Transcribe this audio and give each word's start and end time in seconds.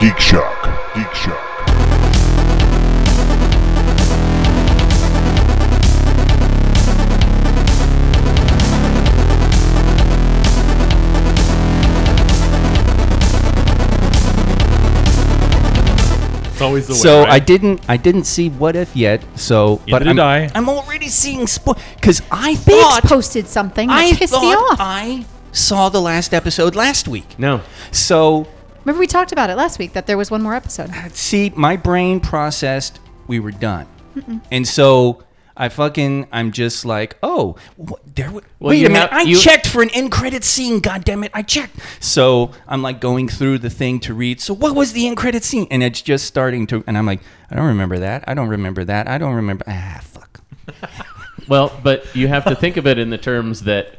Geek 0.00 0.18
Shock. 0.18 0.94
Geek 0.94 1.14
Shock. 1.14 1.38
It's 16.50 16.60
always 16.60 16.86
the 16.86 16.92
way. 16.92 16.98
So 16.98 17.20
right? 17.20 17.28
I 17.30 17.38
didn't 17.38 17.80
I 17.88 17.96
didn't 17.96 18.24
see 18.24 18.48
What 18.50 18.76
If 18.76 18.96
yet. 18.96 19.24
So 19.36 19.80
but 19.88 20.06
I'm, 20.06 20.18
I. 20.18 20.50
I'm 20.54 20.68
already 20.68 21.08
seeing 21.08 21.46
spoil 21.46 21.78
because 21.94 22.20
I 22.32 22.54
Biggs 22.54 22.64
thought 22.64 23.02
posted 23.04 23.46
something 23.46 23.88
that 23.88 23.96
I 23.96 24.12
pissed 24.12 24.32
thought 24.32 24.42
me 24.42 24.54
off. 24.54 24.78
I 24.80 25.24
saw 25.52 25.88
the 25.88 26.02
last 26.02 26.34
episode 26.34 26.74
last 26.74 27.06
week. 27.06 27.38
No. 27.38 27.60
So 27.92 28.48
Remember 28.84 29.00
we 29.00 29.06
talked 29.06 29.32
about 29.32 29.50
it 29.50 29.56
last 29.56 29.78
week 29.78 29.92
that 29.94 30.06
there 30.06 30.18
was 30.18 30.30
one 30.30 30.42
more 30.42 30.54
episode. 30.54 30.90
see, 31.12 31.52
my 31.56 31.76
brain 31.76 32.20
processed 32.20 33.00
we 33.26 33.40
were 33.40 33.50
done, 33.52 33.86
and 34.52 34.66
so 34.68 35.22
I 35.56 35.68
fucking 35.68 36.26
I'm 36.32 36.52
just 36.52 36.84
like, 36.84 37.16
oh, 37.22 37.56
what, 37.76 38.00
there. 38.14 38.30
wa- 38.30 38.40
Well, 38.58 38.70
wait 38.70 38.80
you 38.80 38.86
a 38.86 38.90
minute, 38.90 39.10
have- 39.10 39.20
I 39.20 39.22
you- 39.22 39.36
checked 39.38 39.66
for 39.66 39.82
an 39.82 39.90
end 39.90 40.10
credit 40.12 40.44
scene. 40.44 40.80
God 40.80 41.04
damn 41.04 41.24
it, 41.24 41.30
I 41.32 41.42
checked. 41.42 41.76
So 42.00 42.50
I'm 42.68 42.82
like 42.82 43.00
going 43.00 43.28
through 43.28 43.58
the 43.58 43.70
thing 43.70 44.00
to 44.00 44.12
read. 44.14 44.40
So 44.40 44.52
what 44.52 44.74
was 44.74 44.92
the 44.92 45.06
end 45.06 45.16
credit 45.16 45.44
scene? 45.44 45.66
And 45.70 45.82
it's 45.82 46.02
just 46.02 46.26
starting 46.26 46.66
to, 46.68 46.82
and 46.86 46.98
I'm 46.98 47.06
like, 47.06 47.20
I 47.50 47.54
don't 47.54 47.66
remember 47.68 47.98
that. 48.00 48.24
I 48.26 48.34
don't 48.34 48.48
remember 48.48 48.84
that. 48.84 49.08
I 49.08 49.16
don't 49.16 49.34
remember. 49.34 49.64
Ah, 49.68 50.00
fuck. 50.02 50.40
Well, 51.46 51.78
but 51.82 52.14
you 52.16 52.26
have 52.28 52.44
to 52.46 52.54
think 52.54 52.78
of 52.78 52.86
it 52.86 52.98
in 52.98 53.10
the 53.10 53.18
terms 53.18 53.64
that 53.64 53.96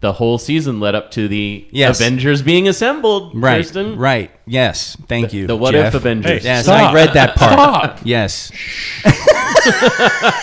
the 0.00 0.12
whole 0.14 0.36
season 0.38 0.78
led 0.78 0.94
up 0.94 1.10
to 1.12 1.26
the 1.28 1.66
Yes. 1.70 2.00
Avengers 2.00 2.42
being 2.42 2.68
assembled. 2.68 3.32
Right. 3.34 3.58
Kirsten. 3.64 3.96
Right. 3.96 4.30
Yes. 4.46 4.96
Thank 5.08 5.32
you. 5.32 5.46
The 5.46 5.56
what 5.56 5.72
Jeff. 5.72 5.88
if 5.88 5.94
Avengers. 5.94 6.42
Hey, 6.42 6.48
Yes, 6.48 6.64
Stop. 6.64 6.90
I 6.90 6.94
read 6.94 7.12
that 7.14 7.34
part. 7.36 7.52
Stop. 7.54 8.00
Yes. 8.04 8.52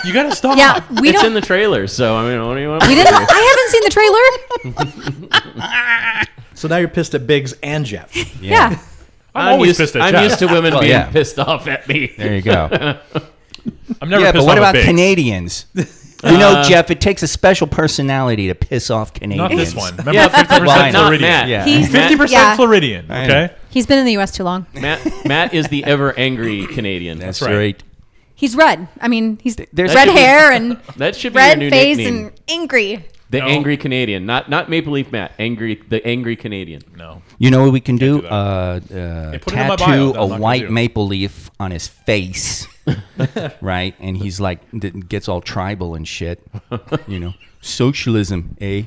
you 0.06 0.14
gotta 0.14 0.36
stop. 0.36 0.58
Yeah, 0.58 0.84
we 1.00 1.10
it's 1.10 1.20
don't. 1.22 1.28
in 1.28 1.34
the 1.34 1.42
trailer, 1.42 1.88
so 1.88 2.16
I 2.16 2.28
mean, 2.30 2.46
what 2.46 2.56
do 2.56 2.62
you 2.62 2.70
want? 2.70 2.86
we 2.88 2.96
didn't. 2.96 3.14
I 3.14 3.22
haven't 3.52 3.70
seen 3.72 3.84
the 3.84 4.82
trailer. 4.84 6.28
So 6.56 6.68
now 6.70 6.78
you're 6.78 6.88
pissed 6.88 7.14
at 7.16 7.26
Biggs 7.28 7.54
and 7.64 7.84
Jeff. 7.86 8.16
yeah. 8.42 8.80
I'm, 9.36 9.54
always 9.54 9.70
used, 9.70 9.80
pissed 9.80 9.96
at 9.98 10.04
I'm 10.04 10.12
Jeff. 10.14 10.24
used 10.24 10.40
to 10.40 10.46
women 10.48 10.72
Well, 10.72 10.82
being 10.82 10.92
yeah. 10.92 11.10
pissed 11.12 11.38
off 11.40 11.68
at 11.68 11.88
me. 11.90 12.14
There 12.18 12.36
you 12.36 12.42
go. 12.44 12.70
I'm 14.02 14.08
never 14.10 14.24
yeah, 14.24 14.32
pissed 14.32 14.46
but 14.46 14.46
what 14.46 14.58
off 14.58 14.58
about 14.60 14.74
Biggs. 14.76 14.86
Canadians? 14.86 15.66
You 16.24 16.38
know, 16.38 16.64
Jeff, 16.68 16.90
it 16.92 17.02
takes 17.02 17.22
a 17.24 17.28
special 17.28 17.68
personality 17.68 18.48
to 18.48 18.56
piss 18.56 18.90
off 18.90 19.14
Canadians. 19.14 19.50
Not 19.52 19.58
this 19.58 19.76
one. 19.76 19.92
Remember, 19.98 20.14
Yeah, 20.14 20.30
50% 20.30 20.66
Well, 20.66 20.70
I 20.70 20.92
know. 20.92 20.92
not 20.92 21.02
Floridian. 21.08 21.22
Matt. 21.30 21.48
Yeah. 21.50 21.66
He's 21.66 21.90
50% 21.90 22.30
yeah. 22.32 22.56
Floridian. 22.56 23.12
I 23.12 23.28
know. 23.28 23.34
Okay. 23.46 23.56
He's 23.70 23.86
been 23.88 24.00
in 24.00 24.06
the 24.06 24.14
U.S. 24.14 24.32
too 24.32 24.44
long. 24.44 24.66
Matt, 24.74 25.02
Matt 25.26 25.54
is 25.54 25.68
the 25.68 25.84
ever 25.84 26.18
angry 26.18 26.68
Canadian. 26.68 27.20
That's 27.20 27.42
right. 27.42 27.56
right. 27.56 27.84
He's 28.36 28.56
red. 28.56 28.88
I 29.02 29.08
mean, 29.08 29.40
he's 29.42 29.56
there's- 29.56 29.94
red 29.96 29.96
That 29.96 30.06
should 30.08 30.16
be- 30.16 30.20
hair 30.22 30.52
and 30.52 30.72
That 30.98 31.16
should 31.16 31.34
be 31.34 31.38
red 31.38 31.62
your 31.62 31.70
new 31.70 31.70
face 31.70 31.98
nickname. 31.98 32.26
and 32.28 32.40
angry. 32.48 33.06
the 33.30 33.40
No. 33.40 33.48
angry 33.48 33.78
Canadian, 33.78 34.26
not 34.26 34.50
not 34.50 34.70
Maple 34.70 34.94
Leaf 34.94 35.12
Matt. 35.12 35.32
Angry, 35.40 35.82
the 35.90 36.06
angry 36.06 36.36
Canadian. 36.36 36.84
No. 36.98 37.22
You 37.40 37.52
know 37.52 37.64
what 37.64 37.72
we 37.74 37.80
can 37.80 37.96
do? 37.98 38.22
do 38.22 38.28
uh, 38.28 38.30
uh, 38.30 38.80
put 39.40 39.54
it 39.54 39.60
in 39.60 39.68
my 39.68 39.76
bio 39.76 39.78
tattoo 39.78 39.86
that 40.14 40.20
I'm 40.20 40.26
a 40.26 40.28
gonna 40.30 40.38
white 40.42 40.62
do. 40.68 40.70
maple 40.70 41.08
leaf 41.08 41.50
on 41.60 41.72
his 41.72 41.88
face, 41.88 42.68
right? 43.62 43.96
And 44.00 44.18
he's 44.18 44.40
like, 44.40 44.60
gets 45.08 45.28
all 45.28 45.42
tribal 45.42 45.96
and 45.96 46.08
shit. 46.08 46.46
You 47.08 47.20
know, 47.20 47.34
socialism, 47.62 48.58
eh? 48.60 48.84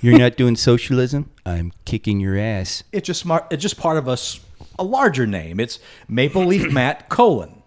You're 0.00 0.18
not 0.18 0.36
doing 0.36 0.56
socialism. 0.56 1.30
I'm 1.46 1.72
kicking 1.84 2.18
your 2.20 2.36
ass. 2.38 2.82
It's 2.92 3.06
just 3.06 3.20
smart. 3.20 3.46
It's 3.50 3.62
just 3.62 3.76
part 3.78 3.96
of 3.96 4.08
us, 4.08 4.40
a 4.78 4.84
larger 4.84 5.26
name. 5.26 5.60
It's 5.60 5.78
Maple 6.08 6.44
Leaf 6.44 6.72
Matt 6.72 7.08
colon. 7.08 7.61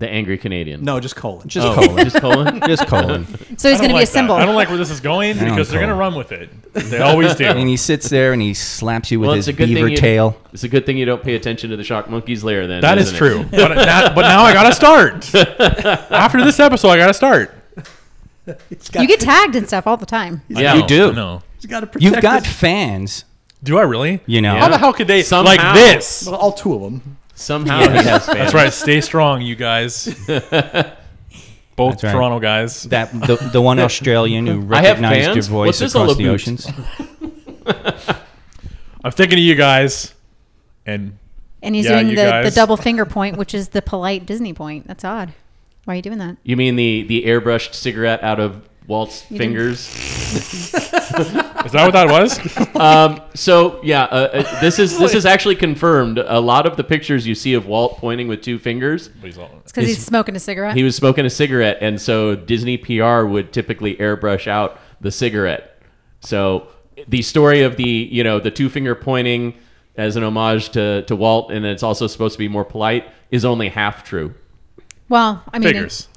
The 0.00 0.08
angry 0.08 0.38
Canadian. 0.38 0.82
No, 0.82 0.98
just 0.98 1.14
colon. 1.14 1.46
Just 1.46 1.66
Oh, 1.66 1.74
colon. 1.74 2.04
just 2.04 2.16
colon. 2.16 2.60
Just 2.66 2.86
colon. 2.88 3.26
So 3.26 3.32
I 3.32 3.36
don't 3.36 3.46
he's 3.46 3.60
going 3.62 3.80
to 3.82 3.88
be 3.88 3.92
like 3.92 4.02
a 4.04 4.06
symbol. 4.06 4.34
That. 4.36 4.42
I 4.42 4.46
don't 4.46 4.54
like 4.54 4.68
where 4.68 4.78
this 4.78 4.90
is 4.90 4.98
going 5.00 5.36
don't 5.36 5.50
because 5.50 5.68
they're 5.68 5.78
gonna 5.78 5.94
run 5.94 6.14
with 6.14 6.32
it. 6.32 6.48
They 6.72 6.98
always 7.00 7.34
do. 7.34 7.44
And 7.44 7.68
he 7.68 7.76
sits 7.76 8.08
there 8.08 8.32
and 8.32 8.40
he 8.40 8.54
slaps 8.54 9.10
you 9.10 9.20
with 9.20 9.26
Well, 9.28 9.36
his 9.36 9.46
it's 9.46 9.56
a 9.56 9.58
good 9.58 9.68
beaver 9.68 9.86
thing 9.88 9.90
you, 9.92 9.96
tail. 9.98 10.36
It's 10.54 10.64
a 10.64 10.68
good 10.68 10.86
thing 10.86 10.96
you 10.96 11.04
don't 11.04 11.22
pay 11.22 11.34
attention 11.34 11.68
to 11.70 11.76
the 11.76 11.84
shock 11.84 12.08
monkey's 12.08 12.42
lair. 12.42 12.66
Then 12.66 12.80
That 12.80 12.96
is 12.98 13.12
isn't 13.12 13.16
it? 13.16 13.18
true. 13.18 13.44
But 13.50 13.74
now, 13.74 14.14
but 14.14 14.22
now 14.22 14.42
I 14.42 14.52
gotta 14.54 14.74
start. 14.74 15.32
After 16.10 16.42
this 16.44 16.58
episode, 16.58 16.88
I 16.88 16.96
gotta 16.96 17.12
start. 17.14 17.54
you 18.46 19.06
get 19.06 19.20
tagged 19.20 19.54
and 19.56 19.66
stuff 19.66 19.86
all 19.86 19.96
the 19.98 20.06
time. 20.06 20.42
Yeah, 20.48 20.74
You 20.76 20.86
do. 20.86 21.12
No. 21.12 21.42
He's 21.56 21.66
got 21.66 21.80
to 21.80 21.86
protect. 21.86 22.02
You've 22.02 22.22
got 22.22 22.46
his- 22.46 22.54
fans, 22.56 23.24
Do 23.62 23.78
I 23.78 23.82
really? 23.82 24.20
you 24.26 24.40
know. 24.40 24.56
How 24.56 24.68
the 24.68 24.78
hell 24.78 24.94
could 24.94 25.06
they 25.08 25.22
Somehow. 25.22 25.54
like 25.56 25.74
this? 25.74 26.24
well, 26.26 26.36
all 26.36 26.52
two 26.52 26.74
of 26.74 26.80
them. 26.80 27.18
Somehow 27.40 27.80
he 27.80 27.96
has 28.04 28.26
fans. 28.26 28.38
That's 28.38 28.54
right. 28.54 28.72
Stay 28.72 29.00
strong, 29.00 29.40
you 29.42 29.54
guys. 29.56 30.04
Both 30.26 31.92
That's 31.92 32.04
right. 32.04 32.12
Toronto 32.12 32.38
guys. 32.40 32.82
That 32.84 33.10
the, 33.12 33.36
the 33.36 33.62
one 33.62 33.78
Australian 33.88 34.46
who 34.46 34.52
I 34.74 34.82
have 34.82 35.00
recognized 35.00 35.24
your 35.24 35.34
fans? 35.34 35.46
voice 35.48 35.66
What's 35.68 35.78
this 35.78 35.94
across 35.94 36.16
the 36.16 36.24
about? 36.24 36.34
oceans. 36.34 36.66
I'm 39.04 39.12
thinking 39.12 39.38
of 39.38 39.44
you 39.44 39.54
guys, 39.54 40.14
and 40.84 41.16
And 41.62 41.74
he's 41.74 41.86
Yeah, 41.86 41.92
doing 41.96 42.08
you 42.10 42.16
the, 42.16 42.22
the 42.24 42.30
guys. 42.30 42.54
double 42.54 42.76
finger 42.76 43.06
point, 43.06 43.38
which 43.38 43.54
is 43.54 43.70
the 43.70 43.80
polite 43.80 44.26
Disney 44.26 44.52
point. 44.52 44.86
That's 44.86 45.04
odd. 45.04 45.32
Why 45.86 45.94
are 45.94 45.96
you 45.96 46.02
doing 46.02 46.18
that? 46.18 46.36
You 46.42 46.56
mean 46.58 46.76
the 46.76 47.02
the 47.04 47.24
airbrushed 47.24 47.72
cigarette 47.74 48.22
out 48.22 48.38
of 48.40 48.68
Walt's 48.86 49.22
didn't- 49.22 49.38
fingers? 49.38 50.89
is 51.64 51.72
that 51.72 51.84
what 51.84 51.92
that 51.92 52.08
was? 52.08 52.38
Um, 52.80 53.20
so 53.34 53.78
yeah, 53.82 54.04
uh, 54.04 54.14
uh, 54.32 54.60
this 54.62 54.78
is 54.78 54.98
this 54.98 55.12
is 55.14 55.26
actually 55.26 55.54
confirmed. 55.56 56.16
A 56.18 56.40
lot 56.40 56.64
of 56.66 56.78
the 56.78 56.84
pictures 56.84 57.26
you 57.26 57.34
see 57.34 57.52
of 57.52 57.66
Walt 57.66 57.98
pointing 57.98 58.26
with 58.26 58.40
two 58.40 58.58
fingers, 58.58 59.10
It's 59.22 59.36
because 59.66 59.86
he's 59.86 60.02
smoking 60.02 60.34
a 60.34 60.40
cigarette. 60.40 60.74
he 60.74 60.82
was 60.82 60.96
smoking 60.96 61.26
a 61.26 61.30
cigarette, 61.30 61.76
and 61.82 62.00
so 62.00 62.34
Disney 62.36 62.78
PR 62.78 63.24
would 63.26 63.52
typically 63.52 63.96
airbrush 63.96 64.46
out 64.46 64.78
the 65.02 65.10
cigarette. 65.10 65.82
So 66.20 66.68
the 67.06 67.20
story 67.20 67.62
of 67.62 67.76
the 67.76 67.84
you 67.88 68.24
know 68.24 68.40
the 68.40 68.50
two 68.50 68.70
finger 68.70 68.94
pointing 68.94 69.54
as 69.96 70.16
an 70.16 70.22
homage 70.24 70.70
to 70.70 71.02
to 71.02 71.14
Walt, 71.14 71.50
and 71.52 71.66
it's 71.66 71.82
also 71.82 72.06
supposed 72.06 72.32
to 72.32 72.38
be 72.38 72.48
more 72.48 72.64
polite, 72.64 73.04
is 73.30 73.44
only 73.44 73.68
half 73.68 74.04
true. 74.04 74.32
well, 75.10 75.42
I 75.52 75.58
mean, 75.58 75.68
Figures. 75.68 76.08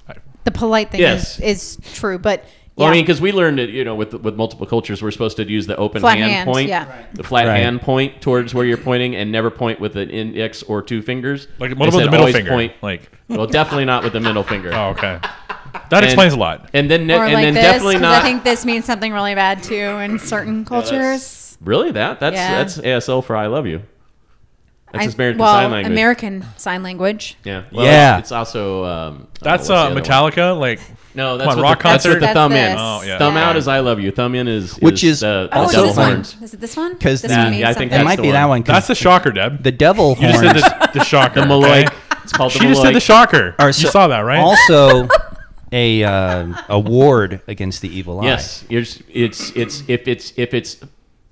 the 0.46 0.52
polite 0.52 0.92
thing 0.92 1.02
Yes. 1.02 1.40
is, 1.42 1.78
is 1.78 1.94
true, 2.00 2.18
but 2.18 2.46
Well, 2.76 2.88
yeah. 2.88 2.92
I 2.92 2.96
mean, 2.96 3.04
because 3.06 3.22
we 3.22 3.32
learned 3.32 3.60
it, 3.60 3.70
you 3.70 3.84
know, 3.84 3.94
with 3.94 4.14
with 4.16 4.36
multiple 4.36 4.66
cultures, 4.66 5.02
we're 5.04 5.12
supposed 5.12 5.38
to 5.38 5.48
use 5.50 5.68
the 5.68 5.76
open 5.78 6.02
Flat 6.02 6.18
hand, 6.18 6.32
hand, 6.32 6.48
point, 6.50 6.70
yeah. 6.70 6.90
Right. 6.90 7.14
the 7.16 7.24
flat 7.24 7.46
Right. 7.48 7.58
hand 7.58 7.82
point 7.82 8.20
towards 8.22 8.54
where 8.56 8.66
you're 8.66 8.78
pointing, 8.78 9.16
and 9.16 9.32
never 9.32 9.52
point 9.52 9.80
with 9.80 9.96
an 9.96 10.10
index 10.10 10.64
or 10.64 10.82
two 10.82 11.02
fingers. 11.04 11.48
Like, 11.60 11.78
what 11.78 11.90
about 11.90 12.00
the 12.04 12.10
middle 12.12 12.28
finger? 12.32 12.50
Point, 12.50 12.74
Like, 12.82 13.12
well, 13.28 13.46
definitely 13.46 13.86
not 13.86 14.04
with 14.04 14.14
the 14.14 14.20
middle 14.20 14.42
finger. 14.44 14.72
oh, 14.74 14.90
okay. 14.90 15.20
That 15.90 16.04
explains 16.04 16.34
a 16.34 16.38
lot. 16.38 16.70
And 16.74 16.90
then, 16.90 17.06
ne- 17.08 17.16
or 17.16 17.24
and 17.26 17.34
like 17.34 17.44
then 17.46 17.54
this, 17.54 17.64
definitely 17.64 17.96
'cause 17.96 18.02
not. 18.02 18.22
I 18.22 18.26
think 18.26 18.44
this 18.44 18.66
means 18.66 18.86
something 18.86 19.14
really 19.14 19.36
bad 19.36 19.62
too 19.64 19.76
in 19.76 20.18
certain 20.20 20.66
cultures. 20.66 21.58
really, 21.62 21.92
that 21.92 22.20
that's 22.20 22.36
Yeah. 22.36 22.58
that's 22.58 22.78
ASL 22.80 23.22
for 23.24 23.36
I 23.36 23.48
love 23.48 23.68
you. 23.68 23.82
That's 24.94 25.02
I- 25.02 25.06
just 25.08 25.18
American 25.18 25.40
well, 25.40 25.54
Sign 25.54 25.72
Language. 25.72 25.92
American 25.92 26.46
Sign 26.58 26.84
Language. 26.84 27.36
yeah, 27.44 27.64
well, 27.72 27.86
Yeah. 27.86 28.20
It's 28.20 28.32
also 28.32 28.86
um, 28.86 29.28
That's 29.42 29.46
uh, 29.46 29.50
what's 29.52 29.68
the 29.68 29.74
other 29.74 29.96
one? 29.96 30.04
Metallica. 30.32 30.60
Like, 30.60 30.80
No, 31.16 31.38
that's 31.38 31.50
on, 31.50 31.56
with 31.58 31.64
rock 31.64 31.80
the, 31.82 31.90
that's 31.90 32.06
with 32.06 32.14
concert? 32.14 32.20
the 32.20 32.26
That's 32.28 32.34
thumb 32.36 32.52
in. 32.54 32.78
Oh, 32.80 33.02
yeah. 33.06 33.18
Thumb 33.18 33.36
Yeah. 33.36 33.50
out 33.50 33.56
is 33.58 33.68
I 33.68 33.80
love 33.80 34.00
you. 34.00 34.12
Thumb 34.12 34.36
in 34.36 34.48
is 34.48 34.78
Which 34.78 35.04
is 35.04 35.20
the, 35.22 35.50
the 35.52 35.58
Oh, 35.58 35.64
is 35.64 35.76
Also 35.76 35.82
this 35.88 35.96
devil 35.96 36.04
one? 36.04 36.12
horns. 36.14 36.38
Is 36.44 36.54
it 36.54 36.60
this 36.62 36.78
one? 36.78 36.98
'Cause 36.98 37.22
this 37.24 37.32
the- 37.32 37.38
one 37.38 37.50
means 37.52 37.60
yeah, 37.62 37.70
I 37.70 37.74
think 37.74 37.92
It 37.92 37.96
something. 37.96 38.06
might 38.06 38.16
the 38.18 38.22
be 38.22 38.28
one. 38.30 38.34
that 38.36 38.46
one. 38.50 38.64
'cause 38.64 38.74
that's 38.76 38.88
the 38.88 38.96
shocker, 38.96 39.32
Deb. 39.32 39.64
the 39.64 39.72
devil 39.72 40.10
you 40.20 40.28
just 40.28 40.42
horns 40.44 40.62
said 40.62 40.80
the, 40.94 41.00
the 41.00 41.04
shocker. 41.04 41.42
The 41.42 41.46
Malloy. 41.48 41.86
It's 42.24 42.32
called 42.32 42.52
the 42.54 42.60
She 42.60 42.68
just 42.68 42.82
said 42.82 42.94
the 42.96 43.00
shocker. 43.02 43.56
are 43.60 43.68
you 43.68 43.74
saw 43.74 44.08
that, 44.08 44.20
right? 44.22 44.40
Also, 44.40 45.10
a 45.74 46.04
uh, 46.04 46.54
a 46.70 46.80
ward 46.80 47.42
against 47.48 47.82
the 47.82 47.90
evil 47.90 48.22
eye. 48.22 48.26
Yes, 48.26 48.64
it's 48.70 49.02
it's 49.12 49.52
if 49.58 50.08
it's 50.08 50.32
if 50.38 50.54
it's 50.54 50.78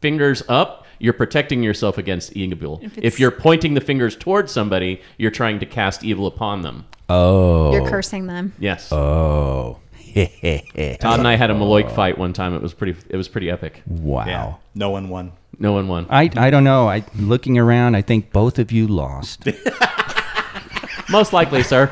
fingers 0.01 0.41
up, 0.49 0.85
you're 1.01 1.13
protecting 1.13 1.63
yourself 1.63 1.97
against 1.97 2.33
evil. 2.33 2.79
If, 2.83 2.97
it's- 2.97 3.19
you're 3.19 3.31
pointing 3.31 3.73
the 3.73 3.81
fingers 3.81 4.15
towards 4.15 4.51
somebody, 4.51 5.01
you're 5.17 5.31
trying 5.31 5.59
to 5.59 5.65
cast 5.65 6.03
evil 6.03 6.27
upon 6.27 6.61
them. 6.61 6.85
Oh. 7.09 7.73
You're 7.73 7.87
cursing 7.89 8.27
them. 8.27 8.53
Yes. 8.59 8.91
Oh. 8.91 9.79
Todd 10.13 11.19
and 11.19 11.27
I 11.27 11.35
had 11.35 11.51
a 11.51 11.53
Maloik 11.53 11.89
fight 11.95 12.17
one 12.17 12.33
time. 12.33 12.53
It 12.53 12.61
was 12.61 12.73
pretty. 12.73 12.97
It 13.09 13.15
was 13.15 13.27
pretty 13.29 13.49
epic. 13.49 13.81
wow. 13.87 14.59
No 14.75 14.89
one 14.89 15.07
won. 15.09 15.31
No 15.57 15.71
one 15.73 15.87
won. 15.87 16.05
I, 16.09 16.29
I 16.35 16.49
don't 16.49 16.63
know. 16.65 16.89
I 16.89 17.03
looking 17.15 17.57
around. 17.57 17.95
I 17.95 18.01
think 18.01 18.31
both 18.33 18.59
of 18.59 18.71
you 18.73 18.87
lost. 18.87 19.45
Most 21.09 21.33
likely, 21.33 21.63
sir. 21.63 21.91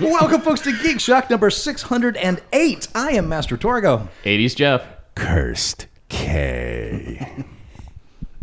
Welcome, 0.00 0.40
folks, 0.42 0.60
to 0.62 0.76
Geek 0.82 0.98
Shock 1.00 1.30
number 1.30 1.50
608. 1.50 2.88
I 2.94 3.10
am 3.12 3.28
Master 3.28 3.56
Torgo. 3.56 4.08
80s 4.24 4.56
Jeff. 4.56 4.84
Cursed 5.14 5.86
K. 6.08 7.44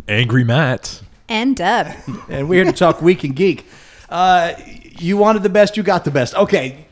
Angry 0.08 0.44
Matt. 0.44 1.02
And 1.28 1.56
Deb. 1.56 1.94
and 2.28 2.48
we're 2.48 2.62
here 2.64 2.72
to 2.72 2.76
talk 2.78 3.00
Week 3.00 3.24
and 3.24 3.34
Geek. 3.34 3.66
Uh, 4.08 4.52
you 4.98 5.16
wanted 5.16 5.42
the 5.42 5.48
best, 5.48 5.76
you 5.76 5.82
got 5.82 6.04
the 6.04 6.10
best. 6.10 6.34
Okay, 6.34 6.86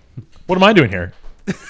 What 0.46 0.56
am 0.56 0.62
I 0.64 0.72
doing 0.72 0.90
here? 0.90 1.12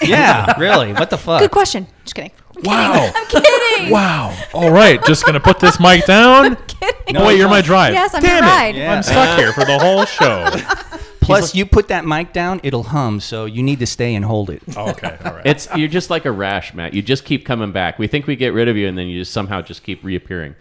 Yeah, 0.03 0.57
really. 0.61 0.93
What 0.93 1.11
the 1.11 1.19
fuck? 1.19 1.41
Good 1.41 1.51
question. 1.51 1.87
Just 2.05 2.15
kidding. 2.15 2.31
Wow. 2.63 3.11
I'm 3.15 3.27
kidding. 3.27 3.43
kidding. 3.77 3.91
Wow. 3.91 4.37
All 4.53 4.71
right, 4.71 5.05
just 5.05 5.25
gonna 5.27 5.41
put 5.41 5.59
this 5.59 5.81
mic 5.81 6.05
down. 6.07 6.57
kidding. 6.67 7.17
oh 7.17 7.27
wait, 7.27 7.39
you're 7.39 7.49
my 7.49 7.63
drive. 7.63 7.95
Yes, 7.95 8.15
I'm 8.15 8.23
Damn 8.23 8.43
your 8.45 8.53
ride. 8.53 8.77
Yeah. 8.77 8.93
I'm 8.93 9.03
stuck 9.03 9.39
here 9.39 9.53
for 9.53 9.65
the 9.65 9.79
whole 9.79 10.05
show. 10.05 10.51
Plus, 11.21 11.55
you 11.55 11.65
put 11.65 11.89
that 11.89 12.05
mic 12.05 12.33
down, 12.33 12.61
it'll 12.65 12.83
hum. 12.83 13.21
So 13.21 13.45
you 13.45 13.63
need 13.63 13.79
to 13.79 13.87
stay 13.87 14.15
and 14.15 14.25
hold 14.25 14.51
it. 14.51 14.61
Oh, 14.77 14.91
okay. 14.91 15.17
All 15.25 15.33
right. 15.35 15.47
It's 15.47 15.69
you're 15.77 15.89
just 15.89 16.11
like 16.11 16.25
a 16.25 16.33
rash, 16.33 16.75
Matt. 16.75 16.95
You 16.95 17.01
just 17.03 17.25
keep 17.25 17.47
coming 17.47 17.73
back. 17.73 17.99
We 17.99 18.09
think 18.09 18.27
we 18.27 18.37
get 18.37 18.53
rid 18.53 18.69
of 18.69 18.77
you, 18.77 18.89
and 18.89 18.99
then 18.99 19.07
you 19.07 19.21
just 19.21 19.33
somehow 19.33 19.63
just 19.63 19.83
keep 19.85 20.03
reappearing. 20.05 20.55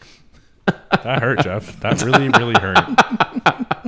that 0.92 1.22
hurt, 1.22 1.40
Jeff. 1.44 1.80
That 1.82 2.02
really, 2.02 2.30
really 2.30 2.60
hurt. 2.60 2.78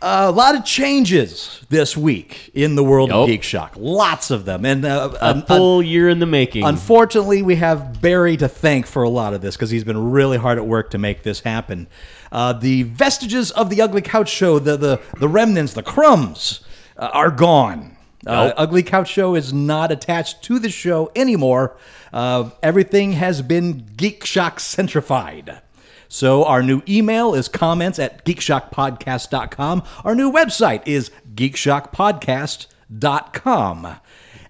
A 0.00 0.30
lot 0.30 0.54
of 0.54 0.64
changes 0.64 1.60
this 1.70 1.96
week 1.96 2.52
in 2.54 2.76
the 2.76 2.84
world 2.84 3.10
of 3.10 3.22
Yup. 3.22 3.26
Geek 3.26 3.42
Shock. 3.42 3.72
Lots 3.76 4.30
of 4.30 4.44
them. 4.44 4.64
And 4.64 4.84
uh, 4.84 5.10
A 5.20 5.30
un- 5.30 5.42
full 5.42 5.82
year 5.82 6.08
in 6.08 6.20
the 6.20 6.26
making. 6.26 6.62
Unfortunately, 6.64 7.42
we 7.42 7.56
have 7.56 8.00
Barry 8.00 8.36
to 8.36 8.46
thank 8.48 8.86
for 8.86 9.02
a 9.02 9.08
lot 9.08 9.34
of 9.34 9.40
this 9.40 9.56
because 9.56 9.70
he's 9.70 9.82
been 9.82 10.12
really 10.12 10.38
hard 10.38 10.56
at 10.56 10.64
work 10.66 10.90
to 10.90 10.98
make 10.98 11.24
this 11.24 11.40
happen. 11.40 11.88
Uh, 12.30 12.52
the 12.52 12.84
vestiges 12.84 13.50
of 13.50 13.70
the 13.70 13.82
Ugly 13.82 14.02
Couch 14.02 14.28
Show, 14.28 14.60
the 14.60 14.76
the, 14.76 15.00
the 15.18 15.28
remnants, 15.28 15.72
the 15.72 15.82
crumbs, 15.82 16.60
uh, 16.96 17.10
are 17.12 17.32
gone. 17.32 17.96
Uh, 18.24 18.52
Ugly 18.56 18.84
Couch 18.84 19.08
Show 19.08 19.34
is 19.34 19.52
not 19.52 19.90
attached 19.90 20.42
to 20.44 20.60
the 20.60 20.70
show 20.70 21.10
anymore. 21.16 21.76
Uh, 22.12 22.50
everything 22.62 23.12
has 23.12 23.40
been 23.42 23.86
Geek 23.96 24.24
Shock 24.24 24.58
centrified. 24.58 25.60
So 26.08 26.44
our 26.44 26.62
new 26.62 26.82
email 26.88 27.34
is 27.34 27.48
comments 27.48 27.98
at 27.98 28.24
geekshockpodcast.com. 28.24 29.82
Our 30.04 30.14
new 30.14 30.32
website 30.32 30.86
is 30.86 31.10
geekshockpodcast.com. 31.34 33.96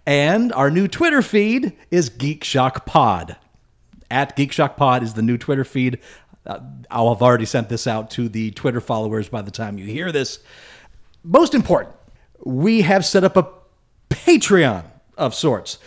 And 0.06 0.52
our 0.52 0.70
new 0.70 0.86
Twitter 0.88 1.20
feed 1.20 1.76
is 1.90 2.08
Geek 2.08 2.44
Shock 2.44 2.86
Pod. 2.86 3.36
At 4.10 4.36
Geek 4.36 4.52
Shock 4.52 4.76
Pod 4.76 5.02
is 5.02 5.14
the 5.14 5.22
new 5.22 5.36
Twitter 5.36 5.64
feed. 5.64 5.98
Uh, 6.46 6.60
have 6.90 7.22
already 7.22 7.44
sent 7.44 7.68
this 7.68 7.86
out 7.86 8.10
to 8.12 8.26
the 8.28 8.52
Twitter 8.52 8.80
followers 8.80 9.28
by 9.28 9.42
the 9.42 9.50
time 9.50 9.76
you 9.76 9.84
hear 9.84 10.10
this. 10.12 10.38
Most 11.24 11.54
important, 11.54 11.94
we 12.42 12.80
have 12.82 13.04
set 13.04 13.24
up 13.24 13.36
a 13.36 13.48
Patreon 14.08 14.84
of 15.18 15.34
sorts 15.34 15.78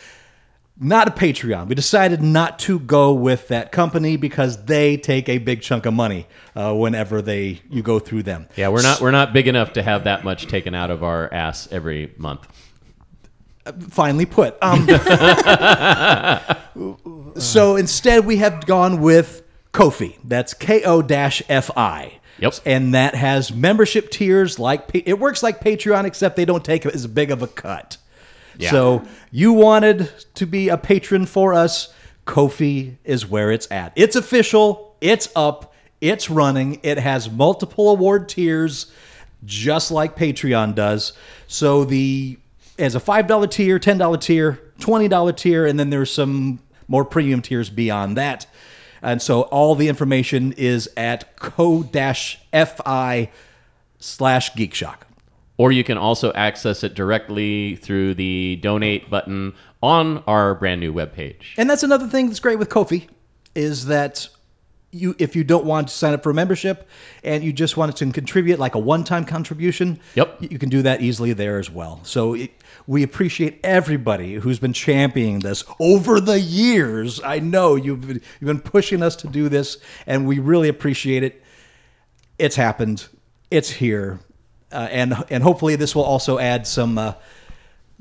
not 0.82 1.08
a 1.08 1.12
Patreon. 1.12 1.68
We 1.68 1.76
decided 1.76 2.24
not 2.24 2.58
to 2.60 2.80
go 2.80 3.14
with 3.14 3.50
that 3.50 3.72
company 3.72 4.18
because 4.18 4.66
they 4.66 4.98
take 4.98 5.30
a 5.30 5.38
big 5.38 5.62
chunk 5.62 5.86
of 5.86 5.94
money 5.94 6.26
uh, 6.56 6.74
whenever 6.74 7.22
they 7.22 7.62
you 7.70 7.84
go 7.84 8.00
through 8.00 8.24
them. 8.24 8.48
yeah, 8.56 8.70
we're 8.70 8.82
not 8.82 9.00
we're 9.00 9.12
not 9.12 9.32
big 9.32 9.48
enough 9.48 9.74
to 9.74 9.84
have 9.84 10.06
that 10.06 10.24
much 10.24 10.48
taken 10.48 10.74
out 10.74 10.90
of 10.90 11.04
our 11.04 11.32
ass 11.32 11.68
every 11.72 12.12
month. 12.18 12.48
Finally 13.90 14.26
put. 14.26 14.58
Um, 14.64 14.88
so 17.38 17.76
instead, 17.76 18.26
we 18.26 18.38
have 18.38 18.66
gone 18.66 19.02
with 19.02 19.44
Ko-fi. 19.72 20.18
That's 20.24 20.56
K 20.56 20.82
O 20.84 21.06
F 21.08 21.70
I. 21.78 22.18
Yep. 22.40 22.56
And 22.66 22.96
that 22.96 23.14
has 23.14 23.54
membership 23.54 24.10
tiers 24.10 24.58
like 24.58 24.90
it 24.94 25.20
works 25.20 25.44
like 25.44 25.60
Patreon, 25.60 26.06
except 26.06 26.38
they 26.38 26.46
don't 26.46 26.66
take 26.66 26.88
as 26.88 27.06
big 27.06 27.30
of 27.30 27.44
a 27.44 27.48
cut. 27.48 27.98
So 28.72 29.04
you 29.32 29.54
wanted 29.54 30.12
to 30.36 30.46
be 30.46 30.70
a 30.70 30.78
patron 30.78 31.26
for 31.26 31.54
us. 31.54 31.94
Ko-fi 32.26 32.98
is 33.04 33.26
where 33.26 33.52
it's 33.52 33.70
at. 33.72 33.94
It's 33.96 34.16
official. 34.16 34.96
It's 35.02 35.30
up. 35.36 35.74
It's 36.00 36.30
running. 36.30 36.80
It 36.84 36.98
has 36.98 37.30
multiple 37.30 37.90
award 37.90 38.30
tiers, 38.30 38.92
just 39.46 39.92
like 39.92 40.16
Patreon 40.16 40.76
does. 40.76 41.14
So 41.48 41.84
the 41.84 42.38
as 42.80 42.96
a 42.96 43.00
five 43.00 43.28
dollar 43.28 43.48
tier, 43.48 43.80
ten 43.80 43.98
dollar 43.98 44.18
tier, 44.18 44.60
twenty 44.80 45.08
dollar 45.08 45.34
tier, 45.34 45.66
and 45.66 45.80
then 45.80 45.90
there's 45.90 46.12
some 46.12 46.60
more 46.88 47.06
premium 47.06 47.42
tiers 47.42 47.70
beyond 47.70 48.18
that. 48.18 48.48
And 49.02 49.22
so 49.22 49.44
all 49.44 49.76
the 49.76 49.88
information 49.88 50.54
is 50.54 50.90
at 50.96 51.36
Ko-fi 51.38 53.32
slash 54.00 54.52
geekshock. 54.54 54.98
Or 55.62 55.72
you 55.72 55.84
can 55.84 55.96
also 55.96 56.34
access 56.34 56.84
it 56.84 56.96
directly 56.96 57.76
through 57.76 58.16
the 58.16 58.56
donate 58.64 59.12
button 59.12 59.54
on 59.84 60.24
our 60.26 60.56
brand 60.56 60.82
new 60.82 60.92
webpage. 60.92 61.44
And 61.56 61.70
that's 61.70 61.84
another 61.84 62.08
thing 62.08 62.26
that's 62.30 62.40
great 62.40 62.58
with 62.58 62.70
Ko-fi 62.70 63.08
is 63.54 63.86
that 63.86 64.28
you 64.90 65.16
if 65.20 65.36
you 65.36 65.44
don't 65.44 65.64
want 65.64 65.90
to 65.90 65.94
sign 65.94 66.16
up 66.16 66.24
for 66.24 66.32
a 66.32 66.34
membership 66.34 66.90
and 67.24 67.44
you 67.44 67.54
just 67.54 67.78
want 67.78 67.96
to 67.96 68.12
contribute 68.12 68.58
like 68.58 68.74
a 68.74 68.80
one-time 68.80 69.24
contribution, 69.24 70.00
Yep. 70.16 70.38
you 70.42 70.58
can 70.58 70.70
do 70.70 70.82
that 70.82 71.00
easily 71.02 71.32
there 71.34 71.60
as 71.60 71.70
well. 71.70 72.00
So 72.06 72.34
it, 72.34 72.50
we 72.88 73.04
appreciate 73.04 73.60
everybody 73.64 74.34
who's 74.34 74.58
been 74.58 74.74
championing 74.74 75.42
this 75.42 75.64
over 75.80 76.20
the 76.20 76.40
years. 76.40 77.22
I 77.24 77.38
know 77.38 77.76
you've 77.76 78.02
been, 78.08 78.20
you've 78.40 78.48
been 78.48 78.62
pushing 78.62 79.04
us 79.04 79.16
to 79.18 79.28
do 79.28 79.48
this 79.48 79.78
and 80.08 80.28
we 80.28 80.40
really 80.40 80.70
appreciate 80.70 81.22
it. 81.22 81.44
It's 82.40 82.56
happened. 82.56 83.08
It's 83.52 83.70
here. 83.70 84.22
Uh, 84.72 84.88
and 84.92 85.14
and 85.30 85.44
hopefully 85.44 85.76
this 85.76 85.96
will 85.96 86.04
also 86.04 86.40
add 86.40 86.66
some 86.68 86.98
uh, 86.98 87.14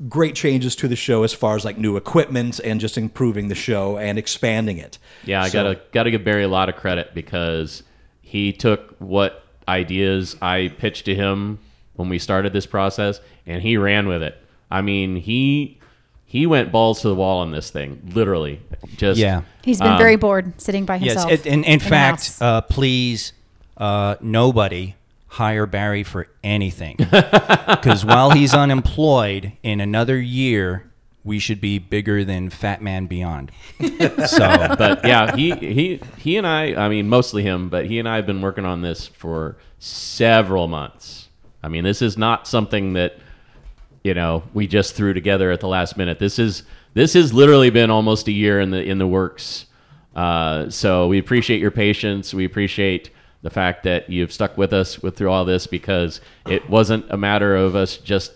great 0.09 0.35
changes 0.35 0.75
to 0.77 0.87
the 0.87 0.95
show 0.95 1.23
as 1.23 1.33
far 1.33 1.55
as 1.55 1.63
like 1.65 1.77
new 1.77 1.95
equipment 1.97 2.59
and 2.63 2.79
just 2.79 2.97
improving 2.97 3.47
the 3.49 3.55
show 3.55 3.97
and 3.97 4.17
expanding 4.17 4.77
it. 4.77 4.97
Yeah, 5.25 5.43
I 5.43 5.49
So- 5.49 5.63
gotta 5.63 5.79
gotta 5.91 6.11
give 6.11 6.23
Barry 6.23 6.43
a 6.43 6.47
lot 6.47 6.69
of 6.69 6.75
credit 6.75 7.13
because 7.13 7.83
he 8.21 8.51
took 8.53 8.95
what 8.99 9.43
ideas 9.67 10.35
I 10.41 10.71
pitched 10.77 11.05
to 11.05 11.15
him 11.15 11.59
when 11.95 12.09
we 12.09 12.17
started 12.19 12.51
this 12.53 12.65
process 12.65 13.19
and 13.45 13.61
he 13.61 13.77
ran 13.77 14.07
with 14.07 14.23
it. 14.23 14.37
I 14.71 14.81
mean, 14.81 15.17
he 15.17 15.77
he 16.25 16.47
went 16.47 16.71
balls 16.71 17.01
to 17.01 17.09
the 17.09 17.15
wall 17.15 17.41
on 17.41 17.51
this 17.51 17.69
thing, 17.69 18.01
literally. 18.15 18.61
Just 18.95 19.19
Yeah. 19.19 19.41
He's 19.63 19.79
been 19.79 19.91
Um, 19.91 19.97
very 19.97 20.15
bored 20.15 20.53
sitting 20.61 20.85
by 20.85 20.95
Yes, 20.95 21.09
himself. 21.23 21.31
it, 21.31 21.45
in, 21.45 21.63
in 21.65 21.79
fact, 21.79 22.37
uh, 22.39 22.61
please, 22.61 23.33
uh, 23.77 24.15
nobody 24.21 24.95
hire 25.31 25.65
Barry 25.65 26.03
for 26.03 26.27
anything. 26.43 26.97
Because 27.71 28.05
while 28.05 28.31
he's 28.31 28.53
unemployed, 28.53 29.53
in 29.63 29.79
another 29.79 30.19
year, 30.19 30.91
we 31.23 31.39
should 31.39 31.59
be 31.61 31.79
bigger 31.79 32.23
than 32.23 32.49
Fatman 32.49 33.07
Beyond. 33.07 33.51
So, 34.27 34.75
but 34.77 35.03
yeah, 35.05 35.35
he 35.35 35.51
he 35.55 35.99
he 36.17 36.37
and 36.37 36.45
I, 36.45 36.75
I 36.75 36.89
mean, 36.89 37.07
mostly 37.09 37.43
him, 37.43 37.69
but 37.69 37.85
he 37.85 37.97
and 37.97 38.07
I 38.07 38.17
have 38.17 38.25
been 38.27 38.41
working 38.41 38.65
on 38.65 38.81
this 38.81 39.07
for 39.07 39.57
several 39.79 40.67
months. 40.67 41.29
I 41.63 41.69
mean, 41.69 41.83
this 41.83 42.01
is 42.01 42.17
not 42.17 42.47
something 42.47 42.93
that 42.93 43.17
you 44.03 44.13
know 44.13 44.43
we 44.53 44.67
just 44.67 44.95
threw 44.95 45.13
together 45.13 45.49
at 45.49 45.59
the 45.59 45.67
last 45.67 45.97
minute. 45.97 46.19
This 46.19 46.37
is 46.37 46.63
this 46.93 47.13
has 47.13 47.33
literally 47.33 47.69
been 47.69 47.89
almost 47.89 48.27
a 48.27 48.31
year 48.31 48.59
in 48.59 48.69
the 48.69 48.83
in 48.83 48.97
the 48.99 49.07
works. 49.07 49.65
Uh, 50.15 50.69
so 50.69 51.07
we 51.07 51.17
appreciate 51.17 51.61
your 51.61 51.71
patience. 51.71 52.33
We 52.33 52.45
appreciate 52.45 53.09
the 53.41 53.49
fact 53.49 53.83
that 53.83 54.09
you've 54.09 54.31
stuck 54.31 54.57
with 54.57 54.73
us 54.73 55.01
with 55.01 55.15
through 55.15 55.31
all 55.31 55.45
this 55.45 55.67
because 55.67 56.21
it 56.47 56.69
wasn't 56.69 57.09
a 57.09 57.17
matter 57.17 57.55
of 57.55 57.75
us 57.75 57.97
just 57.97 58.33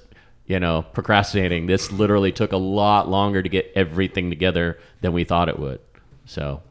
you 0.48 0.60
know 0.60 0.84
procrastinating. 0.94 1.68
This 1.68 1.92
literally 1.92 2.32
took 2.32 2.52
a 2.52 2.58
lot 2.58 3.10
longer 3.10 3.42
to 3.42 3.50
get 3.50 3.72
everything 3.76 4.30
together 4.30 4.80
than 5.02 5.14
we 5.14 5.24
thought 5.24 5.50
it 5.50 5.60
would. 5.60 5.80
So 6.26 6.62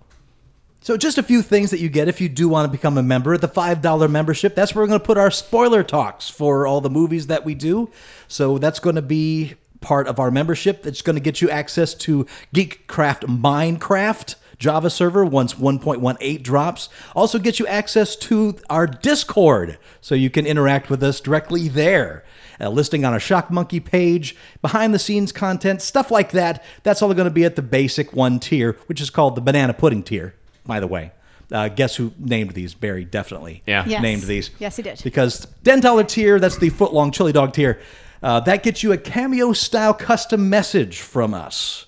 So 0.81 0.97
just 0.97 1.17
a 1.17 1.23
few 1.23 1.43
things 1.43 1.71
that 1.71 1.81
you 1.81 1.89
get 1.89 2.09
if 2.09 2.21
you 2.21 2.29
do 2.29 2.49
want 2.49 2.67
to 2.67 2.71
become 2.71 2.99
a 2.99 3.03
member. 3.03 3.39
The 3.39 3.49
$5 3.49 4.11
membership, 4.11 4.55
that's 4.55 4.75
where 4.75 4.83
we're 4.83 4.89
going 4.89 5.01
to 5.01 5.07
put 5.07 5.17
our 5.17 5.31
spoiler 5.31 5.83
talks 5.83 6.29
for 6.29 6.67
all 6.67 6.81
the 6.81 6.91
movies 6.91 7.29
that 7.29 7.45
we 7.45 7.55
do. 7.55 7.91
So 8.29 8.59
that's 8.59 8.81
going 8.81 8.97
to 8.97 9.03
be 9.03 9.55
part 9.81 10.09
of 10.09 10.19
our 10.19 10.31
membership. 10.31 10.83
That's 10.83 11.03
going 11.03 11.17
to 11.17 11.21
get 11.23 11.41
you 11.41 11.49
access 11.51 11.95
to 11.95 12.27
Geekcraft 12.55 13.21
Minecraft 13.27 14.35
Java 14.59 14.91
server 14.91 15.25
once 15.25 15.55
1.18 15.55 16.43
drops. 16.43 16.89
Also 17.15 17.39
get 17.39 17.59
you 17.59 17.67
access 17.67 18.17
to 18.17 18.57
our 18.71 18.87
Discord 18.87 19.79
so 20.01 20.15
you 20.15 20.31
can 20.31 20.47
interact 20.47 20.91
with 20.91 21.03
us 21.03 21.21
directly 21.21 21.69
there. 21.69 22.25
A 22.61 22.71
listing 22.71 23.05
on 23.05 23.15
a 23.15 23.19
Shock 23.19 23.51
Monkey 23.51 23.81
page, 23.81 24.37
behind 24.63 24.95
the 24.95 24.99
scenes 24.99 25.33
content, 25.33 25.83
stuff 25.83 26.11
like 26.11 26.31
that. 26.33 26.63
That's 26.85 27.03
all 27.03 27.13
going 27.13 27.25
to 27.27 27.31
be 27.31 27.45
at 27.45 27.57
the 27.57 27.63
basic 27.63 28.13
one 28.13 28.39
tier, 28.39 28.77
which 28.87 29.01
is 29.01 29.11
called 29.11 29.35
the 29.35 29.41
banana 29.41 29.75
pudding 29.75 30.05
tier, 30.05 30.35
by 30.65 30.79
the 30.79 30.87
way. 30.87 31.11
Uh, 31.53 31.69
guess 31.69 31.97
who 31.97 32.13
named 32.19 32.53
these? 32.53 32.73
Barry 32.73 33.05
definitely 33.05 33.63
Yeah. 33.67 33.85
Yes. 33.87 34.03
named 34.03 34.23
these. 34.23 34.51
Yes, 34.59 34.77
he 34.77 34.83
did. 34.83 35.01
Because 35.05 35.47
ten 35.65 35.81
dollar 35.81 36.05
tier, 36.05 36.39
that's 36.39 36.57
the 36.57 36.71
foot 36.71 36.95
long 36.95 37.11
chili 37.11 37.33
dog 37.33 37.53
tier. 37.53 37.81
Uh, 38.23 38.41
that 38.41 38.63
gets 38.63 38.83
you 38.83 38.93
a 38.93 38.97
cameo 38.97 39.53
style 39.53 39.93
custom 39.93 40.49
message 40.49 41.01
from 41.01 41.35
us. 41.35 41.85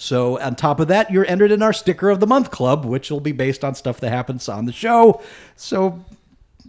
So 0.00 0.40
on 0.40 0.56
top 0.56 0.80
of 0.80 0.88
that, 0.88 1.10
you're 1.10 1.26
entered 1.26 1.52
in 1.52 1.62
our 1.62 1.74
sticker 1.74 2.08
of 2.08 2.20
the 2.20 2.26
month 2.26 2.50
club, 2.50 2.86
which 2.86 3.10
will 3.10 3.20
be 3.20 3.32
based 3.32 3.62
on 3.62 3.74
stuff 3.74 4.00
that 4.00 4.08
happens 4.08 4.48
on 4.48 4.64
the 4.64 4.72
show. 4.72 5.20
So 5.56 6.02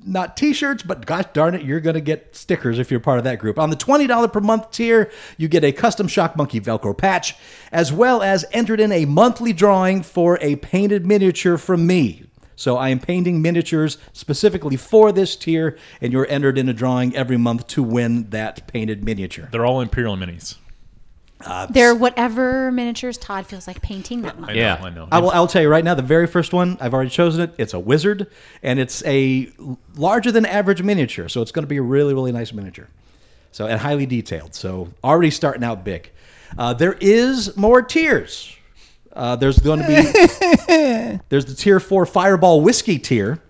not 0.05 0.35
t-shirts, 0.35 0.83
but 0.83 1.05
gosh 1.05 1.23
darn 1.31 1.55
it, 1.55 1.61
you're 1.61 1.79
going 1.79 1.93
to 1.93 2.01
get 2.01 2.35
stickers 2.35 2.77
if 2.77 2.91
you're 2.91 3.00
part 3.00 3.19
of 3.19 3.23
that 3.23 3.39
group. 3.39 3.57
On 3.57 3.69
the 3.69 3.77
$20 3.77 4.33
per 4.33 4.41
month 4.41 4.71
tier, 4.71 5.09
you 5.38 5.47
get 5.47 5.63
a 5.63 5.71
custom 5.71 6.09
Shock 6.09 6.35
Monkey 6.35 6.59
Velcro 6.59 6.95
patch, 6.95 7.38
as 7.71 7.93
well 7.93 8.21
as 8.21 8.43
entered 8.51 8.81
in 8.81 8.91
a 8.91 9.05
monthly 9.05 9.53
drawing 9.53 10.03
for 10.03 10.38
a 10.41 10.57
painted 10.57 11.05
miniature 11.05 11.57
from 11.57 11.88
me. 11.88 12.25
So 12.57 12.75
I 12.75 12.89
am 12.89 13.00
painting 13.00 13.41
miniatures 13.41 13.97
specifically 14.11 14.75
for 14.75 15.13
this 15.13 15.38
tier, 15.38 15.77
and 16.01 16.11
you're 16.11 16.27
entered 16.27 16.57
in 16.57 16.67
a 16.67 16.73
drawing 16.73 17.15
every 17.15 17.38
month 17.38 17.67
to 17.67 17.81
win 17.81 18.29
that 18.31 18.67
painted 18.67 19.05
miniature. 19.05 19.47
They're 19.53 19.65
all 19.65 19.79
Imperial 19.79 20.17
minis. 20.17 20.57
They're 21.69 21.95
whatever 21.95 22.71
miniatures 22.71 23.17
Todd 23.17 23.45
feels 23.48 23.67
like 23.67 23.81
painting 23.81 24.21
that 24.24 24.39
month. 24.39 24.51
I 24.51 24.53
know, 24.55 24.60
Yeah. 24.60 24.79
I 24.81 24.89
know. 24.89 25.07
I 25.12 25.19
will. 25.19 25.31
I'll 25.31 25.48
tell 25.48 25.62
you 25.62 25.69
right 25.69 25.83
now. 25.83 25.93
The 25.93 26.01
very 26.01 26.27
first 26.27 26.53
one, 26.53 26.77
I've 26.81 26.93
already 26.93 27.10
chosen 27.10 27.41
it. 27.41 27.53
It's 27.57 27.74
a 27.74 27.79
wizard, 27.79 28.27
and 28.63 28.79
it's 28.79 29.03
a 29.05 29.51
larger 29.95 30.31
than 30.31 30.45
average 30.45 30.81
miniature. 30.81 31.27
So 31.29 31.41
it's 31.41 31.51
going 31.51 31.63
to 31.63 31.67
be 31.69 31.77
a 31.77 31.81
really, 31.81 32.13
really 32.13 32.31
nice 32.31 32.53
miniature. 32.53 32.88
So 33.51 33.65
and 33.67 33.79
highly 33.79 34.05
detailed. 34.05 34.55
So 34.55 34.89
already 35.03 35.31
starting 35.31 35.63
out 35.63 35.83
big. 35.83 36.10
Uh, 36.57 36.74
there 36.74 36.93
is 37.01 37.55
more 37.57 37.81
tiers. 37.81 38.55
Uh, 39.13 39.36
there's 39.36 39.60
going 39.60 39.79
to 39.81 39.88
be 39.88 41.19
there's 41.29 41.45
the 41.45 41.53
tier 41.55 41.79
four 41.81 42.05
Fireball 42.05 42.62
whiskey 42.62 42.98
tier. 42.98 43.41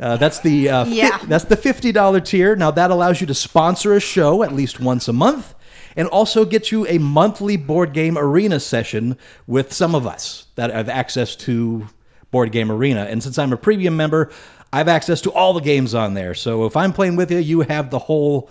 Uh, 0.00 0.16
that's 0.16 0.40
the 0.40 0.68
uh, 0.68 0.84
fi- 0.84 0.90
Yeah. 0.90 1.18
that's 1.24 1.44
the 1.44 1.56
fifty 1.56 1.92
dollar 1.92 2.20
tier. 2.20 2.56
Now 2.56 2.70
that 2.72 2.90
allows 2.90 3.20
you 3.20 3.26
to 3.28 3.34
sponsor 3.34 3.94
a 3.94 4.00
show 4.00 4.42
at 4.42 4.52
least 4.52 4.80
once 4.80 5.06
a 5.08 5.12
month, 5.12 5.54
and 5.96 6.08
also 6.08 6.44
get 6.44 6.72
you 6.72 6.86
a 6.86 6.98
monthly 6.98 7.56
board 7.56 7.92
game 7.92 8.18
arena 8.18 8.60
session 8.60 9.16
with 9.46 9.72
some 9.72 9.94
of 9.94 10.06
us 10.06 10.46
that 10.56 10.70
have 10.70 10.88
access 10.88 11.36
to 11.36 11.86
board 12.30 12.52
game 12.52 12.70
arena. 12.70 13.04
And 13.04 13.22
since 13.22 13.38
I'm 13.38 13.52
a 13.52 13.56
premium 13.56 13.96
member, 13.96 14.30
I 14.72 14.78
have 14.78 14.88
access 14.88 15.20
to 15.22 15.32
all 15.32 15.52
the 15.52 15.60
games 15.60 15.94
on 15.94 16.14
there. 16.14 16.34
So 16.34 16.66
if 16.66 16.76
I'm 16.76 16.92
playing 16.92 17.16
with 17.16 17.30
you, 17.30 17.38
you 17.38 17.60
have 17.60 17.90
the 17.90 17.98
whole 18.00 18.50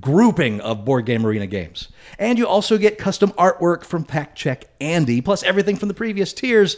grouping 0.00 0.60
of 0.60 0.84
board 0.84 1.06
game 1.06 1.24
arena 1.26 1.46
games. 1.46 1.88
And 2.18 2.38
you 2.38 2.46
also 2.46 2.78
get 2.78 2.98
custom 2.98 3.30
artwork 3.32 3.84
from 3.84 4.04
Fact 4.04 4.36
Check 4.36 4.66
Andy, 4.80 5.20
plus 5.20 5.42
everything 5.42 5.76
from 5.76 5.88
the 5.88 5.94
previous 5.94 6.32
tiers. 6.32 6.76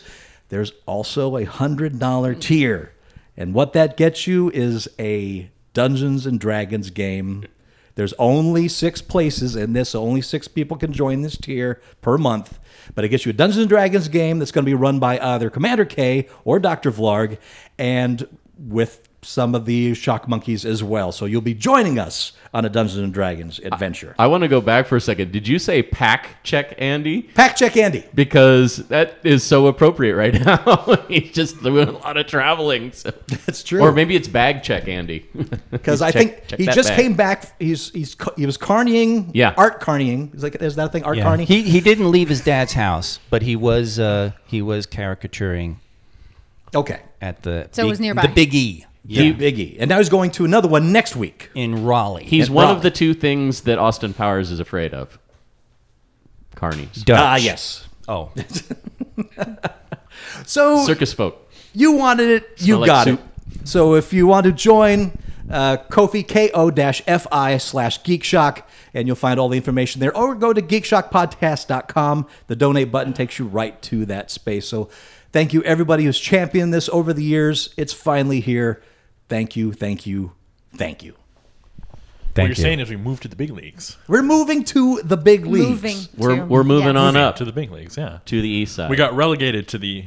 There's 0.49 0.73
also 0.87 1.37
a 1.38 1.45
hundred 1.45 1.99
dollar 1.99 2.35
hmm. 2.35 2.40
tier. 2.40 2.92
And 3.37 3.54
what 3.54 3.73
that 3.73 3.97
gets 3.97 4.26
you 4.26 4.50
is 4.50 4.88
a 4.99 5.50
Dungeons 5.73 6.26
and 6.26 6.38
Dragons 6.38 6.90
game. 6.90 7.47
There's 7.94 8.14
only 8.14 8.68
six 8.68 9.02
places 9.02 9.56
in 9.56 9.72
this, 9.72 9.90
so 9.90 10.02
only 10.02 10.22
six 10.22 10.49
people 10.49 10.76
can 10.76 10.92
join 10.92 11.22
this 11.22 11.37
tier 11.37 11.80
per 12.00 12.16
month. 12.16 12.58
But 12.94 13.04
it 13.04 13.08
gets 13.08 13.26
you 13.26 13.30
a 13.30 13.32
Dungeons 13.32 13.61
and 13.61 13.68
Dragons 13.68 14.08
game 14.08 14.38
that's 14.38 14.50
going 14.50 14.64
to 14.64 14.70
be 14.70 14.75
run 14.75 14.99
by 14.99 15.18
either 15.18 15.50
Commander 15.50 15.84
K 15.84 16.28
or 16.44 16.58
Dr. 16.58 16.90
Vlarg, 16.90 17.38
and 17.78 18.26
with 18.58 19.08
some 19.25 19.55
of 19.55 19.64
the 19.67 19.95
Shock 19.95 20.26
Monkeys 20.29 20.64
as 20.64 20.83
well. 20.83 21.12
So 21.12 21.26
you'll 21.26 21.41
be 21.43 21.55
joining 21.55 21.97
us 21.99 22.33
on 22.52 22.64
a 22.64 22.69
Dungeons 22.69 22.99
and 22.99 23.14
Dragons 23.14 23.61
adventure. 23.61 24.17
I 24.19 24.26
want 24.26 24.43
to 24.43 24.49
go 24.49 24.61
back 24.61 24.87
for 24.87 24.97
a 24.97 25.00
second. 25.00 25.31
Did 25.31 25.47
you 25.47 25.61
say 25.61 25.81
pack 25.83 26.43
check 26.43 26.75
Andy? 26.79 27.23
Pack 27.23 27.55
check 27.55 27.76
Andy. 27.76 28.05
Because 28.14 28.79
that 28.88 29.19
is 29.23 29.45
so 29.45 29.69
appropriate 29.69 30.17
right 30.17 30.35
now. 30.45 31.05
He's 31.09 31.31
just 31.33 31.62
doing 31.62 31.88
a 31.88 31.93
lot 31.93 32.17
of 32.17 32.26
traveling. 32.26 32.91
So. 32.93 33.11
That's 33.47 33.62
true. 33.62 33.81
Or 33.81 33.93
maybe 33.93 34.17
it's 34.17 34.26
bag 34.29 34.64
check 34.64 34.88
Andy. 34.88 35.26
because 35.71 36.02
I 36.02 36.11
Check- 36.11 36.23
think 36.23 36.47
check 36.49 36.59
he 36.59 36.67
just 36.67 36.88
bag. 36.88 36.99
came 36.99 37.14
back. 37.14 37.61
He's 37.61 37.91
he's 37.91 38.17
he 38.37 38.45
was 38.45 38.59
carnying. 38.59 39.31
Yeah. 39.35 39.55
art 39.57 39.81
carnying. 39.81 40.35
Is 40.35 40.43
like 40.43 40.57
is 40.61 40.75
that 40.76 40.87
a 40.87 40.88
thing? 40.88 41.05
Art 41.05 41.17
Yeah. 41.19 41.23
carny. 41.25 41.45
He 41.45 41.62
he 41.62 41.81
didn't 41.81 42.11
leave 42.11 42.29
his 42.29 42.41
dad's 42.43 42.73
house, 42.73 43.21
but 43.31 43.43
he 43.43 43.55
was 43.55 44.00
uh, 44.00 44.33
he 44.47 44.61
was 44.62 44.85
caricaturing 44.87 45.79
okay. 46.75 47.00
at 47.21 47.43
the 47.45 47.69
So 47.71 47.87
it 47.87 47.88
was 47.88 48.00
nearby. 48.00 48.23
the 48.23 48.29
Big 48.29 48.52
E. 48.55 48.85
Yeah, 49.04 49.32
Biggie, 49.32 49.76
and 49.80 49.88
now 49.88 49.99
he's 49.99 50.09
going 50.09 50.30
to 50.32 50.44
another 50.44 50.68
one 50.68 50.92
next 50.92 51.16
week. 51.16 51.50
in 51.54 51.85
Raleigh. 51.85 52.25
He's 52.25 52.49
one 52.49 52.66
Raleigh. 52.66 52.76
of 52.76 52.82
the 52.82 52.90
two 52.90 53.14
things 53.14 53.62
that 53.62 53.78
Austin 53.78 54.14
Powers 54.14 54.50
is 54.52 54.61
afraid 54.61 54.94
of. 54.94 55.18
Carnies. 56.54 57.04
Dutch. 57.04 57.18
Ah, 57.18 57.37
yes. 57.37 57.88
Oh, 58.06 58.30
So 60.47 60.85
Circus 60.87 61.12
folk. 61.12 61.50
you 61.73 61.92
wanted 61.92 62.28
it, 62.30 62.50
you 62.59 62.64
Smell 62.75 62.80
like 62.80 62.87
got 62.87 63.04
soup. 63.06 63.21
it. 63.21 63.68
So 63.68 63.94
if 63.94 64.12
you 64.12 64.26
want 64.26 64.44
to 64.47 64.52
join, 64.52 65.16
uh, 65.50 65.76
Ko-fi 65.90 66.23
K 66.23 66.50
O 66.52 66.71
Dash 66.71 67.02
F 67.06 67.26
I 67.32 67.59
slash 67.59 68.02
Geek 68.02 68.23
Shock, 68.25 68.68
and 68.94 69.06
you'll 69.06 69.16
find 69.16 69.38
all 69.40 69.49
the 69.49 69.56
information 69.56 70.00
there. 70.00 70.16
Or 70.16 70.35
go 70.35 70.52
to 70.52 70.62
geekshockpodcast.com. 70.62 72.26
The 72.47 72.56
donate 72.56 72.90
button 72.92 73.12
takes 73.12 73.38
you 73.38 73.47
right 73.47 73.80
to 73.82 74.04
that 74.06 74.30
space. 74.30 74.66
So 74.68 74.88
thank 75.32 75.52
you 75.52 75.62
everybody 75.64 76.04
who's 76.04 76.18
championed 76.18 76.73
this 76.73 76.88
over 76.90 77.12
the 77.12 77.25
years. 77.25 77.75
It's 77.76 77.92
finally 77.92 78.40
here. 78.40 78.82
Thank 79.33 79.57
you, 79.57 79.73
thank 79.73 80.07
you, 80.07 80.33
thank 80.77 81.03
you. 81.03 81.15
what 82.35 82.37
you're 82.37 82.49
you. 82.49 82.55
saying 82.55 82.81
is 82.81 82.91
we 82.91 82.99
moved 82.99 83.23
to 83.23 83.29
the 83.29 83.37
big 83.37 83.49
leagues. 83.49 83.97
We're 84.07 84.23
moving 84.23 84.62
to 84.65 85.01
the 85.03 85.17
big 85.17 85.47
leagues. 85.47 85.69
Moving. 85.71 85.97
We're, 86.19 86.37
to- 86.37 86.45
we're 86.45 86.65
moving 86.65 86.97
yes. 86.97 87.03
on 87.03 87.17
up 87.17 87.37
to 87.37 87.47
the 87.47 87.53
big 87.53 87.71
leagues. 87.71 87.97
Yeah, 87.97 88.19
to 88.27 88.43
the 88.43 88.49
east 88.49 88.75
side. 88.77 88.91
we 88.91 88.97
got 88.97 89.15
relegated 89.15 89.69
to 89.69 89.79
the 89.79 90.05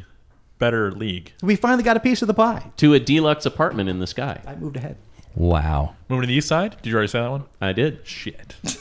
better 0.60 0.92
league. 0.92 1.34
We 1.42 1.56
finally 1.56 1.82
got 1.82 1.98
a 1.98 2.00
piece 2.00 2.22
of 2.22 2.28
the 2.28 2.36
pie. 2.36 2.72
to 2.78 2.94
a 2.94 3.00
deluxe 3.00 3.48
apartment 3.48 3.90
in 3.90 3.98
the 3.98 4.06
sky. 4.06 4.42
I 4.46 4.54
moved 4.58 4.78
ahead. 4.78 4.98
wow. 5.34 5.96
Moving 6.08 6.22
to 6.22 6.28
the 6.28 6.36
east 6.36 6.48
side. 6.48 6.78
Did 6.84 6.92
you 6.92 6.94
already 6.94 7.08
say 7.08 7.22
that 7.22 7.32
one? 7.32 7.46
I 7.60 7.74
did. 7.74 8.06
Shit. 8.06 8.56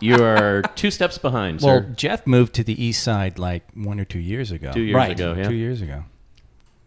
You 0.00 0.16
are 0.22 0.60
two 0.74 0.90
steps 0.90 1.16
behind, 1.16 1.62
Well, 1.62 1.80
sir. 1.80 1.92
Jeff 1.96 2.26
moved 2.26 2.54
to 2.54 2.64
the 2.64 2.84
east 2.84 3.02
side 3.02 3.38
like 3.38 3.62
one 3.72 3.98
or 3.98 4.04
two 4.04 4.18
years 4.18 4.50
ago. 4.50 4.72
Two 4.72 4.82
years 4.82 4.94
right. 4.94 5.10
ago, 5.12 5.32
yeah. 5.34 5.48
Two 5.48 5.54
years 5.54 5.80
ago. 5.80 6.04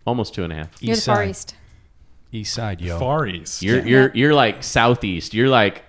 Almost 0.06 0.36
two 0.36 0.44
and 0.44 0.54
a 0.54 0.56
half. 0.58 0.82
You're 0.82 0.94
the 0.94 0.98
East 0.98 1.06
Far 1.08 1.16
side. 1.16 1.30
East. 1.30 1.56
East 2.32 2.54
side, 2.54 2.82
yo. 2.82 3.00
Far 3.00 3.26
east. 3.28 3.62
You're 3.62 3.86
you're 3.86 4.12
you're 4.14 4.34
like 4.34 4.64
southeast. 4.64 5.34
You're 5.34 5.48
like 5.50 5.84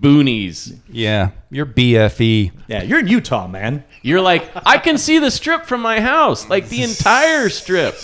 boonies. 0.00 0.76
Yeah, 0.88 1.30
you're 1.50 1.66
BFE. 1.66 2.52
Yeah, 2.68 2.82
you're 2.82 2.98
in 3.00 3.06
Utah, 3.08 3.46
man. 3.46 3.84
You're 4.02 4.20
like 4.20 4.50
I 4.54 4.78
can 4.78 4.98
see 4.98 5.18
the 5.18 5.30
strip 5.30 5.64
from 5.66 5.80
my 5.80 6.00
house, 6.00 6.48
like 6.48 6.68
the 6.68 6.82
entire 6.82 7.48
strip. 7.48 7.96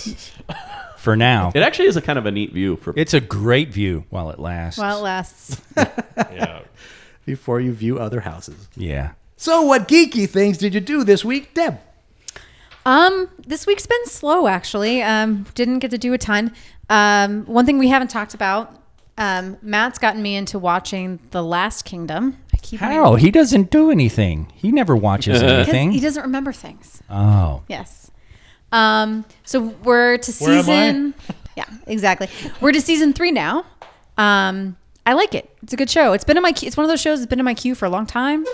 For 0.97 1.15
now, 1.15 1.51
It 1.55 1.61
actually 1.63 1.87
is 1.87 1.97
a 1.97 2.01
kind 2.01 2.19
of 2.19 2.27
a 2.27 2.31
neat 2.31 2.53
view 2.53 2.75
for 2.75 2.93
it's 2.95 3.15
a 3.15 3.19
great 3.19 3.69
view 3.69 4.05
while 4.11 4.29
it 4.29 4.37
lasts. 4.37 4.77
While 4.79 4.99
it 4.99 5.01
lasts. 5.01 5.59
yeah. 5.77 6.61
Before 7.25 7.59
you 7.59 7.73
view 7.73 7.97
other 7.97 8.19
houses. 8.19 8.67
yeah. 8.75 9.13
So, 9.35 9.63
what 9.63 9.87
geeky 9.87 10.29
things 10.29 10.59
did 10.59 10.75
you 10.75 10.79
do 10.79 11.03
this 11.03 11.25
week, 11.25 11.55
Deb? 11.55 11.79
Um, 12.85 13.29
this 13.47 13.65
week's 13.65 13.87
been 13.87 14.05
slow 14.05 14.47
actually. 14.47 15.01
Um, 15.01 15.45
didn't 15.55 15.79
get 15.79 15.89
to 15.91 15.97
do 15.97 16.13
a 16.13 16.17
ton. 16.19 16.53
Um, 16.91 17.45
one 17.45 17.65
thing 17.65 17.77
we 17.79 17.87
haven't 17.87 18.09
talked 18.09 18.33
about. 18.35 18.75
Um, 19.17 19.57
Matt's 19.61 19.97
gotten 19.99 20.21
me 20.21 20.35
into 20.35 20.59
watching 20.59 21.19
The 21.31 21.41
Last 21.43 21.85
Kingdom. 21.85 22.37
I 22.53 22.57
keep 22.57 22.79
How? 22.79 23.15
He 23.15 23.31
doesn't 23.31 23.69
do 23.71 23.89
anything. 23.91 24.51
He 24.55 24.71
never 24.71 24.95
watches 24.95 25.41
anything. 25.43 25.91
he 25.91 25.99
doesn't 25.99 26.21
remember 26.23 26.51
things. 26.51 27.01
oh. 27.09 27.63
Yes. 27.67 28.11
Um, 28.71 29.25
so 29.43 29.59
we're 29.83 30.17
to 30.17 30.31
Where 30.43 30.51
am 30.53 30.57
I? 30.59 30.61
season. 30.61 31.13
Yeah, 31.57 31.65
exactly. 31.87 32.29
We're 32.61 32.71
to 32.71 32.81
season 32.81 33.13
three 33.13 33.31
now. 33.31 33.65
Um, 34.17 34.77
I 35.05 35.13
like 35.13 35.33
it. 35.35 35.49
It's 35.63 35.73
a 35.73 35.75
good 35.77 35.89
show. 35.89 36.13
It's 36.13 36.23
been 36.23 36.37
in 36.37 36.43
my. 36.43 36.51
queue- 36.53 36.67
It's 36.67 36.77
one 36.77 36.85
of 36.85 36.89
those 36.89 37.01
shows 37.01 37.19
that's 37.19 37.29
been 37.29 37.39
in 37.39 37.45
my 37.45 37.53
queue 37.53 37.75
for 37.75 37.85
a 37.85 37.89
long 37.89 38.05
time. 38.05 38.45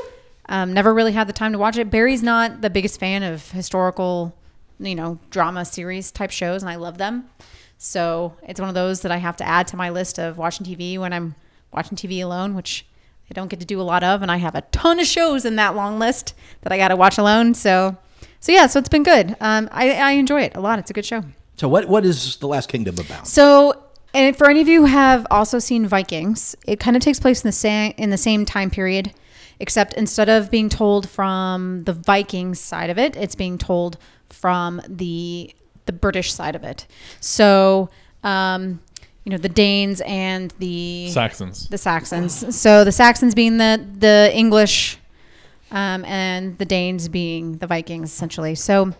Um, 0.49 0.73
never 0.73 0.93
really 0.93 1.11
had 1.11 1.27
the 1.27 1.33
time 1.33 1.51
to 1.51 1.57
watch 1.59 1.77
it. 1.77 1.91
Barry's 1.91 2.23
not 2.23 2.61
the 2.61 2.69
biggest 2.69 2.99
fan 2.99 3.21
of 3.21 3.51
historical, 3.51 4.33
you 4.79 4.95
know, 4.95 5.19
drama 5.29 5.65
series 5.65 6.09
type 6.11 6.31
shows, 6.31 6.63
and 6.63 6.69
I 6.69 6.75
love 6.77 6.97
them. 6.97 7.29
So 7.77 8.35
it's 8.43 8.59
one 8.59 8.69
of 8.69 8.75
those 8.75 9.01
that 9.01 9.11
I 9.11 9.17
have 9.17 9.37
to 9.37 9.47
add 9.47 9.67
to 9.67 9.77
my 9.77 9.89
list 9.89 10.17
of 10.17 10.37
watching 10.37 10.65
TV 10.65 10.97
when 10.97 11.13
I'm 11.13 11.35
watching 11.71 11.97
TV 11.97 12.23
alone, 12.23 12.55
which 12.55 12.85
I 13.29 13.33
don't 13.33 13.49
get 13.49 13.59
to 13.59 13.65
do 13.65 13.79
a 13.79 13.83
lot 13.83 14.03
of, 14.03 14.21
and 14.21 14.31
I 14.31 14.37
have 14.37 14.55
a 14.55 14.61
ton 14.61 14.99
of 14.99 15.05
shows 15.05 15.45
in 15.45 15.57
that 15.57 15.75
long 15.75 15.99
list 15.99 16.33
that 16.61 16.71
I 16.71 16.77
got 16.77 16.87
to 16.89 16.95
watch 16.95 17.17
alone. 17.17 17.53
So, 17.53 17.97
so 18.39 18.51
yeah, 18.51 18.67
so 18.67 18.79
it's 18.79 18.89
been 18.89 19.03
good. 19.03 19.35
Um, 19.39 19.69
I, 19.71 19.91
I 19.93 20.11
enjoy 20.11 20.41
it 20.41 20.55
a 20.55 20.59
lot. 20.61 20.79
It's 20.79 20.89
a 20.89 20.93
good 20.93 21.05
show. 21.05 21.23
So, 21.57 21.67
what 21.67 21.87
what 21.87 22.05
is 22.05 22.37
the 22.37 22.47
Last 22.47 22.69
Kingdom 22.69 22.95
about? 22.99 23.27
So, 23.27 23.83
and 24.13 24.35
for 24.35 24.49
any 24.49 24.61
of 24.61 24.67
you 24.67 24.81
who 24.81 24.87
have 24.87 25.25
also 25.29 25.59
seen 25.59 25.87
Vikings, 25.87 26.55
it 26.65 26.79
kind 26.79 26.95
of 26.95 27.01
takes 27.01 27.19
place 27.19 27.43
in 27.43 27.47
the 27.47 27.51
same 27.53 27.93
in 27.97 28.11
the 28.11 28.17
same 28.17 28.45
time 28.45 28.69
period, 28.69 29.13
except 29.59 29.93
instead 29.95 30.29
of 30.29 30.51
being 30.51 30.69
told 30.69 31.09
from 31.09 31.83
the 31.83 31.93
Vikings 31.93 32.59
side 32.59 32.89
of 32.89 32.97
it, 32.97 33.15
it's 33.15 33.35
being 33.35 33.57
told 33.57 33.97
from 34.29 34.81
the 34.87 35.53
the 35.87 35.93
British 35.93 36.31
side 36.33 36.55
of 36.55 36.63
it. 36.63 36.85
So, 37.19 37.89
um, 38.23 38.79
you 39.23 39.31
know, 39.31 39.37
the 39.37 39.49
Danes 39.49 40.01
and 40.01 40.53
the 40.59 41.09
Saxons. 41.09 41.67
the 41.67 41.77
Saxons. 41.77 42.55
So 42.55 42.83
the 42.83 42.91
Saxons 42.91 43.35
being 43.35 43.57
the 43.57 43.85
the 43.99 44.31
English, 44.33 44.99
um, 45.71 46.05
and 46.05 46.57
the 46.57 46.65
Danes 46.65 47.09
being 47.09 47.57
the 47.57 47.67
Vikings, 47.67 48.11
essentially. 48.11 48.55
So 48.55 48.93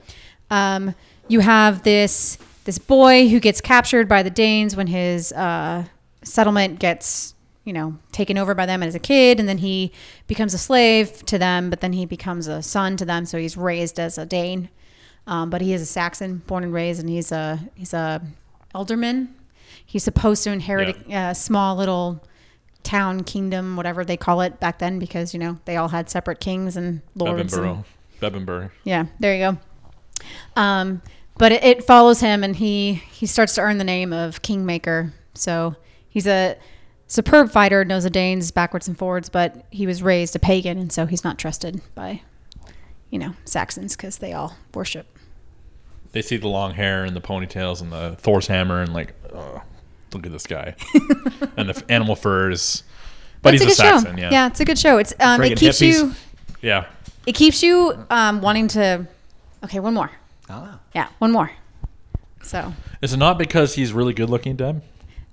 um, 0.50 0.96
you 1.28 1.40
have 1.40 1.84
this 1.84 2.38
this 2.66 2.78
boy 2.78 3.30
who 3.30 3.40
gets 3.40 3.62
captured 3.62 4.10
by 4.10 4.24
the 4.24 4.30
Danes 4.30 4.76
when 4.76 4.88
his 4.88 5.32
uh, 5.32 5.86
settlement 6.24 6.80
gets 6.80 7.34
you 7.64 7.74
know 7.74 7.98
taken 8.12 8.38
over 8.38 8.54
by 8.54 8.66
them 8.66 8.84
as 8.84 8.96
a 8.96 9.00
kid, 9.00 9.40
and 9.40 9.48
then 9.48 9.60
he 9.60 9.92
becomes 10.28 10.54
a 10.54 10.58
slave 10.58 11.26
to 11.26 11.38
them, 11.38 11.70
but 11.70 11.80
then 11.80 11.94
he 11.94 12.06
becomes 12.06 12.48
a 12.48 12.62
son 12.62 12.98
to 12.98 13.06
them. 13.06 13.26
So 13.26 13.38
he's 13.38 13.56
raised 13.56 14.00
as 14.00 14.18
a 14.18 14.26
Dane. 14.26 14.70
Um, 15.28 15.50
but 15.50 15.62
he 15.62 15.74
is 15.74 15.82
a 15.82 15.86
Saxon, 15.86 16.42
born 16.48 16.64
and 16.64 16.74
raised, 16.74 17.00
and 17.00 17.10
he's 17.10 17.32
a 17.32 17.60
he's 17.76 17.94
a 17.94 18.22
alderman. 18.74 19.36
He's 19.86 20.04
supposed 20.04 20.44
to 20.46 20.52
inherit 20.52 20.98
a, 21.10 21.14
a 21.30 21.36
small 21.36 21.76
little 21.76 22.24
town 22.84 23.24
kingdom, 23.24 23.76
whatever 23.76 24.06
they 24.06 24.18
call 24.18 24.42
it 24.42 24.60
back 24.60 24.80
then, 24.80 25.00
because 25.00 25.34
you 25.34 25.40
know 25.40 25.60
they 25.66 25.76
all 25.76 25.90
had 25.90 26.10
separate 26.10 26.40
kings 26.40 26.78
and 26.78 27.02
lords. 27.16 27.54
and-. 27.54 27.84
Bebbanburg. 28.20 28.72
yeah, 28.84 29.06
there 29.20 29.36
you 29.36 29.52
go. 29.52 29.58
Um, 30.60 31.04
but 31.38 31.52
it, 31.52 31.64
it 31.64 31.84
follows 31.84 32.20
him, 32.22 32.44
and 32.44 32.56
he 32.56 32.94
he 32.94 33.26
starts 33.26 33.54
to 33.56 33.62
earn 33.62 33.78
the 33.78 33.84
name 33.84 34.14
of 34.14 34.42
Kingmaker. 34.42 35.14
So 35.34 35.76
he's 36.10 36.26
a 36.26 36.58
superb 37.06 37.52
fighter, 37.52 37.84
knows 37.86 38.04
the 38.04 38.10
Danes 38.10 38.52
backwards 38.52 38.88
and 38.88 38.98
forwards, 38.98 39.30
but 39.30 39.66
he 39.72 39.86
was 39.86 40.02
raised 40.02 40.36
a 40.36 40.40
pagan, 40.40 40.78
and 40.78 40.92
so 40.92 41.06
he's 41.06 41.24
not 41.24 41.38
trusted 41.38 41.82
by, 41.94 42.22
you 43.10 43.20
know, 43.20 43.34
Saxons 43.46 43.96
because 43.96 44.18
they 44.18 44.34
all 44.34 44.56
worship. 44.74 45.06
They 46.12 46.22
see 46.22 46.38
the 46.38 46.48
long 46.48 46.74
hair 46.74 47.04
and 47.04 47.16
the 47.16 47.22
ponytails 47.22 47.82
and 47.82 47.92
the 47.92 48.16
Thor's 48.20 48.48
hammer 48.48 48.82
and 48.82 48.94
like, 48.94 49.14
oh, 49.34 49.62
look 50.14 50.26
at 50.26 50.32
this 50.32 50.48
guy, 50.48 50.76
and 51.58 51.70
the 51.70 51.84
animal 51.90 52.16
furs. 52.16 52.84
But 53.42 53.54
It's 53.54 53.64
he's 53.64 53.80
a, 53.80 53.84
good 53.84 53.90
Saxon, 53.90 54.18
show. 54.18 54.30
yeah. 54.32 54.48
it's 54.48 54.60
a 54.60 54.66
good 54.66 54.80
show. 54.80 54.98
It's 54.98 55.14
um, 55.20 55.42
it 55.44 55.58
keeps 55.58 55.80
hippies. 55.80 55.94
you 55.94 56.14
yeah. 56.62 56.86
it 57.26 57.34
keeps 57.34 57.62
you 57.62 57.98
um, 58.10 58.42
wanting 58.42 58.68
to. 58.70 59.06
Okay, 59.64 59.80
one 59.80 59.94
more. 59.94 60.12
Ah. 60.50 60.80
Yeah, 60.96 61.08
one 61.20 61.32
more. 61.32 61.52
So, 62.42 62.74
Is 63.02 63.14
it 63.14 63.18
not 63.18 63.38
because 63.38 63.76
he's 63.76 63.92
really 63.92 64.14
good 64.14 64.30
looking, 64.30 64.56
Deb? 64.56 64.82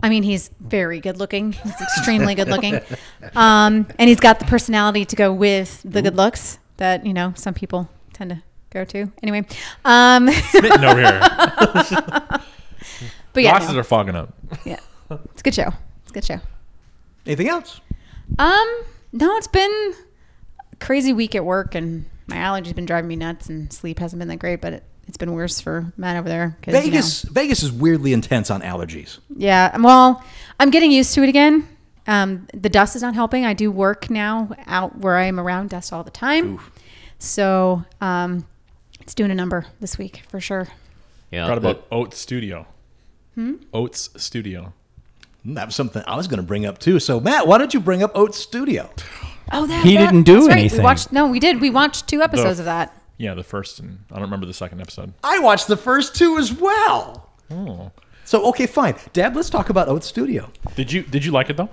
I 0.02 0.08
mean, 0.08 0.22
he's 0.24 0.50
very 0.60 0.98
good 1.00 1.18
looking. 1.18 1.52
He's 1.52 1.80
extremely 1.80 2.34
good 2.34 2.48
looking, 2.48 2.80
um, 3.36 3.86
and 3.98 4.08
he's 4.08 4.20
got 4.20 4.38
the 4.40 4.44
personality 4.46 5.04
to 5.04 5.16
go 5.16 5.32
with 5.32 5.80
the 5.84 6.02
good 6.02 6.16
looks 6.16 6.58
that 6.78 7.06
you 7.06 7.14
know 7.14 7.32
some 7.36 7.54
people 7.54 7.88
tend 8.12 8.30
to 8.30 8.42
go 8.74 8.84
to. 8.84 9.10
Anyway, 9.22 9.46
um, 9.84 10.28
Smitten 10.50 10.84
over 10.84 11.00
here. 11.00 11.20
but 13.32 13.42
yeah, 13.42 13.50
Glasses 13.50 13.72
no. 13.74 13.80
are 13.80 13.84
fogging 13.84 14.16
up. 14.16 14.34
yeah, 14.64 14.78
it's 15.10 15.40
a 15.40 15.44
good 15.44 15.54
show. 15.54 15.72
It's 16.02 16.10
a 16.10 16.14
good 16.14 16.24
show. 16.24 16.40
Anything 17.26 17.48
else? 17.48 17.80
Um, 18.38 18.82
no, 19.12 19.36
it's 19.36 19.46
been 19.48 19.94
a 20.72 20.76
crazy 20.76 21.12
week 21.12 21.34
at 21.34 21.44
work, 21.44 21.74
and 21.74 22.04
my 22.26 22.36
allergies 22.36 22.74
been 22.74 22.86
driving 22.86 23.08
me 23.08 23.16
nuts, 23.16 23.48
and 23.48 23.72
sleep 23.72 23.98
hasn't 23.98 24.18
been 24.18 24.28
that 24.28 24.38
great. 24.38 24.60
But 24.60 24.72
it, 24.74 24.82
it's 25.06 25.16
been 25.16 25.32
worse 25.32 25.60
for 25.60 25.92
Matt 25.96 26.16
over 26.16 26.28
there. 26.28 26.56
'cause, 26.62 26.74
you 26.74 26.80
know- 26.80 26.84
Vegas. 26.86 27.22
Vegas 27.22 27.62
is 27.62 27.72
weirdly 27.72 28.12
intense 28.12 28.50
on 28.50 28.60
allergies. 28.62 29.18
yeah. 29.36 29.76
Well, 29.78 30.22
I'm 30.60 30.70
getting 30.70 30.90
used 30.90 31.14
to 31.14 31.22
it 31.22 31.28
again. 31.28 31.68
Um, 32.06 32.46
the 32.52 32.68
dust 32.68 32.96
is 32.96 33.02
not 33.02 33.14
helping. 33.14 33.46
I 33.46 33.54
do 33.54 33.70
work 33.70 34.10
now 34.10 34.50
out 34.66 34.98
where 34.98 35.16
I 35.16 35.24
am 35.24 35.40
around 35.40 35.70
dust 35.70 35.90
all 35.90 36.04
the 36.04 36.10
time, 36.10 36.60
so 37.18 37.82
um, 38.02 38.46
it's 39.04 39.14
doing 39.14 39.30
a 39.30 39.34
number 39.34 39.66
this 39.80 39.98
week 39.98 40.22
for 40.28 40.40
sure. 40.40 40.68
Yeah, 41.30 41.46
Forgot 41.46 41.62
the- 41.62 41.70
about 41.70 41.86
Oats 41.92 42.18
Studio. 42.18 42.66
Hmm? 43.34 43.56
Oats 43.74 44.08
Studio. 44.16 44.72
That 45.44 45.66
was 45.66 45.74
something 45.74 46.02
I 46.06 46.16
was 46.16 46.26
going 46.26 46.38
to 46.38 46.42
bring 46.46 46.64
up 46.64 46.78
too. 46.78 46.98
So 46.98 47.20
Matt, 47.20 47.46
why 47.46 47.58
don't 47.58 47.74
you 47.74 47.80
bring 47.80 48.02
up 48.02 48.12
Oats 48.16 48.38
Studio? 48.38 48.90
Oh, 49.52 49.66
that 49.66 49.84
He 49.84 49.94
that- 49.94 50.06
didn't 50.10 50.22
do 50.22 50.36
that's 50.36 50.48
right. 50.48 50.58
anything. 50.58 50.78
We 50.78 50.84
watched. 50.84 51.12
No, 51.12 51.26
we 51.26 51.38
did. 51.38 51.60
We 51.60 51.68
watched 51.68 52.08
two 52.08 52.22
episodes 52.22 52.58
of 52.58 52.64
that. 52.64 52.98
Yeah, 53.18 53.34
the 53.34 53.44
first 53.44 53.78
and 53.78 53.98
I 54.10 54.14
don't 54.14 54.22
remember 54.22 54.46
the 54.46 54.54
second 54.54 54.80
episode. 54.80 55.12
I 55.22 55.38
watched 55.40 55.66
the 55.68 55.76
first 55.76 56.16
two 56.16 56.38
as 56.38 56.50
well. 56.50 57.28
Oh. 57.50 57.90
So 58.24 58.46
okay, 58.46 58.66
fine. 58.66 58.94
Deb, 59.12 59.36
let's 59.36 59.50
talk 59.50 59.68
about 59.68 59.86
Oats 59.88 60.06
Studio. 60.06 60.50
Did 60.76 60.90
you 60.90 61.02
did 61.02 61.26
you 61.26 61.30
like 61.30 61.50
it 61.50 61.58
though? 61.58 61.68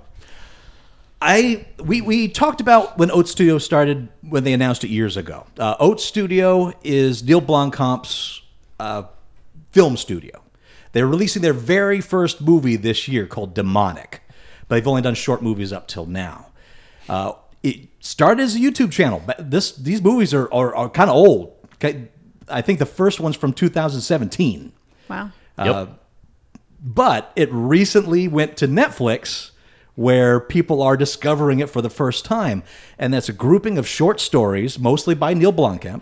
I 1.21 1.65
we 1.83 2.01
we 2.01 2.27
talked 2.27 2.61
about 2.61 2.97
when 2.97 3.11
Oat 3.11 3.27
Studio 3.27 3.57
started 3.59 4.09
when 4.27 4.43
they 4.43 4.53
announced 4.53 4.83
it 4.83 4.89
years 4.89 5.17
ago. 5.17 5.45
Uh, 5.57 5.75
Oats 5.79 6.03
Studio 6.03 6.73
is 6.83 7.23
Neil 7.23 7.41
Blomkamp's 7.41 8.41
uh, 8.79 9.03
film 9.71 9.97
studio. 9.97 10.41
They're 10.93 11.07
releasing 11.07 11.41
their 11.41 11.53
very 11.53 12.01
first 12.01 12.41
movie 12.41 12.75
this 12.75 13.07
year 13.07 13.27
called 13.27 13.53
Demonic, 13.53 14.21
but 14.67 14.75
they've 14.75 14.87
only 14.87 15.01
done 15.03 15.13
short 15.13 15.41
movies 15.41 15.71
up 15.71 15.87
till 15.87 16.05
now. 16.05 16.47
Uh, 17.07 17.33
it 17.63 17.87
started 17.99 18.41
as 18.41 18.55
a 18.55 18.59
YouTube 18.59 18.91
channel. 18.91 19.21
But 19.25 19.51
this 19.51 19.73
these 19.73 20.01
movies 20.01 20.33
are 20.33 20.51
are, 20.51 20.75
are 20.75 20.89
kind 20.89 21.09
of 21.09 21.15
old. 21.15 21.53
Okay, 21.75 22.07
I 22.49 22.61
think 22.61 22.79
the 22.79 22.85
first 22.87 23.19
one's 23.19 23.35
from 23.35 23.53
2017 23.53 24.71
Wow. 25.07 25.31
Yep. 25.57 25.89
but 26.79 27.31
it 27.35 27.49
recently 27.51 28.27
went 28.27 28.57
to 28.57 28.67
Netflix 28.67 29.50
where 29.95 30.39
people 30.39 30.81
are 30.81 30.95
discovering 30.97 31.59
it 31.59 31.69
for 31.69 31.81
the 31.81 31.89
first 31.89 32.25
time. 32.25 32.63
And 32.97 33.13
that's 33.13 33.29
a 33.29 33.33
grouping 33.33 33.77
of 33.77 33.87
short 33.87 34.19
stories, 34.19 34.79
mostly 34.79 35.15
by 35.15 35.33
Neil 35.33 35.53
Blomkamp, 35.53 36.01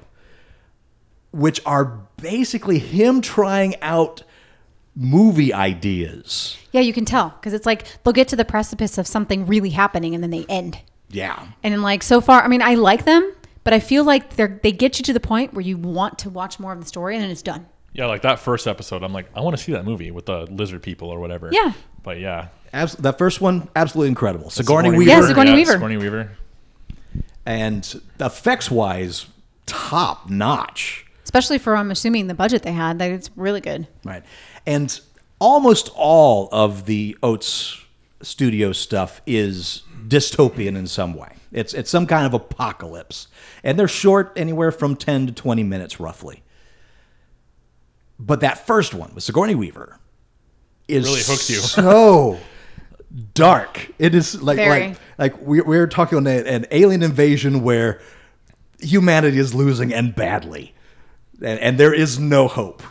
which 1.32 1.62
are 1.66 2.00
basically 2.18 2.80
him 2.80 3.22
trying 3.22 3.80
out 3.82 4.24
movie 4.96 5.54
ideas. 5.54 6.58
Yeah, 6.72 6.82
you 6.82 6.94
can 6.94 7.06
tell 7.06 7.30
because 7.30 7.54
it's 7.54 7.66
like 7.66 7.86
they'll 8.04 8.14
get 8.14 8.28
to 8.30 8.36
the 8.36 8.46
precipice 8.46 8.98
of 8.98 9.08
something 9.08 9.46
really 9.46 9.70
happening 9.70 10.14
and 10.14 10.24
then 10.24 10.32
they 10.32 10.46
end. 10.50 10.80
Yeah. 11.10 11.48
And 11.64 11.74
then, 11.74 11.82
like 11.82 12.04
so 12.04 12.22
far, 12.22 12.44
I 12.44 12.48
mean, 12.48 12.62
I 12.62 12.76
like 12.76 13.06
them, 13.06 13.34
but 13.64 13.74
I 13.74 13.80
feel 13.80 14.04
like 14.04 14.36
they're 14.36 14.60
they 14.62 14.72
get 14.72 15.00
you 15.00 15.04
to 15.06 15.14
the 15.14 15.20
point 15.20 15.54
where 15.54 15.62
you 15.62 15.78
want 15.78 16.20
to 16.20 16.30
watch 16.30 16.60
more 16.60 16.74
of 16.74 16.80
the 16.80 16.86
story 16.86 17.16
and 17.16 17.24
then 17.24 17.32
it's 17.32 17.42
done. 17.42 17.68
Yeah, 17.94 18.06
like 18.06 18.22
that 18.22 18.40
first 18.40 18.68
episode, 18.68 19.04
I'm 19.04 19.14
like, 19.14 19.28
I 19.36 19.42
want 19.42 19.58
to 19.58 19.64
see 19.64 19.72
that 19.72 19.84
movie 19.84 20.12
with 20.12 20.28
the 20.28 20.46
lizard 20.46 20.84
people 20.84 21.10
or 21.10 21.20
whatever. 21.20 21.50
Yeah. 21.52 21.74
But 22.04 22.20
yeah. 22.20 22.50
Abs- 22.74 22.96
that 22.96 23.18
first 23.18 23.42
one, 23.42 23.68
absolutely 23.76 24.10
incredible. 24.10 24.50
Sigourney 24.50 24.92
Weaver. 24.92 25.04
Yeah, 25.04 25.22
Sigourney 25.28 25.54
Weaver. 25.54 25.72
Sigourney 25.74 25.98
Weaver. 25.98 26.32
And 27.46 28.02
effects 28.20 28.70
wise, 28.70 29.26
top 29.66 30.30
notch. 30.30 31.06
Especially 31.24 31.58
for 31.58 31.76
I'm 31.76 31.92
assuming 31.92 32.28
the 32.28 32.34
budget 32.34 32.64
they 32.64 32.72
had, 32.72 33.00
that 33.00 33.12
it's 33.12 33.30
really 33.36 33.62
good. 33.62 33.88
Right. 34.04 34.24
And 34.66 35.00
almost 35.40 35.90
all 35.96 36.50
of 36.52 36.86
the 36.86 37.18
Oats 37.24 37.80
studio 38.22 38.72
stuff 38.72 39.22
is 39.26 39.84
dystopian 40.08 40.76
in 40.78 40.86
some 40.88 41.14
way. 41.14 41.34
It's 41.52 41.74
it's 41.74 41.90
some 41.90 42.06
kind 42.06 42.26
of 42.26 42.34
apocalypse. 42.34 43.28
And 43.64 43.80
they're 43.80 43.88
short 43.88 44.32
anywhere 44.36 44.72
from 44.72 44.96
10 44.96 45.28
to 45.28 45.34
20 45.34 45.64
minutes 45.64 46.00
roughly. 46.00 46.44
But 48.20 48.42
that 48.42 48.66
first 48.68 48.94
one 48.94 49.14
with 49.16 49.24
Sigourney 49.24 49.56
Weaver 49.56 49.98
is 50.88 51.06
Really 51.06 51.22
hooks 51.24 51.50
you. 51.50 51.56
so 51.58 52.38
dark. 53.34 53.92
It 54.00 54.16
is 54.16 54.42
like 54.42 54.58
Very. 54.58 54.90
like 54.90 54.98
like 55.18 55.42
we, 55.42 55.62
we're 55.62 55.88
talking 55.88 56.18
on 56.18 56.28
a, 56.28 56.44
an 56.46 56.66
alien 56.72 57.04
invasion 57.04 57.64
where 57.64 58.02
humanity 58.80 59.38
is 59.38 59.54
losing 59.54 59.94
and 59.94 60.16
badly, 60.16 60.74
and, 61.42 61.60
and 61.60 61.78
there 61.78 61.94
is 61.94 62.20
no 62.20 62.48
hope. 62.48 62.84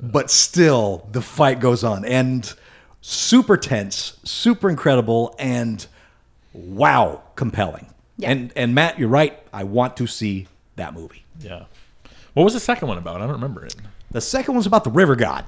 But 0.00 0.30
still, 0.30 1.08
the 1.12 1.22
fight 1.22 1.58
goes 1.58 1.82
on, 1.82 2.04
and 2.04 2.52
super 3.00 3.56
tense, 3.56 4.18
super 4.24 4.68
incredible, 4.68 5.34
and 5.38 5.86
wow, 6.52 7.22
compelling. 7.34 7.92
Yeah. 8.18 8.30
And 8.30 8.52
and 8.56 8.74
Matt, 8.74 8.98
you're 8.98 9.08
right. 9.08 9.38
I 9.52 9.64
want 9.64 9.96
to 9.98 10.06
see 10.06 10.48
that 10.76 10.94
movie. 10.94 11.24
Yeah. 11.40 11.64
What 12.34 12.44
was 12.44 12.52
the 12.52 12.60
second 12.60 12.88
one 12.88 12.98
about? 12.98 13.16
I 13.16 13.20
don't 13.20 13.32
remember 13.32 13.64
it. 13.64 13.74
The 14.10 14.20
second 14.20 14.54
one's 14.54 14.66
about 14.66 14.84
the 14.84 14.90
river 14.90 15.16
god. 15.16 15.46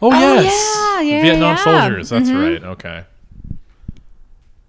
Oh, 0.00 0.10
yeah, 0.10 0.40
yes. 0.40 0.76
yeah, 0.76 1.00
yeah, 1.00 1.22
Vietnam 1.22 1.56
yeah. 1.56 1.64
soldiers. 1.64 2.08
That's 2.08 2.28
mm-hmm. 2.28 2.64
right. 2.64 2.64
Okay. 2.72 3.04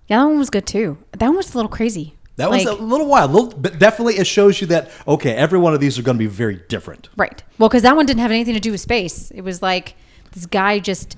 Yeah, 0.08 0.20
that 0.20 0.26
one 0.26 0.38
was 0.38 0.50
good 0.50 0.66
too. 0.66 0.98
That 1.12 1.28
one 1.28 1.38
was 1.38 1.54
a 1.54 1.58
little 1.58 1.70
crazy. 1.70 2.16
That 2.38 2.52
like, 2.52 2.66
was 2.66 2.80
a 2.80 2.82
little 2.82 3.08
wild, 3.08 3.32
little, 3.32 3.50
but 3.50 3.80
definitely 3.80 4.18
it 4.18 4.28
shows 4.28 4.62
you 4.62 4.68
that 4.68 4.92
okay, 5.08 5.34
every 5.34 5.58
one 5.58 5.74
of 5.74 5.80
these 5.80 5.98
are 5.98 6.04
going 6.04 6.18
to 6.18 6.20
be 6.20 6.28
very 6.28 6.62
different. 6.70 7.10
Right. 7.18 7.42
Well, 7.58 7.68
because 7.68 7.82
that 7.82 7.96
one 7.96 8.06
didn't 8.06 8.20
have 8.22 8.32
anything 8.32 8.54
to 8.54 8.60
do 8.60 8.72
with 8.72 8.80
space. 8.82 9.32
It 9.32 9.42
was 9.42 9.62
like 9.62 9.96
this 10.34 10.46
guy 10.46 10.80
just 10.80 11.18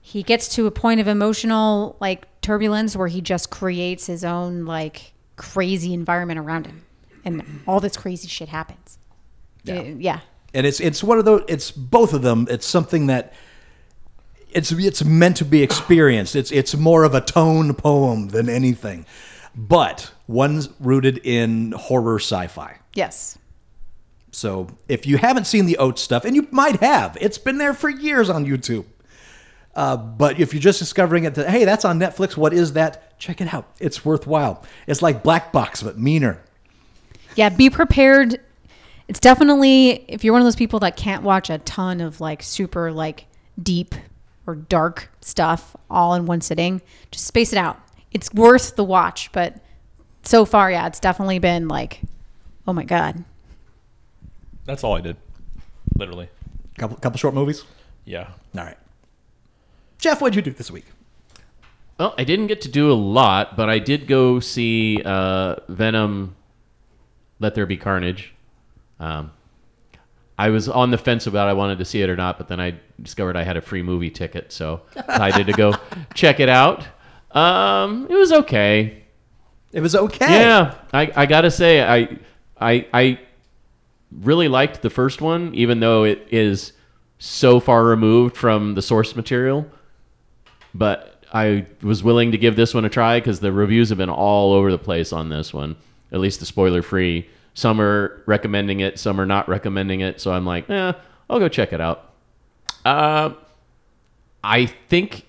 he 0.00 0.22
gets 0.22 0.48
to 0.54 0.66
a 0.66 0.70
point 0.70 1.00
of 1.00 1.08
emotional 1.08 1.96
like 2.00 2.26
turbulence 2.40 2.96
where 2.96 3.08
he 3.08 3.20
just 3.20 3.50
creates 3.50 4.06
his 4.06 4.24
own 4.24 4.64
like 4.64 5.12
crazy 5.36 5.92
environment 5.92 6.38
around 6.38 6.66
him, 6.66 6.84
and 7.24 7.62
all 7.66 7.78
this 7.78 7.96
crazy 7.96 8.26
shit 8.26 8.48
happens. 8.48 8.98
Yeah. 9.64 9.74
Uh, 9.74 9.82
yeah. 9.82 10.20
and 10.54 10.66
it's 10.66 10.80
it's 10.80 11.04
one 11.04 11.18
of 11.18 11.26
those 11.26 11.42
it's 11.46 11.70
both 11.70 12.14
of 12.14 12.22
them 12.22 12.46
it's 12.48 12.64
something 12.64 13.08
that 13.08 13.34
it's 14.50 14.72
it's 14.72 15.04
meant 15.04 15.36
to 15.36 15.44
be 15.44 15.62
experienced 15.62 16.34
it's 16.36 16.50
it's 16.52 16.74
more 16.74 17.04
of 17.04 17.14
a 17.14 17.20
tone 17.20 17.74
poem 17.74 18.28
than 18.28 18.48
anything 18.48 19.04
but 19.54 20.10
one's 20.26 20.68
rooted 20.80 21.18
in 21.24 21.72
horror 21.72 22.18
sci-fi 22.18 22.76
Yes. 22.94 23.38
so 24.30 24.68
if 24.88 25.06
you 25.06 25.18
haven't 25.18 25.46
seen 25.46 25.66
the 25.66 25.76
oat 25.78 25.98
stuff 25.98 26.24
and 26.24 26.34
you 26.36 26.46
might 26.50 26.80
have 26.80 27.16
it's 27.20 27.38
been 27.38 27.58
there 27.58 27.74
for 27.74 27.88
years 27.88 28.28
on 28.30 28.44
youtube 28.46 28.84
uh, 29.74 29.96
but 29.96 30.40
if 30.40 30.52
you're 30.52 30.60
just 30.60 30.78
discovering 30.78 31.24
it 31.24 31.34
that 31.34 31.48
hey 31.50 31.64
that's 31.64 31.84
on 31.84 31.98
netflix 32.00 32.36
what 32.36 32.52
is 32.52 32.72
that 32.74 33.18
check 33.18 33.40
it 33.40 33.52
out 33.52 33.66
it's 33.80 34.04
worthwhile 34.04 34.64
it's 34.86 35.02
like 35.02 35.22
black 35.22 35.52
box 35.52 35.82
but 35.82 35.98
meaner 35.98 36.40
Yeah. 37.36 37.50
Be 37.50 37.70
prepared. 37.70 38.40
It's 39.06 39.20
definitely 39.20 40.04
if 40.08 40.24
you're 40.24 40.32
one 40.32 40.42
of 40.42 40.46
those 40.46 40.56
people 40.56 40.80
that 40.80 40.96
can't 40.96 41.22
watch 41.22 41.50
a 41.50 41.58
ton 41.58 42.00
of 42.00 42.20
like 42.20 42.42
super 42.42 42.90
like 42.92 43.26
deep 43.62 43.94
or 44.48 44.54
dark 44.56 45.10
stuff 45.20 45.76
all 45.90 46.14
in 46.14 46.24
one 46.26 46.40
sitting, 46.40 46.80
just 47.10 47.26
space 47.26 47.52
it 47.52 47.58
out. 47.58 47.78
It's 48.10 48.32
worth 48.32 48.74
the 48.76 48.82
watch, 48.84 49.30
but 49.32 49.56
so 50.22 50.44
far, 50.44 50.70
yeah, 50.70 50.86
it's 50.86 50.98
definitely 50.98 51.38
been 51.38 51.68
like, 51.68 52.00
oh 52.66 52.72
my 52.72 52.84
god. 52.84 53.24
That's 54.64 54.82
all 54.82 54.96
I 54.96 55.00
did. 55.02 55.16
Literally. 55.96 56.28
couple 56.78 56.96
couple 56.96 57.18
short 57.18 57.34
movies 57.34 57.64
Yeah. 58.04 58.28
all 58.56 58.64
right 58.64 58.76
jeff 59.98 60.20
what'd 60.20 60.36
you 60.36 60.42
do 60.42 60.52
this 60.52 60.70
week 60.70 60.84
Well, 61.98 62.14
I 62.16 62.22
didn't 62.22 62.46
get 62.46 62.60
to 62.62 62.68
do 62.68 62.92
a 62.92 62.94
lot, 62.94 63.56
but 63.56 63.68
I 63.68 63.80
did 63.80 64.06
go 64.06 64.38
see 64.38 65.02
uh, 65.04 65.56
Venom. 65.68 66.36
Let 67.40 67.56
there 67.56 67.66
be 67.66 67.76
carnage. 67.76 68.32
Um, 69.00 69.32
I 70.38 70.50
was 70.50 70.68
on 70.68 70.92
the 70.92 70.98
fence 70.98 71.26
about 71.26 71.48
I 71.48 71.52
wanted 71.52 71.78
to 71.78 71.84
see 71.84 72.00
it 72.00 72.08
or 72.08 72.14
not, 72.14 72.38
but 72.38 72.46
then 72.46 72.60
I 72.60 72.78
discovered 73.02 73.36
I 73.36 73.42
had 73.42 73.56
a 73.56 73.60
free 73.60 73.82
movie 73.82 74.10
ticket, 74.10 74.52
so 74.52 74.82
I 74.96 75.28
decided 75.30 75.48
to 75.48 75.52
go 75.52 75.74
check 76.14 76.38
it 76.38 76.48
out. 76.48 76.86
Um, 77.32 78.06
it 78.08 78.14
was 78.14 78.32
okay. 78.32 79.02
It 79.72 79.80
was 79.80 79.96
okay. 79.96 80.40
Yeah, 80.40 80.74
I, 80.92 81.10
I 81.14 81.26
gotta 81.26 81.50
say, 81.50 81.82
I, 81.82 82.18
I, 82.60 82.86
I 82.94 83.20
really 84.12 84.46
liked 84.48 84.80
the 84.80 84.90
first 84.90 85.20
one, 85.20 85.54
even 85.54 85.80
though 85.80 86.04
it 86.04 86.28
is 86.30 86.72
so 87.18 87.58
far 87.58 87.84
removed 87.84 88.36
from 88.36 88.74
the 88.74 88.82
source 88.82 89.16
material. 89.16 89.66
But 90.72 91.24
I 91.32 91.66
was 91.82 92.02
willing 92.04 92.32
to 92.32 92.38
give 92.38 92.54
this 92.54 92.74
one 92.74 92.84
a 92.84 92.88
try 92.88 93.18
because 93.18 93.40
the 93.40 93.52
reviews 93.52 93.88
have 93.88 93.98
been 93.98 94.08
all 94.08 94.52
over 94.52 94.70
the 94.70 94.78
place 94.78 95.12
on 95.12 95.28
this 95.28 95.52
one. 95.52 95.76
At 96.12 96.20
least 96.20 96.40
the 96.40 96.46
spoiler 96.46 96.80
free. 96.80 97.28
Some 97.58 97.80
are 97.80 98.22
recommending 98.26 98.78
it, 98.78 99.00
some 99.00 99.20
are 99.20 99.26
not 99.26 99.48
recommending 99.48 99.98
it. 100.00 100.20
So 100.20 100.30
I'm 100.32 100.46
like, 100.46 100.70
eh, 100.70 100.92
I'll 101.28 101.40
go 101.40 101.48
check 101.48 101.72
it 101.72 101.80
out. 101.80 102.12
Uh, 102.84 103.30
I 104.44 104.66
think 104.66 105.26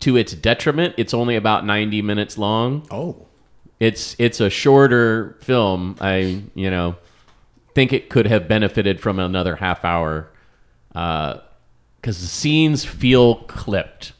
to 0.00 0.16
its 0.16 0.32
detriment, 0.34 0.96
it's 0.98 1.14
only 1.14 1.36
about 1.36 1.64
90 1.64 2.02
minutes 2.02 2.36
long 2.36 2.84
Oh. 2.90 3.28
it's 3.78 4.16
it's 4.18 4.40
a 4.40 4.50
shorter 4.50 5.36
film. 5.40 5.94
I 6.00 6.42
you 6.56 6.68
know 6.68 6.96
think 7.76 7.92
it 7.92 8.10
could 8.10 8.26
have 8.26 8.48
benefited 8.48 9.00
from 9.00 9.20
another 9.20 9.54
half 9.54 9.84
hour 9.84 10.30
because 10.88 11.40
the 12.20 12.26
scenes 12.26 12.84
feel 12.84 13.36
clipped. 13.44 14.14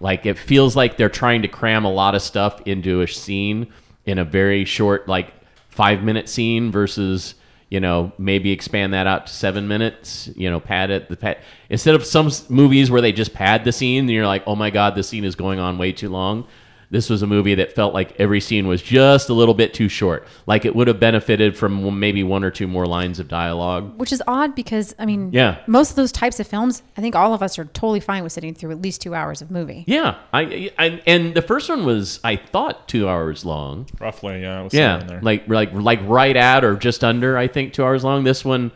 Like 0.00 0.24
it 0.24 0.38
feels 0.38 0.74
like 0.74 0.96
they're 0.96 1.10
trying 1.10 1.42
to 1.42 1.48
cram 1.48 1.84
a 1.84 1.92
lot 1.92 2.14
of 2.14 2.22
stuff 2.22 2.62
into 2.64 3.02
a 3.02 3.06
scene 3.06 3.66
in 4.06 4.16
a 4.18 4.24
very 4.24 4.64
short, 4.64 5.06
like 5.06 5.34
five 5.76 6.02
minute 6.02 6.28
scene 6.28 6.72
versus 6.72 7.34
you 7.68 7.80
know 7.80 8.12
maybe 8.18 8.50
expand 8.50 8.94
that 8.94 9.06
out 9.06 9.26
to 9.26 9.32
seven 9.32 9.68
minutes. 9.68 10.28
You 10.34 10.50
know, 10.50 10.58
pad 10.58 10.90
it 10.90 11.08
the 11.08 11.16
pad 11.16 11.38
instead 11.68 11.94
of 11.94 12.04
some 12.04 12.30
movies 12.48 12.90
where 12.90 13.00
they 13.00 13.12
just 13.12 13.34
pad 13.34 13.64
the 13.64 13.72
scene 13.72 14.00
and 14.00 14.10
you're 14.10 14.26
like, 14.26 14.42
oh 14.46 14.56
my 14.56 14.70
god, 14.70 14.94
the 14.94 15.02
scene 15.02 15.24
is 15.24 15.36
going 15.36 15.60
on 15.60 15.78
way 15.78 15.92
too 15.92 16.08
long. 16.08 16.46
This 16.88 17.10
was 17.10 17.20
a 17.22 17.26
movie 17.26 17.56
that 17.56 17.72
felt 17.74 17.94
like 17.94 18.14
every 18.20 18.40
scene 18.40 18.68
was 18.68 18.80
just 18.80 19.28
a 19.28 19.32
little 19.34 19.54
bit 19.54 19.74
too 19.74 19.88
short. 19.88 20.26
Like 20.46 20.64
it 20.64 20.76
would 20.76 20.86
have 20.86 21.00
benefited 21.00 21.56
from 21.56 21.98
maybe 21.98 22.22
one 22.22 22.44
or 22.44 22.50
two 22.52 22.68
more 22.68 22.86
lines 22.86 23.18
of 23.18 23.26
dialogue. 23.26 23.98
Which 23.98 24.12
is 24.12 24.22
odd 24.28 24.54
because 24.54 24.94
I 24.98 25.04
mean, 25.04 25.30
Yeah. 25.32 25.56
most 25.66 25.90
of 25.90 25.96
those 25.96 26.12
types 26.12 26.38
of 26.38 26.46
films, 26.46 26.84
I 26.96 27.00
think 27.00 27.16
all 27.16 27.34
of 27.34 27.42
us 27.42 27.58
are 27.58 27.64
totally 27.64 27.98
fine 27.98 28.22
with 28.22 28.30
sitting 28.32 28.54
through 28.54 28.70
at 28.70 28.80
least 28.80 29.00
two 29.02 29.14
hours 29.16 29.42
of 29.42 29.50
movie. 29.50 29.82
Yeah, 29.88 30.14
I, 30.32 30.70
I 30.78 31.02
and 31.08 31.34
the 31.34 31.42
first 31.42 31.68
one 31.68 31.84
was 31.84 32.20
I 32.22 32.36
thought 32.36 32.86
two 32.86 33.08
hours 33.08 33.44
long. 33.44 33.86
Roughly, 33.98 34.42
yeah. 34.42 34.60
It 34.60 34.64
was 34.64 34.74
Yeah, 34.74 34.98
there. 34.98 35.20
like 35.22 35.48
like 35.48 35.72
like 35.72 36.00
right 36.04 36.36
at 36.36 36.64
or 36.64 36.76
just 36.76 37.02
under 37.02 37.36
I 37.36 37.48
think 37.48 37.72
two 37.72 37.82
hours 37.82 38.04
long. 38.04 38.22
This 38.22 38.44
one, 38.44 38.70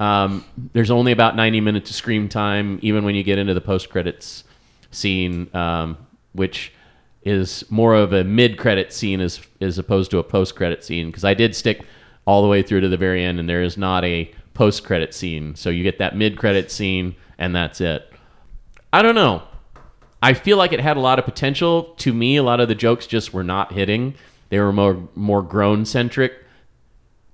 um, 0.00 0.44
there's 0.74 0.90
only 0.90 1.12
about 1.12 1.34
ninety 1.34 1.62
minutes 1.62 1.88
of 1.88 1.96
screen 1.96 2.28
time, 2.28 2.78
even 2.82 3.04
when 3.04 3.14
you 3.14 3.22
get 3.22 3.38
into 3.38 3.54
the 3.54 3.60
post 3.62 3.88
credits 3.88 4.44
scene, 4.90 5.48
um, 5.54 5.96
which 6.34 6.72
is 7.24 7.64
more 7.70 7.94
of 7.94 8.12
a 8.12 8.22
mid 8.22 8.58
credit 8.58 8.92
scene 8.92 9.20
as 9.20 9.40
as 9.60 9.78
opposed 9.78 10.10
to 10.12 10.18
a 10.18 10.24
post 10.24 10.54
credit 10.54 10.84
scene. 10.84 11.08
Because 11.08 11.24
I 11.24 11.34
did 11.34 11.56
stick 11.56 11.84
all 12.26 12.42
the 12.42 12.48
way 12.48 12.62
through 12.62 12.80
to 12.80 12.88
the 12.88 12.96
very 12.96 13.24
end, 13.24 13.40
and 13.40 13.48
there 13.48 13.62
is 13.62 13.76
not 13.76 14.04
a 14.04 14.30
post 14.52 14.84
credit 14.84 15.14
scene. 15.14 15.54
So 15.56 15.70
you 15.70 15.82
get 15.82 15.98
that 15.98 16.16
mid 16.16 16.36
credit 16.36 16.70
scene, 16.70 17.16
and 17.38 17.54
that's 17.54 17.80
it. 17.80 18.10
I 18.92 19.02
don't 19.02 19.14
know. 19.14 19.42
I 20.22 20.34
feel 20.34 20.56
like 20.56 20.72
it 20.72 20.80
had 20.80 20.96
a 20.96 21.00
lot 21.00 21.18
of 21.18 21.24
potential. 21.24 21.94
To 21.98 22.14
me, 22.14 22.36
a 22.36 22.42
lot 22.42 22.60
of 22.60 22.68
the 22.68 22.74
jokes 22.74 23.06
just 23.06 23.34
were 23.34 23.44
not 23.44 23.72
hitting. 23.72 24.14
They 24.50 24.60
were 24.60 24.72
more 24.72 25.08
more 25.14 25.42
grown 25.42 25.84
centric 25.84 26.32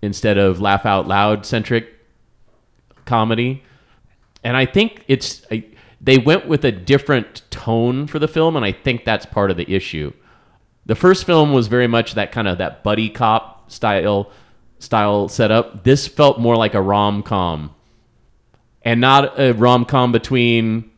instead 0.03 0.39
of 0.39 0.61
laugh 0.61 0.87
out 0.87 1.07
loud 1.07 1.45
centric 1.45 1.89
comedy. 3.05 3.63
And 4.43 4.57
I 4.57 4.65
think 4.67 5.05
it's 5.09 5.45
they 6.01 6.19
went 6.19 6.49
with 6.49 6.65
a 6.65 6.73
different 6.73 7.43
tone 7.51 8.07
for 8.07 8.19
the 8.19 8.29
film, 8.29 8.57
and 8.57 8.65
I 8.65 8.73
think 8.73 9.05
that's 9.05 9.27
part 9.27 9.51
of 9.51 9.57
the 9.57 9.71
issue. 9.73 10.13
The 10.87 10.95
first 10.95 11.25
film 11.25 11.53
was 11.53 11.69
very 11.69 11.87
much 11.87 12.15
that 12.15 12.33
kind 12.33 12.49
of 12.49 12.59
that 12.59 12.83
buddy 12.83 13.11
cop 13.11 13.71
style 13.71 14.31
style 14.79 15.29
setup. 15.29 15.85
This 15.85 16.09
felt 16.09 16.41
more 16.41 16.57
like 16.57 16.75
a 16.75 16.81
rom 16.81 17.23
com, 17.23 17.75
and 18.83 19.01
not 19.01 19.39
a 19.39 19.53
rom 19.53 19.85
com 19.85 20.11
between 20.11 20.91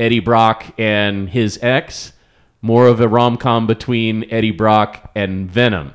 Eddie 0.00 0.20
Brock 0.20 0.64
and 0.76 1.28
his 1.28 1.58
ex. 1.62 2.12
More 2.60 2.88
of 2.88 3.00
a 3.00 3.06
rom 3.06 3.36
com 3.36 3.68
between 3.68 4.26
Eddie 4.32 4.50
Brock 4.50 5.12
and 5.14 5.48
Venom. 5.48 5.94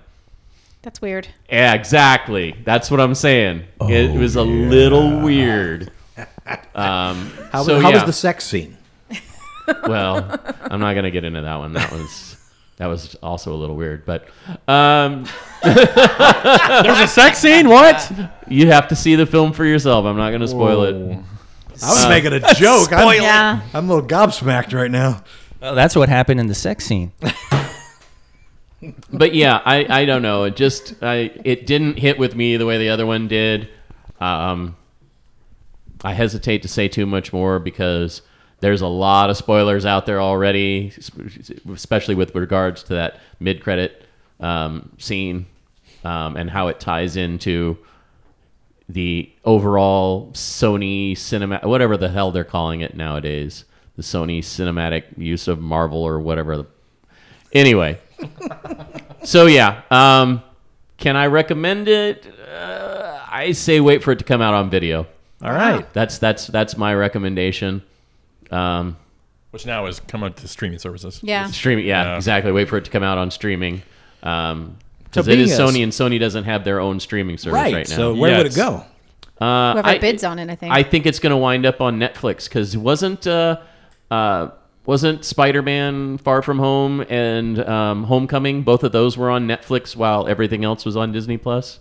That's 0.82 1.02
weird. 1.02 1.28
Yeah, 1.49 1.73
exactly. 1.73 2.56
That's 2.63 2.89
what 2.89 2.99
I'm 2.99 3.15
saying. 3.15 3.63
it 3.82 4.12
oh, 4.12 4.19
was 4.19 4.36
a 4.36 4.43
little 4.43 5.21
weird. 5.21 5.91
Um, 6.75 7.32
How, 7.51 7.63
so 7.63 7.79
how 7.79 7.89
yeah. 7.89 7.95
was 7.95 8.06
the 8.06 8.13
sex 8.13 8.43
scene? 8.45 8.77
well, 9.88 10.39
I'm 10.63 10.79
not 10.79 10.93
gonna 10.93 11.12
get 11.12 11.23
into 11.23 11.41
that 11.41 11.56
one. 11.56 11.73
That 11.73 11.91
was 11.91 12.38
that 12.77 12.88
was 12.88 13.15
also 13.23 13.53
a 13.53 13.56
little 13.56 13.75
weird. 13.75 14.06
But 14.06 14.27
um, 14.67 15.25
There's 15.63 16.99
a 16.99 17.08
sex 17.08 17.38
scene. 17.39 17.69
What? 17.69 18.12
you 18.49 18.67
have 18.67 18.89
to 18.89 18.95
see 18.95 19.15
the 19.15 19.25
film 19.25 19.53
for 19.53 19.63
yourself. 19.65 20.06
I'm 20.06 20.17
not 20.17 20.32
gonna 20.32 20.47
spoil 20.47 20.84
it. 20.84 21.19
I 21.82 21.89
was 21.89 22.08
making 22.10 22.34
a 22.34 22.53
joke. 22.56 22.91
I'm, 22.91 23.21
Yeah. 23.21 23.62
I'm 23.73 23.89
a 23.89 23.93
little 23.93 24.08
gobsmacked 24.08 24.73
right 24.73 24.91
now. 24.91 25.23
Well, 25.62 25.75
that's 25.75 25.95
what 25.95 26.10
happened 26.10 26.39
in 26.39 26.47
the 26.47 26.56
sex 26.56 26.86
scene. 26.86 27.13
But 29.12 29.34
yeah, 29.34 29.62
I, 29.63 30.01
I 30.01 30.06
don't 30.06 30.21
know. 30.21 30.43
It 30.43 30.56
just 30.58 30.95
I 31.01 31.32
it 31.45 31.65
didn't 31.65 31.99
hit 31.99 32.19
with 32.19 32.36
me 32.36 32.58
the 32.58 32.65
way 32.65 32.77
the 32.77 32.89
other 32.89 33.06
one 33.06 33.27
did. 33.29 33.69
Um, 34.19 34.75
I 36.03 36.13
hesitate 36.13 36.61
to 36.63 36.67
say 36.67 36.87
too 36.87 37.05
much 37.05 37.31
more 37.31 37.59
because 37.59 38.21
there's 38.59 38.81
a 38.81 38.87
lot 38.87 39.29
of 39.29 39.37
spoilers 39.37 39.85
out 39.85 40.05
there 40.05 40.21
already, 40.21 40.93
especially 41.71 42.15
with 42.15 42.33
regards 42.35 42.83
to 42.83 42.93
that 42.93 43.19
mid 43.39 43.61
credit 43.61 44.05
um, 44.39 44.91
scene 44.97 45.45
um, 46.03 46.35
and 46.35 46.49
how 46.49 46.67
it 46.67 46.79
ties 46.79 47.15
into 47.15 47.77
the 48.89 49.31
overall 49.45 50.29
Sony 50.33 51.17
cinema, 51.17 51.59
whatever 51.63 51.97
the 51.97 52.09
hell 52.09 52.31
they're 52.31 52.43
calling 52.43 52.81
it 52.81 52.95
nowadays, 52.95 53.65
the 53.95 54.01
Sony 54.01 54.39
cinematic 54.39 55.03
use 55.17 55.47
of 55.47 55.59
Marvel 55.59 56.01
or 56.01 56.19
whatever. 56.19 56.65
Anyway, 57.53 57.99
so 59.23 59.45
yeah, 59.45 59.81
um, 59.91 60.43
can 60.97 61.15
I 61.15 61.27
recommend 61.27 61.87
it? 61.87 62.27
Uh, 62.49 63.19
I 63.29 63.51
say 63.53 63.79
wait 63.79 64.03
for 64.03 64.11
it 64.11 64.19
to 64.19 64.25
come 64.25 64.41
out 64.41 64.53
on 64.53 64.69
video. 64.69 65.07
All 65.43 65.51
right. 65.51 65.91
That's 65.93 66.17
that's 66.19 66.47
that's 66.47 66.77
my 66.77 66.93
recommendation. 66.95 67.84
Um, 68.51 68.97
Which 69.51 69.65
now 69.65 69.86
is 69.88 69.99
come 69.99 70.23
out 70.23 70.38
to 70.38 70.47
streaming 70.47 70.79
services. 70.79 71.19
Yeah. 71.23 71.47
streaming, 71.47 71.86
yeah, 71.86 72.03
Yeah. 72.03 72.15
exactly. 72.15 72.51
Wait 72.51 72.69
for 72.69 72.77
it 72.77 72.86
to 72.86 72.91
come 72.91 73.03
out 73.03 73.17
on 73.17 73.29
streaming. 73.32 73.82
Um, 74.23 74.77
So 75.12 75.21
because 75.21 75.27
it 75.27 75.39
is 75.39 75.58
a- 75.60 75.62
Sony, 75.62 75.84
and 75.84 75.91
Sony 75.91 76.19
doesn't 76.19 76.45
have 76.45 76.63
their 76.63 76.79
own 76.79 76.99
streaming 76.99 77.38
service 77.38 77.53
Right. 77.56 77.73
right, 77.73 77.89
now. 77.89 77.95
so 77.95 78.13
where 78.15 78.32
Yeah, 78.32 78.38
would 78.38 78.47
it 78.47 78.56
go? 78.56 78.84
Uh, 79.39 79.73
Whoever 79.73 79.88
I- 79.89 79.97
bids 79.99 80.23
on 80.23 80.39
it, 80.39 80.49
I 80.49 80.56
think. 80.56 80.73
I 80.73 80.82
think 80.84 81.06
it's 81.06 81.19
going 81.19 81.32
to 81.32 81.38
wind 81.38 81.65
up 81.65 81.82
on 81.82 81.99
Netflix 81.99 82.45
because 82.45 82.75
wasn't 82.77 83.27
uh, 83.27 83.58
uh, 84.10 84.47
wasn't 84.86 85.23
Spider 85.25 85.62
Man 85.62 86.17
Far 86.19 86.41
From 86.41 86.60
Home 86.60 87.01
and 87.10 87.60
um, 87.67 88.03
Homecoming 88.06 88.62
both 88.63 88.84
of 88.84 88.91
those 88.91 89.17
were 89.17 89.29
on 89.29 89.47
Netflix 89.47 89.95
while 89.95 90.27
everything 90.27 90.63
else 90.63 90.86
was 90.86 90.95
on 90.97 91.12
Disney 91.12 91.38
Plus. 91.38 91.79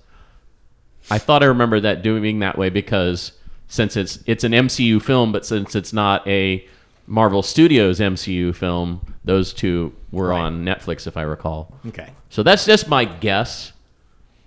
I 1.10 1.18
thought 1.18 1.42
I 1.42 1.46
remember 1.46 1.80
that 1.80 2.02
doing 2.02 2.38
that 2.40 2.56
way 2.58 2.68
because 2.70 3.32
since 3.72 3.96
it's 3.96 4.18
it's 4.26 4.44
an 4.44 4.52
MCU 4.52 5.00
film, 5.00 5.32
but 5.32 5.46
since 5.46 5.74
it's 5.74 5.94
not 5.94 6.28
a 6.28 6.62
Marvel 7.06 7.42
Studios 7.42 8.00
MCU 8.00 8.54
film, 8.54 9.14
those 9.24 9.54
two 9.54 9.94
were 10.10 10.30
on 10.30 10.62
Netflix 10.62 11.06
if 11.06 11.16
I 11.16 11.22
recall. 11.22 11.74
Okay. 11.86 12.10
So 12.28 12.42
that's 12.42 12.66
just 12.66 12.86
my 12.86 13.06
guess. 13.06 13.72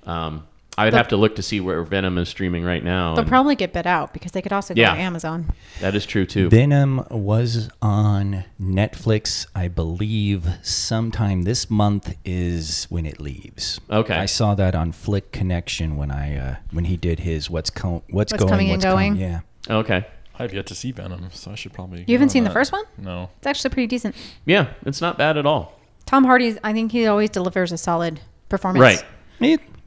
Um, 0.04 0.46
I 0.78 0.84
would 0.86 0.94
have 0.94 1.08
to 1.10 1.18
look 1.18 1.36
to 1.38 1.42
see 1.42 1.62
where 1.62 1.82
Venom 1.84 2.18
is 2.18 2.28
streaming 2.28 2.64
right 2.66 2.84
now. 2.84 3.12
They'll 3.14 3.20
and 3.22 3.28
probably 3.30 3.56
get 3.56 3.72
bid 3.72 3.88
out 3.88 4.12
because 4.14 4.34
they 4.34 4.42
could 4.42 4.52
also 4.52 4.74
go 4.74 4.82
Yeah. 4.82 4.94
to 4.94 5.00
Amazon. 5.00 5.52
that 5.80 5.96
is 5.96 6.06
true 6.06 6.26
too. 6.26 6.50
Venom 6.50 7.06
was 7.10 7.70
on 7.82 8.44
Netflix, 8.62 9.48
I 9.56 9.68
believe, 9.70 10.46
sometime 10.62 11.44
this 11.44 11.70
month 11.70 12.16
is 12.26 12.86
when 12.90 13.06
it 13.06 13.20
leaves. 13.22 13.80
Okay. 13.90 14.16
I 14.16 14.26
saw 14.26 14.54
that 14.56 14.76
on 14.76 14.92
Flick 14.92 15.32
Connection 15.32 15.96
when 15.98 16.12
I 16.12 16.36
uh, 16.38 16.56
when 16.72 16.86
he 16.86 16.98
did 16.98 17.20
his 17.20 17.50
what's 17.50 17.70
co- 17.70 18.04
what's, 18.10 18.34
What's 18.34 18.44
going 18.44 18.50
coming 18.50 18.68
and 18.72 18.78
what's 18.78 18.86
coming. 18.86 19.14
going? 19.18 19.22
Yeah. 19.22 19.40
Okay. 19.70 20.06
I've 20.38 20.54
yet 20.54 20.66
to 20.68 20.76
see 20.76 20.92
Venom, 20.92 21.30
so 21.32 21.52
I 21.52 21.56
should 21.56 21.72
probably. 21.72 22.04
You 22.08 22.14
haven't 22.16 22.30
seen 22.30 22.42
on 22.44 22.50
the 22.50 22.54
first 22.54 22.74
one? 22.74 22.84
No. 22.98 23.30
It's 23.38 23.48
actually 23.48 23.70
pretty 23.70 23.88
decent. 23.88 24.14
Yeah, 24.46 24.68
it's 24.86 25.00
not 25.00 25.18
bad 25.18 25.38
at 25.38 25.46
all. 25.46 25.80
Tom 26.06 26.26
Hardy's, 26.26 26.58
I 26.62 26.74
think 26.74 26.92
he 26.92 27.08
always 27.08 27.30
delivers 27.30 27.72
a 27.72 27.78
solid 27.78 28.20
performance. 28.50 28.82
Right. 28.82 29.04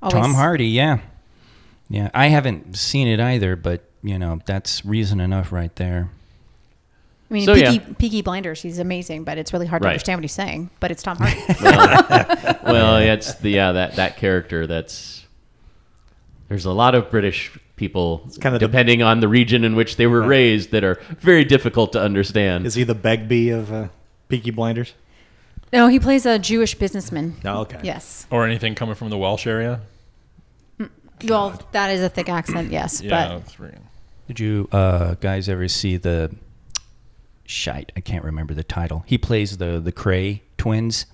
Eh, 0.02 0.08
Tom 0.10 0.34
Hardy, 0.34 0.66
yeah. 0.68 1.00
Yeah, 1.88 2.10
I 2.14 2.26
haven't 2.28 2.76
seen 2.76 3.08
it 3.08 3.18
either, 3.20 3.56
but 3.56 3.82
you 4.02 4.18
know, 4.18 4.40
that's 4.46 4.84
reason 4.84 5.20
enough 5.20 5.50
right 5.52 5.74
there. 5.76 6.10
I 7.30 7.34
mean, 7.34 7.44
So, 7.44 7.54
Peaky, 7.54 7.74
yeah. 7.74 7.92
Peaky 7.98 8.22
Blinders, 8.22 8.62
he's 8.62 8.78
amazing, 8.78 9.24
but 9.24 9.36
it's 9.38 9.52
really 9.52 9.66
hard 9.66 9.82
to 9.82 9.88
understand 9.88 10.18
what 10.18 10.24
he's 10.24 10.32
saying. 10.32 10.70
But 10.80 10.90
it's 10.90 11.02
Tom 11.02 11.16
Hardy. 11.20 11.36
Well, 12.64 12.96
it's 12.98 13.34
the 13.36 13.50
yeah 13.50 13.72
that 13.72 13.96
that 13.96 14.16
character 14.16 14.66
that's 14.66 15.26
there's 16.48 16.64
a 16.64 16.72
lot 16.72 16.94
of 16.94 17.10
British 17.10 17.58
people 17.76 18.26
kinda 18.40 18.52
the- 18.52 18.66
depending 18.66 19.02
on 19.02 19.20
the 19.20 19.28
region 19.28 19.64
in 19.64 19.74
which 19.76 19.96
they 19.96 20.06
were 20.06 20.22
raised 20.22 20.70
that 20.72 20.84
are 20.84 21.00
very 21.20 21.44
difficult 21.44 21.92
to 21.92 22.00
understand. 22.00 22.66
Is 22.66 22.74
he 22.74 22.84
the 22.84 22.94
Begbie 22.94 23.50
of 23.50 23.72
uh, 23.72 23.88
Peaky 24.28 24.50
Blinders? 24.50 24.94
No, 25.72 25.88
he 25.88 26.00
plays 26.00 26.24
a 26.26 26.38
Jewish 26.38 26.74
businessman. 26.74 27.36
Oh, 27.44 27.60
okay. 27.60 27.80
Yes. 27.82 28.26
Or 28.30 28.46
anything 28.46 28.74
coming 28.74 28.94
from 28.94 29.10
the 29.10 29.18
Welsh 29.18 29.46
area? 29.46 29.80
Well, 31.24 31.60
that 31.72 31.90
is 31.90 32.00
a 32.02 32.08
thick 32.08 32.28
accent, 32.28 32.70
yes. 32.70 33.00
Yeah, 33.00 33.40
But. 33.58 33.74
Did 34.28 34.40
you 34.40 34.68
uh, 34.72 35.14
guys 35.14 35.48
ever 35.48 35.68
see 35.68 35.96
the 35.96 36.34
shite? 37.44 37.92
I 37.96 38.00
can't 38.00 38.24
remember 38.24 38.54
the 38.54 38.62
title. 38.62 39.02
He 39.06 39.16
plays 39.18 39.56
the 39.56 39.80
the 39.80 39.90
Kray 39.90 40.42
twins. 40.58 41.06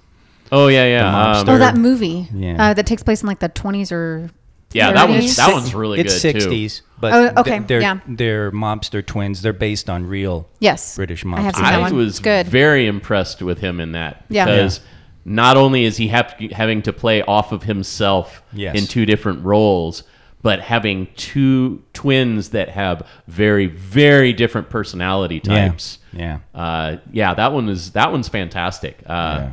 Oh 0.51 0.67
yeah, 0.67 0.85
yeah. 0.85 1.39
um, 1.39 1.49
oh, 1.49 1.59
that 1.59 1.77
movie. 1.77 2.29
Yeah. 2.35 2.71
Uh, 2.71 2.75
that 2.75 2.87
takes 2.87 3.03
place 3.03 3.23
in 3.23 3.29
like 3.29 3.39
the 3.39 3.49
20s 3.49 3.93
or 3.93 4.31
yeah, 4.75 4.93
that 4.93 5.09
one's 5.09 5.25
30s. 5.25 5.37
that 5.37 5.53
one's 5.53 5.75
really 5.75 6.01
it's 6.01 6.21
good 6.23 6.41
too. 6.41 6.49
60s, 6.51 6.83
but 7.01 7.13
Oh, 7.13 7.41
okay, 7.41 7.59
th- 7.59 7.69
they're 7.69 7.81
yeah. 7.81 8.01
they're 8.07 8.51
mobster 8.53 9.05
twins. 9.05 9.41
They're 9.43 9.53
based 9.53 9.89
on 9.89 10.05
real 10.07 10.49
Yes. 10.61 10.97
British 10.97 11.25
I 11.25 11.41
have 11.41 11.55
mobsters. 11.55 11.57
seen 11.57 11.65
that 11.65 11.75
I 11.75 11.79
one. 11.81 11.97
was 11.97 12.19
good. 12.21 12.47
very 12.47 12.87
impressed 12.87 13.41
with 13.43 13.59
him 13.61 13.81
in 13.81 13.93
that 13.93 14.25
Yeah. 14.29 14.45
because 14.47 14.81
not 15.25 15.57
only 15.57 15.85
is 15.85 15.97
he 15.97 16.09
hap- 16.09 16.39
having 16.53 16.83
to 16.83 16.93
play 16.93 17.23
off 17.23 17.53
of 17.53 17.63
himself 17.63 18.43
Yes. 18.53 18.77
in 18.77 18.87
two 18.87 19.07
different 19.07 19.43
roles, 19.45 20.03
but 20.43 20.61
having 20.61 21.09
two 21.17 21.83
twins 21.95 22.51
that 22.51 22.69
have 22.69 23.03
very 23.27 23.67
very 23.67 24.33
different 24.35 24.69
personality 24.69 25.41
Yeah. 25.43 25.69
types. 25.69 25.99
Yeah. 26.13 26.39
Uh, 26.55 26.97
yeah, 27.13 27.33
that 27.35 27.53
one 27.53 27.69
is 27.71 27.93
that 27.93 28.13
one's 28.13 28.29
fantastic. 28.29 28.99
Uh, 29.07 29.13
Yeah. 29.13 29.51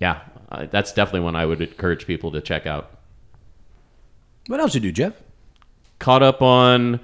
yeah, 0.00 0.16
uh, 0.50 0.66
that's 0.70 0.92
definitely 0.92 1.20
one 1.20 1.34
I 1.36 1.46
would 1.46 1.60
encourage 1.62 2.06
people 2.06 2.30
to 2.32 2.40
check 2.42 2.66
out. 2.66 2.90
What 4.46 4.60
else 4.60 4.74
you 4.74 4.80
do, 4.80 4.92
Jeff? 4.92 5.14
Caught 5.98 6.22
up 6.22 6.42
on 6.42 6.98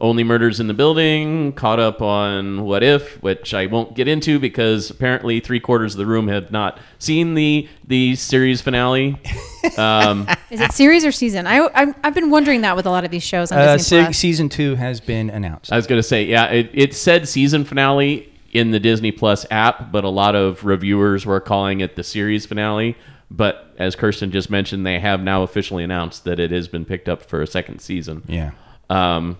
Only 0.00 0.24
Murders 0.24 0.58
in 0.60 0.66
the 0.66 0.74
Building, 0.74 1.52
caught 1.52 1.78
up 1.78 2.02
on 2.02 2.64
What 2.64 2.82
If, 2.82 3.22
which 3.22 3.54
I 3.54 3.66
won't 3.66 3.94
get 3.94 4.08
into 4.08 4.38
because 4.40 4.90
apparently 4.90 5.38
three 5.40 5.60
quarters 5.60 5.94
of 5.94 5.98
the 5.98 6.06
room 6.06 6.26
have 6.28 6.50
not 6.50 6.78
seen 6.98 7.34
the 7.34 7.68
the 7.86 8.16
series 8.16 8.60
finale. 8.60 9.16
Um, 9.76 10.26
Is 10.50 10.58
it 10.62 10.72
series 10.72 11.04
or 11.04 11.12
season? 11.12 11.46
I, 11.46 11.58
I, 11.74 11.94
I've 12.02 12.14
been 12.14 12.30
wondering 12.30 12.62
that 12.62 12.76
with 12.76 12.86
a 12.86 12.90
lot 12.90 13.04
of 13.04 13.10
these 13.10 13.22
shows 13.22 13.52
on 13.52 13.58
Uh, 13.58 13.76
Disney 13.76 13.98
se- 13.98 14.04
Plus. 14.06 14.16
season 14.16 14.48
two 14.48 14.74
has 14.76 15.02
been 15.02 15.28
announced. 15.28 15.70
I 15.70 15.76
was 15.76 15.86
going 15.86 15.98
to 15.98 16.02
say, 16.02 16.24
yeah, 16.24 16.46
it, 16.46 16.70
it 16.72 16.94
said 16.94 17.28
season 17.28 17.66
finale 17.66 18.32
in 18.52 18.70
the 18.70 18.80
Disney 18.80 19.12
Plus 19.12 19.44
app, 19.50 19.92
but 19.92 20.02
a 20.02 20.08
lot 20.08 20.34
of 20.34 20.64
reviewers 20.64 21.26
were 21.26 21.40
calling 21.40 21.80
it 21.80 21.94
the 21.94 22.02
series 22.02 22.46
finale. 22.46 22.96
But 23.30 23.74
as 23.78 23.94
Kirsten 23.94 24.30
just 24.32 24.50
mentioned, 24.50 24.84
they 24.84 24.98
have 24.98 25.22
now 25.22 25.42
officially 25.42 25.84
announced 25.84 26.24
that 26.24 26.40
it 26.40 26.50
has 26.50 26.66
been 26.66 26.84
picked 26.84 27.08
up 27.08 27.22
for 27.22 27.40
a 27.40 27.46
second 27.46 27.80
season. 27.80 28.22
yeah. 28.26 28.50
Um, 28.88 29.38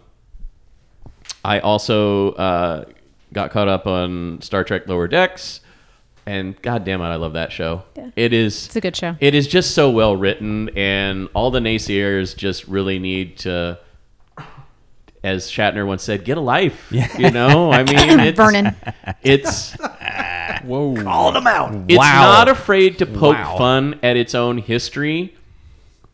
I 1.44 1.58
also 1.58 2.32
uh, 2.32 2.84
got 3.32 3.50
caught 3.50 3.66
up 3.66 3.86
on 3.86 4.40
Star 4.42 4.62
Trek 4.62 4.86
Lower 4.86 5.08
Decks, 5.08 5.60
and 6.26 6.60
God 6.62 6.84
damn 6.84 7.00
it, 7.00 7.04
I 7.06 7.16
love 7.16 7.32
that 7.32 7.50
show. 7.50 7.82
Yeah. 7.96 8.10
It 8.14 8.32
is. 8.32 8.66
It's 8.66 8.76
a 8.76 8.80
good 8.80 8.94
show. 8.94 9.16
It 9.20 9.34
is 9.34 9.48
just 9.48 9.74
so 9.74 9.90
well 9.90 10.14
written, 10.16 10.68
and 10.76 11.28
all 11.34 11.50
the 11.50 11.58
naysayers 11.60 12.36
just 12.36 12.68
really 12.68 12.98
need 12.98 13.38
to, 13.38 13.78
as 15.22 15.50
Shatner 15.50 15.86
once 15.86 16.02
said, 16.02 16.24
get 16.24 16.38
a 16.38 16.40
life. 16.40 16.88
Yeah. 16.90 17.14
You 17.18 17.30
know, 17.30 17.70
I 17.72 17.82
mean, 17.84 18.20
it's, 18.20 18.36
Vernon. 18.36 18.74
It's 19.22 19.72
Whoa. 20.64 20.94
Calling 21.02 21.34
them 21.34 21.46
out. 21.46 21.74
it's 21.88 21.98
Wow. 21.98 22.22
not 22.22 22.48
afraid 22.48 22.98
to 22.98 23.06
poke 23.06 23.36
Wow. 23.36 23.56
fun 23.58 24.00
at 24.02 24.16
its 24.16 24.34
own 24.34 24.58
history, 24.58 25.34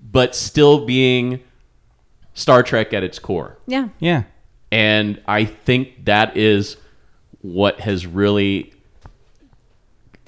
but 0.01 0.35
still 0.35 0.85
being 0.85 1.41
Star 2.35 2.63
Trek 2.63 2.93
at 2.93 3.03
its 3.05 3.19
core. 3.19 3.59
Yeah. 3.67 3.89
Yeah. 3.99 4.25
And 4.73 5.21
I 5.27 5.45
think 5.45 6.05
that 6.07 6.37
is 6.37 6.77
what 7.43 7.81
has 7.81 8.07
really 8.07 8.73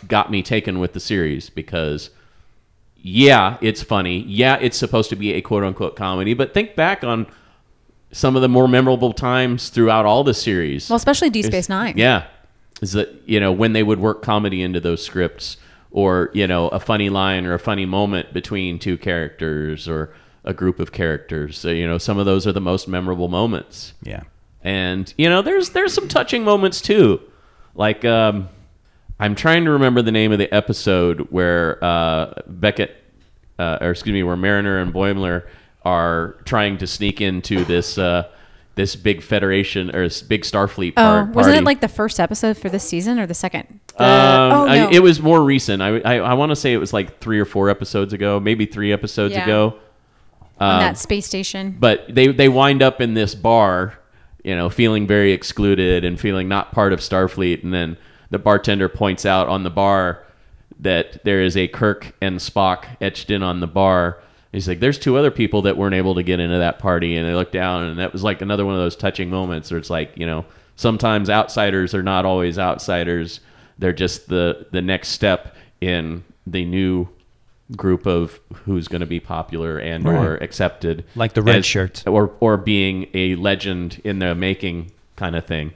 got 0.07 0.31
me 0.31 0.43
taken 0.43 0.79
with 0.79 0.93
the 0.93 1.01
series 1.01 1.51
because, 1.51 2.11
yeah, 2.97 3.59
it's 3.61 3.83
funny. 3.83 4.21
Yeah, 4.23 4.57
it's 4.61 4.77
supposed 4.79 5.11
to 5.11 5.17
be 5.17 5.33
a 5.35 5.41
quote 5.41 5.65
unquote 5.65 5.97
comedy, 5.97 6.35
but 6.35 6.55
think 6.55 6.77
back 6.77 7.03
on 7.03 7.27
some 8.13 8.37
of 8.37 8.43
the 8.43 8.49
more 8.49 8.69
memorable 8.69 9.13
times 9.13 9.69
throughout 9.69 10.07
all 10.07 10.25
the 10.25 10.35
series. 10.35 10.89
Well, 10.89 10.97
especially 10.97 11.31
Deep 11.31 11.47
Space 11.47 11.69
Nine. 11.69 11.95
Yeah. 11.97 12.27
Is 12.81 12.93
that, 12.93 13.23
you 13.27 13.41
know, 13.41 13.53
when 13.53 13.73
they 13.73 13.83
would 13.83 13.99
work 13.99 14.23
comedy 14.23 14.63
into 14.63 14.81
those 14.81 15.05
scripts 15.05 15.57
or, 15.91 16.31
you 16.33 16.47
know, 16.47 16.69
a 16.69 16.79
funny 16.79 17.11
line 17.11 17.45
or 17.45 17.55
a 17.55 17.59
funny 17.59 17.87
moment 17.87 18.33
between 18.33 18.79
two 18.79 18.97
characters 18.97 19.89
or 19.89 20.15
a 20.45 20.55
group 20.55 20.79
of 20.79 20.93
characters. 20.93 21.59
So, 21.59 21.71
you 21.71 21.87
know, 21.87 21.99
some 21.99 22.19
of 22.19 22.27
those 22.27 22.47
are 22.47 22.53
the 22.53 22.61
most 22.61 22.89
memorable 22.89 23.29
moments. 23.29 23.95
Yeah. 24.03 24.23
And, 24.63 25.13
you 25.19 25.29
know, 25.29 25.43
there's 25.43 25.71
there's 25.71 25.93
some 25.93 26.09
touching 26.09 26.45
moments 26.45 26.81
too. 26.81 27.21
Like 27.75 28.05
um 28.05 28.49
I'm 29.21 29.35
trying 29.35 29.65
to 29.65 29.73
remember 29.73 30.01
the 30.01 30.13
name 30.13 30.31
of 30.31 30.39
the 30.39 30.53
episode 30.55 31.29
where 31.31 31.83
uh 31.85 32.33
Beckett 32.47 32.97
uh, 33.59 33.79
or 33.81 33.91
excuse 33.91 34.15
me, 34.15 34.23
where 34.23 34.37
Mariner 34.37 34.79
and 34.79 34.93
Boimler 34.95 35.45
are 35.89 36.37
trying 36.45 36.79
to 36.79 36.87
sneak 36.87 37.21
into 37.21 37.65
this 37.65 37.99
uh 37.99 38.23
this 38.75 38.95
big 38.95 39.23
Federation 39.23 39.95
or 39.95 40.05
this 40.07 40.23
big 40.23 40.43
Starfleet 40.43 40.93
Oh, 40.97 41.03
par- 41.03 41.25
wasn't 41.25 41.35
party. 41.55 41.59
it 41.59 41.65
like 41.65 41.81
the 41.81 41.89
first 41.89 42.21
episode 42.21 42.57
for 42.57 42.69
this 42.69 42.85
season 42.85 43.19
or 43.19 43.27
the 43.27 43.35
second? 43.35 43.67
Um, 43.97 44.07
oh, 44.07 44.67
I- 44.69 44.77
no. 44.79 44.89
it 44.91 45.01
was 45.03 45.21
more 45.21 45.43
recent. 45.43 45.83
I 45.83 45.99
I, 46.01 46.15
I 46.19 46.35
want 46.35 46.51
to 46.51 46.57
say 46.57 46.73
it 46.73 46.79
was 46.79 46.93
like 46.93 47.19
three 47.21 47.41
or 47.41 47.45
four 47.45 47.71
episodes 47.71 48.13
ago, 48.13 48.39
maybe 48.39 48.67
three 48.67 48.93
episodes 48.93 49.35
Yeah. 49.35 49.45
ago. 49.45 49.79
on 50.61 50.81
that 50.81 50.99
space 50.99 51.27
station. 51.27 51.77
But 51.79 52.07
they 52.15 52.29
they 52.29 52.49
wind 52.49 52.83
up 52.83 53.01
in 53.01 53.15
this 53.15 53.35
bar, 53.35 53.99
you 54.45 54.55
know, 54.57 54.69
feeling 54.71 55.07
very 55.07 55.33
excluded 55.33 56.05
and 56.05 56.19
feeling 56.19 56.47
not 56.49 56.71
part 56.73 56.93
of 56.93 57.01
Starfleet, 57.01 57.65
and 57.65 57.73
then 57.75 57.97
the 58.31 58.39
bartender 58.39 58.89
points 58.89 59.25
out 59.27 59.49
on 59.49 59.63
the 59.65 59.71
bar 59.71 60.23
that 60.81 61.25
there 61.25 61.43
is 61.43 61.57
a 61.57 61.67
Kirk 61.67 62.15
and 62.21 62.39
Spock 62.39 62.85
etched 63.01 63.31
in 63.31 63.43
on 63.43 63.59
the 63.61 63.67
bar. 63.67 64.19
He's 64.53 64.67
like, 64.69 64.81
"There's 64.81 64.99
two 64.99 65.17
other 65.17 65.31
people 65.31 65.63
that 65.63 65.77
weren't 65.77 65.95
able 65.95 66.15
to 66.15 66.23
get 66.23 66.41
into 66.41 66.59
that 66.59 66.79
party," 66.79 67.17
and 67.17 67.29
they 67.29 67.35
look 67.35 67.53
down, 67.53 67.85
and 67.85 67.99
that 67.99 68.13
was 68.13 68.23
like 68.25 68.41
another 68.43 68.65
one 68.65 68.75
of 68.75 68.81
those 68.81 68.97
touching 68.97 69.29
moments 69.31 69.71
where 69.71 69.79
it's 69.79 69.91
like, 69.91 70.13
you 70.17 70.25
know, 70.27 70.45
sometimes 70.77 71.29
outsiders 71.29 71.95
are 71.95 72.03
not 72.03 72.25
always 72.25 72.59
outsiders; 72.59 73.41
they're 73.79 73.93
just 73.93 74.29
the 74.29 74.67
the 74.71 74.81
next 74.83 75.09
step 75.09 75.55
in 75.81 76.25
the 76.47 76.65
new 76.65 77.07
group 77.77 78.07
of 78.07 78.41
who's 78.65 78.89
going 78.89 79.01
to 79.01 79.07
be 79.07 79.21
popular 79.21 79.77
and 79.79 80.09
or 80.09 80.37
accepted, 80.37 81.05
Like 81.15 81.35
the 81.35 81.43
red 81.43 81.57
as- 81.57 81.67
shirts. 81.67 82.03
or 82.07 82.33
or 82.41 82.57
being 82.57 83.09
a 83.13 83.35
legend 83.37 84.01
in 84.05 84.19
the 84.21 84.35
making 84.35 84.93
kind 85.17 85.37
of 85.37 85.45
thing. 85.45 85.73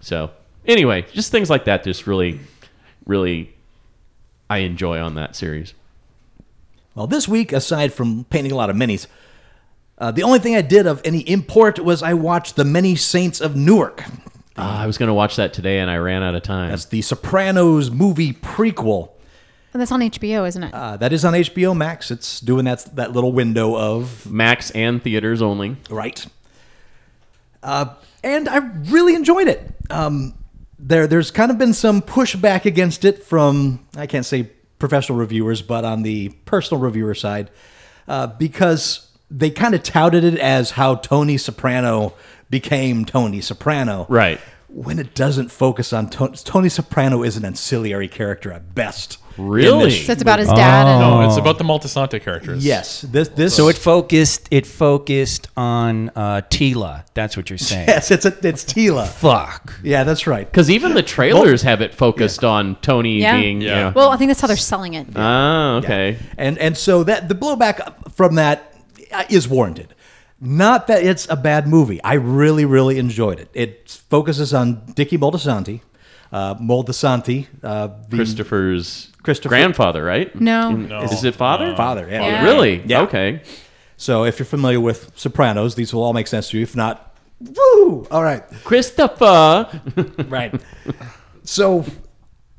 So 0.00 0.30
anyway, 0.64 1.04
just 1.12 1.30
things 1.30 1.50
like 1.50 1.66
that, 1.66 1.84
just 1.84 2.06
really, 2.06 2.40
really, 3.04 3.52
I 4.48 4.58
enjoy 4.58 4.98
on 5.02 5.16
that 5.16 5.36
series. 5.36 5.74
Well, 6.98 7.06
this 7.06 7.28
week, 7.28 7.52
aside 7.52 7.92
from 7.92 8.24
painting 8.24 8.50
a 8.50 8.56
lot 8.56 8.70
of 8.70 8.74
minis, 8.74 9.06
uh, 9.98 10.10
the 10.10 10.24
only 10.24 10.40
thing 10.40 10.56
I 10.56 10.62
did 10.62 10.84
of 10.88 11.00
any 11.04 11.20
import 11.20 11.78
was 11.78 12.02
I 12.02 12.14
watched 12.14 12.56
The 12.56 12.64
Many 12.64 12.96
Saints 12.96 13.40
of 13.40 13.54
Newark. 13.54 14.02
Ah, 14.56 14.82
I 14.82 14.86
was 14.86 14.98
going 14.98 15.06
to 15.06 15.14
watch 15.14 15.36
that 15.36 15.52
today, 15.52 15.78
and 15.78 15.88
I 15.88 15.98
ran 15.98 16.24
out 16.24 16.34
of 16.34 16.42
time. 16.42 16.70
That's 16.70 16.86
the 16.86 17.00
Sopranos 17.02 17.92
movie 17.92 18.32
prequel. 18.32 19.10
And 19.72 19.80
that's 19.80 19.92
on 19.92 20.00
HBO, 20.00 20.48
isn't 20.48 20.60
it? 20.60 20.74
Uh, 20.74 20.96
that 20.96 21.12
is 21.12 21.24
on 21.24 21.34
HBO 21.34 21.76
Max. 21.76 22.10
It's 22.10 22.40
doing 22.40 22.64
that 22.64 22.96
that 22.96 23.12
little 23.12 23.30
window 23.30 23.76
of 23.76 24.28
Max 24.28 24.72
and 24.72 25.00
theaters 25.00 25.40
only. 25.40 25.76
right. 25.90 26.26
Uh, 27.62 27.94
and 28.24 28.48
I 28.48 28.56
really 28.90 29.14
enjoyed 29.14 29.46
it. 29.46 29.62
Um, 29.88 30.34
there, 30.80 31.06
there's 31.06 31.30
kind 31.30 31.52
of 31.52 31.58
been 31.58 31.74
some 31.74 32.02
pushback 32.02 32.64
against 32.64 33.04
it 33.04 33.22
from 33.22 33.86
I 33.96 34.08
can't 34.08 34.26
say 34.26 34.50
professional 34.78 35.18
reviewers, 35.18 35.62
but 35.62 35.84
on 35.84 36.02
the 36.02 36.30
personal 36.44 36.80
reviewer 36.80 37.14
side, 37.14 37.50
uh, 38.06 38.26
because 38.26 39.08
they 39.30 39.50
kind 39.50 39.74
of 39.74 39.82
touted 39.82 40.24
it 40.24 40.38
as 40.38 40.72
how 40.72 40.94
Tony 40.96 41.36
Soprano 41.36 42.14
became 42.50 43.04
Tony 43.04 43.40
Soprano, 43.40 44.06
Right. 44.08 44.40
When 44.78 45.00
it 45.00 45.14
doesn't 45.14 45.50
focus 45.50 45.92
on 45.92 46.08
Tony, 46.08 46.36
Tony 46.36 46.68
Soprano 46.68 47.24
is 47.24 47.36
an 47.36 47.44
ancillary 47.44 48.06
character 48.06 48.52
at 48.52 48.76
best. 48.76 49.18
Really? 49.36 49.86
this 49.90 50.06
so 50.06 50.12
it's 50.12 50.22
about 50.22 50.38
his 50.38 50.48
dad. 50.48 50.86
And, 50.86 51.00
No, 51.00 51.20
it's 51.26 51.36
about 51.36 51.58
the 51.58 51.64
Moltisanti 51.64 52.20
characters. 52.22 52.64
Yes, 52.64 53.02
this 53.02 53.28
this 53.28 53.56
So 53.56 53.68
it 53.68 53.76
focused. 53.76 54.46
It 54.52 54.66
focused 54.66 55.48
on 55.56 56.10
uh, 56.10 56.42
Tila. 56.50 57.04
That's 57.14 57.36
what 57.36 57.50
you're 57.50 57.58
saying. 57.58 57.88
yes, 57.88 58.10
it's 58.12 58.24
a, 58.24 58.36
it's 58.46 58.64
Tila. 58.64 59.08
Fuck. 59.08 59.74
Yeah, 59.82 60.04
that's 60.04 60.26
right. 60.28 60.48
Because 60.48 60.70
even 60.70 60.94
the 60.94 61.02
trailers 61.02 61.62
have 61.62 61.80
it 61.80 61.92
focused 61.94 62.44
on 62.44 62.76
Tony 62.76 63.20
Yeah. 63.20 63.36
being. 63.40 63.60
Yeah. 63.60 63.68
You 63.68 63.84
know, 63.86 63.92
well, 63.96 64.10
I 64.10 64.16
think 64.16 64.28
that's 64.28 64.40
how 64.40 64.46
they're 64.46 64.56
selling 64.56 64.94
it. 64.94 65.08
ah, 65.16 65.76
okay. 65.78 66.18
And 66.36 66.56
and 66.58 66.76
so 66.76 67.02
that 67.04 67.28
the 67.28 67.34
blowback 67.34 68.12
from 68.14 68.36
that 68.36 68.74
uh, 69.12 69.24
is 69.28 69.48
warranted. 69.48 69.94
Not 70.40 70.86
that 70.86 71.02
it's 71.02 71.28
a 71.28 71.36
bad 71.36 71.66
movie. 71.66 72.02
I 72.02 72.14
really 72.14 72.64
really 72.64 72.98
enjoyed 72.98 73.40
it. 73.40 73.48
It 73.54 73.90
focuses 74.08 74.54
on 74.54 74.92
Dicky 74.94 75.18
Moltisanti, 75.18 75.80
uh, 76.32 76.54
Moltisanti, 76.56 77.46
uh, 77.62 77.88
the 78.08 78.16
Christopher's 78.16 79.10
Christopher- 79.22 79.48
grandfather, 79.48 80.04
right? 80.04 80.32
No. 80.40 80.70
No. 80.72 81.02
Is 81.02 81.24
it 81.24 81.34
father? 81.34 81.74
father. 81.76 82.06
Yeah. 82.08 82.22
Yeah. 82.22 82.44
Really? 82.44 82.82
Yeah. 82.86 83.02
Okay. 83.02 83.42
So 83.96 84.24
if 84.24 84.38
you're 84.38 84.46
familiar 84.46 84.80
with 84.80 85.10
Sopranos, 85.16 85.74
these 85.74 85.92
will 85.92 86.04
all 86.04 86.12
make 86.12 86.28
sense 86.28 86.50
to 86.50 86.56
you. 86.56 86.62
If 86.62 86.76
not, 86.76 87.16
woo! 87.40 88.06
All 88.12 88.22
right. 88.22 88.44
Christopher. 88.62 89.68
right. 90.28 90.54
So 91.42 91.84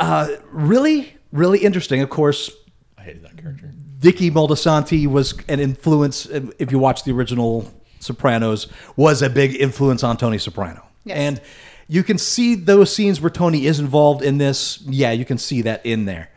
uh, 0.01 0.27
really, 0.51 1.13
really 1.31 1.59
interesting. 1.59 2.01
Of 2.01 2.09
course, 2.09 2.51
I 2.97 3.03
hated 3.03 3.23
that 3.23 3.37
character. 3.37 3.71
Vicky 3.99 4.31
Moltisanti 4.31 5.07
was 5.07 5.33
an 5.49 5.59
influence. 5.59 6.25
If 6.25 6.71
you 6.71 6.79
watch 6.79 7.03
the 7.03 7.11
original 7.11 7.69
Sopranos, 7.99 8.67
was 8.95 9.21
a 9.21 9.29
big 9.29 9.55
influence 9.55 10.03
on 10.03 10.15
Tony 10.15 10.37
Soprano. 10.37 10.85
Yes. 11.03 11.17
And 11.17 11.41
you 11.89 12.03
can 12.03 12.17
see 12.17 12.55
those 12.55 12.93
scenes 12.95 13.19
where 13.19 13.29
Tony 13.29 13.65
is 13.65 13.77
involved 13.79 14.23
in 14.23 14.37
this. 14.37 14.81
Yeah, 14.85 15.11
you 15.11 15.25
can 15.25 15.37
see 15.37 15.63
that 15.63 15.85
in 15.85 16.05
there. 16.05 16.29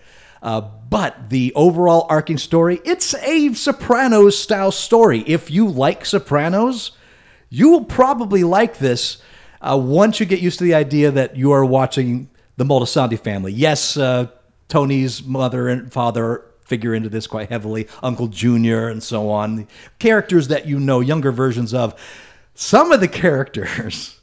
Uh, 0.42 0.60
but 0.60 1.30
the 1.30 1.52
overall 1.54 2.06
arcing 2.10 2.38
story, 2.38 2.80
it's 2.84 3.14
a 3.14 3.54
Sopranos 3.54 4.36
style 4.36 4.72
story. 4.72 5.20
If 5.20 5.48
you 5.48 5.68
like 5.68 6.04
Sopranos, 6.04 6.90
you 7.48 7.70
will 7.70 7.84
probably 7.84 8.42
like 8.42 8.78
this 8.78 9.22
uh, 9.60 9.78
once 9.80 10.18
you 10.18 10.26
get 10.26 10.40
used 10.40 10.58
to 10.58 10.64
the 10.64 10.74
idea 10.74 11.12
that 11.12 11.36
you 11.36 11.52
are 11.52 11.64
watching 11.64 12.28
the 12.56 12.64
Moltisanti 12.64 13.20
family. 13.20 13.52
Yes, 13.52 13.96
uh, 13.96 14.26
Tony's 14.68 15.22
mother 15.22 15.68
and 15.68 15.92
father 15.92 16.44
figure 16.64 16.94
into 16.94 17.08
this 17.08 17.26
quite 17.26 17.48
heavily, 17.48 17.88
Uncle 18.02 18.28
Junior 18.28 18.88
and 18.88 19.02
so 19.02 19.30
on. 19.30 19.66
Characters 19.98 20.48
that 20.48 20.66
you 20.66 20.78
know, 20.80 21.00
younger 21.00 21.32
versions 21.32 21.74
of. 21.74 21.94
Some 22.54 22.92
of 22.92 23.00
the 23.00 23.08
characters, 23.08 24.20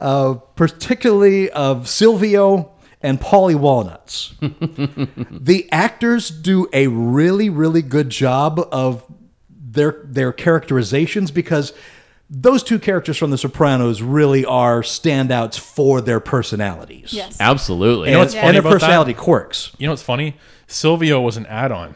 uh, 0.00 0.34
particularly 0.54 1.50
of 1.50 1.88
Silvio 1.88 2.72
and 3.02 3.20
Paulie 3.20 3.54
Walnuts, 3.54 4.34
the 4.40 5.68
actors 5.70 6.30
do 6.30 6.68
a 6.72 6.86
really, 6.86 7.50
really 7.50 7.82
good 7.82 8.10
job 8.10 8.66
of 8.72 9.04
their 9.48 10.02
their 10.04 10.32
characterizations 10.32 11.30
because 11.30 11.72
those 12.28 12.62
two 12.62 12.78
characters 12.78 13.16
from 13.16 13.30
The 13.30 13.38
Sopranos 13.38 14.02
really 14.02 14.44
are 14.44 14.82
standouts 14.82 15.58
for 15.58 16.00
their 16.00 16.18
personalities. 16.18 17.12
Yes. 17.12 17.36
Absolutely. 17.40 18.08
And, 18.10 18.18
what's 18.18 18.34
funny 18.34 18.46
and 18.46 18.54
their 18.54 18.60
about 18.62 18.70
that? 18.70 18.80
personality 18.80 19.14
quirks. 19.14 19.70
You 19.78 19.86
know 19.86 19.92
what's 19.92 20.02
funny? 20.02 20.36
Silvio 20.66 21.20
was 21.20 21.36
an 21.36 21.46
add-on 21.46 21.94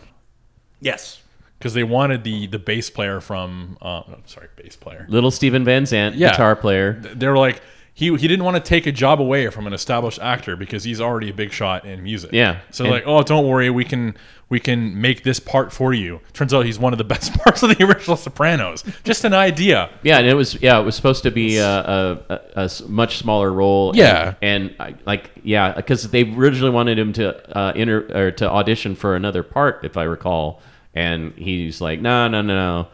Yes. 0.81 1.23
because 1.59 1.75
they 1.75 1.83
wanted 1.85 2.25
the 2.25 2.47
the 2.47 2.59
bass 2.59 2.89
player 2.91 3.21
from. 3.21 3.77
Uh, 3.83 4.03
oh, 4.09 4.17
sorry, 4.27 4.49
bass 4.57 4.77
player. 4.77 5.07
Little 5.09 5.31
Steven 5.31 5.65
Van 5.65 5.85
Zandt, 5.87 6.17
Yeah. 6.17 6.31
guitar 6.31 6.57
player. 6.57 6.95
They 6.95 7.27
were 7.29 7.37
like. 7.39 7.61
He, 8.01 8.07
he 8.17 8.27
didn't 8.29 8.45
want 8.47 8.57
to 8.57 8.63
take 8.63 8.87
a 8.87 8.93
job 8.93 9.21
away 9.21 9.47
from 9.51 9.67
an 9.67 9.75
established 9.75 10.19
actor 10.21 10.57
because 10.57 10.85
he's 10.85 11.03
already 11.03 11.29
a 11.29 11.35
big 11.35 11.53
shot 11.53 11.85
in 11.85 12.03
music. 12.03 12.31
Yeah. 12.33 12.61
So 12.71 12.85
And- 12.85 12.95
like, 12.95 13.03
oh, 13.07 13.23
don't 13.23 13.47
worry, 13.47 13.69
we 13.69 13.85
can 13.85 14.17
we 14.49 14.59
can 14.59 14.99
make 15.01 15.23
this 15.23 15.39
part 15.39 15.71
for 15.71 15.93
you. 15.93 16.21
Turns 16.33 16.53
out 16.55 16.65
he's 16.65 16.79
one 16.79 16.93
of 16.95 16.99
the 16.99 17.05
best 17.15 17.35
parts 17.35 17.63
of 17.63 17.69
the 17.77 17.85
original 17.85 18.17
Sopranos. 18.17 18.85
Just 19.05 19.25
an 19.27 19.35
idea. 19.35 19.91
Yeah, 20.03 20.17
and 20.19 20.27
it 20.27 20.33
was 20.33 20.61
yeah, 20.63 20.81
it 20.81 20.83
was 20.83 20.95
supposed 20.97 21.23
to 21.25 21.31
be 21.31 21.59
a 21.59 22.41
a 22.57 22.71
much 22.89 23.19
smaller 23.19 23.53
role. 23.53 23.95
Yeah. 23.95 24.35
and, 24.41 24.71
and 24.71 24.77
I, 24.81 24.95
like 25.05 25.31
yeah, 25.43 25.73
because 25.73 26.11
they 26.11 26.23
originally 26.23 26.71
wanted 26.73 26.99
him 26.99 27.13
to 27.13 27.59
uh, 27.59 27.73
inter 27.77 28.09
or 28.15 28.31
to 28.31 28.51
audition 28.51 28.95
for 28.95 29.15
another 29.15 29.43
part, 29.43 29.85
if 29.85 29.99
I 29.99 30.05
recall, 30.05 30.63
and 30.95 31.35
he's 31.35 31.83
like, 31.83 32.01
no, 32.01 32.29
no, 32.29 32.41
no, 32.41 32.55
no, 32.55 32.89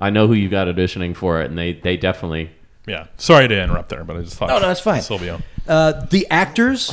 I 0.00 0.10
know 0.10 0.28
who 0.28 0.34
you 0.34 0.48
got 0.48 0.68
auditioning 0.68 1.16
for 1.16 1.42
it, 1.42 1.50
and 1.50 1.58
they 1.58 1.72
they 1.72 1.96
definitely 1.96 2.52
Yeah. 2.86 3.06
Sorry 3.16 3.46
to 3.48 3.62
interrupt 3.62 3.88
there, 3.90 4.04
but 4.04 4.16
I 4.16 4.22
just 4.22 4.36
thought. 4.36 4.48
No, 4.48 4.58
no, 4.58 4.68
that's 4.68 4.80
fine. 4.80 5.02
Silvio. 5.02 5.40
Uh, 5.68 6.04
the 6.10 6.26
actors 6.30 6.92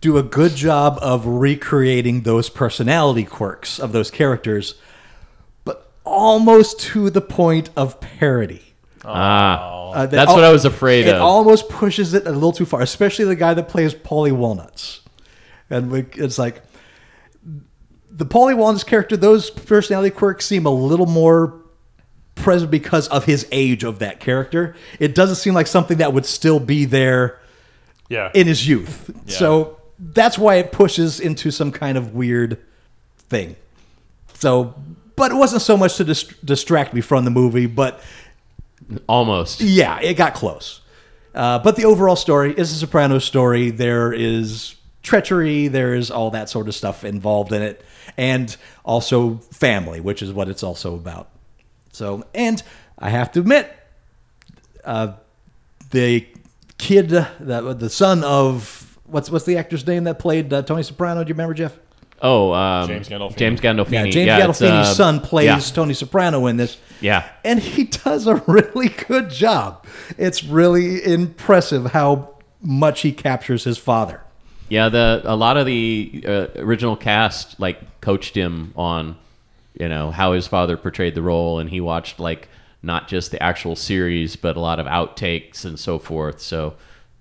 do 0.00 0.18
a 0.18 0.22
good 0.22 0.54
job 0.54 0.98
of 1.00 1.26
recreating 1.26 2.22
those 2.22 2.48
personality 2.50 3.24
quirks 3.24 3.78
of 3.78 3.92
those 3.92 4.10
characters, 4.10 4.74
but 5.64 5.90
almost 6.04 6.80
to 6.80 7.08
the 7.10 7.20
point 7.20 7.70
of 7.76 8.00
parody. 8.00 8.74
ah, 9.04 9.90
Uh, 9.92 10.00
that 10.02 10.10
that's 10.10 10.28
al- 10.30 10.34
what 10.34 10.44
I 10.44 10.50
was 10.52 10.64
afraid 10.64 11.06
it 11.06 11.10
of. 11.10 11.16
It 11.16 11.20
almost 11.20 11.68
pushes 11.68 12.12
it 12.12 12.26
a 12.26 12.32
little 12.32 12.52
too 12.52 12.66
far, 12.66 12.82
especially 12.82 13.24
the 13.26 13.36
guy 13.36 13.54
that 13.54 13.68
plays 13.68 13.94
Paulie 13.94 14.32
Walnuts. 14.32 15.00
And 15.70 15.90
we, 15.90 16.04
it's 16.16 16.38
like 16.38 16.62
the 18.10 18.26
Paulie 18.26 18.56
Walnuts 18.56 18.84
character; 18.84 19.16
those 19.16 19.50
personality 19.50 20.10
quirks 20.10 20.46
seem 20.46 20.66
a 20.66 20.70
little 20.70 21.06
more 21.06 21.60
present 22.36 22.70
because 22.70 23.08
of 23.08 23.24
his 23.24 23.46
age 23.50 23.82
of 23.82 23.98
that 23.98 24.20
character. 24.20 24.76
It 25.00 25.14
doesn't 25.14 25.36
seem 25.36 25.52
like 25.54 25.66
something 25.66 25.98
that 25.98 26.12
would 26.12 26.24
still 26.26 26.60
be 26.60 26.84
there 26.84 27.40
Yeah. 28.08 28.30
in 28.34 28.46
his 28.46 28.68
youth. 28.68 29.10
So 29.26 29.78
that's 29.98 30.38
why 30.38 30.56
it 30.56 30.70
pushes 30.70 31.18
into 31.18 31.50
some 31.50 31.72
kind 31.72 31.98
of 31.98 32.14
weird 32.14 32.58
thing. 33.28 33.56
So, 34.34 34.74
but 35.16 35.32
it 35.32 35.34
wasn't 35.34 35.62
so 35.62 35.76
much 35.76 35.96
to 35.96 36.04
dis- 36.04 36.24
distract 36.44 36.94
me 36.94 37.00
from 37.00 37.24
the 37.24 37.30
movie, 37.30 37.66
but 37.66 38.00
almost. 39.08 39.60
yeah, 39.60 39.98
it 40.00 40.14
got 40.14 40.34
close. 40.34 40.80
Uh, 41.34 41.58
but 41.58 41.76
the 41.76 41.84
overall 41.84 42.16
story 42.16 42.54
is 42.56 42.72
a 42.72 42.76
Sopranos 42.76 43.24
story. 43.24 43.70
There 43.70 44.12
is 44.12 44.74
treachery, 45.02 45.68
there 45.68 45.94
is 45.94 46.10
all 46.10 46.30
that 46.30 46.48
sort 46.48 46.68
of 46.68 46.74
stuff 46.74 47.04
involved 47.04 47.52
in 47.52 47.62
it, 47.62 47.84
and 48.16 48.54
also 48.84 49.36
family, 49.52 50.00
which 50.00 50.22
is 50.22 50.32
what 50.32 50.48
it's 50.48 50.62
also 50.62 50.94
about. 50.94 51.28
So, 51.96 52.24
and 52.34 52.62
I 52.98 53.08
have 53.08 53.32
to 53.32 53.40
admit, 53.40 53.74
uh, 54.84 55.14
the 55.92 56.26
kid, 56.76 57.08
the, 57.08 57.76
the 57.78 57.88
son 57.88 58.22
of 58.22 58.98
what's 59.04 59.30
what's 59.30 59.46
the 59.46 59.56
actor's 59.56 59.86
name 59.86 60.04
that 60.04 60.18
played 60.18 60.52
uh, 60.52 60.60
Tony 60.60 60.82
Soprano? 60.82 61.24
Do 61.24 61.28
you 61.28 61.34
remember 61.34 61.54
Jeff? 61.54 61.78
Oh, 62.20 62.52
um, 62.52 62.86
James 62.88 63.08
Gandolfini. 63.08 63.36
James 63.36 63.60
Gandolfini. 63.60 63.92
Yeah, 63.92 64.02
James 64.04 64.16
it's, 64.16 64.60
Gandolfini's 64.60 64.88
uh, 64.88 64.94
son 64.94 65.20
plays 65.20 65.46
yeah. 65.46 65.74
Tony 65.74 65.94
Soprano 65.94 66.46
in 66.46 66.58
this. 66.58 66.76
Yeah. 67.00 67.28
And 67.44 67.60
he 67.60 67.84
does 67.84 68.26
a 68.26 68.36
really 68.46 68.88
good 68.88 69.30
job. 69.30 69.86
It's 70.18 70.44
really 70.44 71.04
impressive 71.04 71.92
how 71.92 72.36
much 72.60 73.02
he 73.02 73.12
captures 73.12 73.64
his 73.64 73.78
father. 73.78 74.22
Yeah, 74.68 74.88
the 74.88 75.22
a 75.24 75.36
lot 75.36 75.56
of 75.56 75.64
the 75.64 76.24
uh, 76.26 76.46
original 76.56 76.96
cast 76.96 77.60
like 77.60 78.00
coached 78.00 78.34
him 78.34 78.72
on, 78.76 79.16
you 79.78 79.88
know, 79.88 80.10
how 80.10 80.32
his 80.32 80.46
father 80.46 80.76
portrayed 80.76 81.14
the 81.14 81.22
role, 81.22 81.58
and 81.58 81.70
he 81.70 81.80
watched 81.80 82.18
like 82.18 82.48
not 82.82 83.08
just 83.08 83.30
the 83.30 83.42
actual 83.42 83.76
series, 83.76 84.36
but 84.36 84.56
a 84.56 84.60
lot 84.60 84.78
of 84.78 84.86
outtakes 84.86 85.64
and 85.64 85.78
so 85.78 85.98
forth. 85.98 86.40
So 86.40 86.74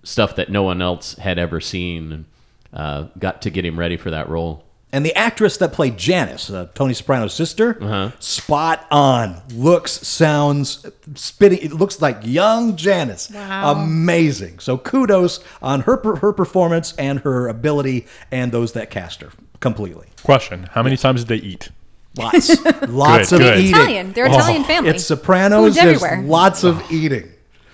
stuff 0.04 0.36
that 0.36 0.50
no 0.50 0.64
one 0.64 0.82
else 0.82 1.16
had 1.16 1.38
ever 1.40 1.60
seen, 1.60 2.12
and 2.12 2.26
uh, 2.74 3.08
got 3.18 3.42
to 3.44 3.50
get 3.50 3.66
him 3.66 3.80
ready 3.80 3.98
for 3.98 4.12
that 4.12 4.30
role. 4.30 4.64
And 4.92 5.06
the 5.06 5.16
actress 5.16 5.58
that 5.58 5.74
played 5.74 5.98
Janice, 5.98 6.50
uh, 6.50 6.68
Tony 6.74 6.94
Soprano's 6.94 7.34
sister, 7.34 7.78
Uh-huh. 7.82 8.12
spot 8.20 8.86
on. 8.92 9.42
Looks, 9.54 9.92
sounds, 10.08 10.86
spitting. 11.16 11.60
It 11.60 11.74
looks 11.74 12.02
like 12.02 12.20
young 12.24 12.78
Janice. 12.78 13.30
Wow. 13.30 13.74
Amazing. 13.74 14.60
So 14.60 14.78
kudos 14.78 15.42
on 15.62 15.82
her 15.82 15.98
her 16.18 16.32
performance 16.32 16.94
and 16.98 17.20
her 17.22 17.48
ability, 17.50 18.06
and 18.32 18.52
those 18.52 18.72
that 18.74 18.90
cast 18.90 19.20
her 19.22 19.32
completely. 19.60 20.08
Question: 20.24 20.70
How 20.72 20.84
many 20.84 20.96
times 20.96 21.26
did 21.26 21.42
they 21.42 21.46
eat? 21.46 21.72
Lots, 22.18 22.64
lots 22.88 23.30
Good, 23.30 23.42
of 23.42 23.48
good. 23.48 23.60
eating. 23.60 23.70
Italian. 23.76 24.14
They're 24.14 24.26
Italian 24.28 24.64
family. 24.64 24.90
It's 24.92 25.04
Sopranos. 25.06 25.66
Food's 25.66 25.76
There's 25.76 26.04
everywhere. 26.04 26.28
lots 26.28 26.64
of 26.64 26.92
eating. 26.92 27.32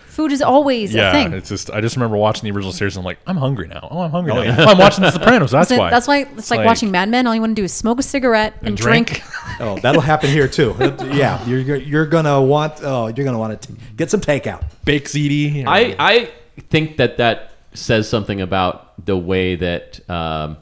Food 0.07 0.33
is 0.33 0.41
always 0.41 0.93
a 0.93 0.97
Yeah, 0.97 1.11
thing. 1.13 1.31
it's 1.33 1.47
just 1.47 1.69
I 1.71 1.79
just 1.79 1.95
remember 1.95 2.17
watching 2.17 2.43
the 2.43 2.55
original 2.55 2.73
series. 2.73 2.97
and 2.97 3.01
I'm 3.01 3.05
like, 3.05 3.19
I'm 3.25 3.37
hungry 3.37 3.69
now. 3.69 3.87
Oh, 3.89 4.01
I'm 4.01 4.11
hungry 4.11 4.33
now. 4.33 4.55
Oh, 4.59 4.65
I'm 4.65 4.77
watching 4.77 5.03
The 5.03 5.11
Sopranos. 5.11 5.51
That's 5.51 5.69
So 5.69 5.77
why. 5.77 5.89
That's 5.89 6.05
why 6.07 6.27
it's 6.37 6.51
like, 6.51 6.65
watching 6.65 6.91
Mad 6.91 7.07
Men. 7.07 7.27
All 7.27 7.33
you 7.33 7.39
want 7.39 7.55
to 7.55 7.61
do 7.61 7.63
is 7.63 7.71
smoke 7.73 7.97
a 7.99 8.03
cigarette 8.03 8.55
and, 8.61 8.75
drink. 8.75 9.21
Oh, 9.59 9.77
that'll 9.79 10.01
happen 10.01 10.29
here 10.29 10.47
too. 10.47 10.75
yeah, 11.13 11.43
you're 11.45 11.75
you're 11.75 12.05
gonna 12.07 12.41
want. 12.41 12.81
Oh, 12.81 13.07
you're 13.07 13.25
gonna 13.25 13.37
want 13.37 13.61
to 13.61 13.73
get 13.95 14.09
some 14.09 14.19
takeout. 14.21 14.63
Bake 14.85 15.05
ziti. 15.05 15.65
I, 15.67 15.95
I 15.99 16.29
think 16.69 16.97
that 16.97 17.17
that 17.17 17.51
says 17.73 18.09
something 18.09 18.41
about 18.41 19.05
the 19.05 19.15
way 19.15 19.55
that 19.57 19.99
um, 20.09 20.57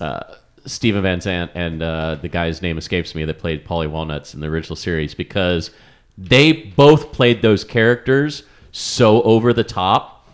uh, 0.00 0.34
Steven 0.66 1.02
Van 1.02 1.20
Zandt 1.20 1.50
and 1.54 1.82
uh, 1.82 2.16
the 2.16 2.28
guy's 2.28 2.62
name 2.62 2.78
escapes 2.78 3.14
me 3.14 3.24
that 3.24 3.38
played 3.38 3.64
Paulie 3.64 3.90
Walnuts 3.90 4.34
in 4.34 4.40
the 4.40 4.46
original 4.46 4.76
series 4.76 5.14
because 5.14 5.70
they 6.18 6.52
both 6.52 7.12
played 7.12 7.42
those 7.42 7.64
characters 7.64 8.44
so 8.70 9.22
over 9.22 9.52
the 9.52 9.64
top, 9.64 10.26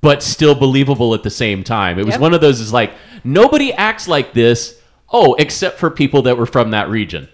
but 0.00 0.22
still 0.22 0.54
believable 0.54 1.14
at 1.14 1.22
the 1.22 1.30
same 1.30 1.62
time. 1.64 1.98
It 1.98 2.04
was 2.04 2.14
Yep. 2.14 2.20
one 2.20 2.34
of 2.34 2.40
those 2.40 2.60
is 2.60 2.72
like 2.72 2.92
nobody 3.24 3.72
acts 3.72 4.08
like 4.08 4.32
this. 4.32 4.80
Oh, 5.12 5.34
except 5.34 5.78
for 5.78 5.88
people 5.90 6.22
that 6.22 6.36
were 6.36 6.46
from 6.46 6.70
that 6.72 6.88
region. 6.88 7.28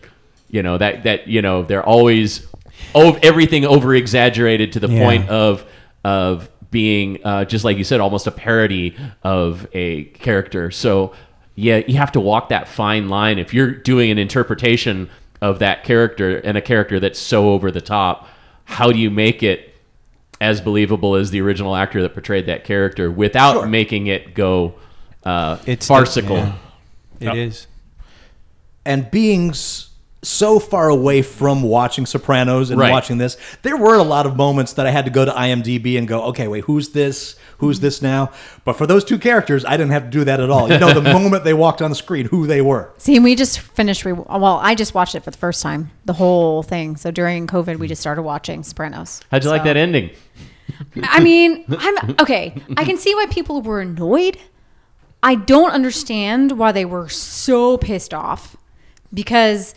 You 0.51 0.63
know 0.63 0.77
that 0.79 1.05
that 1.05 1.29
you 1.29 1.41
know 1.41 1.63
they're 1.63 1.83
always 1.85 2.47
oh 2.95 3.19
everything 3.23 3.65
over 3.65 3.95
exaggerated 3.95 4.73
to 4.73 4.81
the 4.81 4.89
Yeah. 4.89 5.03
point 5.03 5.29
of 5.31 5.65
of 6.05 6.51
being 6.71 7.19
uh, 7.25 7.45
just 7.47 7.65
like 7.65 7.79
you 7.79 7.85
said 7.85 8.01
almost 8.01 8.27
a 8.27 8.31
parody 8.31 8.95
of 9.23 9.67
a 9.73 10.05
character. 10.05 10.71
So 10.71 11.13
yeah, 11.55 11.83
you 11.87 11.97
have 11.99 12.13
to 12.13 12.21
walk 12.21 12.49
that 12.49 12.69
fine 12.69 13.09
line 13.09 13.39
if 13.39 13.53
you're 13.53 13.71
doing 13.73 14.11
an 14.11 14.19
interpretation 14.19 15.09
of 15.41 15.59
that 15.59 15.85
character 15.85 16.39
and 16.39 16.57
a 16.57 16.61
character 16.61 16.99
that's 17.01 17.19
so 17.19 17.51
over 17.51 17.71
the 17.71 17.81
top. 17.81 18.29
How 18.65 18.93
do 18.93 18.99
you 18.99 19.11
make 19.11 19.43
it 19.43 19.75
as 20.41 20.61
believable 20.61 21.15
as 21.15 21.31
the 21.31 21.41
original 21.41 21.77
actor 21.77 22.01
that 22.03 22.15
portrayed 22.15 22.47
that 22.47 22.65
character 22.65 23.11
without 23.11 23.53
Sure. 23.55 23.67
making 23.67 24.07
it 24.07 24.35
go 24.35 24.75
uh, 25.25 25.59
It's 25.67 25.87
farcical? 25.87 26.37
yeah. 26.37 26.53
It 27.21 27.25
Yep. 27.27 27.35
is. 27.37 27.67
And 28.85 29.11
being 29.11 29.51
s- 29.51 29.91
so 30.25 30.61
far 30.61 30.89
away 30.89 31.21
from 31.21 31.63
watching 31.63 32.07
Sopranos 32.07 32.71
and 32.71 32.79
Right. 32.79 32.93
watching 32.93 33.19
this. 33.19 33.37
There 33.63 33.77
were 33.77 33.97
a 33.97 34.05
lot 34.05 34.25
of 34.25 34.37
moments 34.37 34.75
that 34.75 34.87
I 34.87 34.91
had 34.91 35.05
to 35.07 35.11
go 35.11 35.25
to 35.25 35.33
IMDb 35.33 35.99
and 35.99 36.07
go, 36.07 36.23
okay, 36.27 36.47
wait, 36.47 36.63
who's 36.65 36.91
this? 36.91 37.35
Who's 37.59 37.81
this 37.81 38.01
now? 38.03 38.31
But 38.65 38.75
for 38.75 38.87
those 38.87 39.03
two 39.05 39.19
characters, 39.19 39.65
I 39.65 39.73
didn't 39.77 39.91
have 39.91 40.05
to 40.05 40.11
do 40.11 40.25
that 40.25 40.39
at 40.39 40.49
all. 40.49 40.71
You 40.71 40.79
know, 40.79 40.93
the 40.93 41.03
moment 41.13 41.43
they 41.43 41.55
walked 41.55 41.83
on 41.83 41.91
the 41.91 41.97
screen, 41.97 42.27
who 42.27 42.47
they 42.47 42.61
were. 42.61 42.93
See, 42.99 43.19
we 43.19 43.35
just 43.35 43.59
finished. 43.59 44.05
Re- 44.05 44.13
well, 44.13 44.59
I 44.63 44.75
just 44.77 44.95
watched 44.95 45.15
it 45.17 45.25
for 45.25 45.31
the 45.33 45.39
first 45.39 45.61
time, 45.63 45.91
the 46.05 46.13
whole 46.13 46.63
thing. 46.63 46.97
So 46.97 47.11
during 47.11 47.47
COVID, 47.49 47.79
we 47.79 47.89
just 47.89 48.01
started 48.01 48.23
watching 48.23 48.63
Sopranos. 48.63 49.21
How'd 49.33 49.43
you 49.45 49.51
like 49.51 49.65
that 49.65 49.77
ending? 49.77 50.11
I 51.03 51.19
mean, 51.21 51.65
I'm 51.79 52.17
okay. 52.21 52.55
I 52.77 52.85
can 52.85 52.97
see 52.97 53.13
why 53.15 53.27
people 53.27 53.61
were 53.61 53.81
annoyed. 53.81 54.39
I 55.23 55.35
don't 55.35 55.71
understand 55.73 56.59
why 56.59 56.71
they 56.73 56.85
were 56.85 57.09
so 57.09 57.77
pissed 57.77 58.13
off 58.15 58.57
because 59.15 59.75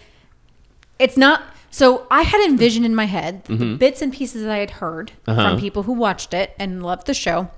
it's 0.99 1.17
not. 1.17 1.43
So 1.71 2.07
I 2.09 2.21
had 2.21 2.41
envisioned 2.41 2.85
in 2.85 2.95
my 2.95 3.05
head 3.05 3.43
the 3.45 3.53
mm-hmm. 3.53 3.75
bits 3.75 4.01
and 4.01 4.13
pieces 4.13 4.43
that 4.43 4.51
I 4.51 4.59
had 4.59 4.71
heard 4.71 5.11
from 5.25 5.37
uh-huh. 5.39 5.59
people 5.59 5.83
who 5.83 5.93
watched 5.93 6.33
it 6.33 6.55
and 6.57 6.81
loved 6.81 7.07
the 7.07 7.13
show 7.13 7.51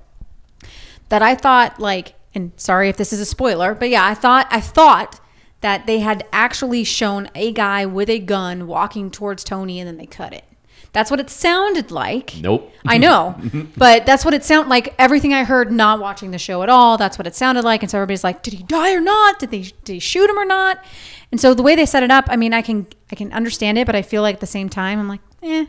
that 1.08 1.22
I 1.22 1.34
thought 1.34 1.78
like 1.78 2.14
and 2.34 2.52
sorry 2.56 2.88
if 2.88 2.96
this 2.96 3.12
is 3.12 3.20
a 3.20 3.24
spoiler, 3.24 3.74
but 3.74 3.88
yeah, 3.88 4.04
I 4.04 4.14
thought 4.14 4.46
I 4.50 4.60
thought 4.60 5.20
that 5.60 5.86
they 5.86 6.00
had 6.00 6.24
actually 6.32 6.84
shown 6.84 7.28
a 7.34 7.52
guy 7.52 7.84
with 7.86 8.08
a 8.08 8.18
gun 8.18 8.66
walking 8.66 9.10
towards 9.10 9.42
Tony 9.42 9.80
and 9.80 9.88
then 9.88 9.96
they 9.96 10.06
cut 10.06 10.32
it. 10.32 10.44
That's 10.92 11.10
what 11.10 11.20
it 11.20 11.30
sounded 11.30 11.90
like. 11.90 12.36
Nope. 12.40 12.72
I 12.86 12.98
know, 12.98 13.36
but 13.76 14.06
that's 14.06 14.24
what 14.24 14.34
it 14.34 14.44
sounded 14.44 14.70
like. 14.70 14.94
Everything 14.98 15.34
I 15.34 15.44
heard, 15.44 15.70
not 15.70 16.00
watching 16.00 16.30
the 16.30 16.38
show 16.38 16.62
at 16.62 16.68
all, 16.68 16.96
that's 16.96 17.18
what 17.18 17.26
it 17.26 17.34
sounded 17.34 17.64
like. 17.64 17.82
And 17.82 17.90
so 17.90 17.98
everybody's 17.98 18.24
like, 18.24 18.42
"Did 18.42 18.54
he 18.54 18.62
die 18.62 18.94
or 18.94 19.00
not? 19.00 19.38
Did 19.38 19.50
they 19.50 19.62
did 19.84 19.92
he 19.92 19.98
shoot 19.98 20.28
him 20.28 20.38
or 20.38 20.44
not?" 20.44 20.82
And 21.30 21.40
so 21.40 21.52
the 21.52 21.62
way 21.62 21.74
they 21.76 21.84
set 21.86 22.02
it 22.02 22.10
up, 22.10 22.24
I 22.28 22.36
mean, 22.36 22.54
I 22.54 22.62
can 22.62 22.86
I 23.12 23.16
can 23.16 23.32
understand 23.32 23.78
it, 23.78 23.86
but 23.86 23.94
I 23.94 24.02
feel 24.02 24.22
like 24.22 24.34
at 24.34 24.40
the 24.40 24.46
same 24.46 24.68
time, 24.68 24.98
I'm 24.98 25.08
like, 25.08 25.20
eh. 25.42 25.66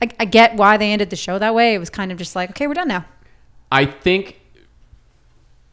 I, 0.00 0.08
I 0.20 0.24
get 0.24 0.56
why 0.56 0.76
they 0.76 0.92
ended 0.92 1.10
the 1.10 1.16
show 1.16 1.38
that 1.38 1.54
way. 1.54 1.74
It 1.74 1.78
was 1.78 1.90
kind 1.90 2.12
of 2.12 2.18
just 2.18 2.36
like, 2.36 2.50
okay, 2.50 2.66
we're 2.66 2.74
done 2.74 2.88
now. 2.88 3.04
I 3.70 3.84
think, 3.84 4.40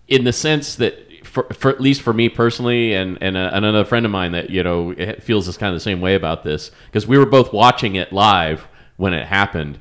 in 0.07 0.23
the 0.23 0.33
sense 0.33 0.75
that, 0.75 0.97
for, 1.35 1.43
for 1.53 1.69
at 1.69 1.81
least 1.81 2.01
for 2.01 2.13
me 2.13 2.29
personally, 2.29 2.93
and 2.93 3.17
and 3.19 3.35
uh, 3.35 3.49
another 3.51 3.83
friend 3.83 4.05
of 4.05 4.11
mine 4.11 4.31
that 4.31 4.49
you 4.49 4.63
know 4.63 4.95
feels 5.19 5.45
this 5.45 5.57
kind 5.57 5.69
of 5.69 5.75
the 5.75 5.81
same 5.81 5.99
way 5.99 6.15
about 6.15 6.43
this 6.43 6.71
because 6.85 7.05
we 7.05 7.17
were 7.17 7.25
both 7.25 7.51
watching 7.51 7.95
it 7.95 8.13
live 8.13 8.69
when 8.95 9.13
it 9.13 9.27
happened, 9.27 9.77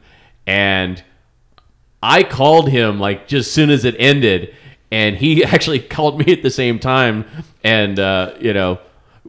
and 0.48 1.02
I 2.02 2.24
called 2.24 2.68
him 2.68 2.98
like 2.98 3.28
just 3.28 3.46
as 3.46 3.52
soon 3.54 3.70
as 3.70 3.84
it 3.84 3.94
ended, 4.00 4.52
and 4.90 5.16
he 5.16 5.44
actually 5.54 5.78
called 5.78 6.18
me 6.18 6.32
at 6.32 6.42
the 6.42 6.50
same 6.50 6.80
time, 6.80 7.24
and 7.62 8.00
uh, 8.00 8.34
you 8.40 8.52
know, 8.52 8.80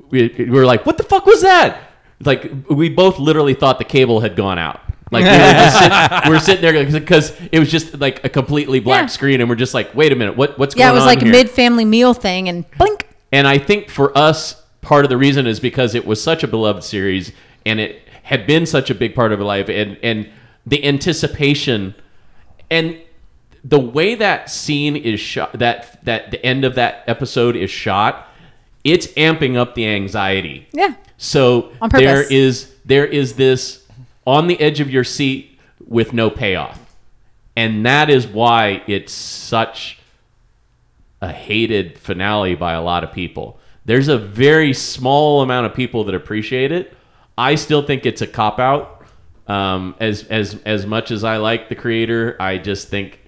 we, 0.09 0.34
we 0.36 0.49
were 0.49 0.65
like, 0.65 0.84
"What 0.88 0.97
the 0.97 1.03
fuck 1.03 1.28
was 1.28 1.43
that?" 1.43 1.91
Like 2.23 2.51
we 2.67 2.89
both 2.89 3.19
literally 3.19 3.53
thought 3.53 3.78
the 3.78 3.86
cable 3.86 4.21
had 4.21 4.36
gone 4.36 4.57
out. 4.57 4.82
Like 5.22 5.26
we 5.26 5.32
were, 5.32 5.53
just 5.53 5.80
sit, 5.80 6.26
we 6.26 6.30
were 6.36 6.39
sitting 6.39 6.61
there 6.89 6.99
because 6.99 7.34
it 7.51 7.59
was 7.59 7.72
just 7.72 7.99
like 7.99 8.24
a 8.26 8.30
completely 8.30 8.80
black 8.80 9.03
Yeah. 9.03 9.07
screen, 9.07 9.41
and 9.41 9.49
we're 9.49 9.55
just 9.55 9.74
like, 9.74 9.93
"Wait 9.95 10.11
a 10.11 10.16
minute, 10.16 10.38
what 10.38 10.57
what's 10.59 10.76
Yeah, 10.76 10.89
going 10.89 10.89
on? 10.89 10.95
Yeah, 10.95 11.01
it 11.01 11.05
was 11.05 11.16
on 11.18 11.20
like 11.20 11.28
a 11.28 11.32
mid 11.32 11.49
family 11.49 11.86
meal 11.86 12.13
thing, 12.13 12.47
and 12.49 12.66
blink. 12.78 13.07
And 13.32 13.47
I 13.47 13.57
think 13.57 13.89
for 13.89 14.16
us, 14.18 14.61
part 14.82 15.03
of 15.05 15.09
the 15.09 15.18
reason 15.18 15.47
is 15.47 15.59
because 15.59 15.95
it 15.95 16.05
was 16.05 16.22
such 16.24 16.43
a 16.43 16.47
beloved 16.47 16.84
series 16.84 17.32
and 17.66 17.80
it 17.80 18.01
had 18.24 18.45
been 18.47 18.66
such 18.66 18.89
a 18.89 18.95
big 18.95 19.13
part 19.16 19.32
of 19.32 19.39
our 19.39 19.45
life 19.45 19.68
and, 19.68 19.97
and 20.03 20.30
the 20.66 20.86
anticipation 20.86 21.95
and 22.70 22.97
the 23.63 23.80
way 23.80 24.16
that 24.16 24.49
scene 24.49 24.95
is 24.95 25.20
shot 25.20 25.53
that 25.59 26.03
that 26.05 26.30
the 26.32 26.43
end 26.45 26.63
of 26.66 26.76
that 26.76 27.03
episode 27.07 27.55
is 27.55 27.70
shot, 27.72 28.28
it's 28.84 29.07
amping 29.13 29.55
up 29.57 29.74
the 29.76 29.88
anxiety. 29.88 30.68
Yeah. 30.72 30.93
So 31.18 31.72
On 31.82 31.89
there 31.89 32.22
is 32.32 32.72
there 32.86 33.05
is 33.05 33.34
this 33.34 33.84
on 34.26 34.47
the 34.47 34.59
edge 34.59 34.80
of 34.80 34.89
your 34.89 35.03
seat 35.03 35.59
with 35.88 36.13
no 36.13 36.30
payoff. 36.30 36.80
And 37.55 37.86
that 37.86 38.09
is 38.09 38.28
why 38.28 38.84
it's 38.88 39.13
such 39.13 39.99
a 41.21 41.32
hated 41.32 41.97
finale 41.97 42.55
by 42.55 42.73
a 42.73 42.82
lot 42.82 43.03
of 43.03 43.11
people. 43.11 43.59
There's 43.86 44.07
a 44.07 44.17
very 44.17 44.73
small 44.73 45.41
amount 45.41 45.67
of 45.67 45.73
people 45.73 46.03
that 46.05 46.15
appreciate 46.15 46.71
it. 46.71 46.93
I 47.38 47.55
still 47.55 47.84
think 47.84 48.05
it's 48.05 48.21
a 48.21 48.28
cop 48.28 48.59
out. 48.59 48.91
Um, 49.47 49.93
as 49.99 50.23
as 50.23 50.59
as 50.65 50.88
much 50.88 51.11
as 51.11 51.23
I 51.23 51.38
like 51.38 51.69
the 51.69 51.76
creator, 51.76 52.36
I 52.39 52.57
just 52.57 52.88
think 52.88 53.19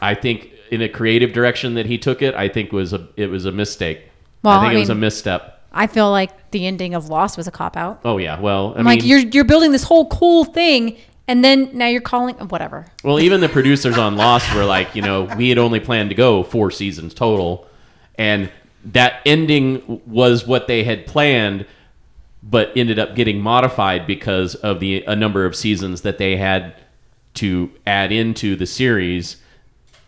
I 0.00 0.14
think 0.14 0.52
in 0.70 0.82
a 0.82 0.88
creative 0.88 1.32
direction 1.32 1.74
that 1.74 1.86
he 1.86 1.98
took 1.98 2.22
it, 2.22 2.34
I 2.36 2.48
think 2.48 2.72
was 2.72 2.92
a 2.92 3.08
it 3.16 3.26
was 3.28 3.44
a 3.44 3.50
mistake. 3.52 4.02
Well, 4.42 4.56
I 4.56 4.60
think 4.60 4.72
I 4.74 4.76
it 4.76 4.78
was 4.78 4.88
a 4.88 4.94
mean- 4.94 5.00
misstep. 5.00 5.55
I 5.76 5.86
feel 5.86 6.10
like 6.10 6.50
the 6.50 6.66
ending 6.66 6.94
of 6.94 7.08
Lost 7.08 7.36
was 7.36 7.46
a 7.46 7.50
cop 7.50 7.76
out. 7.76 8.00
Oh 8.04 8.16
yeah, 8.16 8.40
well, 8.40 8.72
I 8.72 8.78
mean, 8.78 8.84
like 8.86 9.04
you're 9.04 9.18
you're 9.18 9.44
building 9.44 9.72
this 9.72 9.84
whole 9.84 10.08
cool 10.08 10.44
thing, 10.44 10.96
and 11.28 11.44
then 11.44 11.70
now 11.74 11.86
you're 11.86 12.00
calling 12.00 12.34
whatever. 12.48 12.86
Well, 13.04 13.20
even 13.20 13.40
the 13.40 13.48
producers 13.48 13.98
on 13.98 14.16
Lost 14.16 14.52
were 14.54 14.64
like, 14.64 14.94
you 14.94 15.02
know, 15.02 15.24
we 15.36 15.50
had 15.50 15.58
only 15.58 15.78
planned 15.78 16.08
to 16.08 16.16
go 16.16 16.42
four 16.42 16.70
seasons 16.70 17.12
total, 17.12 17.68
and 18.16 18.50
that 18.86 19.20
ending 19.26 20.00
was 20.06 20.46
what 20.46 20.66
they 20.66 20.82
had 20.82 21.06
planned, 21.06 21.66
but 22.42 22.72
ended 22.74 22.98
up 22.98 23.14
getting 23.14 23.40
modified 23.40 24.06
because 24.06 24.54
of 24.54 24.80
the 24.80 25.04
a 25.04 25.14
number 25.14 25.44
of 25.44 25.54
seasons 25.54 26.00
that 26.02 26.16
they 26.16 26.36
had 26.36 26.74
to 27.34 27.70
add 27.86 28.12
into 28.12 28.56
the 28.56 28.66
series 28.66 29.36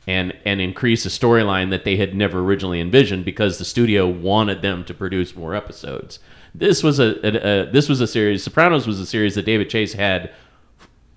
and 0.08 0.32
and 0.46 0.60
increase 0.60 1.04
a 1.04 1.10
storyline 1.10 1.68
that 1.70 1.84
they 1.84 1.96
had 1.96 2.14
never 2.14 2.40
originally 2.40 2.80
envisioned 2.80 3.24
because 3.26 3.58
the 3.58 3.64
studio 3.64 4.08
wanted 4.08 4.62
them 4.62 4.82
to 4.84 4.94
produce 4.94 5.36
more 5.36 5.54
episodes. 5.54 6.18
This 6.54 6.82
was 6.82 6.98
a, 6.98 7.14
a, 7.24 7.66
a 7.68 7.70
this 7.70 7.88
was 7.88 8.00
a 8.00 8.06
series. 8.06 8.42
Sopranos 8.42 8.86
was 8.86 8.98
a 8.98 9.06
series 9.06 9.34
that 9.34 9.44
David 9.44 9.68
Chase 9.68 9.92
had 9.92 10.32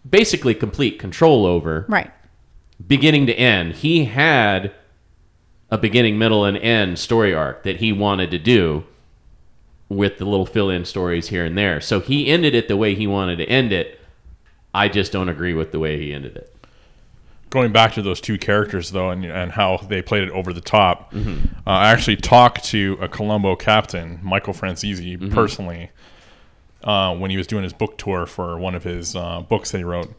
basically 0.08 0.54
complete 0.54 1.00
control 1.00 1.46
over 1.46 1.86
Right. 1.88 2.12
beginning 2.86 3.28
to 3.28 3.34
end. 3.34 3.76
He 3.76 4.06
had 4.06 4.74
a 5.70 5.78
beginning, 5.78 6.20
middle, 6.20 6.44
and 6.44 6.58
end 6.58 7.00
story 7.00 7.34
arc 7.34 7.64
that 7.64 7.78
he 7.78 7.94
wanted 7.94 8.30
to 8.32 8.40
do 8.40 8.84
with 9.88 10.18
the 10.18 10.26
little 10.26 10.46
fill 10.46 10.70
in 10.70 10.84
stories 10.84 11.30
here 11.30 11.46
and 11.46 11.58
there. 11.58 11.80
So 11.80 12.02
he 12.02 12.28
ended 12.28 12.54
it 12.56 12.68
the 12.68 12.76
way 12.76 12.94
he 12.94 13.08
wanted 13.08 13.38
to 13.38 13.46
end 13.46 13.72
it. 13.72 14.00
I 14.74 14.90
just 14.90 15.14
don't 15.14 15.30
agree 15.30 15.54
with 15.54 15.72
the 15.72 15.80
way 15.80 15.98
he 15.98 16.14
ended 16.14 16.36
it. 16.36 16.54
Going 17.52 17.72
back 17.72 17.94
to 17.94 18.02
those 18.02 18.20
two 18.22 18.38
characters 18.40 18.90
though 18.92 19.10
and, 19.12 19.24
and 19.26 19.52
how 19.52 19.78
they 19.78 20.02
played 20.02 20.24
it 20.24 20.32
over 20.32 20.54
the 20.54 20.62
top 20.62 21.14
uh, 21.14 21.36
i 21.70 21.92
actually 21.92 22.16
talked 22.16 22.64
to 22.66 22.98
a 23.02 23.08
colombo 23.10 23.56
captain 23.58 24.20
michael 24.24 24.54
franzese 24.54 25.32
personally 25.32 25.90
uh, 26.84 27.16
when 27.16 27.30
he 27.30 27.38
was 27.38 27.46
doing 27.48 27.64
his 27.64 27.74
book 27.74 27.98
tour 27.98 28.26
for 28.26 28.58
one 28.58 28.74
of 28.74 28.84
his 28.86 29.16
uh, 29.16 29.42
books 29.42 29.72
that 29.72 29.78
he 29.80 29.84
wrote 29.84 30.12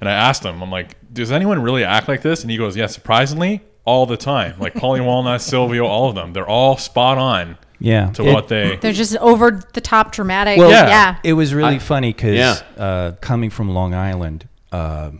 and 0.00 0.08
i 0.08 0.12
asked 0.12 0.44
him 0.44 0.62
i'm 0.62 0.70
like 0.70 0.94
does 1.12 1.32
anyone 1.32 1.60
really 1.62 1.82
act 1.82 2.08
like 2.08 2.20
this 2.22 2.42
and 2.42 2.50
he 2.50 2.56
goes 2.58 2.76
yeah 2.76 2.86
surprisingly 2.86 3.62
all 3.86 4.04
the 4.04 4.16
time 4.18 4.54
like 4.60 4.74
Paulie 4.74 5.04
walnut 5.04 5.40
silvio 5.40 5.86
all 5.86 6.08
of 6.10 6.14
them 6.14 6.32
they're 6.34 6.46
all 6.48 6.76
spot 6.76 7.16
on 7.18 7.56
Yeah. 7.78 8.10
to 8.10 8.22
It- 8.26 8.32
what 8.34 8.48
they 8.48 8.76
They're 8.82 8.92
just 8.92 9.16
over 9.18 9.62
the 9.72 9.80
top 9.80 10.12
dramatic. 10.12 10.58
Well, 10.58 10.70
Yeah. 10.70 10.88
yeah. 10.88 11.16
It 11.24 11.32
was 11.34 11.54
really 11.54 11.76
I- 11.76 11.78
funny 11.78 12.12
because 12.12 12.34
Yeah. 12.36 12.56
uh, 12.76 13.12
coming 13.20 13.48
from 13.50 13.70
Long 13.70 13.94
Island, 13.94 14.48
uh, 14.72 15.10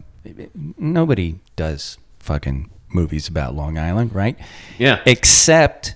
nobody 0.79 1.39
does 1.57 1.99
fucking 2.19 2.71
movies 2.89 3.29
about 3.29 3.55
Long 3.55 3.79
Island, 3.79 4.15
right? 4.15 4.37
Yeah. 4.79 5.01
Except 5.07 5.95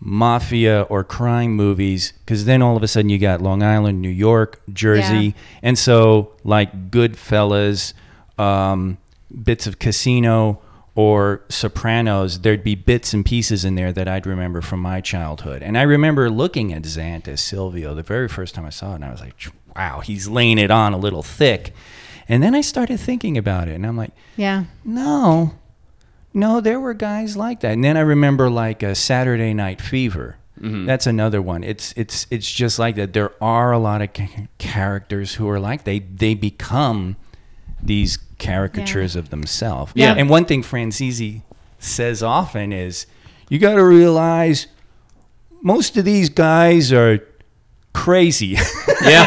mafia 0.00 0.82
or 0.82 1.02
crime 1.04 1.52
movies, 1.56 2.12
because 2.24 2.44
then 2.44 2.60
all 2.62 2.76
of 2.76 2.82
a 2.82 2.88
sudden 2.88 3.08
you 3.08 3.18
got 3.18 3.40
Long 3.40 3.62
Island, 3.62 4.02
New 4.02 4.08
York, 4.10 4.60
Jersey, 4.72 5.26
Yeah. 5.26 5.32
and 5.62 5.78
so 5.78 6.32
like 6.44 6.90
Goodfellas, 6.90 7.94
um, 8.38 8.98
bits 9.42 9.66
of 9.66 9.78
Casino. 9.78 10.60
Or 10.96 11.42
Sopranos, 11.48 12.42
there'd 12.42 12.62
be 12.62 12.76
bits 12.76 13.12
and 13.12 13.26
pieces 13.26 13.64
in 13.64 13.74
there 13.74 13.92
that 13.92 14.06
I'd 14.06 14.26
remember 14.26 14.60
from 14.60 14.78
my 14.78 15.00
childhood. 15.00 15.60
And 15.60 15.76
I 15.76 15.82
remember 15.82 16.30
looking 16.30 16.72
at 16.72 16.82
Xantus 16.82 17.40
Silvio 17.40 17.94
the 17.96 18.04
very 18.04 18.28
first 18.28 18.54
time 18.54 18.64
I 18.64 18.70
saw 18.70 18.92
it, 18.92 18.94
and 18.96 19.04
I 19.04 19.10
was 19.10 19.20
like, 19.20 19.34
wow, 19.74 19.98
he's 20.04 20.28
laying 20.28 20.56
it 20.56 20.70
on 20.70 20.92
a 20.92 20.96
little 20.96 21.24
thick. 21.24 21.74
And 22.28 22.42
then 22.42 22.54
I 22.54 22.60
started 22.62 22.98
thinking 23.00 23.36
about 23.36 23.68
it, 23.68 23.72
and 23.74 23.86
I'm 23.86 23.96
like, 23.96 24.12
Yeah. 24.36 24.64
no, 24.84 25.54
no, 26.32 26.60
there 26.60 26.80
were 26.80 26.94
guys 26.94 27.36
like 27.36 27.60
that. 27.60 27.72
And 27.72 27.84
then 27.84 27.96
I 27.96 28.00
remember 28.00 28.50
like 28.50 28.82
a 28.82 28.94
Saturday 28.94 29.54
Night 29.54 29.80
Fever. 29.80 30.36
Mm-hmm. 30.60 30.86
That's 30.86 31.06
another 31.06 31.42
one. 31.42 31.62
It's 31.64 31.92
it's 31.96 32.26
it's 32.30 32.50
just 32.50 32.78
like 32.78 32.94
that. 32.96 33.12
There 33.12 33.32
are 33.42 33.72
a 33.72 33.78
lot 33.78 34.02
of 34.02 34.12
ca- 34.14 34.46
characters 34.58 35.34
who 35.34 35.48
are 35.48 35.58
like 35.60 35.84
they 35.84 35.98
they 35.98 36.34
become 36.34 37.16
these 37.82 38.18
caricatures 38.38 39.14
of 39.16 39.30
themselves. 39.30 39.92
Yeah. 39.94 40.14
And 40.16 40.30
one 40.30 40.44
thing 40.44 40.62
Franzese 40.62 41.42
says 41.78 42.22
often 42.22 42.72
is, 42.72 43.06
you 43.50 43.58
got 43.58 43.74
to 43.74 43.84
realize 43.84 44.68
most 45.60 45.96
of 45.96 46.04
these 46.04 46.28
guys 46.30 46.92
are 46.92 47.18
crazy. 47.94 48.46
yeah. 49.02 49.26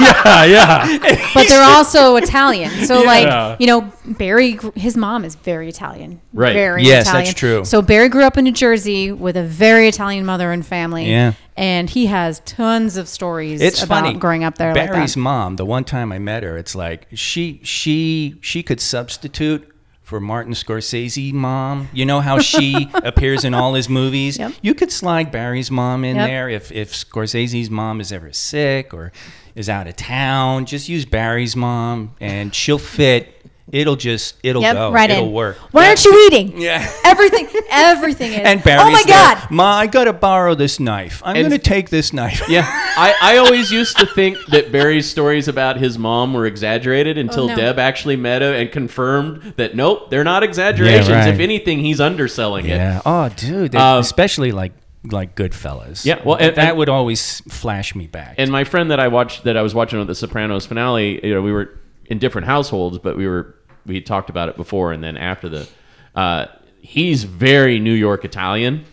yeah, 0.00 0.44
yeah. 0.44 0.98
but 1.34 1.46
they're 1.48 1.62
also 1.62 2.16
Italian. 2.16 2.70
So 2.86 3.02
Yeah. 3.02 3.06
like 3.06 3.60
you 3.60 3.66
know, 3.66 3.92
Barry, 4.06 4.58
his 4.74 4.96
mom 4.96 5.24
is 5.24 5.34
very 5.34 5.68
Italian. 5.68 6.20
Right. 6.32 6.54
Very 6.54 6.84
Yes, 6.84 7.06
Italian. 7.08 7.24
that's 7.26 7.38
true. 7.38 7.64
So 7.64 7.82
Barry 7.82 8.08
grew 8.08 8.24
up 8.24 8.38
in 8.38 8.44
New 8.44 8.52
Jersey 8.52 9.12
with 9.12 9.36
a 9.36 9.42
very 9.44 9.88
Italian 9.88 10.24
mother 10.24 10.52
and 10.52 10.64
family. 10.64 11.10
Yeah. 11.10 11.34
And 11.56 11.88
he 11.90 12.06
has 12.06 12.40
tons 12.40 12.96
of 12.96 13.08
stories 13.08 13.60
It's 13.60 13.82
about 13.82 14.04
funny 14.04 14.18
growing 14.18 14.42
up 14.42 14.58
there. 14.58 14.74
Barry's 14.74 15.14
that. 15.14 15.20
mom, 15.20 15.56
the 15.56 15.64
one 15.66 15.84
time 15.84 16.10
I 16.12 16.18
met 16.18 16.42
her, 16.42 16.56
it's 16.56 16.74
like 16.74 17.06
she 17.14 17.60
she 17.62 18.36
she 18.40 18.62
could 18.62 18.80
substitute 18.80 19.70
for 20.04 20.20
Martin 20.20 20.52
Scorsese 20.52 21.32
mom. 21.32 21.88
You 21.92 22.04
know 22.06 22.20
how 22.20 22.38
she 22.38 22.88
appears 22.94 23.42
in 23.44 23.54
all 23.54 23.74
his 23.74 23.88
movies. 23.88 24.38
Yep. 24.38 24.52
You 24.62 24.74
could 24.74 24.92
slide 24.92 25.32
Barry's 25.32 25.70
mom 25.70 26.04
in 26.04 26.14
Yep. 26.16 26.26
there 26.28 26.48
if 26.48 26.70
if 26.70 26.92
Scorsese's 26.92 27.70
mom 27.70 28.00
is 28.00 28.12
ever 28.12 28.32
sick 28.32 28.94
or 28.94 29.10
is 29.56 29.68
out 29.68 29.86
of 29.88 29.96
town. 29.96 30.66
Just 30.66 30.88
use 30.88 31.04
Barry's 31.06 31.56
mom, 31.56 32.14
and 32.20 32.54
she'll 32.54 32.78
fit. 32.78 33.33
It'll 33.72 33.96
just 33.96 34.36
it'll 34.42 34.60
Yep, 34.60 34.74
go. 34.76 34.92
right 34.92 35.08
it'll 35.10 35.24
in. 35.26 35.32
work. 35.32 35.56
Why 35.72 35.88
aren't 35.88 36.04
you 36.04 36.26
eating? 36.26 36.60
Yeah. 36.60 36.86
Everything, 37.04 37.48
everything 37.70 38.32
is. 38.32 38.40
And 38.40 38.62
Barry's 38.62 38.84
oh 38.86 38.90
my 38.90 39.02
there, 39.06 39.16
God. 39.36 39.50
Ma, 39.50 39.64
I 39.64 39.86
gotta 39.86 40.12
borrow 40.12 40.54
this 40.54 40.78
knife. 40.78 41.22
I'm 41.24 41.34
And- 41.36 41.46
gonna 41.46 41.58
take 41.58 41.88
this 41.90 42.12
knife. 42.12 42.42
Yeah, 42.48 42.64
I, 42.68 43.14
I 43.22 43.36
always 43.38 43.70
used 43.72 43.96
to 43.98 44.06
think 44.06 44.36
that 44.48 44.70
Barry's 44.70 45.10
stories 45.10 45.48
about 45.48 45.78
his 45.78 45.98
mom 45.98 46.34
were 46.34 46.44
exaggerated 46.46 47.16
until 47.16 47.44
Oh, 47.44 47.48
no. 47.48 47.56
Deb 47.56 47.78
actually 47.78 48.16
met 48.16 48.42
him 48.42 48.52
and 48.54 48.70
confirmed 48.70 49.54
that 49.56 49.74
nope, 49.74 50.10
they're 50.10 50.24
not 50.24 50.42
exaggerations. 50.42 51.08
right. 51.08 51.28
If 51.32 51.40
anything, 51.40 51.80
he's 51.80 52.00
underselling 52.00 52.66
it. 52.66 52.76
Yeah. 52.76 53.00
Oh, 53.06 53.30
dude. 53.30 53.72
they- 53.72 53.78
Um, 53.78 53.98
especially 54.00 54.52
like 54.52 54.72
like 55.10 55.34
Goodfellas. 55.36 56.04
Yeah, 56.06 56.20
well, 56.24 56.36
and- 56.36 56.54
that 56.56 56.68
and- 56.70 56.76
would 56.78 56.88
always 56.90 57.40
flash 57.48 57.94
me 57.94 58.06
back. 58.06 58.34
And 58.38 58.50
my 58.52 58.64
friend 58.64 58.90
that 58.90 59.00
I 59.00 59.08
watched 59.08 59.44
that 59.44 59.56
I 59.56 59.62
was 59.62 59.74
watching 59.74 59.98
with 59.98 60.08
the 60.08 60.14
Sopranos 60.14 60.64
finale, 60.66 61.26
you 61.26 61.34
know, 61.34 61.42
we 61.42 61.50
were 61.52 61.70
in 62.06 62.18
different 62.18 62.46
households, 62.46 62.98
but 62.98 63.16
we 63.16 63.26
were 63.26 63.54
we 63.86 64.00
talked 64.00 64.30
about 64.30 64.48
it 64.48 64.56
before 64.56 64.92
and 64.92 65.02
then 65.02 65.16
after 65.16 65.48
the. 65.48 65.68
Uh, 66.14 66.46
he's 66.80 67.24
very 67.24 67.78
New 67.78 67.92
York 67.92 68.24
Italian, 68.24 68.84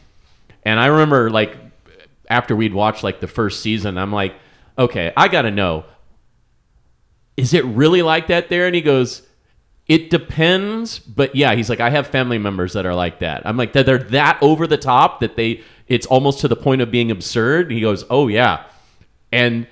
and 0.64 0.80
I 0.80 0.88
remember 0.88 1.30
like 1.30 1.58
after 2.30 2.56
we'd 2.56 2.74
watched 2.74 3.04
like 3.04 3.20
the 3.20 3.28
first 3.28 3.62
season, 3.62 3.98
I'm 3.98 4.12
like, 4.12 4.34
okay, 4.78 5.14
I 5.16 5.28
got 5.28 5.44
to 5.44 5.52
know, 5.52 5.86
is 7.38 7.54
it 7.54 7.66
really 7.66 8.02
like 8.02 8.28
that 8.28 8.50
there? 8.50 8.66
And 8.66 8.76
he 8.76 8.82
goes. 8.82 9.24
It 9.88 10.10
depends, 10.10 11.00
but 11.00 11.36
yeah, 11.36 11.54
he's 11.54 11.70
like, 11.70 11.82
I 11.82 11.90
have 11.90 12.08
family 12.08 12.38
members 12.38 12.74
that 12.74 12.86
are 12.86 12.96
like 12.96 13.20
that. 13.20 13.42
I'm 13.46 13.58
like, 13.58 13.74
that 13.74 13.86
they're 13.86 13.98
that 13.98 14.38
over 14.42 14.66
the 14.66 14.78
top 14.78 15.20
that 15.20 15.36
they, 15.36 15.64
it's 15.88 16.06
almost 16.06 16.40
to 16.42 16.48
the 16.48 16.56
point 16.56 16.82
of 16.82 16.92
being 16.92 17.12
absurd. 17.12 17.72
He 17.72 17.82
goes, 17.82 18.06
oh 18.10 18.30
yeah, 18.30 18.68
and 19.34 19.68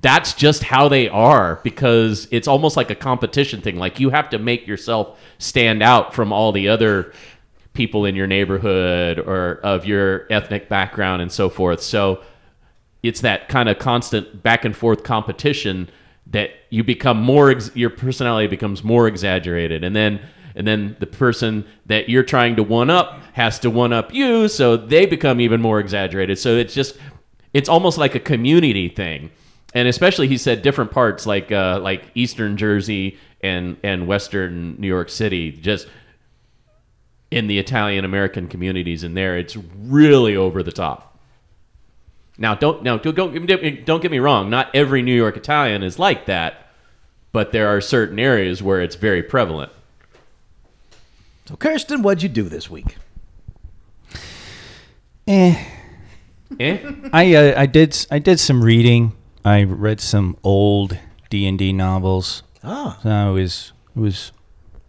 that's 0.00 0.32
just 0.32 0.62
how 0.62 0.88
they 0.88 1.08
are 1.08 1.60
because 1.62 2.26
it's 2.30 2.48
almost 2.48 2.76
like 2.76 2.90
a 2.90 2.94
competition 2.94 3.60
thing. 3.60 3.76
Like 3.76 4.00
you 4.00 4.10
have 4.10 4.30
to 4.30 4.38
make 4.38 4.66
yourself 4.66 5.20
stand 5.38 5.82
out 5.82 6.14
from 6.14 6.32
all 6.32 6.52
the 6.52 6.68
other 6.68 7.12
people 7.74 8.04
in 8.04 8.16
your 8.16 8.26
neighborhood 8.26 9.18
or 9.18 9.60
of 9.62 9.84
your 9.84 10.26
ethnic 10.30 10.68
background 10.68 11.22
and 11.22 11.30
so 11.30 11.48
forth. 11.48 11.82
So 11.82 12.22
it's 13.02 13.20
that 13.20 13.48
kind 13.48 13.68
of 13.68 13.78
constant 13.78 14.42
back 14.42 14.64
and 14.64 14.76
forth 14.76 15.02
competition 15.02 15.90
that 16.26 16.50
you 16.70 16.84
become 16.84 17.20
more 17.20 17.50
ex- 17.50 17.74
your 17.74 17.90
personality 17.90 18.46
becomes 18.46 18.84
more 18.84 19.08
exaggerated 19.08 19.84
and 19.84 19.94
then 19.94 20.20
and 20.54 20.66
then 20.66 20.96
the 21.00 21.06
person 21.06 21.64
that 21.86 22.08
you're 22.08 22.22
trying 22.22 22.54
to 22.56 22.62
one 22.62 22.90
up 22.90 23.20
has 23.32 23.58
to 23.58 23.70
one 23.70 23.92
up 23.92 24.14
you 24.14 24.46
so 24.46 24.76
they 24.76 25.04
become 25.04 25.40
even 25.40 25.60
more 25.60 25.80
exaggerated 25.80 26.38
so 26.38 26.56
it's 26.56 26.74
just 26.74 26.96
it's 27.52 27.68
almost 27.68 27.98
like 27.98 28.14
a 28.14 28.20
community 28.20 28.88
thing 28.88 29.30
and 29.74 29.88
especially 29.88 30.28
he 30.28 30.38
said 30.38 30.62
different 30.62 30.90
parts 30.90 31.26
like 31.26 31.50
uh, 31.52 31.78
like 31.80 32.04
eastern 32.14 32.56
jersey 32.56 33.18
and 33.40 33.76
and 33.82 34.06
western 34.06 34.76
new 34.78 34.88
york 34.88 35.08
city 35.08 35.50
just 35.52 35.86
in 37.30 37.46
the 37.46 37.58
italian 37.58 38.04
american 38.04 38.46
communities 38.48 39.04
in 39.04 39.14
there 39.14 39.36
it's 39.36 39.56
really 39.56 40.36
over 40.36 40.62
the 40.62 40.72
top 40.72 41.12
now, 42.38 42.54
don't 42.54 42.82
now 42.82 42.96
don't 42.96 43.14
don't 43.14 44.02
get 44.02 44.10
me 44.10 44.18
wrong. 44.18 44.48
Not 44.48 44.74
every 44.74 45.02
New 45.02 45.14
York 45.14 45.36
Italian 45.36 45.82
is 45.82 45.98
like 45.98 46.26
that, 46.26 46.72
but 47.30 47.52
there 47.52 47.68
are 47.68 47.80
certain 47.80 48.18
areas 48.18 48.62
where 48.62 48.80
it's 48.80 48.96
very 48.96 49.22
prevalent. 49.22 49.70
So, 51.46 51.56
Kirsten, 51.56 52.02
what'd 52.02 52.22
you 52.22 52.28
do 52.28 52.44
this 52.44 52.70
week? 52.70 52.96
eh. 55.28 55.62
Eh? 56.58 56.92
I 57.12 57.34
uh, 57.34 57.60
I 57.60 57.66
did 57.66 58.06
I 58.10 58.18
did 58.18 58.40
some 58.40 58.64
reading. 58.64 59.12
I 59.44 59.64
read 59.64 60.00
some 60.00 60.36
old 60.42 60.98
D 61.30 61.46
and 61.46 61.58
D 61.58 61.72
novels. 61.72 62.42
Ah. 62.62 62.98
So 63.02 63.10
it 63.10 63.32
was 63.32 63.72
it 63.96 64.00
was 64.00 64.32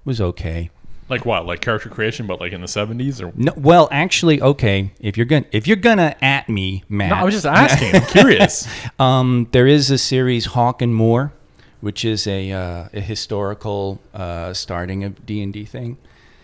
was 0.06 0.22
okay. 0.22 0.70
Like 1.10 1.26
what? 1.26 1.46
Like 1.46 1.62
character 1.62 1.90
creation, 1.90 2.28
but 2.28 2.40
like 2.40 2.54
in 2.54 2.62
the 2.62 2.68
seventies 2.68 3.22
or? 3.22 3.34
No, 3.36 3.54
well, 3.58 3.88
actually, 3.92 4.42
okay. 4.42 4.92
If 5.00 5.18
you're 5.18 5.26
gonna 5.26 5.46
if 5.52 5.68
you're 5.68 5.76
gonna 5.78 6.16
at 6.22 6.50
me, 6.50 6.84
Matt. 6.88 7.10
No, 7.10 7.16
I 7.16 7.24
was 7.24 7.34
just 7.34 7.46
asking. 7.46 7.96
I'm 7.96 8.06
curious. 8.08 8.68
Um, 9.00 9.48
there 9.52 9.68
is 9.68 9.90
a 9.92 9.98
series 9.98 10.46
Hawk 10.46 10.82
and 10.82 10.96
Moore, 10.96 11.34
which 11.82 12.06
is 12.06 12.28
a 12.28 12.52
uh, 12.52 12.90
a 12.94 13.02
historical 13.02 14.00
uh, 14.14 14.54
starting 14.54 15.04
of 15.04 15.26
D 15.26 15.42
and 15.42 15.52
D 15.52 15.66
thing. 15.66 15.98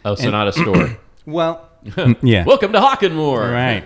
Oh, 0.03 0.15
so 0.15 0.29
not 0.29 0.47
a 0.47 0.53
store. 0.53 0.97
Well, 1.25 1.69
yeah. 2.23 2.43
Welcome 2.43 2.73
to 2.73 2.79
Hawkenmoor. 2.79 3.53
Right. 3.53 3.85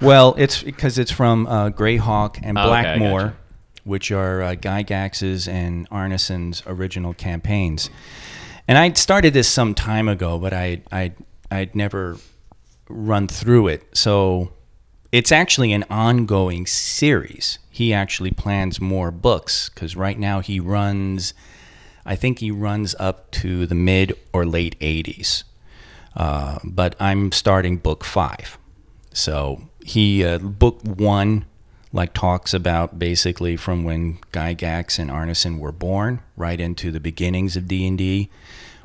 Well, 0.00 0.34
it's 0.38 0.62
because 0.62 0.96
it's 0.96 1.10
from 1.10 1.46
uh, 1.48 1.70
Greyhawk 1.70 2.38
and 2.40 2.56
Oh, 2.56 2.62
okay, 2.62 2.68
Blackmore, 2.68 3.20
gotcha. 3.20 3.36
Which 3.84 4.10
are 4.10 4.42
uh, 4.42 4.54
Gygax's 4.54 5.46
and 5.46 5.88
Arneson's 5.90 6.62
original 6.66 7.14
campaigns. 7.14 7.90
And 8.66 8.78
I 8.78 8.92
started 8.94 9.34
this 9.34 9.48
some 9.48 9.74
time 9.74 10.08
ago, 10.08 10.38
but 10.38 10.52
I 10.52 10.82
I 10.90 11.12
I'd 11.50 11.74
never 11.74 12.16
run 12.88 13.28
through 13.28 13.68
it. 13.68 13.96
So 13.96 14.52
it's 15.12 15.30
actually 15.30 15.72
an 15.72 15.84
ongoing 15.88 16.66
series. 16.66 17.58
He 17.70 17.92
actually 17.92 18.30
plans 18.32 18.80
more 18.80 19.10
books 19.10 19.68
because 19.68 19.94
right 19.94 20.18
now 20.18 20.40
he 20.40 20.58
runs, 20.58 21.34
I 22.04 22.16
think 22.16 22.40
he 22.40 22.50
runs 22.50 22.94
up 22.98 23.30
to 23.32 23.66
the 23.66 23.74
mid 23.74 24.18
or 24.32 24.44
late 24.44 24.78
80s. 24.80 25.44
Uh, 26.16 26.58
but 26.64 26.94
I'm 27.00 27.32
starting 27.32 27.76
book 27.76 28.04
five. 28.04 28.58
So 29.12 29.62
he, 29.84 30.24
uh, 30.24 30.38
book 30.38 30.80
one, 30.82 31.44
like 31.94 32.12
talks 32.12 32.52
about 32.52 32.98
basically 32.98 33.56
from 33.56 33.84
when 33.84 34.18
Gygax 34.32 34.98
and 34.98 35.10
Arneson 35.10 35.60
were 35.60 35.72
born 35.72 36.20
right 36.36 36.60
into 36.60 36.90
the 36.90 36.98
beginnings 36.98 37.56
of 37.56 37.68
D&D. 37.68 38.28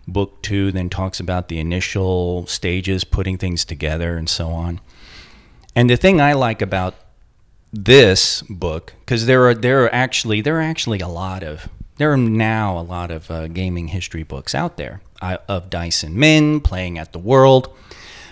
Book 0.08 0.42
two 0.44 0.72
then 0.72 0.90
talks 0.92 1.20
about 1.20 1.48
the 1.48 1.60
initial 1.60 2.46
stages, 2.46 3.04
putting 3.04 3.38
things 3.38 3.66
together 3.66 4.16
and 4.16 4.30
so 4.30 4.50
on. 4.50 4.80
And 5.76 5.90
the 5.90 5.98
thing 5.98 6.22
I 6.22 6.34
like 6.34 6.62
about 6.62 6.94
this 7.74 8.44
book, 8.44 8.94
because 9.00 9.26
there 9.26 9.48
are 9.48 9.56
there 9.56 9.86
are 9.86 9.94
actually 9.94 10.42
there 10.42 10.58
are 10.58 10.62
actually 10.62 11.00
a 11.00 11.08
lot 11.08 11.44
of 11.44 11.68
there 11.98 12.12
are 12.12 12.18
now 12.18 12.78
a 12.78 12.82
lot 12.82 13.10
of 13.12 13.30
uh, 13.32 13.48
gaming 13.48 13.90
history 13.90 14.24
books 14.24 14.54
out 14.54 14.78
there 14.78 15.02
uh, 15.22 15.38
of 15.48 15.70
Dice 15.70 16.04
and 16.04 16.16
Men 16.16 16.60
playing 16.60 16.98
at 17.00 17.12
the 17.12 17.20
World, 17.20 17.76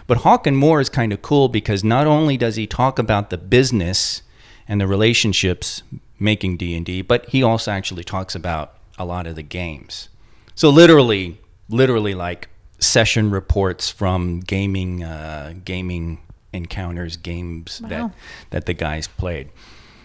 but 0.05 0.17
Hawk 0.17 0.45
and 0.45 0.57
Moore 0.57 0.81
is 0.81 0.89
kind 0.89 1.11
of 1.13 1.21
cool 1.23 1.49
because 1.49 1.83
not 1.83 2.05
only 2.05 2.37
does 2.37 2.55
he 2.55 2.65
talk 2.67 2.97
about 2.99 3.29
the 3.29 3.37
business 3.37 4.21
and 4.67 4.81
the 4.81 4.87
relationships 4.87 5.83
making 6.19 6.57
D 6.57 6.75
and 6.75 6.85
D, 6.85 7.01
but 7.01 7.29
he 7.29 7.43
also 7.43 7.71
actually 7.71 8.03
talks 8.03 8.35
about 8.35 8.73
a 8.97 9.05
lot 9.05 9.27
of 9.27 9.35
the 9.35 9.43
games. 9.43 10.09
So 10.55 10.69
literally, 10.69 11.39
literally 11.69 12.15
like 12.15 12.49
session 12.79 13.29
reports 13.31 13.89
from 13.89 14.39
gaming, 14.39 15.03
uh, 15.03 15.53
gaming 15.63 16.19
encounters, 16.53 17.17
games 17.17 17.79
that 17.85 18.11
that 18.49 18.65
the 18.65 18.73
guys 18.73 19.07
played. 19.07 19.49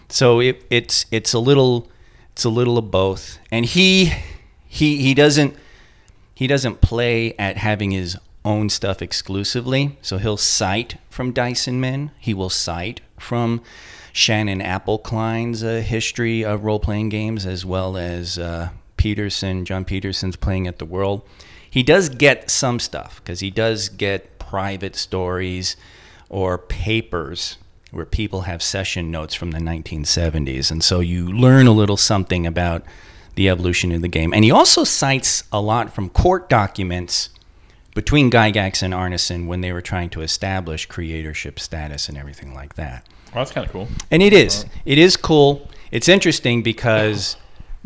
So 0.09 0.39
it, 0.39 0.63
it's 0.69 1.05
it's 1.11 1.33
a 1.33 1.39
little 1.39 1.89
it's 2.31 2.43
a 2.43 2.49
little 2.49 2.77
of 2.77 2.91
both, 2.91 3.39
and 3.51 3.65
he 3.65 4.13
he 4.67 4.97
he 4.97 5.13
doesn't 5.13 5.55
he 6.35 6.47
doesn't 6.47 6.81
play 6.81 7.33
at 7.37 7.57
having 7.57 7.91
his 7.91 8.17
own 8.45 8.69
stuff 8.69 9.01
exclusively. 9.01 9.97
So 10.01 10.17
he'll 10.17 10.37
cite 10.37 10.97
from 11.09 11.31
Dice 11.31 11.67
and 11.67 11.79
Men. 11.79 12.11
He 12.19 12.33
will 12.33 12.49
cite 12.49 13.01
from 13.19 13.61
Shannon 14.13 14.61
Appelcline's 14.61 15.63
uh, 15.63 15.83
history 15.85 16.45
of 16.45 16.63
role 16.63 16.79
playing 16.79 17.09
games, 17.09 17.45
as 17.47 17.65
well 17.65 17.97
as 17.97 18.37
uh, 18.37 18.69
Peterson, 18.95 19.65
Jon 19.65 19.83
Peterson's 19.83 20.35
playing 20.35 20.67
at 20.67 20.77
the 20.77 20.85
World. 20.85 21.27
He 21.69 21.81
does 21.81 22.09
get 22.09 22.51
some 22.51 22.79
stuff 22.79 23.17
because 23.17 23.39
he 23.39 23.49
does 23.49 23.89
get 23.89 24.37
private 24.37 24.95
stories 24.95 25.75
or 26.29 26.59
papers 26.59 27.57
where 27.89 28.05
people 28.05 28.41
have 28.41 28.61
session 28.61 29.09
notes 29.09 29.33
from 29.33 29.49
the 29.49 29.59
1970s. 29.59 30.69
And 30.69 30.83
so 30.83 30.99
you 30.99 31.31
learn 31.31 31.65
a 31.65 31.71
little 31.71 31.97
something 31.97 32.45
about 32.45 32.83
the 33.33 33.49
evolution 33.49 33.91
of 33.91 34.03
the 34.03 34.07
game. 34.07 34.31
And 34.31 34.43
he 34.43 34.51
also 34.51 34.83
cites 34.83 35.43
a 35.51 35.59
lot 35.59 35.93
from 35.93 36.09
court 36.09 36.49
documents 36.49 37.29
between 37.95 38.29
Gygax 38.29 38.83
and 38.83 38.93
Arneson 38.93 39.47
when 39.47 39.61
they 39.61 39.71
were 39.71 39.81
trying 39.81 40.09
to 40.11 40.21
establish 40.21 40.87
creatorship 40.87 41.57
status 41.57 42.09
and 42.09 42.17
everything 42.17 42.53
like 42.53 42.75
that. 42.75 43.07
Well, 43.33 43.43
that's 43.43 43.51
kind 43.51 43.65
of 43.65 43.73
cool. 43.73 43.87
And 44.11 44.21
it 44.21 44.31
is. 44.31 44.65
It 44.85 44.97
is 44.99 45.17
cool. 45.17 45.67
it's 45.91 46.07
interesting 46.07 46.61
because 46.61 47.35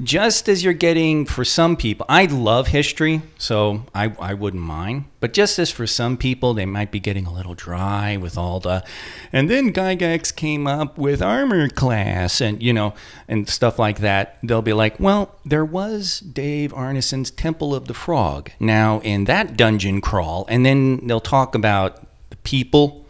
just 0.03 0.47
as 0.47 0.63
you're 0.63 0.73
getting 0.73 1.25
for 1.25 1.43
some 1.43 1.75
people, 1.75 2.05
I 2.07 2.25
love 2.25 2.67
history, 2.67 3.21
so 3.37 3.85
I, 3.95 4.13
I 4.19 4.33
wouldn't 4.33 4.61
mind. 4.61 5.05
But 5.19 5.33
just 5.33 5.57
as 5.57 5.71
for 5.71 5.87
some 5.87 6.17
people, 6.17 6.53
they 6.53 6.65
might 6.65 6.91
be 6.91 6.99
getting 6.99 7.25
a 7.25 7.33
little 7.33 7.55
dry 7.55 8.17
with 8.17 8.37
all 8.37 8.59
the, 8.59 8.83
and 9.31 9.49
then 9.49 9.73
Gygax 9.73 10.35
came 10.35 10.67
up 10.67 10.97
with 10.97 11.21
armor 11.21 11.67
class 11.69 12.41
and 12.41 12.61
you 12.61 12.73
know 12.73 12.93
and 13.27 13.49
stuff 13.49 13.79
like 13.79 13.99
that. 13.99 14.37
They'll 14.43 14.61
be 14.61 14.73
like, 14.73 14.99
well, 14.99 15.35
there 15.45 15.65
was 15.65 16.19
Dave 16.19 16.73
Arneson's 16.73 17.31
Temple 17.31 17.73
of 17.73 17.87
the 17.87 17.93
Frog. 17.93 18.51
Now 18.59 18.99
in 18.99 19.25
that 19.25 19.57
dungeon 19.57 20.01
crawl, 20.01 20.45
and 20.49 20.65
then 20.65 21.07
they'll 21.07 21.19
talk 21.19 21.55
about 21.55 22.05
the 22.29 22.37
people 22.37 23.05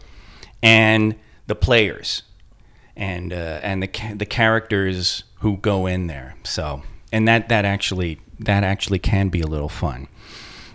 and 0.62 1.16
the 1.48 1.54
players 1.54 2.22
and 2.98 3.32
uh, 3.32 3.60
and 3.62 3.82
the 3.82 3.86
ca- 3.86 4.14
the 4.14 4.26
characters 4.26 5.24
who 5.40 5.56
go 5.56 5.86
in 5.86 6.08
there. 6.08 6.34
So 6.44 6.82
and 7.12 7.26
that 7.28 7.48
that 7.48 7.64
actually 7.64 8.20
that 8.40 8.64
actually 8.64 8.98
can 8.98 9.28
be 9.28 9.40
a 9.40 9.46
little 9.46 9.68
fun. 9.70 10.08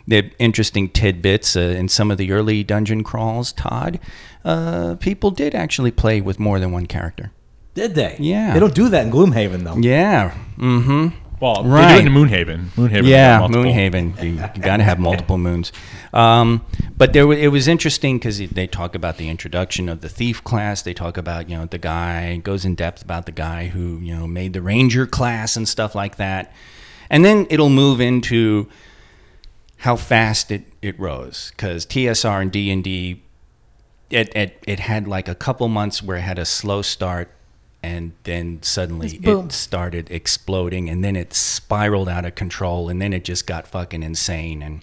The 0.07 0.31
interesting 0.39 0.89
tidbits 0.89 1.55
uh, 1.55 1.59
in 1.59 1.87
some 1.87 2.11
of 2.11 2.17
the 2.17 2.31
early 2.31 2.63
dungeon 2.63 3.03
crawls, 3.03 3.53
Todd, 3.53 3.99
uh, 4.43 4.95
people 4.99 5.31
did 5.31 5.55
actually 5.55 5.91
play 5.91 6.19
with 6.19 6.39
more 6.39 6.59
than 6.59 6.71
one 6.71 6.87
character. 6.87 7.31
Did 7.73 7.95
they? 7.95 8.17
Yeah. 8.19 8.53
They 8.53 8.59
don't 8.59 8.75
do 8.75 8.89
that 8.89 9.05
in 9.05 9.11
Gloomhaven 9.11 9.63
though. 9.63 9.77
Yeah. 9.77 10.35
Mm-hmm. 10.57 11.15
Well, 11.43 11.61
they 11.61 11.69
Right. 11.69 11.95
do 11.95 12.03
it 12.03 12.07
in 12.07 12.13
Moonhaven. 12.13 12.69
Moonhaven. 12.77 13.05
Yeah. 13.05 13.39
Moonhaven. 13.49 14.23
You, 14.23 14.29
you 14.55 14.61
got 14.61 14.77
to 14.77 14.83
have 14.83 14.97
multiple 14.97 15.37
moons. 15.37 15.73
Um, 16.13 16.65
but 16.95 17.11
there, 17.11 17.29
it 17.33 17.51
was 17.51 17.67
interesting 17.67 18.17
because 18.17 18.37
they 18.39 18.65
talk 18.65 18.95
about 18.95 19.17
the 19.17 19.27
introduction 19.27 19.89
of 19.89 19.99
the 19.99 20.07
thief 20.07 20.41
class. 20.45 20.81
They 20.83 20.93
talk 20.93 21.17
about 21.17 21.49
you 21.49 21.57
know 21.57 21.65
the 21.65 21.77
guy 21.77 22.37
goes 22.37 22.63
in 22.63 22.75
depth 22.75 23.01
about 23.01 23.25
the 23.25 23.33
guy 23.33 23.67
who 23.67 23.97
you 23.99 24.15
know 24.15 24.25
made 24.25 24.53
the 24.53 24.61
ranger 24.61 25.05
class 25.05 25.57
and 25.57 25.67
stuff 25.67 25.95
like 25.95 26.15
that, 26.15 26.53
and 27.09 27.25
then 27.25 27.45
it'll 27.49 27.69
move 27.69 27.99
into 27.99 28.69
how 29.79 29.97
fast 29.97 30.49
it, 30.49 30.63
it 30.81 30.97
rose 30.97 31.51
because 31.51 31.85
TSR 31.85 32.41
and 32.41 32.51
D 32.53 32.71
and 32.71 32.81
D 32.81 33.21
it, 34.09 34.33
it 34.33 34.63
it 34.65 34.79
had 34.79 35.09
like 35.09 35.27
a 35.27 35.35
couple 35.35 35.67
months 35.67 36.01
where 36.01 36.15
it 36.15 36.21
had 36.21 36.39
a 36.39 36.45
slow 36.45 36.81
start 36.81 37.31
and 37.83 38.13
then 38.23 38.63
suddenly 38.63 39.19
it 39.21 39.51
started 39.51 40.09
exploding 40.09 40.89
and 40.89 41.03
then 41.03 41.15
it 41.15 41.33
spiraled 41.33 42.07
out 42.07 42.25
of 42.25 42.33
control 42.33 42.87
and 42.89 43.01
then 43.01 43.11
it 43.11 43.25
just 43.25 43.45
got 43.45 43.67
fucking 43.67 44.01
insane 44.01 44.63
and 44.63 44.81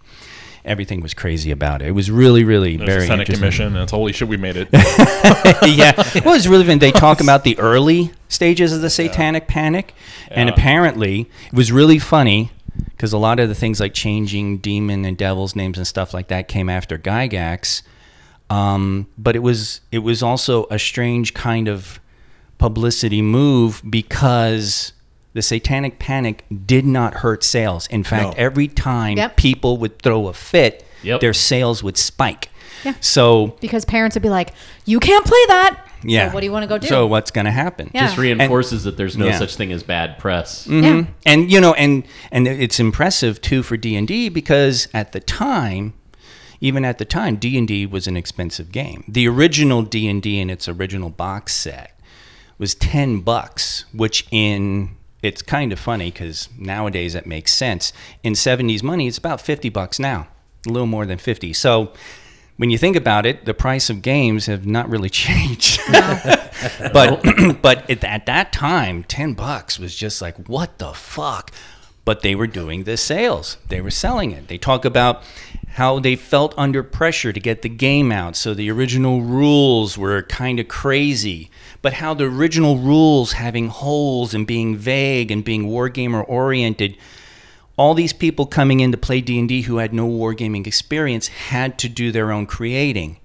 everything 0.64 1.00
was 1.00 1.14
crazy 1.14 1.50
about 1.50 1.80
it. 1.80 1.88
It 1.88 1.92
was 1.92 2.10
really 2.10 2.44
really 2.44 2.76
There's 2.76 2.88
very 2.88 3.04
a 3.04 3.06
Senate 3.06 3.20
interesting. 3.20 3.40
commission, 3.40 3.66
and 3.68 3.78
it's 3.78 3.92
holy 3.92 4.12
shit, 4.12 4.28
we 4.28 4.36
made 4.36 4.56
it. 4.56 4.68
yeah, 4.72 5.94
it 6.14 6.24
was 6.24 6.46
really 6.46 6.64
fun. 6.64 6.78
They 6.78 6.92
talk 6.92 7.20
about 7.20 7.44
the 7.44 7.58
early 7.58 8.12
stages 8.28 8.72
of 8.72 8.82
the 8.82 8.90
Satanic 8.90 9.48
Panic, 9.48 9.94
and 10.28 10.48
apparently 10.48 11.30
it 11.46 11.54
was 11.54 11.72
really 11.72 11.98
funny 11.98 12.50
because 12.90 13.12
a 13.12 13.18
lot 13.18 13.40
of 13.40 13.48
the 13.48 13.54
things 13.54 13.80
like 13.80 13.94
changing 13.94 14.58
demon 14.58 15.04
and 15.04 15.16
devil's 15.16 15.56
names 15.56 15.78
and 15.78 15.86
stuff 15.86 16.12
like 16.12 16.28
that 16.28 16.48
came 16.48 16.68
after 16.68 16.98
Gygax. 16.98 17.82
Um, 18.50 19.06
but 19.16 19.36
it 19.36 19.40
was 19.40 19.80
it 19.90 20.00
was 20.00 20.22
also 20.22 20.66
a 20.70 20.78
strange 20.78 21.34
kind 21.34 21.68
of 21.68 22.00
publicity 22.60 23.22
move 23.22 23.82
because 23.88 24.92
the 25.32 25.42
Satanic 25.42 25.98
Panic 25.98 26.44
did 26.66 26.84
not 26.84 27.14
hurt 27.14 27.42
sales. 27.42 27.86
In 27.88 28.04
fact, 28.04 28.36
No. 28.36 28.44
every 28.44 28.68
time 28.68 29.16
Yep. 29.16 29.36
people 29.36 29.78
would 29.78 29.98
throw 30.00 30.28
a 30.28 30.32
fit, 30.34 30.84
Yep. 31.02 31.20
their 31.20 31.32
sales 31.32 31.82
would 31.82 31.96
spike. 31.96 32.50
Yeah. 32.84 32.94
So 33.00 33.56
because 33.60 33.84
parents 33.84 34.14
would 34.16 34.22
be 34.22 34.28
like, 34.30 34.52
"You 34.84 35.00
can't 35.00 35.24
play 35.24 35.44
that." 35.48 35.86
yeah. 36.02 36.28
So 36.28 36.34
what 36.34 36.40
do 36.40 36.46
you 36.46 36.52
want 36.52 36.62
to 36.64 36.66
go 36.66 36.78
do? 36.78 36.86
So 36.86 37.06
what's 37.06 37.30
going 37.30 37.44
to 37.44 37.50
happen? 37.50 37.90
Yeah. 37.94 38.06
Just 38.06 38.18
reinforces 38.18 38.84
that 38.84 38.96
there's 38.96 39.16
no 39.18 39.26
Yeah. 39.26 39.38
such 39.38 39.54
thing 39.56 39.70
as 39.72 39.82
bad 39.82 40.18
press. 40.18 40.66
Mm-hmm. 40.66 40.84
yeah. 40.84 41.04
And 41.26 41.50
you 41.52 41.60
know, 41.60 41.74
and 41.74 42.04
and 42.32 42.46
it's 42.48 42.78
impressive 42.80 43.40
too 43.40 43.62
for 43.62 43.76
D 43.76 43.96
and 43.96 44.06
D 44.08 44.28
because 44.28 44.88
at 44.94 45.12
the 45.12 45.20
time, 45.20 45.92
even 46.60 46.84
at 46.84 46.98
the 46.98 47.04
time, 47.06 47.36
D 47.36 47.56
and 47.56 47.68
D 47.68 47.86
was 47.86 48.06
an 48.06 48.16
expensive 48.16 48.72
game. 48.72 49.04
The 49.08 49.26
original 49.28 49.82
D 49.82 50.08
and 50.08 50.20
D 50.22 50.38
in 50.40 50.50
its 50.50 50.68
original 50.68 51.10
box 51.10 51.54
set 51.54 51.92
was 52.60 52.74
ten 52.76 53.20
bucks, 53.20 53.86
which 53.92 54.26
in 54.30 54.94
it's 55.22 55.42
kind 55.42 55.72
of 55.72 55.78
funny 55.78 56.10
because 56.10 56.48
nowadays 56.56 57.14
that 57.14 57.26
makes 57.26 57.52
sense. 57.52 57.92
In 58.22 58.34
'70s 58.34 58.82
money, 58.84 59.08
it's 59.08 59.18
about 59.18 59.40
fifty 59.40 59.70
bucks 59.70 59.98
now, 59.98 60.28
a 60.68 60.70
little 60.70 60.86
more 60.86 61.06
than 61.06 61.18
fifty. 61.18 61.52
So. 61.52 61.92
When 62.56 62.68
you 62.68 62.76
think 62.76 62.94
about 62.94 63.24
it, 63.24 63.46
the 63.46 63.54
price 63.54 63.88
of 63.88 64.02
games 64.02 64.44
have 64.44 64.66
not 64.66 64.86
really 64.90 65.08
changed. 65.24 65.80
but 65.90 67.22
but 67.62 67.90
at, 67.90 68.04
at 68.04 68.26
that 68.26 68.52
time, 68.52 69.02
ten 69.04 69.32
bucks 69.32 69.78
was 69.78 69.96
just 69.96 70.20
like 70.20 70.36
what 70.46 70.76
the 70.76 70.92
fuck. 70.92 71.52
But 72.04 72.20
they 72.20 72.34
were 72.34 72.46
doing 72.46 72.84
the 72.84 72.98
sales. 72.98 73.56
They 73.68 73.80
were 73.80 73.90
selling 73.90 74.32
it. 74.32 74.48
They 74.48 74.58
talk 74.58 74.84
about 74.84 75.22
how 75.74 76.00
they 76.00 76.16
felt 76.16 76.52
under 76.56 76.82
pressure 76.82 77.32
to 77.32 77.40
get 77.40 77.62
the 77.62 77.68
game 77.68 78.10
out. 78.10 78.36
So 78.36 78.54
the 78.54 78.70
original 78.70 79.22
rules 79.22 79.96
were 79.96 80.22
kind 80.22 80.58
of 80.58 80.68
crazy. 80.68 81.50
But 81.80 81.94
how 81.94 82.12
the 82.14 82.24
original 82.24 82.78
rules 82.78 83.32
having 83.32 83.68
holes 83.68 84.34
and 84.34 84.46
being 84.46 84.76
vague 84.76 85.30
and 85.30 85.44
being 85.44 85.66
wargamer 85.66 86.28
oriented 86.28 86.96
all 87.76 87.94
these 87.94 88.12
people 88.12 88.44
coming 88.44 88.80
in 88.80 88.92
to 88.92 88.98
play 88.98 89.22
D&D 89.22 89.62
who 89.62 89.78
had 89.78 89.94
no 89.94 90.06
wargaming 90.06 90.66
experience 90.66 91.28
had 91.28 91.78
to 91.78 91.88
do 91.88 92.12
their 92.12 92.30
own 92.30 92.44
creating. 92.46 93.18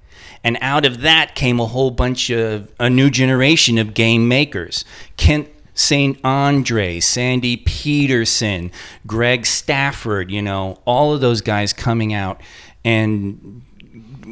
And 0.45 0.57
out 0.61 0.85
of 0.85 1.01
that 1.01 1.35
came 1.35 1.59
a 1.59 1.65
whole 1.65 1.91
bunch 1.91 2.29
of 2.29 2.71
a 2.79 2.89
new 2.89 3.09
generation 3.09 3.77
of 3.77 3.93
game 3.93 4.27
makers. 4.27 4.85
Ken 5.17 5.47
St. 5.76 6.17
Andre, 6.23 6.99
Sandy 7.01 7.57
Petersen, 7.57 8.71
Greg 9.05 9.45
Stafford, 9.45 10.32
you 10.32 10.41
know, 10.41 10.80
all 10.86 11.13
of 11.13 11.21
those 11.21 11.41
guys 11.41 11.73
coming 11.73 12.13
out 12.13 12.41
and 12.84 13.61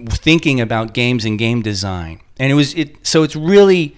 thinking 0.10 0.60
about 0.62 0.94
games 0.94 1.26
and 1.26 1.38
game 1.38 1.62
design. 1.62 2.22
And 2.40 2.52
it 2.52 2.56
was 2.56 2.74
it 2.74 3.06
so 3.06 3.24
it's 3.24 3.36
really 3.36 3.96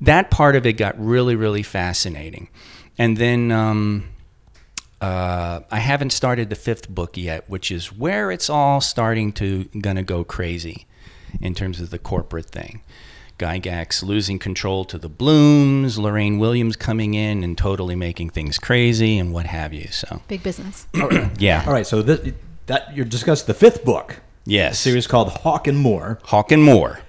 that 0.00 0.30
part 0.30 0.56
of 0.56 0.66
it 0.66 0.74
got 0.74 0.98
really 0.98 1.36
really 1.36 1.62
fascinating. 1.62 2.48
And 2.98 3.16
then 3.18 3.52
um 3.52 4.08
uh, 4.98 5.60
I 5.70 5.78
haven't 5.78 6.10
started 6.10 6.48
the 6.48 6.56
fifth 6.56 6.88
book 6.88 7.18
yet, 7.18 7.48
which 7.50 7.70
is 7.70 7.92
where 7.92 8.30
it's 8.30 8.48
all 8.48 8.80
starting 8.80 9.30
to 9.34 9.64
gonna 9.78 10.02
go 10.02 10.24
crazy 10.24 10.86
in 11.40 11.54
terms 11.54 11.80
of 11.80 11.90
the 11.90 11.98
corporate 11.98 12.46
thing. 12.46 12.82
Gygax 13.38 14.02
losing 14.02 14.38
control 14.38 14.84
to 14.86 14.98
the 14.98 15.08
Blumes, 15.08 15.98
Lorraine 15.98 16.38
Williams 16.38 16.74
coming 16.76 17.14
in 17.14 17.44
and 17.44 17.56
totally 17.56 17.94
making 17.94 18.30
things 18.30 18.58
crazy 18.58 19.18
and 19.18 19.32
what 19.32 19.46
have 19.46 19.74
you. 19.74 19.88
So 19.88 20.22
Big 20.28 20.42
business. 20.42 20.86
yeah, 21.38 21.64
All 21.66 21.72
right, 21.72 21.86
so 21.86 22.02
this, 22.02 22.32
that 22.66 22.96
you're 22.96 23.04
discussing 23.04 23.46
the 23.46 23.54
fifth 23.54 23.84
book, 23.84 24.12
a 24.12 24.16
yes, 24.46 24.78
series 24.78 25.06
called 25.06 25.30
Hawk 25.30 25.66
and 25.66 25.78
Moore. 25.78 26.18
Hawk 26.24 26.50
and 26.52 26.62
Moore. 26.62 27.00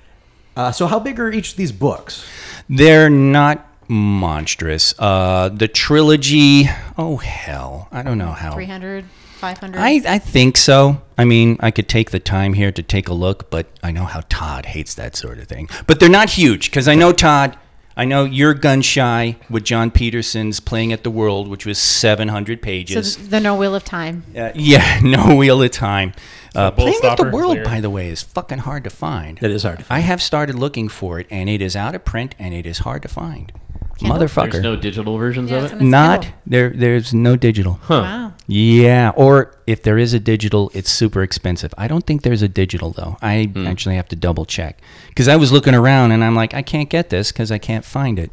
Uh, 0.56 0.72
so 0.72 0.88
how 0.88 1.00
big 1.00 1.20
are 1.20 1.32
each 1.32 1.52
of 1.52 1.58
these 1.58 1.72
books? 1.72 2.26
They're 2.68 3.10
not 3.10 3.66
monstrous. 3.88 4.94
Uh, 5.00 5.50
the 5.50 5.68
trilogy, 5.68 6.66
oh 6.98 7.18
hell, 7.18 7.88
I 7.92 8.02
don't 8.02 8.18
know 8.18 8.32
how. 8.32 8.54
300, 8.54 9.06
500. 9.38 9.80
I, 9.80 10.02
I 10.06 10.20
think 10.20 10.58
so. 10.58 11.02
I 11.18 11.26
mean, 11.26 11.58
I 11.60 11.72
could 11.72 11.88
take 11.88 12.12
the 12.12 12.20
time 12.20 12.54
here 12.54 12.72
to 12.72 12.84
take 12.84 13.08
a 13.08 13.14
look, 13.14 13.50
but 13.50 13.68
I 13.82 13.92
know 13.92 14.04
how 14.06 14.22
Todd 14.30 14.68
hates 14.68 14.94
that 14.96 15.16
sort 15.16 15.40
of 15.40 15.48
thing. 15.48 15.70
But 15.88 16.00
they're 16.00 16.10
not 16.10 16.32
huge 16.32 16.70
because 16.70 16.88
I 16.88 16.96
know 16.96 17.12
Todd. 17.12 17.58
I 18.00 18.06
know 18.06 18.26
you're 18.26 18.54
gun 18.54 18.84
shy 18.84 19.38
with 19.50 19.64
Jon 19.64 19.90
Peterson's 19.90 20.60
Playing 20.60 20.94
at 20.94 21.04
the 21.04 21.10
World, 21.10 21.48
which 21.48 21.66
was 21.66 21.80
700 21.80 22.62
pages. 22.62 23.16
th- 23.16 23.30
the 23.30 23.40
No 23.40 23.56
Wheel 23.56 23.74
of 23.74 23.84
Time. 23.84 24.24
Uh, 24.38 24.52
yeah, 24.54 25.00
no 25.04 25.36
wheel 25.36 25.64
of 25.64 25.72
time. 25.72 26.14
Uh, 26.54 26.70
Bull 26.70 26.86
Playing 26.94 27.00
at 27.12 27.18
the 27.18 27.32
World, 27.32 27.54
clear. 27.54 27.66
by 27.66 27.82
the 27.82 27.90
way, 27.90 28.10
is 28.10 28.22
fucking 28.22 28.60
hard 28.60 28.84
to 28.84 28.92
find. 28.92 29.42
It 29.42 29.50
is 29.50 29.64
hard 29.64 29.80
to 29.80 29.86
I 29.90 30.00
have 30.00 30.22
started 30.22 30.56
looking 30.56 30.90
for 30.90 31.20
it, 31.20 31.26
and 31.32 31.50
it 31.50 31.60
is 31.60 31.76
out 31.76 31.96
of 31.96 32.06
print, 32.06 32.36
and 32.38 32.54
it 32.54 32.68
is 32.68 32.80
hard 32.80 33.02
to 33.02 33.08
find. 33.08 33.52
Kindle? 33.98 34.18
Motherfucker. 34.20 34.52
There's 34.54 34.64
no 34.64 34.76
digital 34.76 35.18
versions 35.18 35.52
Yeah, 35.52 35.58
of 35.58 35.74
it. 35.74 35.82
on 35.82 35.90
Not 35.90 36.22
Kindle. 36.24 36.40
there. 36.48 36.70
There's 36.70 37.14
no 37.14 37.36
digital. 37.36 37.80
Wow. 37.90 38.34
Yeah, 38.48 39.12
or 39.16 39.54
if 39.68 39.84
there 39.84 39.98
is 39.98 40.14
a 40.14 40.20
digital, 40.20 40.72
it's 40.74 40.90
super 40.90 41.22
expensive. 41.22 41.74
I 41.78 41.88
don't 41.90 42.06
think 42.06 42.22
there's 42.22 42.42
a 42.42 42.48
digital 42.48 42.92
though. 42.92 43.18
I 43.22 43.52
actually 43.66 43.96
have 43.96 44.08
to 44.10 44.16
double 44.16 44.46
check 44.46 44.80
because 45.10 45.28
I 45.28 45.36
was 45.36 45.52
looking 45.52 45.76
around 45.76 46.12
and 46.14 46.24
I'm 46.24 46.36
like, 46.36 46.54
I 46.54 46.62
can't 46.62 46.90
get 46.90 47.10
this 47.10 47.32
because 47.32 47.52
I 47.52 47.58
can't 47.58 47.84
find 47.84 48.18
it. 48.18 48.32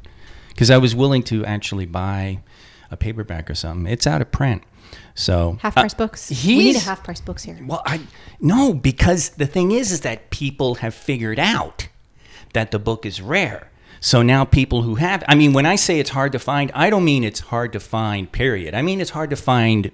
Because 0.50 0.70
I 0.70 0.78
was 0.78 0.94
willing 0.94 1.24
to 1.24 1.44
actually 1.44 1.86
buy 1.86 2.38
a 2.92 2.96
paperback 2.96 3.50
or 3.50 3.56
something. 3.56 3.90
It's 3.92 4.06
out 4.06 4.22
of 4.22 4.30
print. 4.30 4.62
So 5.16 5.58
Half 5.62 5.76
uh, 5.76 5.80
price 5.80 5.94
books. 5.94 6.30
We 6.46 6.56
need 6.58 6.60
a 6.60 6.72
he's- 6.74 6.84
half 6.84 7.02
price 7.02 7.20
books 7.20 7.42
here. 7.42 7.58
well, 7.66 7.82
I 7.84 8.00
no, 8.40 8.72
because 8.72 9.30
the 9.30 9.46
thing 9.46 9.72
is, 9.72 9.90
is 9.90 10.02
that 10.02 10.30
people 10.30 10.76
have 10.76 10.94
figured 10.94 11.40
out 11.40 11.88
that 12.52 12.70
the 12.70 12.78
book 12.78 13.04
is 13.04 13.20
rare. 13.20 13.68
So 14.04 14.20
now 14.20 14.44
people 14.44 14.82
who 14.82 14.96
have, 14.96 15.24
I 15.26 15.34
mean, 15.34 15.54
when 15.54 15.64
I 15.64 15.76
say 15.76 15.98
it's 15.98 16.10
hard 16.10 16.32
to 16.32 16.38
find, 16.38 16.70
I 16.74 16.90
don't 16.90 17.06
mean 17.06 17.24
it's 17.24 17.40
hard 17.40 17.72
to 17.72 17.80
find. 17.80 18.30
Period. 18.30 18.74
I 18.74 18.82
mean 18.82 19.00
it's 19.00 19.10
hard 19.12 19.30
to 19.30 19.36
find 19.36 19.90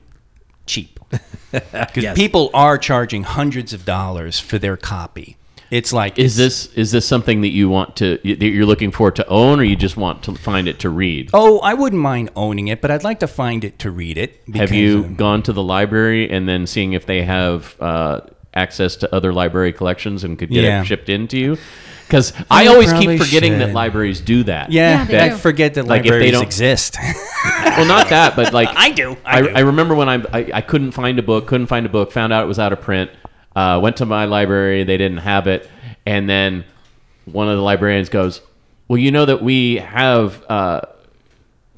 cheap 0.67 0.99
because 1.53 2.03
Yes. 2.03 2.17
people 2.17 2.51
are 2.53 2.77
charging 2.77 3.23
hundreds 3.23 3.73
of 3.73 3.85
dollars 3.85 4.41
for 4.41 4.59
their 4.59 4.77
copy. 4.77 5.37
it's 5.71 5.93
like 5.93 6.19
Is 6.19 6.35
this 6.37 6.67
is 6.75 6.91
this 6.91 7.07
something 7.07 7.43
that 7.43 7.51
you 7.59 7.69
want 7.69 7.95
to 7.99 8.19
that 8.25 8.43
you're 8.43 8.67
looking 8.67 8.91
for 8.91 9.13
to 9.13 9.25
own, 9.29 9.61
or 9.61 9.63
you 9.63 9.77
just 9.77 9.97
want 9.97 10.25
to 10.25 10.35
find 10.35 10.67
it 10.67 10.81
to 10.81 10.89
read? 10.91 11.31
Oh, 11.33 11.61
I 11.61 11.75
wouldn't 11.75 12.03
mind 12.03 12.31
owning 12.35 12.67
it, 12.67 12.81
but 12.81 12.91
I'd 12.91 13.05
like 13.05 13.21
to 13.21 13.29
find 13.29 13.63
it 13.63 13.79
to 13.79 13.93
read 13.93 14.19
it. 14.19 14.41
Have 14.55 14.73
you 14.73 15.05
gone 15.05 15.43
to 15.45 15.53
the 15.53 15.63
library 15.63 16.29
and 16.29 16.49
then 16.49 16.67
seeing 16.67 16.95
if 16.95 17.07
they 17.07 17.23
have 17.23 17.77
uh, 17.81 18.23
access 18.55 18.97
to 18.97 19.15
other 19.15 19.33
library 19.33 19.73
collections 19.73 20.25
and 20.25 20.37
could 20.37 20.51
get 20.51 20.65
Yeah. 20.65 20.81
it 20.83 20.87
shipped 20.87 21.09
into 21.09 21.39
you? 21.39 21.57
Because 22.11 22.33
I 22.51 22.65
I 22.65 22.67
always 22.67 22.91
probably 22.91 23.17
keep 23.19 23.25
forgetting 23.27 23.59
that 23.61 23.67
should. 23.69 23.75
libraries 23.75 24.21
do 24.21 24.43
that. 24.45 24.73
Yeah, 24.73 24.99
Yeah, 25.01 25.05
they 25.05 25.19
I 25.21 25.29
do. 25.31 25.37
forget 25.37 25.75
that 25.75 25.87
Like, 25.87 26.01
if 26.01 26.05
they 26.07 26.11
libraries 26.11 26.33
don't- 26.33 26.43
exist. 26.43 26.97
Well, 27.77 27.87
not 27.87 28.09
that, 28.11 28.37
but 28.37 28.53
like 28.53 28.69
I 28.77 28.91
do. 28.91 29.17
I 29.25 29.39
I, 29.39 29.43
do. 29.43 29.49
I 29.51 29.61
remember 29.61 29.95
when 29.95 30.09
I, 30.09 30.15
I 30.33 30.51
I 30.55 30.61
couldn't 30.61 30.91
find 30.91 31.19
a 31.19 31.23
book, 31.23 31.47
couldn't 31.47 31.69
find 31.69 31.87
a 31.87 31.89
book, 31.89 32.13
found 32.13 32.33
out 32.33 32.45
it 32.45 32.49
was 32.49 32.59
out 32.59 32.73
of 32.73 32.81
print. 32.83 33.11
Uh, 33.57 33.79
went 33.83 33.97
to 33.99 34.07
my 34.07 34.25
library, 34.27 34.85
they 34.85 34.97
didn't 34.99 35.19
have 35.19 35.47
it, 35.47 35.69
and 36.05 36.29
then 36.29 36.65
one 37.25 37.49
of 37.49 37.57
the 37.57 37.63
librarians 37.63 38.09
goes, 38.11 38.43
"Well, 38.89 38.99
you 38.99 39.11
know 39.13 39.25
that 39.25 39.41
we 39.43 39.77
have." 39.77 40.45
Uh, 40.49 40.81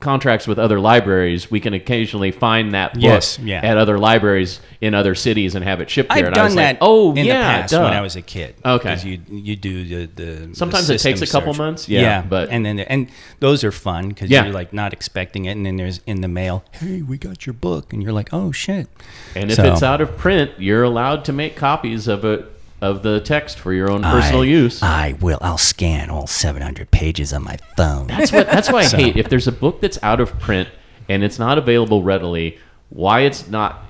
contracts 0.02 0.46
with 0.46 0.58
other 0.58 0.78
libraries 0.78 1.50
we 1.50 1.60
can 1.60 1.72
occasionally 1.72 2.30
find 2.30 2.74
that 2.74 2.92
book 2.92 3.02
Yes, 3.02 3.38
yeah. 3.38 3.60
at 3.64 3.78
other 3.78 3.98
libraries 3.98 4.60
in 4.82 4.92
other 4.94 5.14
cities 5.14 5.54
and 5.54 5.64
have 5.64 5.80
it 5.80 5.88
shipped 5.88 6.10
there 6.10 6.18
I've 6.18 6.26
and 6.26 6.36
I 6.36 6.42
was 6.44 6.54
done 6.54 6.64
like, 6.64 6.78
that. 6.80 6.84
oh 6.84 7.10
in 7.14 7.24
yeah 7.24 7.34
the 7.34 7.40
past 7.62 7.70
duh. 7.70 7.82
when 7.84 7.92
I 7.94 8.00
was 8.02 8.16
a 8.16 8.22
kid. 8.22 8.54
Okay. 8.64 8.98
you 9.08 9.20
you 9.30 9.56
do 9.56 10.06
the 10.06 10.22
the 10.48 10.54
Sometimes 10.54 10.88
the 10.88 10.94
it 10.94 10.98
takes 11.00 11.22
a 11.22 11.26
couple 11.26 11.54
search. 11.54 11.58
months, 11.58 11.88
yeah, 11.88 12.22
but- 12.22 12.50
and 12.50 12.66
then 12.66 12.80
and 12.80 13.08
those 13.40 13.64
are 13.64 13.72
fun 13.72 14.08
because 14.08 14.28
Yeah. 14.28 14.44
you're 14.44 14.52
like 14.52 14.72
not 14.72 14.92
expecting 14.92 15.44
it, 15.46 15.52
and 15.52 15.64
then 15.64 15.76
there's 15.76 16.00
in 16.06 16.20
the 16.20 16.28
mail, 16.28 16.64
hey, 16.72 17.00
we 17.00 17.16
got 17.16 17.46
your 17.46 17.54
book, 17.54 17.92
and 17.92 18.02
you're 18.02 18.12
like, 18.12 18.28
oh 18.32 18.52
shit. 18.52 18.88
And 19.34 19.50
if 19.50 19.58
it's 19.58 19.82
out 19.82 20.00
of 20.00 20.16
print, 20.18 20.50
you're 20.58 20.82
allowed 20.82 21.24
to 21.26 21.32
make 21.32 21.56
copies 21.56 22.08
of 22.08 22.24
it 22.24 22.51
of 22.82 23.02
the 23.04 23.20
text 23.20 23.58
for 23.60 23.72
your 23.72 23.90
own 23.90 24.02
personal 24.02 24.42
I- 24.42 24.46
use. 24.46 24.82
I 24.82 25.14
will. 25.20 25.38
I'll 25.40 25.56
scan 25.56 26.10
all 26.10 26.26
700 26.26 26.90
pages 26.90 27.32
on 27.32 27.44
my 27.44 27.56
phone. 27.76 28.08
That's 28.08 28.32
what 28.32 28.46
that's 28.46 28.70
why 28.70 28.80
I 28.80 28.84
hate 28.88 29.16
if 29.16 29.28
there's 29.28 29.46
a 29.46 29.52
book 29.52 29.80
that's 29.80 30.02
out 30.02 30.20
of 30.20 30.38
print 30.40 30.68
and 31.08 31.22
it's 31.22 31.38
not 31.38 31.58
available 31.58 32.02
readily, 32.02 32.58
why 32.90 33.20
it's 33.20 33.48
not 33.48 33.84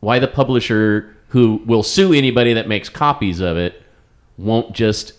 why 0.00 0.18
the 0.18 0.26
publisher 0.26 1.14
who 1.28 1.62
will 1.66 1.82
sue 1.82 2.12
anybody 2.12 2.54
that 2.54 2.66
makes 2.66 2.88
copies 2.88 3.40
of 3.40 3.56
it 3.56 3.82
won't 4.38 4.72
just 4.74 5.12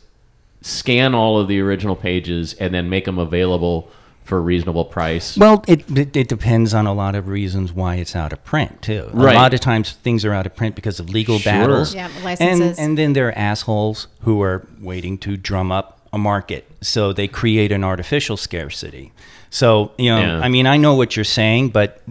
scan 0.62 1.14
all 1.14 1.40
of 1.40 1.48
the 1.48 1.60
original 1.60 1.96
pages 1.96 2.54
and 2.56 2.74
then 2.74 2.90
make 2.90 3.06
them 3.06 3.20
available 3.20 3.90
for 4.24 4.38
a 4.38 4.42
reasonable 4.42 4.86
price. 4.86 5.38
Well, 5.38 5.64
it, 5.68 5.90
it 5.98 6.16
it 6.16 6.28
depends 6.28 6.74
on 6.74 6.86
a 6.88 6.94
lot 6.94 7.16
of 7.16 7.28
reasons 7.28 7.74
why 7.74 7.96
it's 7.96 8.16
out 8.16 8.32
of 8.34 8.44
print 8.44 8.82
too. 8.82 9.10
Right. 9.14 9.36
A 9.36 9.40
lot 9.40 9.54
of 9.54 9.60
times 9.60 9.92
things 9.92 10.24
are 10.26 10.34
out 10.34 10.46
of 10.46 10.56
print 10.56 10.76
because 10.76 11.00
of 11.00 11.10
legal 11.10 11.40
Sure. 11.40 11.52
battles. 11.52 11.94
Yeah, 11.96 12.10
and 12.16 12.24
licenses. 12.24 12.78
and 12.78 12.80
and 12.90 12.98
then 12.98 13.14
there 13.14 13.28
are 13.30 13.38
assholes 13.38 14.08
who 14.22 14.42
are 14.42 14.66
waiting 14.80 15.18
to 15.20 15.36
drum 15.38 15.72
up 15.72 16.00
a 16.14 16.18
market, 16.18 16.66
so 16.82 17.14
they 17.14 17.28
create 17.28 17.72
an 17.72 17.84
artificial 17.84 18.38
scarcity. 18.38 19.12
So 19.50 19.92
you 19.98 20.10
know, 20.12 20.20
Yeah. 20.22 20.40
I 20.40 20.50
mean, 20.50 20.66
I 20.68 20.78
know 20.78 20.94
what 20.96 21.16
you're 21.16 21.26
saying, 21.26 21.70
but 21.70 22.02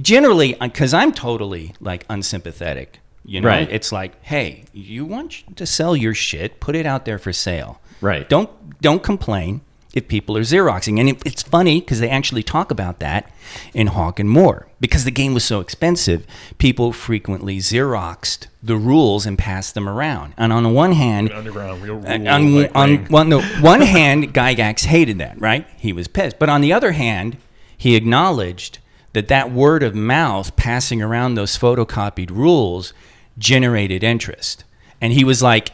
generally, 0.00 0.54
because 0.60 0.92
I'm 0.94 1.12
totally 1.12 1.74
like 1.80 2.04
unsympathetic. 2.08 2.98
You 3.24 3.40
know, 3.40 3.48
Right. 3.48 3.68
it's 3.70 3.92
like, 3.92 4.12
hey, 4.24 4.64
you 4.72 5.04
want 5.04 5.44
to 5.56 5.66
sell 5.66 5.94
your 5.94 6.14
shit, 6.14 6.58
put 6.58 6.74
it 6.74 6.86
out 6.86 7.04
there 7.04 7.18
for 7.18 7.32
sale. 7.32 7.80
Right. 8.00 8.28
Don't 8.28 8.48
don't 8.80 9.02
complain 9.02 9.60
if 9.94 10.08
people 10.08 10.36
are 10.36 10.42
xeroxing. 10.42 11.00
And 11.00 11.08
it, 11.08 11.22
it's 11.26 11.42
funny 11.42 11.80
because 11.80 12.00
they 12.00 12.08
actually 12.08 12.42
talk 12.42 12.70
about 12.70 12.98
that 13.00 13.30
in 13.74 13.88
Hawk 13.88 14.20
and 14.20 14.28
Moore 14.28 14.68
because 14.80 15.04
the 15.04 15.10
game 15.10 15.34
was 15.34 15.44
so 15.44 15.60
expensive. 15.60 16.26
People 16.58 16.92
frequently 16.92 17.58
xeroxed 17.58 18.46
the 18.62 18.76
rules 18.76 19.26
and 19.26 19.38
passed 19.38 19.74
them 19.74 19.88
around. 19.88 20.34
And 20.36 20.52
on 20.52 20.62
the 20.62 20.68
one 20.68 20.92
hand, 20.92 21.32
Underground, 21.32 21.82
real 21.82 21.96
uh, 21.96 22.18
rule. 22.18 22.28
on, 22.28 22.54
like 22.54 23.12
on 23.12 23.28
no, 23.28 23.40
one 23.60 23.80
hand, 23.80 24.32
Gygax 24.32 24.84
hated 24.84 25.18
that, 25.18 25.40
right? 25.40 25.66
He 25.76 25.92
was 25.92 26.08
pissed. 26.08 26.38
But 26.38 26.48
on 26.48 26.60
the 26.60 26.72
other 26.72 26.92
hand, 26.92 27.36
he 27.76 27.96
acknowledged 27.96 28.78
that 29.12 29.28
that 29.28 29.50
word 29.50 29.82
of 29.82 29.94
mouth 29.94 30.54
passing 30.56 31.02
around 31.02 31.34
those 31.34 31.58
photocopied 31.58 32.30
rules 32.30 32.92
generated 33.38 34.04
interest. 34.04 34.64
And 35.00 35.12
he 35.12 35.24
was 35.24 35.42
like, 35.42 35.72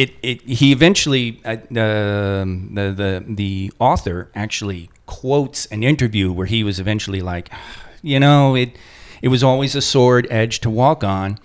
it, 0.00 0.14
it, 0.22 0.40
he 0.42 0.72
eventually, 0.72 1.40
uh, 1.44 1.56
um, 1.78 2.74
the, 2.74 2.92
the, 2.96 3.24
the 3.28 3.72
author 3.78 4.30
actually 4.34 4.88
quotes 5.04 5.66
an 5.66 5.82
interview 5.82 6.32
where 6.32 6.46
he 6.46 6.64
was 6.64 6.80
eventually 6.80 7.20
like, 7.20 7.50
you 8.00 8.18
know, 8.18 8.54
it, 8.54 8.76
it 9.20 9.28
was 9.28 9.42
always 9.42 9.74
a 9.74 9.82
sword 9.82 10.26
edge 10.30 10.60
to 10.60 10.70
walk 10.70 11.04
on 11.04 11.38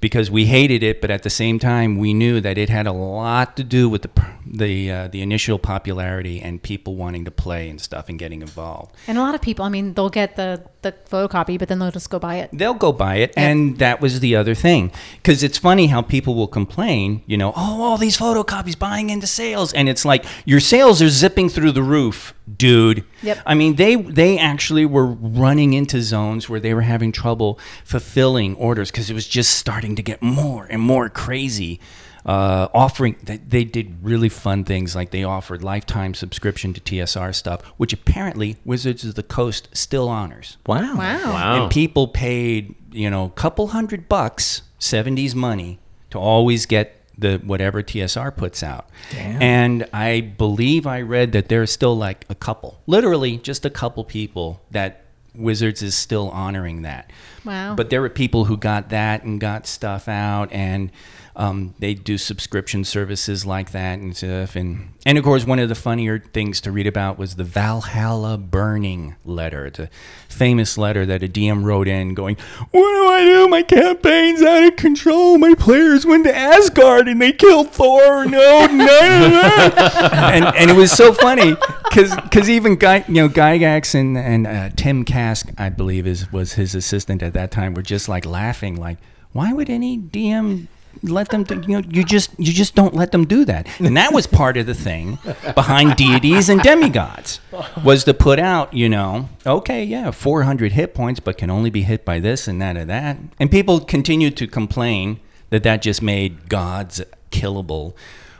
because 0.00 0.30
we 0.30 0.46
hated 0.46 0.82
it, 0.82 1.00
but 1.00 1.10
at 1.10 1.22
the 1.22 1.30
same 1.30 1.58
time, 1.58 1.98
we 1.98 2.14
knew 2.14 2.40
that 2.40 2.56
it 2.56 2.68
had 2.68 2.86
a 2.86 2.92
lot 2.92 3.56
to 3.56 3.64
do 3.64 3.88
with 3.88 4.02
the 4.02 4.10
the 4.46 4.90
uh, 4.90 5.08
the 5.08 5.20
initial 5.20 5.58
popularity 5.58 6.40
and 6.40 6.62
people 6.62 6.94
wanting 6.94 7.24
to 7.24 7.30
play 7.30 7.68
and 7.68 7.80
stuff 7.80 8.08
and 8.08 8.18
getting 8.18 8.40
involved. 8.40 8.94
And 9.06 9.18
a 9.18 9.20
lot 9.20 9.34
of 9.34 9.42
people, 9.42 9.64
I 9.64 9.68
mean, 9.68 9.94
they'll 9.94 10.08
get 10.08 10.36
the 10.36 10.62
the 10.82 10.92
photocopy, 11.10 11.58
but 11.58 11.68
then 11.68 11.78
they'll 11.78 11.90
just 11.90 12.10
go 12.10 12.18
buy 12.18 12.36
it. 12.36 12.50
They'll 12.52 12.74
go 12.74 12.92
buy 12.92 13.16
it, 13.16 13.32
and 13.36 13.78
that 13.78 14.00
was 14.00 14.20
the 14.20 14.36
other 14.36 14.54
thing. 14.54 14.92
Because 15.16 15.42
it's 15.42 15.58
funny 15.58 15.88
how 15.88 16.02
people 16.02 16.34
will 16.34 16.46
complain, 16.46 17.22
you 17.26 17.36
know, 17.36 17.52
oh, 17.56 17.82
all 17.82 17.98
these 17.98 18.16
photocopies 18.16 18.78
buying 18.78 19.10
into 19.10 19.26
sales, 19.26 19.72
and 19.72 19.88
it's 19.88 20.04
like 20.04 20.24
your 20.44 20.60
sales 20.60 21.02
are 21.02 21.08
zipping 21.08 21.48
through 21.48 21.72
the 21.72 21.82
roof, 21.82 22.34
dude. 22.56 23.04
Yep. 23.22 23.38
I 23.44 23.54
mean, 23.54 23.76
they 23.76 23.96
they 23.96 24.38
actually 24.38 24.86
were 24.86 25.06
running 25.06 25.72
into 25.72 26.00
zones 26.02 26.48
where 26.48 26.60
they 26.60 26.74
were 26.74 26.82
having 26.82 27.12
trouble 27.12 27.58
fulfilling 27.84 28.54
orders 28.56 28.90
because 28.90 29.10
it 29.10 29.14
was 29.14 29.26
just 29.26 29.56
starting 29.56 29.96
to 29.96 30.02
get 30.02 30.22
more 30.22 30.66
and 30.66 30.80
more 30.80 31.08
crazy. 31.08 31.80
Uh, 32.28 32.68
offering 32.74 33.16
they, 33.22 33.38
they 33.38 33.64
did 33.64 34.04
really 34.04 34.28
fun 34.28 34.62
things 34.62 34.94
like 34.94 35.12
they 35.12 35.24
offered 35.24 35.64
lifetime 35.64 36.12
subscription 36.12 36.74
to 36.74 36.80
TSR 36.80 37.34
stuff, 37.34 37.64
which 37.78 37.94
apparently 37.94 38.58
Wizards 38.66 39.02
of 39.02 39.14
the 39.14 39.22
Coast 39.22 39.70
still 39.72 40.10
honors. 40.10 40.58
Wow. 40.66 40.94
Wow. 40.94 41.24
wow. 41.24 41.62
And 41.62 41.72
people 41.72 42.06
paid, 42.06 42.74
you 42.92 43.08
know, 43.08 43.24
a 43.24 43.30
couple 43.30 43.68
hundred 43.68 44.10
bucks, 44.10 44.60
70s 44.78 45.34
money, 45.34 45.78
to 46.10 46.18
always 46.18 46.66
get 46.66 47.02
the 47.16 47.38
whatever 47.38 47.82
TSR 47.82 48.36
puts 48.36 48.62
out. 48.62 48.90
Damn. 49.10 49.40
And 49.40 49.88
I 49.94 50.20
believe 50.20 50.86
I 50.86 51.00
read 51.00 51.32
that 51.32 51.48
there's 51.48 51.72
still 51.72 51.96
like 51.96 52.26
a 52.28 52.34
couple, 52.34 52.82
literally 52.86 53.38
just 53.38 53.64
a 53.64 53.70
couple 53.70 54.04
people 54.04 54.60
that 54.70 55.06
Wizards 55.34 55.82
is 55.82 55.94
still 55.94 56.28
honoring 56.28 56.82
that. 56.82 57.10
Wow. 57.44 57.74
But 57.74 57.88
there 57.88 58.02
were 58.02 58.10
people 58.10 58.44
who 58.44 58.58
got 58.58 58.90
that 58.90 59.22
and 59.22 59.40
got 59.40 59.66
stuff 59.66 60.08
out 60.08 60.52
and 60.52 60.92
um, 61.38 61.72
they 61.78 61.94
do 61.94 62.18
subscription 62.18 62.82
services 62.82 63.46
like 63.46 63.70
that 63.70 64.00
and 64.00 64.16
stuff. 64.16 64.56
And, 64.56 64.94
and 65.06 65.16
of 65.16 65.22
course, 65.22 65.46
one 65.46 65.60
of 65.60 65.68
the 65.68 65.76
funnier 65.76 66.18
things 66.18 66.60
to 66.62 66.72
read 66.72 66.88
about 66.88 67.16
was 67.16 67.36
the 67.36 67.44
Valhalla 67.44 68.36
burning 68.36 69.14
letter. 69.24 69.70
the 69.70 69.88
famous 70.28 70.76
letter 70.76 71.06
that 71.06 71.22
a 71.22 71.28
DM 71.28 71.62
wrote 71.62 71.86
in 71.86 72.14
going, 72.14 72.36
What 72.72 72.90
do 72.90 73.08
I 73.08 73.24
do? 73.24 73.48
My 73.48 73.62
campaign's 73.62 74.42
out 74.42 74.64
of 74.64 74.74
control. 74.74 75.38
My 75.38 75.54
players 75.54 76.04
went 76.04 76.24
to 76.24 76.34
Asgard 76.34 77.06
and 77.06 77.22
they 77.22 77.32
killed 77.32 77.70
Thor. 77.70 78.24
No, 78.24 78.66
no, 78.66 79.00
and, 80.12 80.44
and 80.44 80.70
it 80.72 80.76
was 80.76 80.90
so 80.90 81.12
funny 81.12 81.54
because 81.84 82.50
even 82.50 82.74
Guy, 82.74 83.04
you 83.06 83.14
know, 83.14 83.28
Gygax 83.28 83.94
and, 83.94 84.18
and 84.18 84.44
uh, 84.44 84.70
Tim 84.74 85.04
Kask, 85.04 85.54
I 85.56 85.68
believe, 85.68 86.04
is 86.04 86.32
was 86.32 86.54
his 86.54 86.74
assistant 86.74 87.22
at 87.22 87.32
that 87.34 87.52
time, 87.52 87.74
were 87.74 87.82
just 87.82 88.08
like 88.08 88.26
laughing, 88.26 88.74
like, 88.74 88.98
why 89.30 89.52
would 89.52 89.70
any 89.70 89.96
DM 89.96 90.66
let 91.02 91.28
them? 91.30 91.44
Do, 91.44 91.62
you 91.66 91.80
know, 91.80 91.88
you 91.88 92.04
just 92.04 92.30
you 92.38 92.52
just 92.52 92.74
don't 92.74 92.94
let 92.94 93.12
them 93.12 93.24
do 93.24 93.44
that. 93.44 93.68
And 93.80 93.96
that 93.96 94.12
was 94.12 94.26
part 94.26 94.56
of 94.56 94.66
the 94.66 94.74
thing 94.74 95.18
behind 95.54 95.96
deities 95.96 96.48
and 96.48 96.60
demigods 96.62 97.40
was 97.84 98.04
to 98.04 98.14
put 98.14 98.38
out, 98.38 98.74
you 98.74 98.88
know, 98.88 99.28
okay, 99.46 99.84
yeah, 99.84 100.10
400 100.10 100.72
hit 100.72 100.94
points, 100.94 101.20
but 101.20 101.38
can 101.38 101.50
only 101.50 101.70
be 101.70 101.82
hit 101.82 102.04
by 102.04 102.18
this 102.18 102.48
and 102.48 102.60
that 102.62 102.76
and 102.76 102.90
that. 102.90 103.18
And 103.38 103.50
people 103.50 103.80
continued 103.80 104.36
to 104.38 104.46
complain 104.46 105.20
that 105.50 105.62
that 105.62 105.82
just 105.82 106.02
made 106.02 106.48
gods 106.48 107.02
killable 107.30 107.94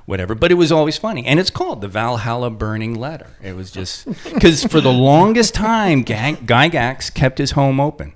whatever. 0.08 0.34
But 0.34 0.50
it 0.50 0.54
was 0.54 0.72
always 0.72 0.96
funny, 0.96 1.26
and 1.26 1.38
it's 1.38 1.50
called 1.50 1.82
the 1.82 1.88
Valhalla 1.88 2.50
Burning 2.50 2.94
Letter. 2.94 3.36
It 3.42 3.54
was 3.54 3.70
just 3.70 4.06
because 4.24 4.64
for 4.64 4.80
the 4.80 4.92
longest 4.92 5.54
time, 5.54 6.02
Gygax 6.02 7.12
kept 7.12 7.36
his 7.36 7.50
home 7.50 7.78
open. 7.78 8.14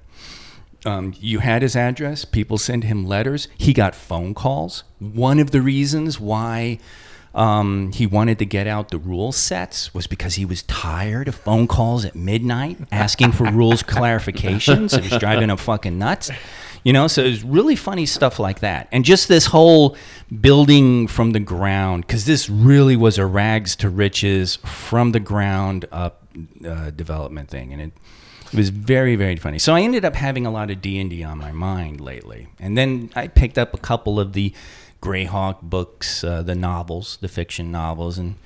Um, 0.84 1.14
you 1.20 1.38
had 1.38 1.62
his 1.62 1.76
address. 1.76 2.24
People 2.24 2.58
sent 2.58 2.84
him 2.84 3.06
letters. 3.06 3.48
He 3.56 3.72
got 3.72 3.94
phone 3.94 4.34
calls. 4.34 4.84
One 4.98 5.38
of 5.38 5.52
the 5.52 5.62
reasons 5.62 6.18
why 6.18 6.78
um, 7.34 7.92
he 7.92 8.06
wanted 8.06 8.38
to 8.40 8.46
get 8.46 8.66
out 8.66 8.90
the 8.90 8.98
rule 8.98 9.32
sets 9.32 9.94
was 9.94 10.06
because 10.06 10.34
he 10.34 10.44
was 10.44 10.62
tired 10.64 11.28
of 11.28 11.34
phone 11.34 11.66
calls 11.66 12.04
at 12.04 12.14
midnight 12.14 12.78
asking 12.90 13.32
for 13.32 13.44
rules 13.50 13.82
clarifications. 13.82 14.96
It 14.96 15.10
was 15.10 15.20
driving 15.20 15.50
him 15.50 15.56
fucking 15.56 15.98
nuts. 15.98 16.30
You 16.84 16.92
know, 16.92 17.06
so 17.06 17.22
it 17.22 17.30
was 17.30 17.44
really 17.44 17.76
funny 17.76 18.06
stuff 18.06 18.40
like 18.40 18.58
that. 18.60 18.88
And 18.90 19.04
just 19.04 19.28
this 19.28 19.46
whole 19.46 19.96
building 20.40 21.06
from 21.06 21.30
the 21.30 21.38
ground, 21.38 22.06
because 22.06 22.26
this 22.26 22.50
really 22.50 22.96
was 22.96 23.18
a 23.18 23.26
rags 23.26 23.76
to 23.76 23.88
riches 23.88 24.56
from 24.56 25.12
the 25.12 25.20
ground 25.20 25.84
up 25.92 26.26
uh, 26.66 26.90
development 26.90 27.50
thing. 27.50 27.72
And 27.72 27.82
it, 27.82 27.92
it 28.52 28.56
was 28.56 28.68
very, 28.68 29.16
very 29.16 29.36
funny. 29.36 29.58
So 29.58 29.74
I 29.74 29.80
ended 29.80 30.04
up 30.04 30.14
having 30.14 30.46
a 30.46 30.50
lot 30.50 30.70
of 30.70 30.82
D 30.82 31.00
and 31.00 31.10
D 31.10 31.24
on 31.24 31.38
my 31.38 31.52
mind 31.52 32.00
lately, 32.00 32.48
and 32.58 32.76
then 32.76 33.10
I 33.14 33.28
picked 33.28 33.58
up 33.58 33.74
a 33.74 33.78
couple 33.78 34.20
of 34.20 34.32
the 34.32 34.52
Greyhawk 35.00 35.62
books, 35.62 36.22
uh, 36.22 36.42
the 36.42 36.54
novels, 36.54 37.18
the 37.20 37.28
fiction 37.28 37.72
novels, 37.72 38.18
and 38.18 38.36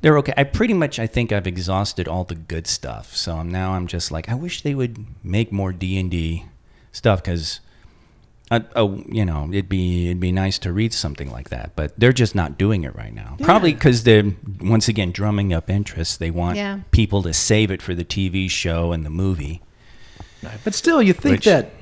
they're 0.00 0.16
okay. 0.18 0.32
I 0.36 0.44
pretty 0.44 0.74
much 0.74 0.98
I 0.98 1.06
think 1.06 1.32
I've 1.32 1.46
exhausted 1.46 2.06
all 2.08 2.24
the 2.24 2.34
good 2.34 2.66
stuff. 2.66 3.16
So 3.16 3.42
now 3.42 3.72
I'm 3.72 3.86
just 3.86 4.10
like 4.10 4.28
I 4.28 4.34
wish 4.34 4.62
they 4.62 4.74
would 4.74 5.04
make 5.24 5.52
more 5.52 5.72
D 5.72 5.98
and 5.98 6.10
D 6.10 6.46
stuff 6.92 7.22
because. 7.22 7.60
Uh, 8.50 8.60
oh, 8.76 9.02
you 9.06 9.24
know, 9.26 9.46
it'd 9.52 9.68
be 9.68 10.06
it'd 10.06 10.20
be 10.20 10.32
nice 10.32 10.58
to 10.60 10.72
read 10.72 10.94
something 10.94 11.30
like 11.30 11.50
that, 11.50 11.72
but 11.76 11.92
they're 11.98 12.14
just 12.14 12.34
not 12.34 12.56
doing 12.56 12.82
it 12.84 12.94
right 12.96 13.12
now. 13.12 13.36
Probably 13.42 13.74
because 13.74 14.04
they're 14.04 14.32
once 14.60 14.88
again 14.88 15.12
drumming 15.12 15.52
up 15.52 15.68
interest. 15.68 16.18
They 16.18 16.30
want 16.30 16.56
Yeah. 16.56 16.80
people 16.90 17.22
to 17.24 17.34
save 17.34 17.70
it 17.70 17.82
for 17.82 17.94
the 17.94 18.04
TV 18.04 18.48
show 18.48 18.92
and 18.92 19.04
the 19.04 19.10
movie. 19.10 19.60
But 20.64 20.72
still, 20.74 21.02
you 21.02 21.12
think 21.12 21.36
Which- 21.36 21.44
that. 21.44 21.72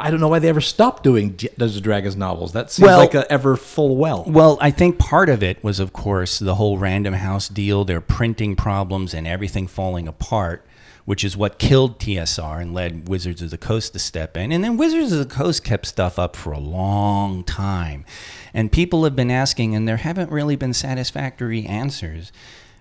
I 0.00 0.12
don't 0.12 0.20
know 0.20 0.28
why 0.28 0.38
they 0.38 0.48
ever 0.48 0.60
stopped 0.60 1.02
doing 1.02 1.36
J- 1.36 1.48
Dungeons 1.58 1.76
and 1.76 1.82
Dragons 1.84 2.14
novels. 2.16 2.52
That 2.52 2.70
seems 2.70 2.86
Well- 2.86 2.98
like 2.98 3.14
a 3.14 3.30
ever 3.32 3.56
full 3.56 3.96
well. 3.96 4.24
Well, 4.28 4.56
I 4.60 4.70
think 4.70 4.96
part 4.98 5.28
of 5.28 5.42
it 5.42 5.62
was, 5.64 5.80
of 5.80 5.92
course, 5.92 6.38
the 6.38 6.54
whole 6.54 6.78
Random 6.78 7.14
House 7.14 7.48
deal, 7.48 7.84
their 7.84 8.00
printing 8.00 8.54
problems, 8.54 9.12
and 9.12 9.26
everything 9.26 9.66
falling 9.66 10.06
apart, 10.06 10.64
which 11.08 11.24
is 11.24 11.38
what 11.38 11.58
killed 11.58 11.98
TSR 11.98 12.60
and 12.60 12.74
led 12.74 13.08
Wizards 13.08 13.40
of 13.40 13.48
the 13.48 13.56
Coast 13.56 13.94
to 13.94 13.98
step 13.98 14.36
in. 14.36 14.52
And 14.52 14.62
then 14.62 14.76
Wizards 14.76 15.10
of 15.10 15.18
the 15.18 15.34
Coast 15.34 15.64
kept 15.64 15.86
stuff 15.86 16.18
up 16.18 16.36
for 16.36 16.52
a 16.52 16.58
long 16.58 17.44
time. 17.44 18.04
And 18.52 18.70
people 18.70 19.04
have 19.04 19.16
been 19.16 19.30
asking, 19.30 19.74
and 19.74 19.88
there 19.88 19.96
haven't 19.96 20.30
really 20.30 20.54
been 20.54 20.74
satisfactory 20.74 21.64
answers 21.64 22.30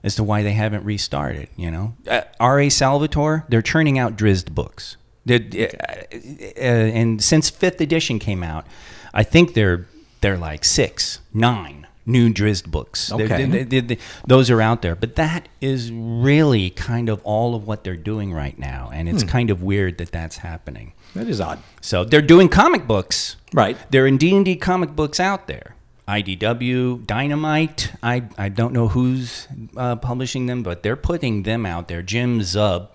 as 0.03 0.15
to 0.15 0.25
why 0.25 0.43
they 0.43 0.51
haven't 0.51 0.83
restarted. 0.83 1.47
You 1.55 1.71
know, 1.71 1.95
uh, 2.05 2.23
R.A. 2.37 2.69
Salvatore, 2.69 3.45
they're 3.47 3.61
churning 3.61 3.97
out 3.97 4.17
Drizzt 4.17 4.53
books. 4.53 4.97
Uh, 5.29 5.35
uh, 5.35 6.59
and 6.59 7.23
since 7.23 7.49
fifth 7.49 7.79
edition 7.79 8.19
came 8.19 8.43
out, 8.43 8.67
I 9.13 9.23
think 9.23 9.53
they're 9.53 9.87
they're 10.19 10.37
like 10.37 10.65
six, 10.65 11.21
nine 11.33 11.86
new 12.07 12.33
Drizzt 12.33 12.67
books. 12.71 13.07
They're- 13.09 13.25
Okay. 13.25 13.45
they- 13.45 13.63
they- 13.63 13.79
they- 13.81 13.97
those 14.25 14.49
are 14.49 14.61
out 14.61 14.81
there, 14.81 14.95
but 14.95 15.15
that 15.17 15.47
is 15.61 15.91
really 15.91 16.69
kind 16.71 17.09
of 17.09 17.21
all 17.23 17.53
of 17.53 17.67
what 17.67 17.83
they're 17.83 17.95
doing 17.95 18.33
right 18.33 18.57
now, 18.57 18.89
and 18.93 19.07
it's 19.09 19.23
kind 19.23 19.49
of 19.51 19.61
weird 19.61 19.97
that 19.99 20.11
that's 20.11 20.37
happening. 20.37 20.93
that 21.15 21.27
is 21.27 21.41
odd. 21.41 21.59
So 21.81 22.03
they're 22.03 22.21
doing 22.21 22.47
comic 22.47 22.85
books. 22.87 23.35
Right. 23.53 23.75
There 23.91 24.03
are 24.03 24.07
in 24.07 24.17
D 24.17 24.35
and 24.35 24.45
D 24.45 24.55
comic 24.55 24.95
books 24.95 25.19
out 25.19 25.47
there. 25.47 25.75
IDW, 26.07 27.05
Dynamite. 27.05 27.91
I 28.01 28.23
I 28.37 28.49
don't 28.49 28.73
know 28.73 28.87
who's 28.89 29.47
uh, 29.75 29.95
publishing 29.97 30.45
them, 30.45 30.63
but 30.63 30.81
they're 30.83 30.95
putting 30.95 31.43
them 31.43 31.65
out 31.65 31.87
there. 31.89 32.01
Jim 32.01 32.39
Zub 32.39 32.87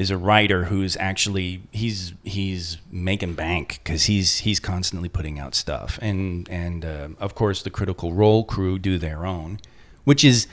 is 0.00 0.10
a 0.10 0.16
writer 0.16 0.64
who's 0.64 0.96
actually 0.96 1.62
he's 1.72 2.14
he's 2.24 2.78
making 2.90 3.34
bank 3.34 3.80
because 3.84 4.04
he's 4.04 4.38
he's 4.38 4.58
constantly 4.58 5.08
putting 5.10 5.38
out 5.38 5.54
stuff, 5.54 5.98
and 6.00 6.48
and 6.48 6.84
uh, 6.84 7.08
of 7.18 7.34
course 7.34 7.62
the 7.62 7.70
Critical 7.70 8.14
Role 8.14 8.42
crew 8.44 8.78
do 8.78 8.96
their 8.96 9.26
own, 9.26 9.58
which 10.04 10.24
is 10.24 10.46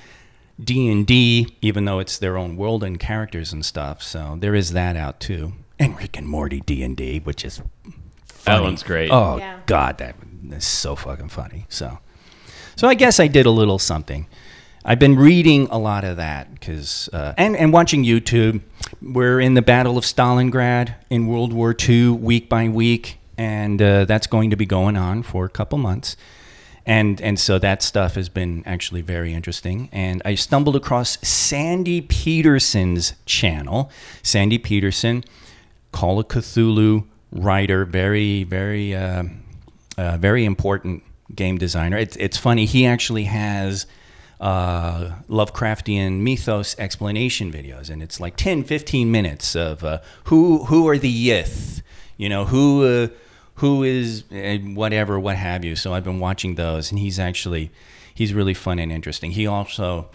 D 0.61 0.91
and 0.91 1.07
D, 1.07 1.55
even 1.61 1.85
though 1.85 1.99
it's 1.99 2.17
their 2.17 2.37
own 2.37 2.57
world 2.57 2.83
and 2.83 2.99
characters 2.99 3.53
and 3.53 3.65
stuff. 3.65 4.03
So 4.03 4.35
there 4.37 4.53
is 4.53 4.73
that 4.73 4.97
out 4.97 5.19
too. 5.19 5.53
And 5.79 5.97
Rick 5.97 6.17
and 6.17 6.27
Morty 6.27 6.59
D 6.59 6.83
and 6.83 6.97
D, 6.97 7.19
which 7.19 7.45
is 7.45 7.61
That 8.43 8.61
one's 8.61 8.83
great. 8.83 9.11
Oh 9.11 9.37
Yeah. 9.37 9.59
God, 9.65 9.97
that 9.99 10.15
is 10.51 10.65
so 10.65 10.95
fucking 10.95 11.29
funny. 11.29 11.67
So, 11.69 11.99
so 12.75 12.87
I 12.87 12.95
guess 12.95 13.19
I 13.19 13.27
did 13.27 13.45
a 13.45 13.51
little 13.51 13.79
something. 13.79 14.27
I've 14.83 14.99
been 14.99 15.15
reading 15.17 15.67
a 15.69 15.77
lot 15.77 16.03
of 16.05 16.17
that 16.17 16.53
because 16.53 17.09
uh, 17.13 17.33
and 17.37 17.55
and 17.55 17.71
watching 17.73 18.03
YouTube. 18.03 18.61
We're 19.01 19.39
in 19.39 19.53
the 19.53 19.61
Battle 19.61 19.97
of 19.97 20.03
Stalingrad 20.03 20.95
in 21.09 21.27
World 21.27 21.53
War 21.53 21.75
II, 21.77 22.09
week 22.09 22.49
by 22.49 22.67
week, 22.67 23.17
and 23.37 23.81
uh, 23.81 24.05
that's 24.05 24.27
going 24.27 24.49
to 24.49 24.55
be 24.55 24.65
going 24.65 24.97
on 24.97 25.23
for 25.23 25.45
a 25.45 25.49
couple 25.49 25.77
months. 25.77 26.15
And 26.85 27.19
and 27.19 27.37
so 27.37 27.59
that 27.59 27.83
stuff 27.83 28.15
has 28.15 28.29
been 28.29 28.63
actually 28.65 29.01
very 29.01 29.33
interesting. 29.33 29.89
And 29.91 30.21
I 30.23 30.35
stumbled 30.35 30.75
across 30.75 31.17
Sandy 31.25 31.99
Petersen's 31.99 33.13
channel. 33.25 33.91
Sandy 34.23 34.57
Peterson, 34.57 35.25
Call 35.91 36.19
of 36.19 36.29
Cthulhu 36.29 37.05
writer, 37.31 37.83
very 37.83 38.45
very 38.45 38.95
uh, 38.95 39.23
uh, 39.97 40.17
very 40.17 40.45
important 40.45 41.03
game 41.35 41.57
designer. 41.57 41.97
It's 41.97 42.15
it's 42.15 42.37
funny. 42.37 42.65
He 42.65 42.85
actually 42.85 43.25
has 43.25 43.85
uh, 44.39 45.15
Lovecraftian 45.29 46.19
mythos 46.19 46.77
explanation 46.77 47.51
videos, 47.51 47.89
and 47.89 48.03
it's 48.03 48.19
like 48.19 48.35
10, 48.35 48.63
15 48.63 49.11
minutes 49.11 49.55
of 49.55 49.83
uh, 49.83 49.99
who 50.25 50.65
who 50.65 50.87
are 50.87 50.97
the 50.97 51.27
Yith, 51.27 51.81
you 52.17 52.29
know 52.29 52.45
who. 52.45 52.85
Uh, 52.85 53.07
who 53.57 53.81
is 53.81 54.23
uh, 54.31 54.57
whatever, 54.75 55.19
what 55.19 55.35
have 55.35 55.65
you. 55.65 55.75
So 55.75 55.91
I've 55.91 56.03
been 56.03 56.19
watching 56.19 56.55
those, 56.55 56.91
and 56.91 56.99
he's 56.99 57.17
actually 57.17 57.71
he's 58.13 58.33
really 58.33 58.53
fun 58.53 58.77
and 58.79 58.91
interesting. 58.91 59.31
He 59.31 59.47
also 59.47 60.09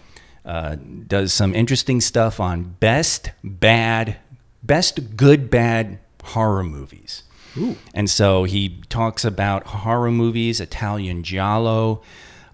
uh, 0.44 0.76
does 1.06 1.32
some 1.32 1.54
interesting 1.54 2.00
stuff 2.00 2.40
on 2.40 2.76
best 2.80 3.30
bad, 3.42 4.16
best 4.62 5.16
good 5.16 5.50
bad 5.50 5.98
horror 6.22 6.64
movies. 6.64 7.24
And 7.92 8.08
so 8.08 8.44
he 8.44 8.80
talks 8.88 9.24
about 9.24 9.66
horror 9.66 10.10
movies, 10.10 10.60
Italian 10.60 11.22
giallo 11.22 12.02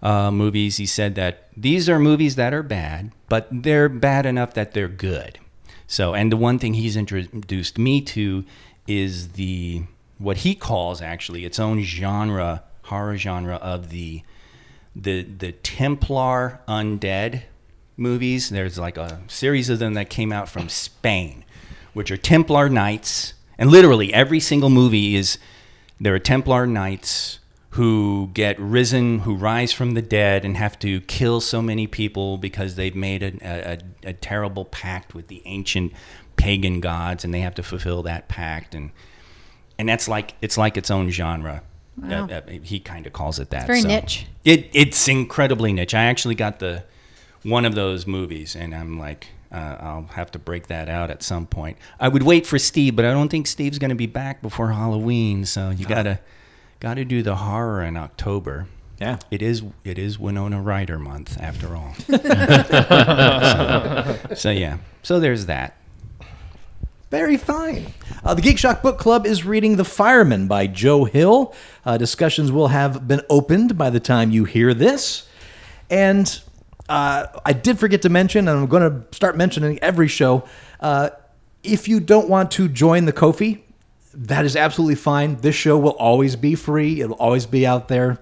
uh, 0.03 0.31
movies. 0.31 0.77
He 0.77 0.87
said 0.87 1.15
that 1.17 1.49
these 1.57 1.89
are 1.89 1.99
movies 1.99 2.37
that 2.37 2.55
are 2.55 2.63
bad, 2.63 3.13
but 3.29 3.49
they're 3.51 3.89
bad 3.89 4.27
enough 4.27 4.55
that 4.55 4.73
they're 4.73 4.89
good. 4.89 5.39
So, 5.87 6.15
and 6.15 6.31
the 6.31 6.37
one 6.37 6.59
thing 6.59 6.75
he's 6.75 6.97
introduced 6.97 7.79
me 7.79 8.01
to 8.03 8.45
is 8.87 9.33
the 9.33 9.85
what 10.19 10.39
he 10.39 10.55
calls 10.55 11.01
actually 11.01 11.45
its 11.45 11.59
own 11.59 11.83
genre, 11.83 12.65
horror 12.85 13.17
genre 13.17 13.57
of 13.57 13.91
the 13.91 14.23
the 14.95 15.23
the 15.23 15.53
Templar 15.53 16.61
undead 16.69 17.43
movies. 17.97 18.51
There's 18.51 18.79
like 18.79 18.97
a 18.97 19.21
series 19.29 19.71
of 19.71 19.79
them 19.79 19.95
that 19.95 20.11
came 20.11 20.33
out 20.33 20.49
from 20.49 20.69
Spain, 20.69 21.45
which 21.95 22.11
are 22.11 22.17
Templar 22.17 22.69
knights, 22.69 23.35
and 23.57 23.71
literally 23.71 24.13
every 24.13 24.41
single 24.41 24.71
movie 24.71 25.17
is 25.17 25.39
there 26.01 26.15
are 26.15 26.19
Templar 26.19 26.67
knights 26.67 27.38
who 27.71 28.31
get 28.33 28.59
risen, 28.59 29.21
who 29.21 29.35
rise 29.35 29.73
from 29.73 29.93
the 29.93 30.03
dead, 30.03 30.45
and 30.45 30.57
have 30.57 30.79
to 30.81 31.01
kill 31.03 31.41
so 31.41 31.61
many 31.61 31.87
people 31.87 32.39
because 32.39 32.77
they've 32.77 32.97
made 32.97 33.23
a, 33.23 33.33
a, 33.43 33.79
a 34.11 34.13
terrible 34.13 34.65
pact 34.65 35.15
with 35.15 35.29
the 35.29 35.43
ancient 35.45 35.93
pagan 36.37 36.81
gods, 36.81 37.25
and 37.25 37.35
they 37.35 37.41
have 37.41 37.55
to 37.55 37.63
fulfill 37.63 38.03
that 38.03 38.29
pact 38.29 38.75
and 38.75 38.91
and 39.79 39.89
that's 39.89 40.09
like 40.09 40.35
it's 40.43 40.59
like 40.59 40.77
its 40.77 40.91
own 40.91 41.11
genre. 41.11 41.63
Wow. 41.97 42.29
Uh, 42.31 42.35
uh, 42.35 42.43
he 42.63 42.81
kind 42.81 43.07
of 43.07 43.13
calls 43.13 43.39
it 43.39 43.51
that. 43.51 43.67
very 43.67 43.81
so. 43.81 43.89
niche. 43.89 44.27
It 44.45 44.69
it's 44.73 45.09
incredibly 45.09 45.73
niche. 45.73 45.95
I 45.95 46.05
actually 46.05 46.35
got 46.35 46.59
the 46.59 46.85
one 47.43 47.65
of 47.65 47.75
those 47.75 48.07
movies, 48.07 48.57
and 48.57 48.75
I'm 48.75 48.99
like, 48.99 49.29
uh, 49.53 49.77
I'll 49.81 50.11
have 50.15 50.31
to 50.33 50.39
break 50.39 50.67
that 50.67 50.89
out 50.89 51.11
at 51.11 51.23
some 51.23 51.47
point. 51.47 51.79
I 52.01 52.09
would 52.09 52.25
wait 52.25 52.47
for 52.47 52.59
Steve, 52.59 52.97
but 52.97 53.05
I 53.05 53.13
don't 53.13 53.29
think 53.29 53.47
Steve's 53.47 53.79
going 53.79 53.91
to 53.91 53.97
be 53.97 54.07
back 54.07 54.43
before 54.43 54.73
Halloween. 54.73 55.45
So 55.45 55.71
you 55.71 55.87
gotta 55.87 56.21
gotta 56.81 57.05
do 57.05 57.23
the 57.23 57.37
horror 57.37 57.83
in 57.83 57.97
October. 57.97 58.67
Yeah. 59.01 59.19
It 59.31 59.43
is 59.43 59.63
it 59.85 59.99
is 59.99 60.19
Winona 60.19 60.61
Ryder 60.61 60.99
month 60.99 61.41
after 61.41 61.77
all. 61.77 61.95
so, 64.29 64.35
so 64.35 64.51
yeah, 64.51 64.79
so 65.03 65.21
there's 65.21 65.47
that. 65.47 65.77
Very 67.11 67.39
fine. 67.39 67.87
Uh, 68.23 68.35
the 68.35 68.43
Geek 68.43 68.59
Shock 68.59 68.83
Book 68.83 68.99
Club 68.99 69.25
is 69.25 69.45
reading 69.45 69.77
The 69.77 69.85
Fireman 69.85 70.47
by 70.47 70.67
Joe 70.67 71.05
Hill. 71.05 71.55
Uh, 71.87 71.97
discussions 71.97 72.53
will 72.53 72.69
have 72.69 73.09
been 73.09 73.23
opened 73.31 73.79
by 73.79 73.89
the 73.89 74.01
time 74.01 74.31
you 74.31 74.45
hear 74.45 74.75
this. 74.75 75.27
And 75.89 76.39
uh, 76.89 77.29
I 77.47 77.55
did 77.55 77.79
forget 77.79 78.03
to 78.03 78.11
mention, 78.11 78.47
and 78.47 78.59
I'm 78.59 78.67
going 78.67 78.83
to 78.83 79.17
start 79.17 79.39
mentioning 79.39 79.79
every 79.81 80.09
show. 80.09 80.45
Uh, 80.81 81.09
if 81.63 81.89
you 81.89 81.99
don't 81.99 82.29
want 82.29 82.51
to 82.53 82.69
join 82.69 83.07
the 83.07 83.13
Ko-fi, 83.13 83.65
that 84.15 84.45
is 84.45 84.57
absolutely 84.57 84.97
fine. 84.97 85.37
This 85.37 85.55
show 85.55 85.79
will 85.79 85.91
always 85.91 86.37
be 86.37 86.55
free, 86.55 87.01
it'll 87.01 87.17
always 87.17 87.47
be 87.47 87.67
out 87.67 87.89
there. 87.89 88.19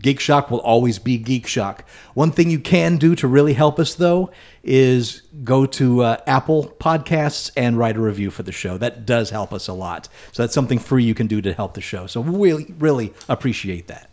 Geek 0.00 0.20
Shock 0.20 0.50
will 0.50 0.60
always 0.60 0.98
be 0.98 1.18
Geek 1.18 1.46
Shock. 1.46 1.84
One 2.14 2.30
thing 2.30 2.50
you 2.50 2.60
can 2.60 2.98
do 2.98 3.16
to 3.16 3.26
really 3.26 3.52
help 3.52 3.80
us, 3.80 3.94
though, 3.94 4.30
is 4.62 5.22
go 5.42 5.66
to 5.66 6.02
uh, 6.02 6.16
Apple 6.26 6.72
Podcasts 6.78 7.50
and 7.56 7.76
write 7.76 7.96
a 7.96 8.00
review 8.00 8.30
for 8.30 8.44
the 8.44 8.52
show. 8.52 8.78
That 8.78 9.06
does 9.06 9.30
help 9.30 9.52
us 9.52 9.66
a 9.66 9.72
lot. 9.72 10.08
So 10.30 10.44
that's 10.44 10.54
something 10.54 10.78
free 10.78 11.02
you 11.02 11.14
can 11.14 11.26
do 11.26 11.40
to 11.42 11.52
help 11.52 11.74
the 11.74 11.80
show. 11.80 12.06
So 12.06 12.20
we 12.20 12.48
really, 12.48 12.74
really 12.78 13.12
appreciate 13.28 13.88
that. 13.88 14.08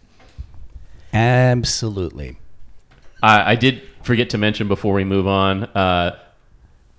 Absolutely. 1.13 2.37
I, 3.21 3.51
I 3.51 3.55
did 3.55 3.83
forget 4.01 4.29
to 4.31 4.37
mention 4.37 4.67
before 4.67 4.93
we 4.93 5.03
move 5.03 5.27
on. 5.27 5.65
Uh, 5.65 6.19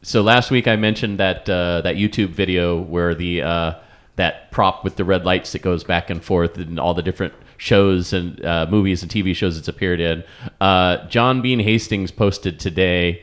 so 0.03 0.23
last 0.23 0.51
week 0.53 0.69
I 0.69 0.77
mentioned 0.77 1.19
that 1.19 1.49
uh, 1.51 1.81
that 1.81 1.97
YouTube 1.97 2.29
video 2.29 2.81
where 2.81 3.15
the 3.15 3.43
uh, 3.43 3.75
that 4.17 4.51
prop 4.51 4.83
with 4.83 4.97
the 4.97 5.05
red 5.05 5.25
lights 5.25 5.53
that 5.53 5.63
goes 5.63 5.85
back 5.85 6.11
and 6.11 6.25
forth 6.25 6.57
and 6.59 6.81
all 6.81 6.95
the 6.95 7.03
different 7.03 7.35
shows 7.59 8.13
and 8.13 8.45
uh, 8.45 8.67
movies 8.69 9.03
and 9.03 9.11
TV 9.11 9.35
shows 9.35 9.57
it's 9.57 9.69
appeared 9.69 10.01
in. 10.01 10.25
Uh, 10.61 11.07
John 11.09 11.43
Bean 11.43 11.61
Hastings 11.61 12.11
posted 12.11 12.59
today 12.59 13.23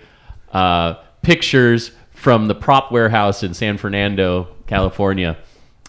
uh, 0.52 0.94
pictures 1.22 1.92
from 2.12 2.48
the 2.48 2.56
prop 2.56 2.92
warehouse 2.92 3.44
in 3.44 3.54
San 3.54 3.78
Fernando, 3.78 4.48
California. 4.68 5.38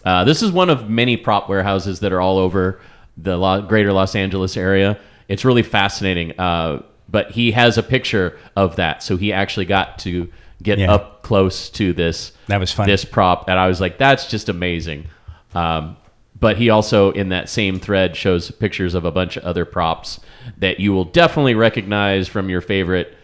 Uh, 0.03 0.23
this 0.23 0.43
is 0.43 0.51
one 0.51 0.69
of 0.69 0.89
many 0.89 1.17
prop 1.17 1.49
warehouses 1.49 1.99
that 2.01 2.11
are 2.11 2.21
all 2.21 2.37
over 2.37 2.79
the 3.17 3.37
Lo- 3.37 3.61
greater 3.61 3.93
Los 3.93 4.15
Angeles 4.15 4.57
area. 4.57 4.99
It's 5.27 5.45
really 5.45 5.63
fascinating. 5.63 6.37
Uh, 6.39 6.83
but 7.07 7.31
he 7.31 7.51
has 7.51 7.77
a 7.77 7.83
picture 7.83 8.37
of 8.55 8.75
that, 8.75 9.03
so 9.03 9.17
he 9.17 9.31
actually 9.31 9.65
got 9.65 9.99
to 9.99 10.31
get 10.63 10.79
Yeah. 10.79 10.93
up 10.93 11.21
close 11.23 11.69
to 11.71 11.93
this. 11.93 12.31
That 12.47 12.59
was 12.59 12.71
funny. 12.71 12.91
This 12.91 13.05
prop, 13.05 13.49
and 13.49 13.59
I 13.59 13.67
was 13.67 13.79
like, 13.81 13.97
"That's 13.97 14.27
just 14.29 14.49
amazing." 14.49 15.05
Um, 15.53 15.97
but 16.39 16.57
he 16.57 16.69
also, 16.69 17.11
in 17.11 17.29
that 17.29 17.47
same 17.49 17.79
thread, 17.79 18.15
shows 18.15 18.51
pictures 18.51 18.93
of 18.93 19.05
a 19.05 19.11
bunch 19.11 19.37
of 19.37 19.43
other 19.43 19.65
props 19.65 20.19
that 20.57 20.79
you 20.79 20.91
will 20.93 21.05
definitely 21.05 21.55
recognize 21.55 22.27
from 22.27 22.49
your 22.49 22.61
favorite 22.61 23.15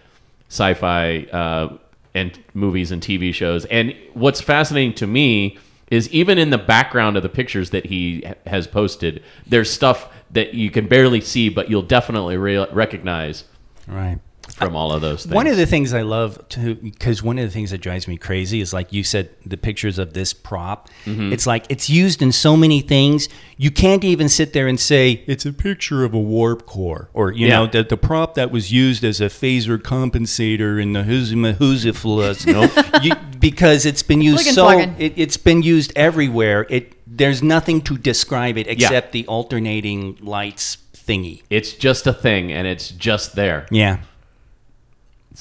sci-fi 0.49 1.25
uh, 1.31 1.73
and 2.13 2.39
movies 2.53 2.91
and 2.91 3.01
TV 3.01 3.33
shows. 3.33 3.65
And 3.65 3.93
what's 4.13 4.41
fascinating 4.41 4.93
to 4.95 5.07
me 5.07 5.57
is 5.89 6.09
even 6.09 6.37
in 6.37 6.49
the 6.49 6.57
background 6.57 7.17
of 7.17 7.23
the 7.23 7.29
pictures 7.29 7.69
that 7.71 7.85
he 7.85 8.23
has 8.47 8.65
posted, 8.67 9.21
there's 9.45 9.69
stuff 9.69 10.09
that 10.31 10.53
you 10.53 10.71
can 10.71 10.87
barely 10.87 11.19
see, 11.21 11.49
but 11.49 11.69
you'll 11.69 11.81
definitely 11.81 12.37
re- 12.37 12.65
recognize 12.71 13.43
Right. 13.87 14.19
From 14.61 14.75
all 14.75 14.91
of 14.91 15.01
those 15.01 15.23
things. 15.23 15.33
One 15.35 15.47
of 15.47 15.57
the 15.57 15.65
things 15.65 15.93
I 15.93 16.01
love 16.01 16.47
to, 16.49 16.75
because 16.75 17.21
one 17.23 17.37
of 17.39 17.45
the 17.45 17.51
things 17.51 17.71
that 17.71 17.79
drives 17.79 18.07
me 18.07 18.17
crazy 18.17 18.61
is 18.61 18.73
like 18.73 18.93
you 18.93 19.03
said, 19.03 19.29
the 19.45 19.57
pictures 19.57 19.97
of 19.99 20.13
this 20.13 20.33
prop. 20.33 20.89
Mm-hmm. 21.05 21.33
It's 21.33 21.45
like 21.47 21.65
it's 21.69 21.89
used 21.89 22.21
in 22.21 22.31
so 22.31 22.55
many 22.55 22.81
things. 22.81 23.27
You 23.57 23.71
can't 23.71 24.03
even 24.03 24.29
sit 24.29 24.53
there 24.53 24.67
and 24.67 24.79
say 24.79 25.23
it's 25.27 25.45
a 25.45 25.53
picture 25.53 26.03
of 26.03 26.13
a 26.13 26.19
warp 26.19 26.65
core, 26.65 27.09
or 27.13 27.31
you 27.31 27.47
Yeah. 27.47 27.59
know, 27.59 27.67
the, 27.67 27.83
the 27.83 27.97
prop 27.97 28.35
that 28.35 28.51
was 28.51 28.71
used 28.71 29.03
as 29.03 29.19
a 29.21 29.25
phaser 29.25 29.77
compensator 29.77 30.81
in 30.81 30.93
the 30.93 31.03
Huzimahuziflus. 31.03 32.45
Nope. 32.47 32.71
you, 33.03 33.13
because 33.39 33.85
it's 33.85 34.03
been 34.03 34.21
used 34.21 34.43
Plug 34.43 34.55
so 34.55 34.63
plug-in. 34.65 34.95
it, 34.99 35.13
it's 35.15 35.37
been 35.37 35.61
used 35.61 35.93
everywhere. 35.95 36.65
It 36.69 36.93
there's 37.07 37.43
nothing 37.43 37.81
to 37.81 37.97
describe 37.97 38.57
it 38.57 38.67
except 38.67 39.11
the 39.11 39.27
alternating 39.27 40.17
lights 40.21 40.77
thingy. 40.93 41.41
it's 41.49 41.73
just 41.73 42.07
a 42.07 42.13
thing, 42.13 42.51
and 42.51 42.67
it's 42.67 42.89
just 42.91 43.35
there. 43.35 43.65
Yeah. 43.71 43.97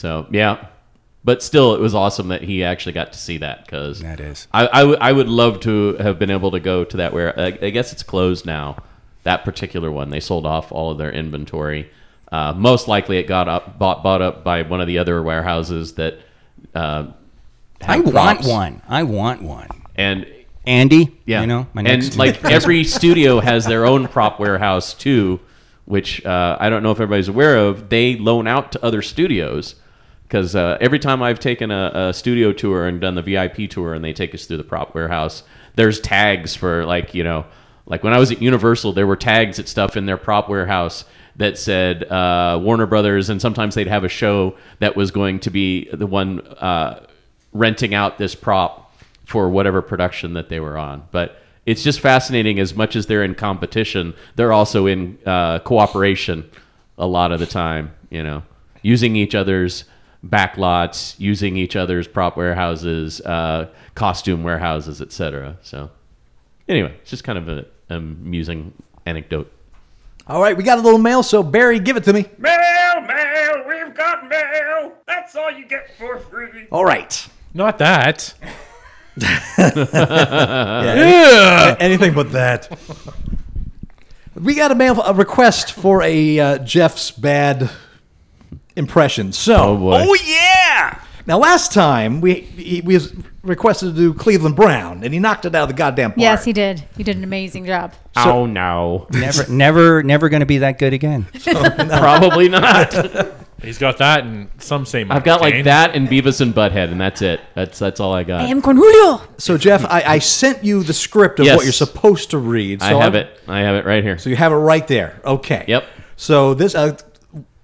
So 0.01 0.27
yeah, 0.31 0.67
but 1.23 1.43
still, 1.43 1.75
it 1.75 1.81
was 1.81 1.95
awesome 1.95 2.29
that 2.29 2.43
he 2.43 2.65
actually 2.65 2.93
got 2.93 3.13
to 3.13 3.19
see 3.19 3.37
that 3.39 3.67
because 3.67 4.01
That 4.01 4.21
is. 4.21 4.49
I, 4.53 4.67
I, 4.67 4.81
w- 4.81 4.99
I 4.99 5.13
would 5.13 5.29
love 5.29 5.61
to 5.61 5.95
have 5.97 6.19
been 6.19 6.31
able 6.31 6.51
to 6.53 6.61
go 6.61 6.85
to 6.85 6.97
that 6.97 7.13
where 7.13 7.39
I, 7.39 7.47
I 7.61 7.71
guess 7.71 7.93
it's 7.93 8.03
closed 8.03 8.47
now. 8.47 8.83
That 9.25 9.45
particular 9.45 9.91
one, 9.93 10.09
they 10.09 10.21
sold 10.21 10.47
off 10.47 10.73
all 10.73 10.91
of 10.91 10.97
their 10.97 11.13
inventory. 11.13 11.91
Uh, 12.33 12.55
most 12.57 12.89
likely, 12.89 13.19
it 13.19 13.25
got 13.27 13.49
up 13.49 13.79
bought 13.79 14.03
bought 14.03 14.23
up 14.23 14.43
by 14.43 14.63
one 14.63 14.81
of 14.81 14.87
the 14.87 14.97
other 14.97 15.23
warehouses 15.23 15.95
that. 15.95 16.19
Uh, 16.75 17.09
I 17.83 17.97
have 17.97 18.15
want 18.15 18.45
one. 18.45 18.83
I 18.89 19.03
want 19.03 19.43
one. 19.43 19.69
and 19.97 20.27
Andy, 20.67 21.19
yeah, 21.27 21.43
you 21.43 21.47
know, 21.47 21.67
my 21.75 21.83
and 21.83 22.03
next 22.03 22.17
like 22.17 22.43
every 22.51 22.85
studio 22.85 23.41
has 23.41 23.67
their 23.67 23.85
own 23.85 24.09
prop 24.09 24.41
warehouse 24.41 24.95
too, 24.95 25.41
which 25.85 26.25
uh, 26.25 26.57
I 26.59 26.71
don't 26.71 26.83
know 26.83 26.93
if 26.93 26.97
everybody's 27.01 27.29
aware 27.29 27.59
of. 27.59 27.91
They 27.91 28.17
loan 28.17 28.47
out 28.47 28.73
to 28.73 28.85
other 28.85 29.03
studios 29.03 29.75
because 30.31 30.55
uh, 30.55 30.79
every 30.81 31.01
time 31.01 31.25
I've 31.25 31.41
taken 31.41 31.73
a, 31.73 31.91
a 31.93 32.13
studio 32.15 32.53
tour 32.53 32.87
and 32.87 33.01
done 33.01 33.17
the 33.17 33.23
VIP 33.23 33.69
tour, 33.69 33.95
and 33.95 34.05
they 34.05 34.13
take 34.13 34.33
us 34.33 34.47
through 34.47 34.59
the 34.59 34.65
prop 34.65 34.95
warehouse, 34.95 35.43
there's 35.75 35.99
tags 35.99 36.55
for 36.55 36.87
like 36.87 37.15
you 37.15 37.25
know, 37.25 37.47
like 37.87 38.05
when 38.05 38.13
I 38.13 38.19
was 38.21 38.31
at 38.31 38.41
Universal, 38.41 38.93
there 38.93 39.09
were 39.09 39.17
tags 39.17 39.59
at 39.59 39.67
stuff 39.67 39.97
in 39.97 40.07
their 40.07 40.17
prop 40.17 40.49
warehouse 40.49 41.05
that 41.35 41.59
said 41.59 42.05
uh, 42.05 42.61
Warner 42.63 42.87
Brothers, 42.87 43.29
and 43.29 43.43
sometimes 43.43 43.75
they'd 43.75 43.89
have 43.89 44.05
a 44.05 44.09
show 44.09 44.57
that 44.79 44.95
was 44.95 45.11
going 45.11 45.41
to 45.41 45.51
be 45.51 45.89
the 45.93 46.07
one 46.07 46.41
uh, 46.41 47.05
renting 47.53 47.93
out 47.93 48.17
this 48.17 48.37
prop 48.37 48.95
for 49.25 49.49
whatever 49.49 49.83
production 49.83 50.35
that 50.35 50.49
they 50.49 50.61
were 50.61 50.79
on. 50.79 51.09
But 51.11 51.43
it's 51.67 51.83
just 51.83 51.99
fascinating. 51.99 52.61
As 52.61 52.73
much 52.73 52.95
as 52.95 53.07
they're 53.07 53.25
in 53.25 53.35
competition, 53.35 54.15
they're 54.37 54.53
also 54.53 54.87
in 54.87 55.19
uh, 55.27 55.59
cooperation 55.59 56.49
a 56.99 57.07
lot 57.07 57.33
of 57.33 57.41
the 57.41 57.47
time. 57.47 57.95
You 58.11 58.23
know, 58.23 58.45
using 58.83 59.17
each 59.17 59.35
other's 59.35 59.87
backlots, 60.27 61.15
using 61.19 61.57
each 61.57 61.77
other's 61.77 62.07
prop 62.09 62.37
warehouses, 62.37 63.21
uh, 63.23 63.69
costume 63.95 64.43
warehouses, 64.43 65.01
etc. 65.01 65.57
So, 65.63 65.91
anyway, 66.69 66.95
it's 67.01 67.11
just 67.11 67.25
kind 67.25 67.39
of 67.39 67.49
an 67.49 67.67
amusing 67.89 68.73
anecdote. 69.07 69.51
All 70.27 70.41
right, 70.41 70.57
we 70.57 70.63
got 70.63 70.79
a 70.79 70.83
little 70.83 70.99
mail, 70.99 71.23
so 71.23 71.43
Barry, 71.43 71.81
give 71.81 71.97
it 71.97 72.05
to 72.05 72.13
me. 72.13 72.27
Mail, 72.39 73.01
mail, 73.01 73.65
we've 73.67 73.95
got 73.95 74.29
mail. 74.29 74.93
That's 75.07 75.35
all 75.35 75.51
you 75.51 75.67
get 75.67 75.91
for 75.99 76.19
free. 76.19 76.67
All 76.71 76.85
right. 76.85 77.27
Not 77.55 77.79
that. 77.79 78.35
Yeah, 79.59 81.77
any- 81.79 81.95
anything 81.95 82.15
but 82.15 82.33
that. 82.33 82.79
We 84.35 84.55
got 84.55 84.71
a 84.71 84.75
mail 84.75 85.01
a 85.03 85.13
request 85.13 85.73
for 85.73 86.03
a 86.03 86.39
uh, 86.39 86.59
Jeff's 86.59 87.11
bad 87.11 87.69
impression. 88.81 89.31
So, 89.33 89.55
Oh 89.57 89.77
boy! 89.77 90.17
yeah. 90.27 91.01
now 91.27 91.39
last 91.39 91.73
time 91.73 92.21
we 92.21 92.35
he, 92.41 92.81
we 92.81 92.95
was 92.95 93.15
requested 93.43 93.95
to 93.95 93.95
do 93.95 94.13
Cleveland 94.15 94.57
Brown, 94.57 95.05
and 95.05 95.15
he 95.15 95.21
knocked 95.21 95.45
it 95.45 95.55
out 95.55 95.63
of 95.63 95.69
the 95.69 95.75
goddamn 95.75 96.11
park. 96.11 96.19
Yes, 96.21 96.45
he 96.45 96.53
did. 96.53 96.83
He 96.97 97.05
did 97.05 97.17
an 97.17 97.23
amazing 97.25 97.65
job. 97.67 97.93
oh 98.17 98.47
no! 98.47 99.07
Never, 99.13 99.47
never, 99.49 100.03
never 100.03 100.29
going 100.29 100.41
to 100.41 100.47
be 100.47 100.59
that 100.59 100.79
good 100.79 100.93
again. 100.93 101.27
Probably 101.45 102.49
not. 102.49 102.93
He's 103.63 103.77
got 103.77 103.99
that, 103.99 104.25
and 104.25 104.49
some 104.59 104.87
say 104.87 105.05
I've 105.11 105.23
got 105.23 105.43
like 105.43 105.65
that 105.65 105.95
and 105.95 106.09
Beavis 106.09 106.41
and 106.41 106.55
Butthead, 106.55 106.91
and 106.91 106.99
that's 106.99 107.21
it. 107.21 107.43
That's 107.55 107.79
that's 107.79 108.01
all 108.01 108.15
I 108.15 108.25
got. 108.25 108.41
I 108.41 108.45
am 108.47 108.63
Cornelio. 108.63 109.21
So, 109.37 109.59
Jeff, 109.59 109.85
I, 109.85 110.03
I 110.15 110.19
sent 110.19 110.65
you 110.65 110.83
the 110.83 110.95
script 110.95 111.41
of 111.41 111.45
Yes. 111.47 111.57
what 111.59 111.65
you're 111.65 111.73
supposed 111.75 112.31
to 112.31 112.39
read. 112.39 112.81
So 112.81 112.87
I 112.87 113.03
have 113.03 113.15
I'm- 113.15 113.27
it. 113.27 113.39
I 113.47 113.61
have 113.61 113.75
it 113.77 113.85
right 113.85 114.03
here. 114.03 114.17
So 114.17 114.31
you 114.31 114.37
have 114.37 114.53
it 114.53 114.57
right 114.57 114.89
there. 114.89 115.21
Okay. 115.27 115.67
Yep. 115.69 115.85
So 116.17 116.55
this, 116.55 116.75
uh, 116.75 116.97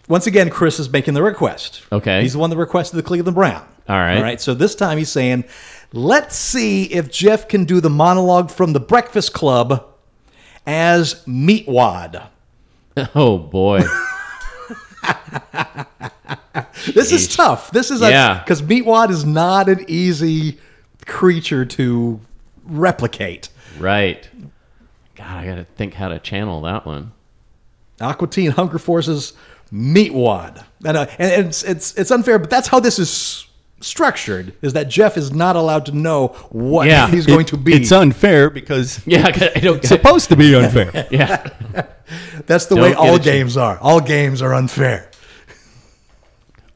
once 0.09 0.27
again, 0.27 0.51
Chris 0.51 0.79
is 0.79 0.91
making 0.91 1.15
the 1.15 1.23
request. 1.23 1.83
Okay. 1.93 2.23
He's 2.23 2.33
the 2.35 2.39
one 2.39 2.51
that 2.51 2.57
requested 2.57 2.99
the 2.99 3.03
Cleveland 3.03 3.35
Brown. 3.35 3.67
All 3.89 3.97
right. 3.97 4.17
All 4.17 4.23
right. 4.23 4.41
So 4.41 4.55
this 4.55 4.75
time 4.75 4.99
he's 4.99 5.09
saying, 5.11 5.45
let's 5.93 6.37
see 6.37 6.85
if 6.85 7.11
Jeff 7.11 7.49
can 7.49 7.65
do 7.65 7.81
the 7.81 7.91
monologue 7.91 8.51
from 8.51 8.73
the 8.73 8.81
Breakfast 8.81 9.33
Club 9.33 9.87
as 10.67 11.23
Meatwad. 11.27 12.29
Oh 13.15 13.37
boy. 13.37 13.83
This 16.95 17.13
is 17.13 17.35
tough. 17.35 17.71
This 17.71 17.91
is 17.91 18.01
Yeah. 18.01 18.39
because 18.39 18.63
Meatwad 18.63 19.11
is 19.11 19.25
not 19.25 19.69
an 19.69 19.85
easy 19.89 20.59
creature 21.07 21.65
to 21.65 22.21
replicate. 22.65 23.49
right. 23.79 24.29
God, 25.15 25.37
I 25.39 25.47
gotta 25.47 25.65
think 25.77 25.95
how 25.95 26.09
to 26.09 26.19
channel 26.19 26.61
that 26.63 26.85
one. 26.87 27.13
Aqua 28.01 28.27
Teen 28.29 28.51
Hunger 28.51 28.79
Forces 28.79 29.33
Meatwad. 29.77 30.65
And, 30.85 30.97
uh, 30.97 31.07
and 31.19 31.47
it's, 31.47 31.63
it's, 31.63 31.95
it's 31.97 32.11
unfair, 32.11 32.39
but 32.39 32.51
that's 32.51 32.69
how 32.69 32.81
this 32.81 32.99
is 32.99 33.47
structured, 33.81 34.55
is 34.63 34.73
that 34.73 34.89
Jeff 34.89 35.17
is 35.17 35.33
not 35.33 35.55
allowed 35.57 35.87
to 35.87 35.93
know 35.93 36.29
what 36.51 36.87
Yeah. 36.89 37.09
he's 37.09 37.27
going 37.27 37.45
to 37.47 37.57
be. 37.57 37.75
It's 37.75 37.93
unfair 37.93 38.49
because 38.51 39.01
Yeah, 39.07 39.27
I 39.27 39.61
don't. 39.61 39.79
it's 39.79 39.89
supposed 39.89 40.29
to 40.31 40.37
be 40.37 40.55
unfair. 40.55 41.07
yeah. 41.11 41.47
that's 42.47 42.67
the 42.67 42.77
Don't 42.77 42.85
way 42.85 42.95
all 42.95 43.17
a 43.17 43.19
ch- 43.19 43.25
games 43.25 43.57
are. 43.57 43.79
All 43.79 44.01
games 44.01 44.41
are 44.43 44.55
unfair. 44.55 45.11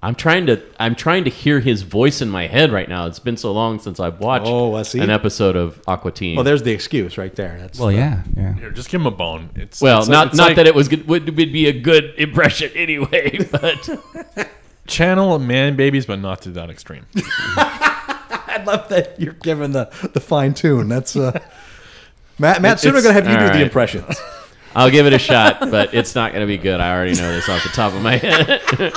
I'm 0.02 0.14
trying 0.14 0.46
to. 0.46 0.62
I'm 0.78 0.94
trying 0.94 1.24
to 1.24 1.30
hear 1.30 1.60
his 1.60 1.82
voice 1.82 2.22
in 2.22 2.30
my 2.30 2.46
head 2.46 2.72
right 2.72 2.88
now. 2.88 3.06
It's 3.06 3.18
been 3.18 3.36
so 3.36 3.52
long 3.52 3.78
since 3.78 4.00
I've 4.00 4.18
watched 4.18 4.46
Oh, 4.46 4.74
I 4.74 4.82
see. 4.82 4.98
an 4.98 5.10
episode 5.10 5.56
of 5.56 5.82
Aqua 5.86 6.10
Teen. 6.10 6.36
Well, 6.36 6.44
there's 6.44 6.62
the 6.62 6.72
excuse 6.72 7.18
right 7.18 7.34
there. 7.34 7.58
That's 7.58 7.78
Well, 7.78 7.92
yeah, 7.92 8.22
yeah. 8.34 8.54
Here, 8.54 8.70
just 8.70 8.88
give 8.88 9.02
him 9.02 9.06
a 9.06 9.10
bone. 9.10 9.50
It's 9.56 9.82
Well, 9.82 9.98
it's 9.98 10.08
not 10.08 10.28
it's 10.28 10.36
not 10.36 10.48
like 10.48 10.56
that 10.56 10.66
it 10.66 10.74
was 10.74 10.88
good, 10.88 11.06
would, 11.06 11.26
would 11.26 11.52
be 11.52 11.66
a 11.66 11.78
good 11.78 12.14
impression 12.16 12.70
anyway, 12.74 13.44
but 13.50 13.90
channel 14.86 15.34
of 15.34 15.42
man 15.42 15.76
babies, 15.76 16.06
but 16.06 16.18
not 16.18 16.40
to 16.42 16.50
that 16.52 16.70
extreme. 16.70 17.04
I 17.16 18.62
love 18.66 18.88
that 18.88 19.20
you're 19.20 19.34
giving 19.34 19.72
the, 19.72 19.84
the 20.14 20.20
fine 20.20 20.54
tune. 20.54 20.88
That's 20.88 21.14
uh, 21.14 21.38
Matt. 22.38 22.62
Matt, 22.62 22.80
soon 22.80 22.94
we're 22.94 23.02
gonna 23.02 23.12
have 23.12 23.26
you 23.26 23.34
do 23.34 23.38
all 23.38 23.46
the 23.48 23.50
right. 23.50 23.60
impressions. 23.60 24.16
I'll 24.74 24.90
give 24.90 25.06
it 25.06 25.12
a 25.12 25.18
shot. 25.18 25.60
But 25.70 25.94
it's 25.94 26.14
not 26.14 26.32
going 26.32 26.42
to 26.42 26.46
be 26.46 26.56
good. 26.56 26.80
I 26.80 26.94
already 26.94 27.14
know 27.14 27.32
this 27.32 27.48
off 27.48 27.62
the 27.64 27.70
top 27.70 27.92
of 27.92 28.02
my 28.02 28.16
head, 28.16 28.92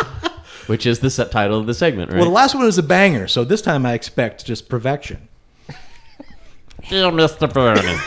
which 0.68 0.86
is 0.86 0.99
the 0.99 1.09
set 1.09 1.32
title 1.32 1.59
of 1.59 1.68
the 1.68 1.74
segment, 1.74 2.11
right? 2.11 2.18
Well, 2.18 2.28
the 2.28 2.34
last 2.34 2.55
one 2.55 2.66
was 2.66 2.78
a 2.78 2.84
banger, 2.84 3.28
so 3.28 3.43
this 3.43 3.61
time 3.61 3.86
I 3.86 3.93
expect 3.93 4.45
just 4.45 4.70
perfection. 4.70 5.28
Dear 6.89 7.11
Mr. 7.11 7.51
Vernon, 7.51 7.99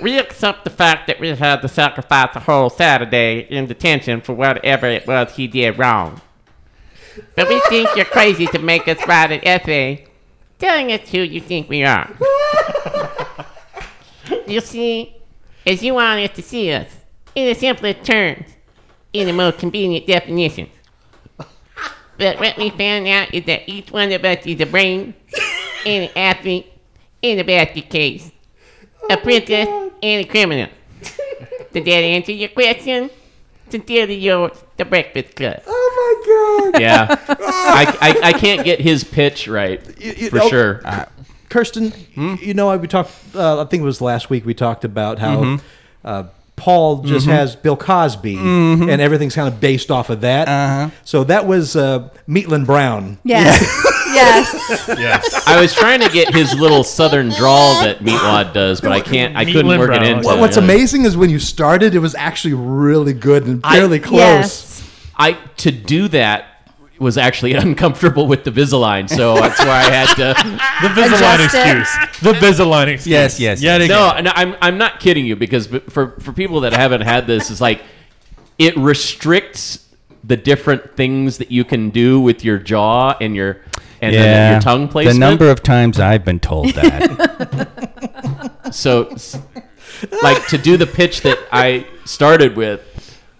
we 0.00 0.18
accept 0.18 0.64
the 0.64 0.70
fact 0.70 1.06
that 1.08 1.18
we 1.18 1.28
had 1.28 1.62
to 1.62 1.68
sacrifice 1.68 2.34
a 2.36 2.40
whole 2.40 2.70
Saturday 2.70 3.46
in 3.50 3.66
detention 3.66 4.20
for 4.20 4.34
whatever 4.34 4.86
it 4.86 5.06
was 5.06 5.34
he 5.34 5.46
did 5.46 5.78
wrong. 5.78 6.20
But 7.34 7.48
we 7.48 7.60
think 7.68 7.88
you're 7.96 8.04
crazy 8.04 8.46
to 8.46 8.58
make 8.58 8.86
us 8.86 8.98
write 9.06 9.32
an 9.32 9.40
essay 9.42 10.06
telling 10.58 10.92
us 10.92 11.08
who 11.08 11.18
you 11.18 11.40
think 11.40 11.68
we 11.68 11.84
are. 11.84 12.10
you 14.46 14.60
see, 14.60 15.16
as 15.66 15.82
you 15.82 15.94
want 15.94 16.28
us 16.30 16.36
to 16.36 16.42
see 16.42 16.72
us, 16.72 16.88
in 17.34 17.46
the 17.46 17.54
simplest 17.54 18.04
terms, 18.04 18.46
in 19.12 19.26
the 19.26 19.32
most 19.32 19.58
convenient 19.58 20.06
definitions. 20.06 20.70
But 22.18 22.38
what 22.40 22.56
we 22.56 22.70
found 22.70 23.06
out 23.06 23.32
is 23.32 23.44
that 23.46 23.68
each 23.68 23.90
one 23.92 24.10
of 24.12 24.24
us 24.24 24.44
is 24.44 24.60
a 24.60 24.66
brain 24.66 25.14
and 25.86 26.04
an 26.04 26.10
athlete 26.16 26.66
in 27.22 27.38
a 27.38 27.44
basket 27.44 27.88
case, 27.88 28.30
a 29.08 29.16
princess 29.16 29.68
and 30.02 30.24
a 30.24 30.24
criminal. 30.24 30.68
Did 31.72 31.84
that 31.84 31.90
answer 32.02 32.32
your 32.32 32.48
question? 32.48 33.10
Sincerely 33.70 34.14
yours, 34.16 34.52
The 34.78 34.84
Breakfast 34.84 35.36
Club. 35.36 35.60
Oh 35.66 36.62
my 36.64 36.70
god. 36.72 36.80
Yeah, 36.80 37.06
I, 37.28 37.96
I, 38.00 38.28
I 38.28 38.32
can't 38.32 38.64
get 38.64 38.80
his 38.80 39.04
pitch 39.04 39.46
right 39.46 39.80
You- 40.00 40.12
you- 40.16 40.30
for 40.30 40.40
oh, 40.42 40.48
sure. 40.48 40.82
Kirsten, 41.50 41.90
Hmm? 42.14 42.34
you 42.40 42.52
know, 42.54 42.76
we 42.76 42.88
talked. 42.88 43.10
Uh, 43.34 43.60
I 43.62 43.64
think 43.66 43.82
it 43.82 43.84
was 43.84 44.00
last 44.00 44.28
week. 44.30 44.44
We 44.44 44.54
talked 44.54 44.84
about 44.84 45.18
how 45.18 45.36
Mm-hmm. 45.42 45.66
uh, 46.04 46.24
Paul 46.58 47.02
just 47.02 47.26
has 47.26 47.56
Bill 47.56 47.76
Cosby, 47.76 48.34
Mm-hmm. 48.36 48.88
and 48.90 49.00
everything's 49.00 49.34
kind 49.34 49.48
of 49.52 49.60
based 49.60 49.90
off 49.90 50.10
of 50.10 50.20
that. 50.22 50.48
Uh-huh. 50.48 50.90
So 51.04 51.24
that 51.24 51.46
was 51.46 51.76
uh, 51.76 52.08
Meatland 52.28 52.66
Brown. 52.66 53.18
Yes. 53.24 53.60
yes. 54.08 54.88
Yes. 54.88 55.46
I 55.46 55.60
was 55.60 55.72
trying 55.74 56.00
to 56.00 56.08
get 56.10 56.34
his 56.34 56.54
little 56.58 56.82
southern 56.84 57.28
drawl 57.30 57.74
that 57.84 58.00
Meatwad 58.00 58.52
does, 58.52 58.80
but 58.80 58.92
I 58.92 59.00
can't. 59.00 59.36
I 59.36 59.44
couldn't 59.44 59.66
Meatland 59.66 59.78
work 59.78 59.90
it 59.90 59.98
Brown. 60.00 60.04
into. 60.18 60.26
What- 60.26 60.38
What's 60.40 60.56
yeah. 60.56 60.64
amazing 60.64 61.04
is 61.04 61.16
when 61.16 61.30
you 61.30 61.38
started, 61.38 61.94
it 61.94 61.98
was 62.00 62.14
actually 62.14 62.54
really 62.54 63.12
good 63.12 63.46
and 63.46 63.60
I- 63.64 63.76
fairly 63.76 64.00
close. 64.00 64.18
Yes. 64.18 64.74
I 65.16 65.32
to 65.58 65.70
do 65.72 66.08
that 66.08 66.57
was 66.98 67.16
actually 67.18 67.52
uncomfortable 67.66 68.26
with 68.26 68.44
the 68.44 68.50
Visalign, 68.50 69.08
so 69.08 69.34
that's 69.34 69.60
why 69.60 69.82
I 69.84 69.90
had 69.90 70.14
to. 70.16 70.34
The 70.82 70.88
Visalign 70.88 71.34
Adjust 71.34 71.54
it. 71.54 71.76
excuse. 71.76 72.20
The 72.22 72.32
Visalign 72.38 72.86
excuse. 72.88 73.06
Yes, 73.06 73.40
yes, 73.40 73.62
Yet 73.62 73.80
yes. 73.80 73.88
No, 73.88 74.20
no, 74.20 74.30
I'm 74.34 74.56
I'm 74.60 74.78
not 74.78 75.00
kidding 75.00 75.26
you 75.26 75.36
because 75.36 75.66
for 75.66 76.10
for 76.20 76.32
people 76.32 76.60
that 76.60 76.72
haven't 76.72 77.00
had 77.02 77.26
this, 77.26 77.50
it's 77.50 77.60
like 77.60 77.82
it 78.58 78.76
restricts 78.76 79.88
the 80.24 80.36
different 80.36 80.96
things 80.96 81.38
that 81.38 81.50
you 81.50 81.64
can 81.64 81.90
do 81.90 82.20
with 82.20 82.44
your 82.44 82.58
jaw 82.58 83.16
and 83.20 83.34
your 83.34 83.62
and 84.00 84.14
then 84.14 84.52
your 84.52 84.60
tongue 84.60 84.88
placement. 84.88 85.14
The 85.14 85.20
number 85.20 85.50
of 85.50 85.62
times 85.62 85.98
I've 85.98 86.24
been 86.24 86.40
told 86.40 86.68
that. 86.74 87.68
so 88.72 89.14
like 90.22 90.46
to 90.48 90.58
do 90.58 90.76
the 90.76 90.86
pitch 90.86 91.22
that 91.22 91.38
I 91.50 91.86
started 92.04 92.56
with 92.56 92.84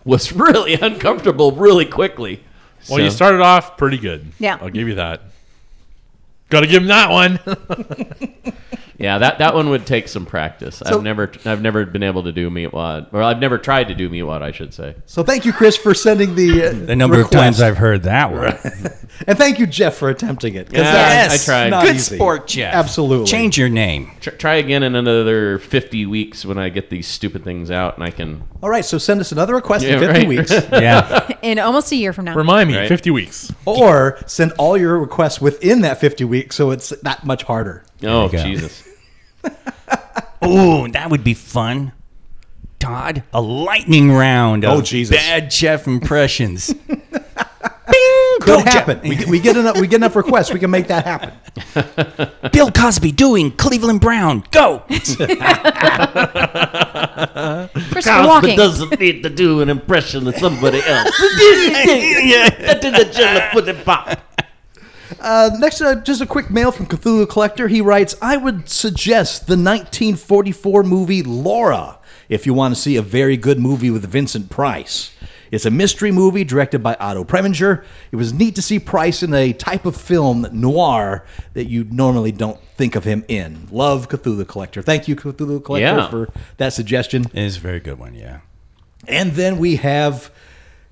was 0.05 0.33
really 0.33 0.75
uncomfortable 0.75 1.53
really 1.53 1.87
quickly. 1.87 2.43
Well, 2.89 3.01
you 3.01 3.11
started 3.11 3.41
off 3.41 3.77
pretty 3.77 3.99
good. 3.99 4.33
Yeah. 4.39 4.59
I'll 4.61 4.71
give 4.71 4.89
you 4.89 4.95
that. 4.97 5.23
Got 6.51 6.61
to 6.61 6.67
give 6.67 6.83
him 6.83 6.89
that 6.89 7.11
one. 7.11 7.39
Yeah, 8.99 9.19
that, 9.19 9.39
that 9.39 9.55
one 9.55 9.71
would 9.71 9.87
take 9.87 10.09
some 10.09 10.27
practice. 10.27 10.77
So- 10.79 10.97
I've 10.97 11.03
never 11.05 11.31
I've 11.45 11.63
never 11.63 11.87
been 11.87 12.03
able 12.03 12.25
to 12.25 12.33
do 12.33 12.51
meatwad, 12.51 13.07
or 13.13 13.23
I've 13.23 13.39
never 13.39 13.57
tried 13.57 13.89
to 13.89 13.95
do 13.95 14.11
meatwad, 14.11 14.43
I 14.43 14.51
should 14.51 14.75
say. 14.75 14.97
So 15.07 15.23
thank 15.23 15.45
you, 15.45 15.53
Chris, 15.53 15.77
for 15.77 15.95
sending 15.95 16.35
the 16.35 16.65
uh, 16.65 16.73
The 16.73 16.97
number 16.97 17.21
of 17.21 17.31
times 17.31 17.61
I've 17.61 17.77
heard 17.77 18.03
that 18.03 18.33
one. 18.33 18.59
and 19.29 19.39
thank 19.39 19.61
you, 19.61 19.69
Jeff, 19.69 19.95
for 19.95 20.09
attempting 20.09 20.57
it. 20.57 20.73
Yeah, 20.73 20.83
that's 20.83 21.49
I 21.49 21.53
tried. 21.53 21.71
not 21.71 21.85
Good 21.85 21.95
easy. 21.95 22.17
sport, 22.17 22.49
Jeff. 22.49 22.75
Absolutely. 22.75 23.27
Change 23.27 23.57
your 23.57 23.69
name. 23.69 24.11
Tr- 24.21 24.31
try 24.31 24.55
again 24.57 24.83
in 24.83 24.97
another 24.97 25.61
fifty 25.61 26.05
weeks 26.05 26.45
when 26.45 26.59
I 26.59 26.69
get 26.69 26.91
these 26.91 27.07
stupid 27.07 27.45
things 27.45 27.71
out, 27.71 27.95
and 27.95 28.03
I 28.05 28.11
can. 28.11 28.43
All 28.65 28.69
right, 28.71 28.85
so 28.85 28.99
send 28.99 29.21
us 29.21 29.31
another 29.31 29.55
request 29.55 29.85
Yeah, 29.85 29.93
in 29.95 30.01
50 30.01 30.19
right. 30.19 30.29
weeks, 30.29 30.51
Yeah. 30.73 31.29
In 31.43 31.61
almost 31.61 31.93
a 31.93 31.97
year 31.97 32.13
from 32.13 32.25
now. 32.25 32.35
Remind 32.35 32.69
me, 32.69 32.77
Right. 32.77 32.89
50 32.89 33.13
weeks. 33.13 33.53
or 33.65 34.19
send 34.27 34.51
all 34.59 34.77
your 34.77 34.99
requests 34.99 35.41
within 35.41 35.83
that 35.83 36.01
50 36.01 36.25
weeks, 36.25 36.57
so 36.57 36.73
it's 36.73 36.89
that 37.05 37.25
much 37.25 37.45
harder. 37.45 37.85
Oh. 38.03 38.29
Jesus! 38.29 38.87
Ooh, 40.45 40.89
that 40.89 41.09
would 41.11 41.25
be 41.25 41.35
fun. 41.35 41.93
Todd, 42.79 43.25
a 43.33 43.41
lightning 43.43 44.13
round 44.13 44.65
oh, 44.65 44.73
of 44.75 44.79
Oh, 44.79 44.83
Jesus. 44.83 45.17
bad 45.17 45.51
Jeff 45.51 45.87
impressions. 45.89 46.73
Bing, 47.91 48.37
Could 48.41 48.47
go, 48.47 48.63
Jeff. 48.63 48.73
happen. 48.87 49.01
We, 49.03 49.17
get- 49.17 49.29
we 49.29 49.41
get 49.41 49.57
enough. 49.57 49.81
We 49.81 49.87
get 49.89 49.97
enough 49.97 50.15
requests. 50.15 50.53
We 50.53 50.61
can 50.61 50.71
make 50.71 50.87
that 50.89 51.05
happen. 51.05 51.33
Bill 52.53 52.71
Cosby 52.71 53.13
doing 53.13 53.51
Cleveland 53.53 54.01
Brown. 54.01 54.45
Go. 54.51 54.81
Christopher 54.89 55.27
Walken. 58.29 58.57
doesn't 58.57 59.01
need 59.01 59.23
to 59.23 59.31
do 59.31 59.61
an 59.63 59.69
impression 59.71 60.29
of 60.29 60.37
somebody 60.37 60.81
else. 60.87 61.11
Uh, 65.21 65.51
next, 65.59 65.81
uh, 65.81 65.97
just 65.97 66.21
a 66.21 66.27
quick 66.27 66.51
mail 66.51 66.71
from 66.71 66.87
Cthulhu 66.87 67.29
Collector. 67.29 67.69
He 67.69 67.81
writes, 67.81 68.15
"I 68.23 68.37
would 68.37 68.69
suggest 68.69 69.47
the 69.47 69.57
1944 69.57 70.83
movie 70.83 71.23
Laura 71.23 71.99
if 72.29 72.47
you 72.47 72.55
want 72.55 72.75
to 72.75 72.81
see 72.81 72.97
a 72.97 73.03
very 73.03 73.37
good 73.37 73.59
movie 73.59 73.91
with 73.91 74.05
Vincent 74.05 74.51
Price." 74.51 75.11
It's 75.51 75.65
a 75.65 75.71
mystery 75.71 76.13
movie 76.13 76.45
directed 76.45 76.83
by 76.83 76.95
Otto 77.01 77.25
Preminger. 77.25 77.83
It 78.13 78.17
was 78.17 78.35
neat 78.35 78.55
to 78.57 78.63
see 78.63 78.79
Price 78.79 79.23
in 79.23 79.33
a 79.33 79.55
type 79.55 79.87
of 79.87 79.97
film 79.97 80.47
noir 80.53 81.25
that 81.55 81.69
you 81.71 81.87
normally 81.91 82.33
don't 82.33 82.61
think 82.77 82.95
of 82.97 83.05
him 83.05 83.25
in. 83.29 83.67
Love 83.71 84.11
Cthulhu 84.11 84.47
Collector. 84.47 84.83
Thank 84.83 85.09
you, 85.09 85.17
Cthulhu 85.17 85.65
Collector, 85.65 85.97
Yeah. 85.97 86.11
for 86.11 86.29
that 86.59 86.75
suggestion. 86.75 87.25
It 87.33 87.43
is 87.45 87.57
a 87.57 87.61
very 87.61 87.81
good 87.81 87.99
one, 87.99 88.15
yeah. 88.15 88.41
And 89.07 89.33
then 89.33 89.57
we 89.59 89.77
have 89.77 90.31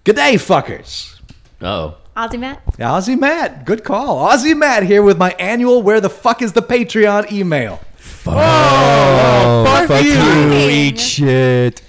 G'day, 0.07 0.35
fuckers. 0.35 1.17
Oh, 1.61 1.97
Ozzy 2.17 2.39
Matt. 2.41 2.65
Ozzy 2.79 3.19
Matt, 3.19 3.65
good 3.67 3.85
call. 3.85 4.27
Ozzy 4.29 4.57
Matt 4.57 4.85
here 4.85 5.03
with 5.03 5.19
my 5.19 5.33
annual 5.39 5.83
Where 5.83 6.01
the 6.01 6.09
Fuck 6.11 6.41
is 6.43 6.53
the 6.55 6.63
Patreon 6.63 7.31
email. 7.31 7.81
Oh, 8.27 9.85
fuck, 9.87 10.03
you. 10.03 10.13
you. 10.13 10.53
Eat 10.71 10.99
shit. 10.99 11.83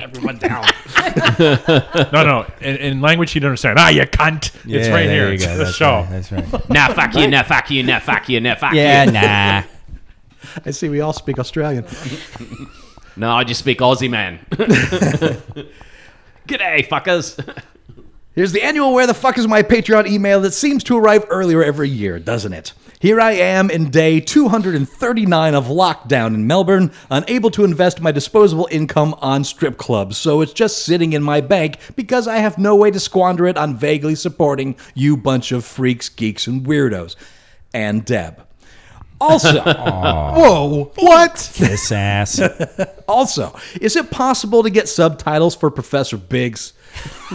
Everyone 0.00 0.38
down. 0.38 0.64
no, 2.12 2.22
no. 2.24 2.46
In, 2.60 2.76
in 2.76 3.00
language 3.00 3.34
you'd 3.34 3.44
understand. 3.44 3.78
Ah, 3.78 3.88
you 3.88 4.02
cunt. 4.02 4.54
it's 4.54 4.64
Yeah, 4.66 4.88
right 4.94 5.06
there 5.06 5.26
here. 5.26 5.28
you 5.28 5.34
It's 5.34 5.46
go. 5.46 5.56
the 5.56 5.64
That's 5.64 5.76
show. 5.76 5.90
right, 5.90 6.08
That's 6.10 6.32
right. 6.32 6.70
nah, 6.70 6.88
fuck 6.94 7.14
you, 7.14 7.26
nah, 7.28 7.42
fuck 7.42 7.70
you, 7.70 7.82
nah, 7.82 7.98
fuck 7.98 8.28
you, 8.28 8.40
nah, 8.40 8.54
fuck 8.54 8.72
you. 8.72 8.78
Yeah, 8.80 9.04
nah. 9.04 9.62
I 10.66 10.70
see 10.70 10.88
we 10.88 11.00
all 11.00 11.12
speak 11.12 11.38
Australian. 11.38 11.84
No, 13.16 13.30
I 13.32 13.44
just 13.44 13.60
speak 13.60 13.78
Aussie 13.80 14.08
man. 14.10 14.38
G'day, 16.48 16.86
fuckers. 16.88 17.36
Here's 18.34 18.52
the 18.52 18.62
annual 18.62 18.94
Where 18.94 19.06
the 19.06 19.12
Fuck 19.12 19.36
is 19.36 19.46
my 19.46 19.62
Patreon 19.62 20.08
email 20.08 20.40
that 20.40 20.54
seems 20.54 20.82
to 20.84 20.96
arrive 20.96 21.26
earlier 21.28 21.62
every 21.62 21.90
year, 21.90 22.18
doesn't 22.18 22.54
it? 22.54 22.72
Here 22.98 23.20
I 23.20 23.32
am 23.32 23.70
in 23.70 23.90
day 23.90 24.20
239 24.20 25.54
of 25.54 25.66
lockdown 25.66 26.28
in 26.28 26.46
Melbourne, 26.46 26.92
unable 27.10 27.50
to 27.50 27.64
invest 27.64 28.00
my 28.00 28.10
disposable 28.10 28.68
income 28.70 29.14
on 29.18 29.44
strip 29.44 29.76
clubs, 29.76 30.16
so 30.16 30.40
it's 30.40 30.54
just 30.54 30.86
sitting 30.86 31.12
in 31.12 31.22
my 31.22 31.42
bank 31.42 31.76
because 31.94 32.26
I 32.26 32.36
have 32.36 32.56
no 32.56 32.74
way 32.74 32.90
to 32.90 32.98
squander 32.98 33.46
it 33.46 33.58
on 33.58 33.76
vaguely 33.76 34.14
supporting 34.14 34.76
you 34.94 35.18
bunch 35.18 35.52
of 35.52 35.62
freaks, 35.66 36.08
geeks, 36.08 36.46
and 36.46 36.64
weirdos. 36.64 37.16
And 37.74 38.02
Deb. 38.02 38.46
Also, 39.20 39.60
whoa, 39.62 40.90
what? 40.96 41.52
This 41.58 41.92
ass. 41.92 42.40
Also, 43.08 43.54
is 43.78 43.94
it 43.94 44.10
possible 44.10 44.62
to 44.62 44.70
get 44.70 44.88
subtitles 44.88 45.54
for 45.54 45.70
Professor 45.70 46.16
Biggs? 46.16 46.72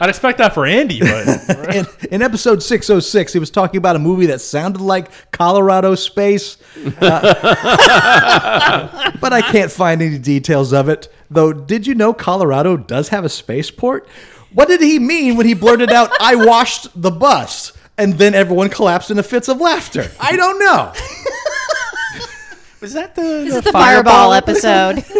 I'd 0.00 0.08
expect 0.08 0.38
that 0.38 0.54
for 0.54 0.66
Andy, 0.66 1.00
but 1.00 1.68
In, 1.74 1.86
in 2.10 2.22
episode 2.22 2.62
606, 2.62 3.32
he 3.32 3.38
was 3.38 3.50
talking 3.50 3.78
about 3.78 3.96
a 3.96 3.98
movie 3.98 4.26
that 4.26 4.40
sounded 4.40 4.80
like 4.80 5.10
Colorado 5.30 5.94
Space, 5.94 6.56
uh, 7.00 7.00
but 9.20 9.32
I 9.32 9.42
can't 9.42 9.70
find 9.70 10.02
any 10.02 10.18
details 10.18 10.72
of 10.72 10.88
it. 10.88 11.08
Though, 11.30 11.52
did 11.52 11.86
you 11.86 11.94
know 11.94 12.12
Colorado 12.12 12.76
does 12.76 13.08
have 13.08 13.24
a 13.24 13.28
spaceport? 13.28 14.08
What 14.52 14.68
did 14.68 14.80
he 14.80 14.98
mean 14.98 15.36
when 15.36 15.46
he 15.46 15.54
blurted 15.54 15.90
out, 15.90 16.10
I 16.20 16.34
washed 16.34 16.88
the 17.00 17.10
bus? 17.10 17.72
And 17.98 18.14
then 18.14 18.34
everyone 18.34 18.70
collapsed 18.70 19.10
into 19.10 19.24
fits 19.24 19.48
of 19.48 19.60
laughter. 19.60 20.08
I 20.20 20.36
don't 20.36 20.58
know. 20.60 20.92
Was 22.80 22.92
that 22.94 23.14
the, 23.14 23.22
This 23.22 23.54
is 23.56 23.62
the 23.64 23.72
Fireball 23.72 24.32
episode. 24.32 25.04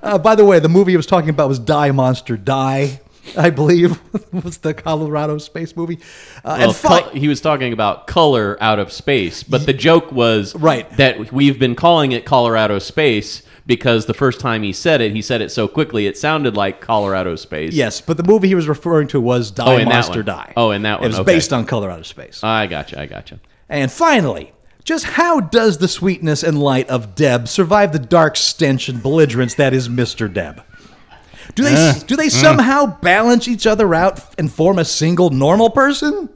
Uh, 0.00 0.16
by 0.16 0.34
the 0.34 0.44
way, 0.44 0.58
the 0.58 0.68
movie 0.68 0.92
he 0.92 0.96
was 0.96 1.06
talking 1.06 1.28
about 1.28 1.48
was 1.48 1.58
Die 1.58 1.90
Monster 1.90 2.36
Die, 2.36 3.00
I 3.36 3.50
believe, 3.50 4.00
was 4.32 4.58
the 4.58 4.72
Colorado 4.72 5.36
space 5.38 5.76
movie. 5.76 5.98
Uh, 6.44 6.56
Well, 6.58 6.68
and 6.68 6.76
fi- 6.76 7.00
col- 7.02 7.10
he 7.10 7.28
was 7.28 7.40
talking 7.40 7.72
about 7.72 8.06
color 8.06 8.56
out 8.60 8.78
of 8.78 8.90
space, 8.92 9.42
but 9.42 9.66
the 9.66 9.72
joke 9.74 10.10
was 10.12 10.54
Right. 10.54 10.88
that 10.96 11.32
we've 11.32 11.58
been 11.58 11.74
calling 11.74 12.12
it 12.12 12.24
Colorado 12.24 12.78
space 12.78 13.42
because 13.66 14.06
the 14.06 14.14
first 14.14 14.40
time 14.40 14.62
he 14.62 14.72
said 14.72 15.00
it, 15.00 15.12
he 15.12 15.20
said 15.20 15.42
it 15.42 15.50
so 15.50 15.68
quickly 15.68 16.06
it 16.06 16.16
sounded 16.16 16.56
like 16.56 16.80
Colorado 16.80 17.36
space. 17.36 17.74
yes, 17.74 18.00
but 18.00 18.16
the 18.16 18.22
movie 18.24 18.48
he 18.48 18.54
was 18.54 18.68
referring 18.68 19.08
to 19.08 19.20
was 19.20 19.50
Die 19.50 19.82
Oh, 19.82 19.84
Monster. 19.84 20.22
Die. 20.22 20.52
Oh, 20.56 20.70
and 20.70 20.84
that 20.86 21.00
one 21.00 21.06
it 21.06 21.08
was 21.08 21.18
okay. 21.20 21.34
based 21.34 21.52
on 21.52 21.66
Colorado 21.66 22.02
space. 22.02 22.42
I 22.42 22.66
gotcha. 22.66 22.98
I 23.00 23.06
gotcha. 23.06 23.40
And 23.68 23.92
finally, 23.92 24.52
just 24.88 25.04
how 25.04 25.38
does 25.40 25.76
the 25.78 25.86
sweetness 25.86 26.42
and 26.42 26.58
light 26.58 26.88
of 26.88 27.14
Deb 27.14 27.46
survive 27.46 27.92
the 27.92 27.98
dark 27.98 28.36
stench 28.36 28.88
and 28.88 29.02
belligerence 29.02 29.52
that 29.56 29.74
is 29.74 29.86
Mr. 29.86 30.32
Deb? 30.32 30.62
Do 31.54 31.62
they 31.62 31.74
Uh, 31.74 31.92
do 32.06 32.16
they 32.16 32.30
somehow 32.30 32.86
balance 33.02 33.46
each 33.48 33.66
other 33.66 33.94
out 33.94 34.20
and 34.38 34.50
form 34.50 34.78
a 34.78 34.86
single 34.86 35.28
normal 35.28 35.68
person? 35.68 36.30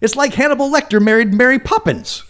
It's 0.00 0.16
like 0.16 0.32
Hannibal 0.32 0.70
Lecter 0.70 1.00
married 1.00 1.34
Mary 1.34 1.58
Poppins, 1.58 2.22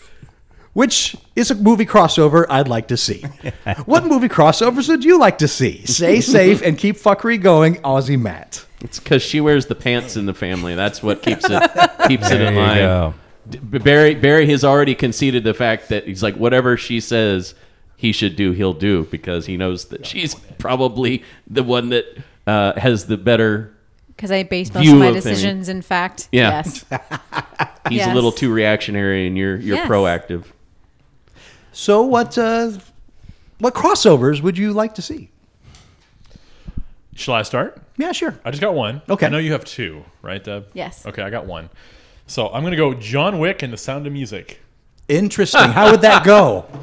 which 0.73 1.15
is 1.37 1.53
a 1.53 1.55
movie 1.55 1.87
crossover 1.87 2.47
I'd 2.51 2.67
like 2.69 2.89
to 2.89 2.97
see. 2.97 3.23
what 3.85 4.07
movie 4.07 4.29
crossovers 4.29 4.89
would 4.89 5.05
you 5.05 5.21
like 5.21 5.39
to 5.39 5.47
see? 5.49 5.85
Stay 5.87 6.21
safe 6.21 6.63
and 6.63 6.77
keep 6.77 6.97
fuckery 6.97 7.41
going, 7.41 7.77
Aussie 7.77 8.21
Matt. 8.21 8.65
It's 8.81 8.99
because 8.99 9.23
she 9.23 9.41
wears 9.41 9.67
the 9.67 9.75
pants 9.77 10.17
in 10.17 10.27
the 10.27 10.35
family. 10.35 10.75
That's 10.75 11.01
what 11.01 11.23
keeps 11.23 11.45
it 11.49 11.63
keeps 12.09 12.27
it 12.31 12.39
There 12.39 12.49
in 12.49 12.55
you 12.55 12.61
line. 12.61 12.77
go. 12.79 13.15
D- 13.17 13.24
Barry 13.47 14.15
Barry 14.15 14.47
has 14.51 14.65
already 14.65 14.95
conceded 14.95 15.45
the 15.45 15.55
fact 15.55 15.89
that 15.91 16.07
he's 16.07 16.23
like 16.23 16.35
whatever 16.37 16.77
she 16.77 17.01
says 17.01 17.55
he 17.97 18.13
should 18.13 18.37
do, 18.37 18.53
he'll 18.53 18.73
do 18.75 19.05
because 19.05 19.47
he 19.47 19.57
knows 19.57 19.87
that 19.87 20.07
she's 20.07 20.35
probably 20.59 21.23
the 21.47 21.63
one 21.63 21.91
that 21.91 22.07
uh, 22.47 22.79
has 22.81 23.07
the 23.07 23.17
better. 23.17 23.75
Because 24.09 24.31
I 24.31 24.45
base 24.45 24.73
most 24.73 24.89
of 24.89 24.97
my 24.99 25.07
of 25.07 25.13
things. 25.15 25.25
decisions 25.25 25.69
in 25.69 25.83
fact. 25.83 26.29
Yeah. 26.33 26.63
Yes. 26.65 26.85
He's 27.89 27.99
Yes. 27.99 28.11
a 28.11 28.15
little 28.15 28.33
too 28.33 28.51
reactionary, 28.53 29.27
and 29.27 29.37
you're 29.37 29.57
you're 29.57 29.77
Yes. 29.77 29.89
proactive. 29.89 30.45
So 31.73 32.03
what 32.03 32.39
uh, 32.39 32.71
what 33.59 33.75
crossovers 33.75 34.41
would 34.41 34.57
you 34.57 34.73
like 34.73 34.95
to 34.95 35.03
see? 35.03 35.31
Shall 37.15 37.35
I 37.35 37.43
start? 37.43 37.81
Yeah, 37.97 38.13
sure. 38.13 38.39
I 38.45 38.51
just 38.51 38.61
got 38.61 38.75
one. 38.75 39.03
Okay. 39.09 39.27
I 39.27 39.29
know 39.29 39.39
you 39.39 39.53
have 39.53 39.65
two, 39.65 40.05
right, 40.23 40.43
Deb? 40.43 40.67
Yes. 40.73 41.07
Okay, 41.07 41.23
I 41.23 41.31
got 41.31 41.47
one. 41.47 41.69
So 42.27 42.49
I'm 42.49 42.63
gonna 42.63 42.77
go 42.77 42.95
John 42.95 43.39
Wick 43.39 43.63
and 43.63 43.73
The 43.73 43.77
Sound 43.77 44.07
of 44.07 44.13
Music. 44.13 44.61
Interesting. 45.09 45.61
How 45.71 45.91
would 45.91 46.01
that 46.03 46.25
go? 46.25 46.67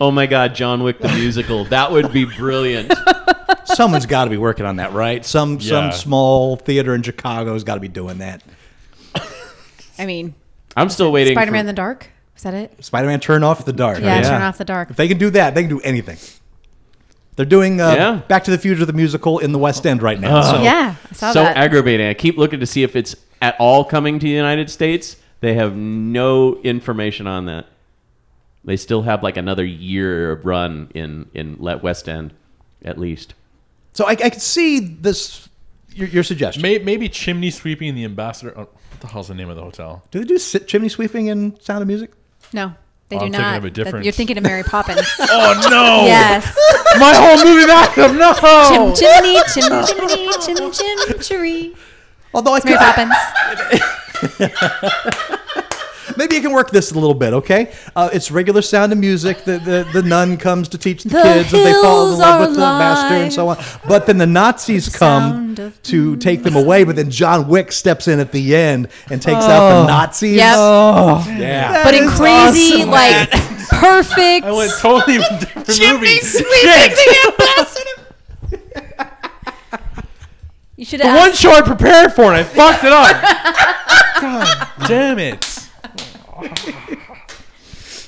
Oh 0.00 0.12
my 0.12 0.26
God, 0.26 0.54
John 0.54 0.84
Wick 0.84 1.00
the 1.00 1.08
musical! 1.08 1.64
That 1.64 1.90
would 1.90 2.12
be 2.12 2.24
brilliant. 2.24 2.92
Someone's 3.64 4.06
got 4.06 4.26
to 4.26 4.30
be 4.30 4.36
working 4.36 4.64
on 4.64 4.76
that, 4.76 4.92
right? 4.92 5.24
Some 5.26 5.58
some 5.60 5.90
small 5.90 6.54
theater 6.54 6.94
in 6.94 7.02
Chicago's 7.02 7.64
got 7.64 7.74
to 7.74 7.80
be 7.80 7.88
doing 7.88 8.18
that. 8.18 8.40
I 9.98 10.06
mean, 10.06 10.34
I'm 10.76 10.88
still 10.88 11.10
waiting. 11.10 11.34
Spider 11.34 11.50
Man 11.50 11.62
in 11.62 11.66
for- 11.66 11.72
the 11.72 11.76
Dark. 11.76 12.10
Is 12.36 12.44
that 12.44 12.54
it? 12.54 12.84
Spider-Man: 12.84 13.18
Turn 13.18 13.42
Off 13.42 13.64
the 13.64 13.72
Dark. 13.72 13.98
Yeah, 13.98 14.22
Turn 14.22 14.40
Off 14.42 14.58
the 14.58 14.64
Dark. 14.64 14.90
If 14.90 14.96
they 14.96 15.08
can 15.08 15.18
do 15.18 15.30
that, 15.30 15.56
they 15.56 15.62
can 15.62 15.70
do 15.70 15.80
anything. 15.80 16.18
They're 17.34 17.44
doing 17.44 17.80
uh, 17.80 17.94
Yeah. 17.94 18.14
Back 18.28 18.44
to 18.44 18.52
the 18.52 18.58
Future 18.58 18.84
the 18.84 18.92
musical 18.92 19.40
in 19.40 19.50
the 19.50 19.58
West 19.58 19.84
End 19.84 20.00
right 20.00 20.20
now. 20.20 20.42
so 20.42 20.62
Yeah, 20.62 20.94
I 21.10 21.12
saw 21.14 21.32
so 21.32 21.42
that. 21.42 21.56
aggravating. 21.56 22.06
I 22.06 22.14
keep 22.14 22.38
looking 22.38 22.60
to 22.60 22.66
see 22.66 22.84
if 22.84 22.94
it's 22.94 23.16
at 23.40 23.56
all 23.58 23.84
coming 23.84 24.18
to 24.18 24.24
the 24.26 24.32
United 24.32 24.70
States. 24.70 25.16
They 25.40 25.54
have 25.54 25.76
no 25.76 26.56
information 26.62 27.26
on 27.26 27.46
that. 27.46 27.66
They 28.64 28.76
still 28.76 29.02
have 29.02 29.22
like 29.22 29.36
another 29.36 29.64
year 29.64 30.32
of 30.32 30.44
run 30.44 30.90
in 30.94 31.30
in 31.32 31.56
Let 31.60 31.82
West 31.82 32.08
End, 32.08 32.32
at 32.84 32.98
least. 32.98 33.34
So 33.92 34.04
I, 34.06 34.10
I 34.10 34.16
could 34.30 34.42
see 34.42 34.80
this. 34.80 35.48
Your, 35.94 36.08
your 36.08 36.22
suggestion. 36.22 36.62
May, 36.62 36.78
maybe 36.78 37.08
Chimney 37.08 37.50
Sweeping 37.50 37.88
and 37.88 37.98
the 37.98 38.04
Ambassador. 38.04 38.52
Oh, 38.56 38.60
what 38.62 39.00
the 39.00 39.06
hell's 39.08 39.28
the 39.28 39.34
name 39.34 39.48
of 39.48 39.56
the 39.56 39.62
hotel? 39.62 40.04
Do 40.10 40.18
they 40.20 40.24
do 40.24 40.38
sit 40.38 40.68
chimney 40.68 40.88
sweeping 40.88 41.26
in 41.28 41.58
Sound 41.60 41.82
of 41.82 41.88
Music? 41.88 42.10
no, 42.52 42.74
they 43.08 43.16
Oh, 43.16 43.20
do 43.20 43.24
I'm 43.26 43.32
thinking 43.32 43.40
not. 43.40 43.56
of 43.58 43.64
a 43.64 43.70
That- 43.92 44.04
You're 44.04 44.12
thinking 44.12 44.36
of 44.38 44.42
Mary 44.44 44.62
Poppins. 44.64 45.00
Oh 45.20 45.68
no! 45.70 46.04
yes. 46.04 46.44
My 46.98 47.14
whole 47.14 47.44
movie 47.44 47.66
matchup. 47.66 48.16
No. 48.18 48.32
Chim 48.68 48.94
chimney, 48.94 49.40
chim 49.54 49.86
chimney, 49.86 50.30
chim 50.44 50.72
chim 50.72 51.18
chiree. 51.20 51.74
Although 52.34 52.54
I 52.54 52.60
Mary 52.64 52.76
could, 52.76 52.84
Poppins. 52.84 53.14
maybe 56.16 56.34
you 56.36 56.42
can 56.42 56.52
work 56.52 56.70
this 56.70 56.90
a 56.90 56.94
little 56.94 57.14
bit. 57.14 57.32
Okay, 57.32 57.72
uh, 57.96 58.10
it's 58.12 58.30
regular 58.30 58.60
Sound 58.62 58.92
of 58.92 58.98
Music. 58.98 59.44
The, 59.44 59.58
the 59.58 59.88
the 59.92 60.02
nun 60.06 60.36
comes 60.36 60.68
to 60.68 60.78
teach 60.78 61.04
the, 61.04 61.10
The 61.10 61.22
kids, 61.22 61.52
and 61.54 61.64
they 61.64 61.72
fall 61.72 62.12
in 62.12 62.18
love 62.18 62.40
are 62.40 62.46
with 62.46 62.54
the 62.54 62.60
master 62.60 63.14
and 63.14 63.32
so 63.32 63.48
on. 63.48 63.56
But 63.86 64.06
then 64.06 64.18
the 64.18 64.26
Nazis 64.26 64.88
come 64.94 65.32
sound 65.32 65.58
of 65.60 65.82
to 65.84 66.16
take 66.16 66.42
them 66.42 66.56
away. 66.56 66.84
But 66.84 66.96
then 66.96 67.10
John 67.10 67.48
Wick 67.48 67.72
steps 67.72 68.08
in 68.08 68.20
at 68.20 68.32
the 68.32 68.54
end 68.54 68.88
and 69.10 69.22
takes 69.22 69.44
out 69.44 69.82
the 69.82 69.86
Nazis. 69.86 70.36
Yep. 70.36 70.56
Yeah. 71.38 71.84
but 71.84 71.94
in 71.94 72.08
crazy, 72.08 72.84
like 72.84 73.30
perfect. 73.70 74.44
I 74.46 74.52
went 74.52 74.72
totally 74.80 75.18
different 75.18 75.66
movie. 75.78 76.18
You 80.78 80.84
should 80.84 81.00
The 81.00 81.08
have 81.08 81.18
one 81.18 81.32
show 81.34 81.50
I 81.50 81.60
prepared 81.60 82.12
for 82.12 82.22
and 82.32 82.36
I 82.36 82.44
fucked 82.44 82.84
it 82.84 82.92
up. 82.92 84.20
God 84.20 84.86
damn 84.88 85.18
it. 85.18 85.44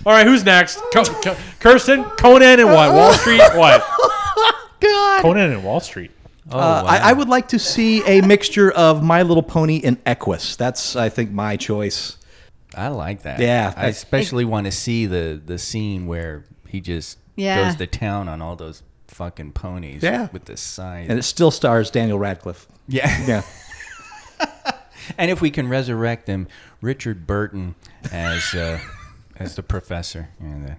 All 0.07 0.13
right, 0.13 0.25
who's 0.27 0.45
next? 0.45 0.77
Co- 0.95 1.03
Co- 1.05 1.37
Kirsten, 1.59 2.05
Conan, 2.05 2.61
and 2.61 2.69
what? 2.69 2.95
Wall 2.95 3.13
Street? 3.13 3.41
What? 3.55 3.83
God. 4.81 5.23
Conan 5.23 5.51
and 5.53 5.65
Wall 5.65 5.81
Street. 5.81 6.11
Oh, 6.51 6.59
Uh, 6.59 6.85
I, 6.87 7.11
I 7.11 7.13
would 7.13 7.29
like 7.29 7.49
to 7.49 7.59
see 7.59 8.03
a 8.07 8.23
mixture 8.27 8.71
of 8.71 9.03
My 9.03 9.23
Little 9.23 9.43
Pony 9.43 9.81
and 9.85 9.99
Equus. 10.07 10.57
That's, 10.57 10.97
I 10.97 11.09
think, 11.11 11.33
my 11.33 11.57
choice. 11.57 12.17
I 12.75 12.89
like 12.89 13.23
that. 13.23 13.41
Yeah, 13.41 13.75
I 13.77 13.87
I- 13.87 13.89
especially 13.89 14.45
want 14.45 14.67
to 14.67 14.71
see 14.73 15.07
the 15.07 15.41
the 15.45 15.59
scene 15.59 16.07
where 16.07 16.45
he 16.69 16.81
just 16.81 17.19
Yeah. 17.37 17.65
goes 17.65 17.77
to 17.77 17.87
town 17.89 18.29
on 18.29 18.41
all 18.41 18.55
those 18.57 18.83
fucking 19.11 19.53
ponies. 19.53 20.03
Yeah. 20.03 20.29
with 20.33 20.45
the 20.47 20.57
sign. 20.57 21.11
And 21.11 21.19
it 21.19 21.23
still 21.23 21.51
stars 21.51 21.91
Daniel 21.91 22.19
Radcliffe. 22.19 22.67
yeah, 22.89 23.27
Yeah. 23.27 23.43
and 25.19 25.31
if 25.31 25.41
we 25.41 25.51
can 25.51 25.69
resurrect 25.69 26.27
him, 26.27 26.49
Richard 26.81 27.27
Burton 27.27 27.75
as 28.11 28.55
uh, 28.55 28.81
as 29.37 29.55
the 29.55 29.63
professor. 29.63 30.31
Yeah, 30.41 30.77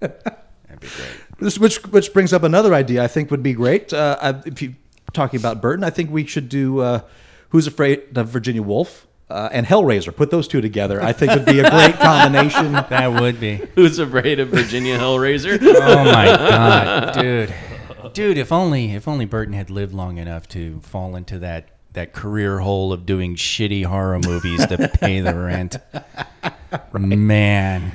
that, 0.00 0.22
that'd 0.22 0.80
be 0.80 0.88
great. 0.88 1.38
This, 1.38 1.58
which 1.58 1.84
which 1.86 2.12
brings 2.12 2.32
up 2.32 2.42
another 2.42 2.72
idea 2.72 3.04
I 3.04 3.08
think 3.08 3.30
would 3.30 3.42
be 3.42 3.52
great. 3.52 3.92
Uh, 3.92 4.40
if 4.46 4.62
you 4.62 4.74
talking 5.12 5.38
about 5.38 5.60
Burton, 5.60 5.84
I 5.84 5.90
think 5.90 6.10
we 6.10 6.26
should 6.26 6.48
do 6.48 6.80
uh, 6.80 7.00
Who's 7.50 7.66
Afraid 7.66 8.16
of 8.16 8.28
Virginia 8.28 8.62
Woolf 8.62 9.06
uh, 9.30 9.48
and 9.52 9.66
Hellraiser. 9.66 10.14
Put 10.14 10.30
those 10.30 10.46
two 10.48 10.60
together. 10.60 11.02
I 11.02 11.12
think 11.12 11.32
it'd 11.32 11.44
be 11.46 11.60
a 11.60 11.70
great 11.70 11.94
combination. 12.00 12.72
That 12.72 13.20
would 13.20 13.40
be. 13.40 13.56
Who's 13.74 13.98
afraid 13.98 14.40
of 14.40 14.48
Virginia 14.48 14.98
Hellraiser? 14.98 15.58
Oh 15.62 16.04
my 16.04 16.26
god, 16.26 17.14
dude, 17.20 17.54
dude! 18.12 18.38
If 18.38 18.52
only 18.52 18.92
if 18.94 19.06
only 19.08 19.24
Burton 19.24 19.54
had 19.54 19.70
lived 19.70 19.92
long 19.94 20.18
enough 20.18 20.48
to 20.50 20.80
fall 20.80 21.16
into 21.16 21.38
that 21.40 21.68
that 21.92 22.12
career 22.12 22.58
hole 22.58 22.92
of 22.92 23.06
doing 23.06 23.34
shitty 23.36 23.84
horror 23.84 24.18
movies 24.24 24.64
to 24.66 24.88
pay 25.00 25.20
the 25.20 25.34
rent. 25.34 25.76
Man, 26.92 27.92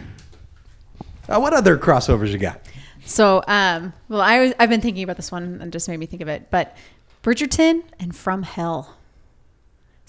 Uh, 1.29 1.39
what 1.39 1.53
other 1.53 1.77
crossovers 1.77 2.29
you 2.31 2.37
got? 2.39 2.61
So, 3.05 3.43
um, 3.47 3.93
well, 4.09 4.21
I 4.21 4.39
was, 4.39 4.53
I've 4.59 4.69
been 4.69 4.81
thinking 4.81 5.03
about 5.03 5.17
this 5.17 5.31
one 5.31 5.59
and 5.61 5.71
just 5.71 5.87
made 5.87 5.97
me 5.99 6.05
think 6.07 6.21
of 6.21 6.27
it. 6.27 6.47
But 6.51 6.75
Bridgerton 7.23 7.83
and 7.99 8.15
From 8.15 8.43
Hell. 8.43 8.95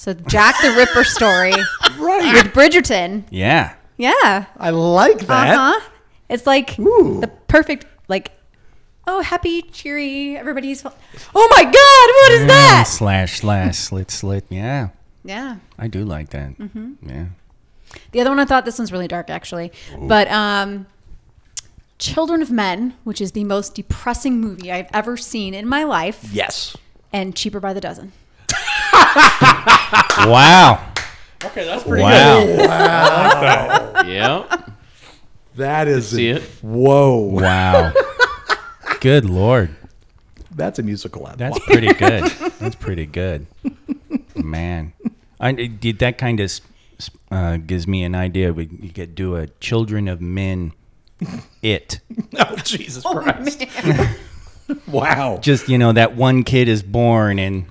So 0.03 0.15
Jack 0.15 0.57
the 0.61 0.73
Ripper 0.73 1.05
story 1.05 1.53
Right. 1.97 2.33
with 2.43 2.53
Bridgerton. 2.53 3.23
yeah. 3.31 3.75
Yeah. 3.97 4.47
I 4.59 4.71
like 4.71 5.21
that. 5.29 5.55
Uh 5.55 5.79
huh. 5.79 5.91
It's 6.29 6.45
like 6.45 6.77
Ooh. 6.81 7.21
the 7.21 7.29
perfect 7.47 7.87
like. 8.09 8.33
Oh, 9.07 9.21
happy, 9.23 9.63
cheery. 9.63 10.37
Everybody's. 10.37 10.85
Oh 10.85 11.49
my 11.55 11.63
God! 11.63 11.73
What 12.19 12.33
is 12.33 12.41
Mm, 12.43 12.49
that? 12.49 12.85
slash 12.89 13.41
slash 13.41 13.79
slit 13.79 14.11
slit. 14.11 14.45
Yeah, 14.49 14.89
Yeah. 15.25 15.57
I 15.79 15.87
do 15.87 16.05
like 16.05 16.31
that. 16.31 16.59
Mm-hmm. 16.59 17.09
Yeah. 17.09 17.27
The 18.11 18.21
other 18.23 18.31
one 18.31 18.41
I 18.41 18.45
thought 18.45 18.65
this 18.65 18.79
one's 18.79 18.91
really 18.91 19.07
dark 19.09 19.31
actually, 19.31 19.71
but 20.01 20.27
um, 20.33 20.87
Children 21.99 22.43
of 22.43 22.51
Men, 22.51 22.95
which 23.05 23.21
is 23.21 23.33
the 23.33 23.45
most 23.45 23.75
depressing 23.77 24.41
movie 24.41 24.73
I've 24.73 24.89
ever 24.93 25.17
seen 25.17 25.55
in 25.55 25.69
my 25.69 25.85
life, 25.85 26.29
Yes. 26.33 26.77
and 27.13 27.37
Cheaper 27.37 27.61
by 27.61 27.73
the 27.73 27.81
Dozen. 27.81 28.13
Wow. 30.27 30.93
Okay, 31.45 31.65
that's 31.65 31.83
pretty 31.83 32.03
Wow. 32.03 32.45
good. 32.45 32.61
I 32.61 33.29
like 33.29 33.93
that. 33.95 34.09
yeah. 34.09 34.63
That 35.57 35.89
is 35.89 36.09
See 36.11 36.29
it? 36.29 36.43
Whoa. 36.63 37.17
Wow. 37.19 37.93
Good 39.01 39.25
lord. 39.29 39.75
That's 40.55 40.79
a 40.79 40.83
musical 40.83 41.29
ad. 41.29 41.39
That's 41.39 41.59
pretty 41.61 41.93
good. 41.95 42.25
That's 42.61 42.75
pretty 42.77 43.07
good. 43.07 43.47
Man, 44.37 44.93
I 45.41 45.53
did 45.53 45.99
that 45.99 46.19
kind 46.19 46.41
of 46.41 46.53
uh, 47.31 47.57
gives 47.57 47.87
me 47.89 48.05
an 48.05 48.15
idea. 48.15 48.53
We 48.53 48.69
you 48.81 48.91
could 48.91 49.15
do 49.15 49.37
a 49.37 49.47
Children 49.61 50.09
of 50.09 50.21
Men, 50.21 50.73
it. 51.63 52.01
oh, 52.39 52.57
Jesus 52.57 53.03
Christ. 53.05 53.65
Oh, 53.85 54.17
wow. 54.87 55.39
Just 55.43 55.69
you 55.69 55.79
know 55.79 55.93
that 55.93 56.15
one 56.17 56.45
kid 56.45 56.69
is 56.69 56.83
born 56.83 57.39
and 57.39 57.65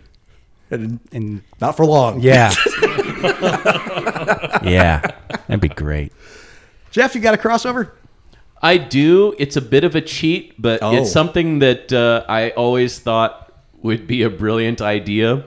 And 0.71 0.99
and 1.11 1.41
not 1.59 1.75
for 1.77 1.85
long. 1.85 2.21
yeah, 2.21 2.53
yeah, 4.63 5.01
that'd 5.47 5.59
be 5.61 5.67
great. 5.69 6.11
Jeff, 6.91 7.15
you 7.15 7.21
got 7.21 7.33
a 7.33 7.37
crossover? 7.37 7.91
I 8.61 8.77
do. 8.77 9.33
It's 9.39 9.55
a 9.57 9.61
bit 9.61 9.83
of 9.83 9.95
a 9.95 10.01
cheat, 10.01 10.61
but 10.61 10.81
Oh. 10.83 10.95
it's 10.95 11.11
something 11.11 11.59
that 11.59 11.91
uh, 11.91 12.23
I 12.29 12.51
always 12.51 12.99
thought 12.99 13.51
would 13.81 14.05
be 14.07 14.21
a 14.23 14.29
brilliant 14.29 14.81
idea. 14.81 15.45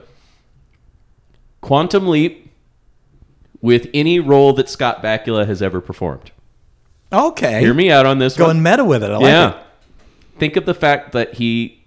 Quantum 1.61 2.07
Leap 2.07 2.51
with 3.61 3.89
any 3.93 4.19
role 4.19 4.53
that 4.53 4.69
Scott 4.69 5.01
Bakula 5.01 5.47
has 5.47 5.61
ever 5.61 5.81
performed. 5.81 6.31
Okay. 7.11 7.61
Hear 7.61 7.73
me 7.73 7.89
out 7.89 8.05
on 8.05 8.19
this 8.19 8.35
Going 8.35 8.57
one. 8.57 8.63
meta 8.63 8.83
with 8.83 9.03
it. 9.03 9.09
I 9.11 9.15
like 9.15 9.23
yeah. 9.23 9.49
it. 9.51 9.57
Think 10.37 10.55
of 10.57 10.65
the 10.65 10.73
fact 10.73 11.13
that 11.13 11.35
he 11.35 11.83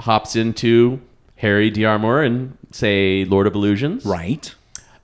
hops 0.00 0.36
into 0.36 1.00
Harry 1.36 1.70
D'Amour 1.70 2.22
and 2.22 2.56
say 2.72 3.24
Lord 3.24 3.46
of 3.46 3.54
Illusions. 3.54 4.04
Right. 4.04 4.54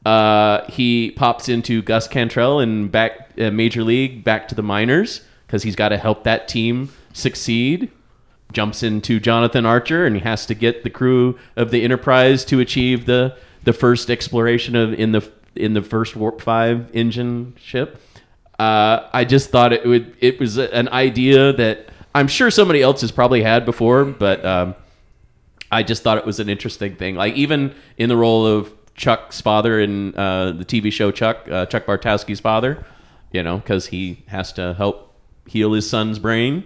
Uh, 0.05 0.65
he 0.71 1.11
pops 1.11 1.49
into 1.49 1.83
Gus 1.83 2.09
Cantrell 2.09 2.61
in 2.61 2.89
back 2.89 3.31
uh, 3.39 3.51
Major 3.51 3.85
League, 3.85 4.25
back 4.25 4.49
to 4.49 4.55
the 4.55 4.63
minors 4.63 5.23
because 5.47 5.63
he's 5.63 5.77
got 5.77 5.91
to 5.91 5.99
help 5.99 6.25
that 6.25 6.49
team 6.49 6.91
succeed. 7.13 7.91
Jumps 8.53 8.83
into 8.83 9.21
Jonathan 9.21 9.67
Archer 9.67 10.07
and 10.07 10.17
he 10.17 10.23
has 10.23 10.47
to 10.47 10.55
get 10.55 10.83
the 10.83 10.91
crew 10.91 11.39
of 11.57 11.71
the 11.71 11.83
Enterprise 11.83 12.45
to 12.47 12.61
achieve 12.61 13.07
the 13.07 13.37
the 13.65 13.73
first 13.73 14.09
exploration 14.09 14.75
of 14.75 14.95
in 14.95 15.13
the 15.13 15.31
in 15.55 15.75
the 15.75 15.83
first 15.83 16.17
Warp 16.17 16.41
Five 16.41 16.91
engine 16.95 17.55
ship. 17.59 18.01
Uh, 18.59 19.09
I 19.13 19.25
just 19.25 19.51
thought 19.51 19.73
it 19.73 19.85
would. 19.85 20.17
It 20.21 20.41
was 20.41 20.57
an 20.57 20.89
idea 20.89 21.53
that 21.53 21.91
I'm 22.15 22.29
sure 22.29 22.51
somebody 22.51 22.81
else 22.81 23.03
has 23.03 23.13
probably 23.13 23.43
had 23.43 23.65
before, 23.65 24.05
but 24.05 24.45
um, 24.45 24.75
I 25.71 25.83
just 25.83 26.03
thought 26.03 26.19
it 26.19 26.25
was 26.27 26.41
an 26.41 26.49
interesting 26.49 26.97
thing. 26.97 27.15
Like 27.17 27.35
even 27.35 27.75
in 27.97 28.09
the 28.09 28.17
role 28.17 28.47
of 28.47 28.73
Chuck's 28.95 29.41
father 29.41 29.81
in 29.81 30.15
uh, 30.17 30.53
the 30.53 30.65
TV 30.65 30.91
show 30.93 31.11
Chuck, 31.11 31.47
uh, 31.51 31.67
Chuck 31.67 31.87
Bartowski's 31.87 32.41
father, 32.41 32.85
you 33.33 33.43
know, 33.43 33.59
because 33.59 33.87
he 33.87 34.25
has 34.29 34.53
to 34.55 34.75
help 34.75 35.15
heal 35.47 35.73
his 35.73 35.89
son's 35.89 36.19
brain. 36.19 36.65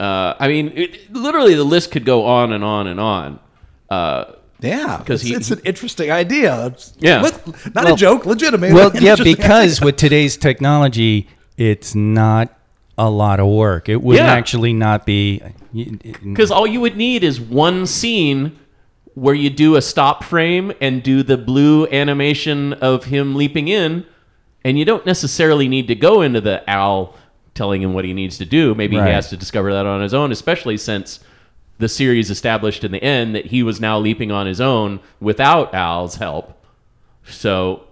Uh, 0.00 0.34
I 0.38 0.48
mean, 0.48 0.72
it, 0.74 1.12
literally, 1.12 1.54
the 1.54 1.64
list 1.64 1.90
could 1.90 2.04
go 2.04 2.24
on 2.24 2.52
and 2.52 2.64
on 2.64 2.86
and 2.86 2.98
on. 2.98 3.38
Uh, 3.90 4.24
Yeah, 4.60 5.02
'Cause 5.04 5.22
it's, 5.24 5.30
it's 5.36 5.50
an 5.50 5.60
interesting 5.64 6.10
idea. 6.10 6.66
It's 6.66 6.94
Yeah. 7.00 7.20
lit- 7.22 7.74
not 7.74 7.90
a 7.90 7.94
joke, 7.96 8.24
legitimate. 8.26 8.72
Well, 8.72 8.90
yeah, 8.94 9.10
Interesting 9.10 9.34
because 9.36 9.80
with 9.80 9.96
today's 9.96 10.36
technology, 10.36 11.28
it's 11.56 11.94
not 11.94 12.56
a 13.06 13.10
lot 13.10 13.40
of 13.40 13.46
work. 13.48 13.88
It 13.88 14.02
would 14.02 14.16
Yeah. 14.16 14.26
actually 14.32 14.72
not 14.72 15.04
be. 15.04 15.42
Because 16.22 16.50
all 16.50 16.66
you 16.66 16.80
would 16.80 16.96
need 16.96 17.24
is 17.24 17.40
one 17.40 17.86
scene 17.86 18.52
where 19.14 19.34
you 19.34 19.50
do 19.50 19.74
a 19.76 19.82
stop 19.82 20.24
frame 20.24 20.72
and 20.80 21.02
do 21.02 21.22
the 21.22 21.36
blue 21.36 21.86
animation 21.88 22.72
of 22.74 23.04
him 23.06 23.34
leaping 23.34 23.68
in, 23.68 24.04
and 24.64 24.78
you 24.78 24.84
don't 24.84 25.04
necessarily 25.04 25.68
need 25.68 25.88
to 25.88 25.94
go 25.94 26.22
into 26.22 26.40
the 26.40 26.68
Al 26.70 27.14
telling 27.54 27.82
him 27.82 27.92
what 27.92 28.04
he 28.04 28.14
needs 28.14 28.38
to 28.38 28.44
do. 28.46 28.74
Maybe 28.74 28.96
Right. 28.96 29.08
he 29.08 29.12
has 29.12 29.28
to 29.30 29.36
discover 29.36 29.72
that 29.72 29.84
on 29.84 30.00
his 30.00 30.14
own, 30.14 30.32
especially 30.32 30.76
since 30.76 31.20
the 31.78 31.88
series 31.88 32.30
established 32.30 32.84
in 32.84 32.92
the 32.92 33.02
end 33.02 33.34
that 33.34 33.46
he 33.46 33.62
was 33.62 33.80
now 33.80 33.98
leaping 33.98 34.30
on 34.30 34.46
his 34.46 34.60
own 34.60 35.00
without 35.20 35.74
Al's 35.74 36.16
help. 36.16 36.52
So 37.26 37.82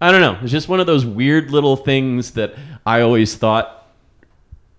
I 0.00 0.12
don't 0.12 0.20
know. 0.20 0.36
It's 0.42 0.52
just 0.52 0.68
one 0.68 0.80
of 0.80 0.86
those 0.86 1.06
weird 1.06 1.50
little 1.50 1.76
things 1.76 2.32
that 2.32 2.54
I 2.84 3.00
always 3.00 3.34
thought 3.34 3.75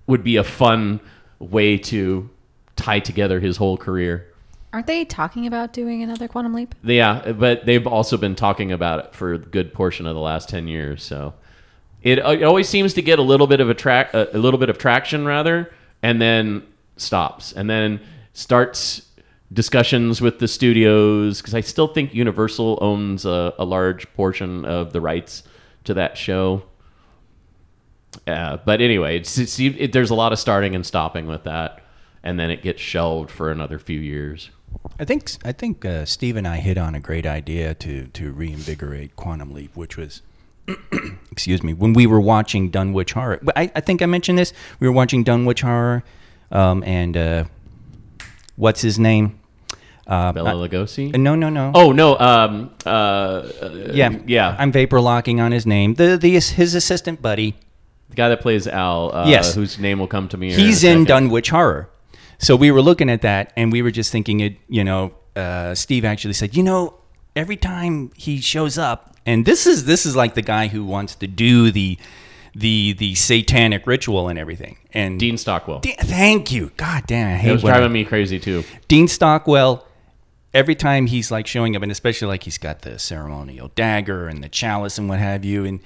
would 0.08 0.24
be 0.24 0.38
a 0.38 0.44
fun 0.44 1.00
way 1.40 1.78
to 1.78 2.30
tie 2.76 3.00
together 3.00 3.40
his 3.40 3.58
whole 3.58 3.78
career. 3.78 4.34
Aren't 4.74 4.88
they 4.88 5.06
talking 5.06 5.48
about 5.48 5.74
doing 5.74 6.04
another 6.04 6.28
Quantum 6.28 6.54
Leap? 6.54 6.76
Yeah, 6.84 7.32
but 7.32 7.66
they've 7.66 7.88
also 7.88 8.18
been 8.18 8.36
talking 8.36 8.72
about 8.72 9.06
it 9.06 9.16
for 9.16 9.34
a 9.34 9.38
good 9.38 9.74
portion 9.74 10.06
of 10.06 10.16
the 10.16 10.22
last 10.22 10.50
10 10.50 10.68
years, 10.68 11.04
so 11.04 11.34
it, 12.02 12.20
it 12.20 12.44
always 12.44 12.70
seems 12.70 12.94
to 12.94 13.02
get 13.02 13.20
a 13.20 13.22
little 13.22 13.48
bit 13.48 13.60
of 13.60 13.70
a 13.70 13.74
track 13.74 14.14
a, 14.14 14.30
a 14.34 14.38
little 14.38 14.60
bit 14.60 14.70
of 14.70 14.78
traction 14.78 15.26
rather 15.26 15.72
and 16.04 16.22
then 16.22 16.64
stops 16.96 17.54
and 17.54 17.70
then 17.70 18.00
starts 18.34 19.08
discussions 19.52 20.22
with 20.22 20.40
the 20.40 20.48
studios 20.48 21.42
because 21.42 21.56
I 21.56 21.62
still 21.62 21.88
think 21.88 22.14
Universal 22.14 22.78
owns 22.82 23.26
a, 23.26 23.54
a 23.58 23.66
large 23.66 24.12
portion 24.14 24.66
of 24.66 24.94
the 24.94 25.02
rights 25.02 25.44
to 25.86 25.94
that 25.96 26.18
show. 26.18 26.64
Uh, 28.26 28.58
but 28.66 28.82
anyway, 28.82 29.18
it's, 29.18 29.38
it's, 29.38 29.60
it, 29.60 29.92
there's 29.92 30.10
a 30.10 30.16
lot 30.16 30.34
of 30.34 30.40
starting 30.40 30.76
and 30.76 30.86
stopping 30.86 31.28
with 31.28 31.44
that, 31.44 31.82
and 32.24 32.40
then 32.40 32.50
it 32.50 32.62
gets 32.62 32.82
shelved 32.82 33.30
for 33.32 33.52
another 33.52 33.80
few 33.80 34.00
years. 34.00 34.50
I 35.00 35.06
think 35.06 35.32
I 35.46 35.52
think 35.52 35.86
uh, 35.86 36.06
Steve 36.06 36.36
and 36.36 36.48
I 36.48 36.58
hit 36.58 36.78
on 36.78 36.94
a 36.96 37.00
great 37.00 37.26
idea 37.26 37.74
to 37.76 38.08
to 38.08 38.32
reinvigorate 38.32 39.16
Quantum 39.16 39.54
Leap, 39.54 39.76
which 39.76 39.98
was. 39.98 40.22
excuse 41.32 41.64
me. 41.64 41.74
When 41.74 41.94
we 41.94 42.06
were 42.06 42.20
watching 42.20 42.70
Dunwich 42.70 43.14
Horror, 43.14 43.40
I, 43.56 43.72
I 43.74 43.80
think 43.80 44.02
I 44.02 44.06
mentioned 44.06 44.38
this. 44.38 44.52
We 44.82 44.88
were 44.88 44.94
watching 44.94 45.24
Dunwich 45.24 45.62
Horror, 45.62 46.04
um, 46.52 46.84
and 46.84 47.16
uh, 47.16 47.44
what's 48.58 48.82
his 48.82 49.00
name? 49.00 49.40
Uh, 50.06 50.34
Lugosi. 50.34 51.14
uh, 51.14 51.18
no, 51.18 51.36
no, 51.36 51.50
no. 51.50 51.72
Oh 51.74 51.94
no. 51.94 52.18
Um. 52.20 52.72
Uh. 52.86 52.90
uh, 52.90 53.90
yeah, 53.94 54.18
Yeah. 54.26 54.56
I'm 54.60 54.74
vapor 54.74 55.00
locking 55.00 55.40
on 55.40 55.54
his 55.54 55.66
name. 55.66 55.94
The 55.94 56.18
the 56.18 56.32
his 56.32 56.76
assistant 56.76 57.22
buddy. 57.22 57.56
Guy 58.18 58.28
that 58.30 58.42
plays 58.42 58.68
Al. 58.68 59.12
Uh, 59.16 59.26
Yes. 59.28 59.54
Whose 59.56 59.80
name 59.80 60.00
will 60.00 60.08
come 60.08 60.28
to 60.30 60.38
me. 60.38 60.52
He's 60.54 60.84
in, 60.84 61.00
in. 61.00 61.06
Dunwich 61.06 61.50
Horror. 61.50 61.90
So 62.40 62.56
we 62.56 62.70
were 62.72 62.82
looking 62.82 63.10
at 63.10 63.22
that 63.22 63.54
and 63.56 63.72
we 63.72 63.82
were 63.82 63.92
just 63.92 64.12
thinking 64.12 64.40
it, 64.42 64.58
you 64.68 64.84
know, 64.84 65.14
uh, 65.36 65.74
Steve 65.76 66.04
actually 66.06 66.34
said, 66.34 66.56
you 66.56 66.64
know, 66.64 66.96
every 67.36 67.56
time 67.58 68.12
he 68.16 68.42
shows 68.42 68.78
up, 68.78 69.16
and 69.26 69.46
this 69.46 69.66
is 69.68 69.86
this 69.86 70.06
is 70.06 70.16
like 70.16 70.34
the 70.36 70.42
guy 70.42 70.68
who 70.68 70.84
wants 70.86 71.16
to 71.16 71.28
do 71.28 71.72
the 71.72 71.98
the 72.56 72.94
the 72.94 73.14
satanic 73.16 73.86
ritual 73.86 74.30
and 74.30 74.40
everything. 74.40 74.78
And 74.94 75.20
Dean 75.20 75.38
Stockwell. 75.38 75.80
Da- 75.80 75.96
thank 76.00 76.52
you. 76.52 76.72
God 76.78 77.04
damn, 77.08 77.36
I 77.36 77.38
hate 77.38 77.50
It 77.50 77.54
was 77.54 77.64
when 77.64 77.74
I- 77.74 77.78
driving 77.78 77.94
me 77.94 78.04
crazy 78.06 78.40
too. 78.40 78.64
Dean 78.88 79.08
Stockwell, 79.08 79.86
every 80.54 80.76
time 80.76 81.06
he's 81.08 81.30
like 81.30 81.46
showing 81.46 81.76
up, 81.76 81.84
and 81.84 81.92
especially 81.92 82.28
like 82.30 82.44
he's 82.44 82.58
got 82.58 82.82
the 82.82 82.98
ceremonial 82.98 83.70
dagger 83.76 84.28
and 84.28 84.44
the 84.44 84.50
chalice 84.50 84.98
and 84.98 85.08
what 85.10 85.20
have 85.20 85.44
you, 85.46 85.66
and 85.66 85.80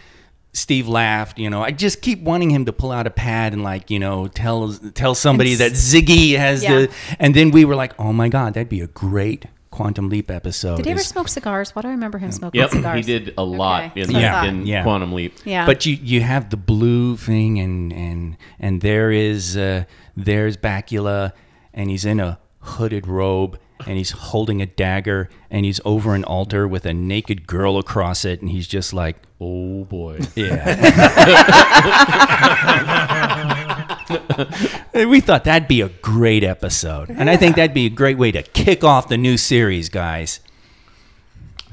Steve 0.54 0.88
laughed. 0.88 1.40
You 1.40 1.50
know, 1.50 1.62
I 1.64 1.72
just 1.72 2.02
keep 2.02 2.22
wanting 2.22 2.50
him 2.50 2.66
to 2.66 2.74
pull 2.74 2.92
out 2.92 3.08
a 3.08 3.12
pad 3.12 3.54
and 3.54 3.64
like 3.64 3.90
you 3.90 4.00
know 4.00 4.28
tell 4.28 4.74
tell 4.94 5.16
somebody 5.16 5.56
that 5.56 5.72
Ziggy 5.74 6.38
has 6.38 6.64
Yeah. 6.64 6.74
the. 6.80 6.94
And 7.20 7.34
then 7.36 7.52
we 7.52 7.66
were 7.66 7.76
like, 7.76 7.94
oh 8.00 8.12
my 8.14 8.30
god, 8.30 8.54
that'd 8.56 8.70
be 8.70 8.82
a 8.82 8.88
great 8.88 9.46
Quantum 9.70 10.10
Leap 10.10 10.30
episode. 10.30 10.76
Did 10.76 10.86
he 10.86 10.92
ever 10.92 11.00
Is- 11.00 11.08
smoke 11.08 11.30
cigars? 11.30 11.74
Why 11.74 11.82
do 11.84 11.88
I 11.88 11.92
remember 11.92 12.18
him 12.18 12.32
smoking 12.34 12.60
Yep. 12.60 12.72
cigars? 12.72 13.06
He 13.06 13.20
did 13.20 13.34
a 13.38 13.44
lot 13.44 13.86
Okay. 13.86 14.02
in, 14.02 14.08
That's 14.08 14.14
what 14.14 14.24
I 14.24 14.44
Yeah, 14.44 14.44
in 14.50 14.66
yeah. 14.66 14.84
Quantum 14.84 15.14
Leap. 15.14 15.36
Yeah. 15.46 15.66
But 15.66 15.86
you 15.86 15.98
you 16.02 16.20
have 16.22 16.50
the 16.50 16.58
blue 16.58 17.16
thing 17.16 17.58
and 17.60 17.94
and 17.94 18.38
and 18.60 18.82
there 18.82 19.12
is 19.12 19.56
uh, 19.56 19.86
there's 20.18 20.58
Bakula 20.58 21.32
and 21.74 21.90
he's 21.90 22.04
in 22.04 22.20
a 22.20 22.38
hooded 22.60 23.08
robe 23.08 23.58
and 23.86 23.98
he's 23.98 24.12
holding 24.12 24.62
a 24.62 24.66
dagger 24.66 25.30
and 25.50 25.66
he's 25.66 25.80
over 25.86 26.16
an 26.16 26.24
altar 26.24 26.68
with 26.68 26.86
a 26.86 26.94
naked 26.94 27.48
girl 27.48 27.78
across 27.78 28.26
it 28.26 28.42
and 28.42 28.50
he's 28.50 28.68
just 28.68 28.94
like 28.94 29.18
Oh 29.40 29.86
boy. 29.86 30.20
yeah. 30.36 30.78
We 35.08 35.22
thought 35.22 35.46
that'd 35.46 35.68
be 35.68 35.82
a 35.82 35.90
great 35.90 36.44
episode. 36.44 37.10
And 37.10 37.30
I 37.30 37.38
think 37.38 37.56
that'd 37.56 37.74
be 37.74 37.86
a 37.86 37.90
great 37.90 38.18
way 38.18 38.32
to 38.32 38.44
kick 38.44 38.84
off 38.84 39.08
the 39.08 39.18
new 39.18 39.38
series, 39.38 39.90
guys. 39.90 40.42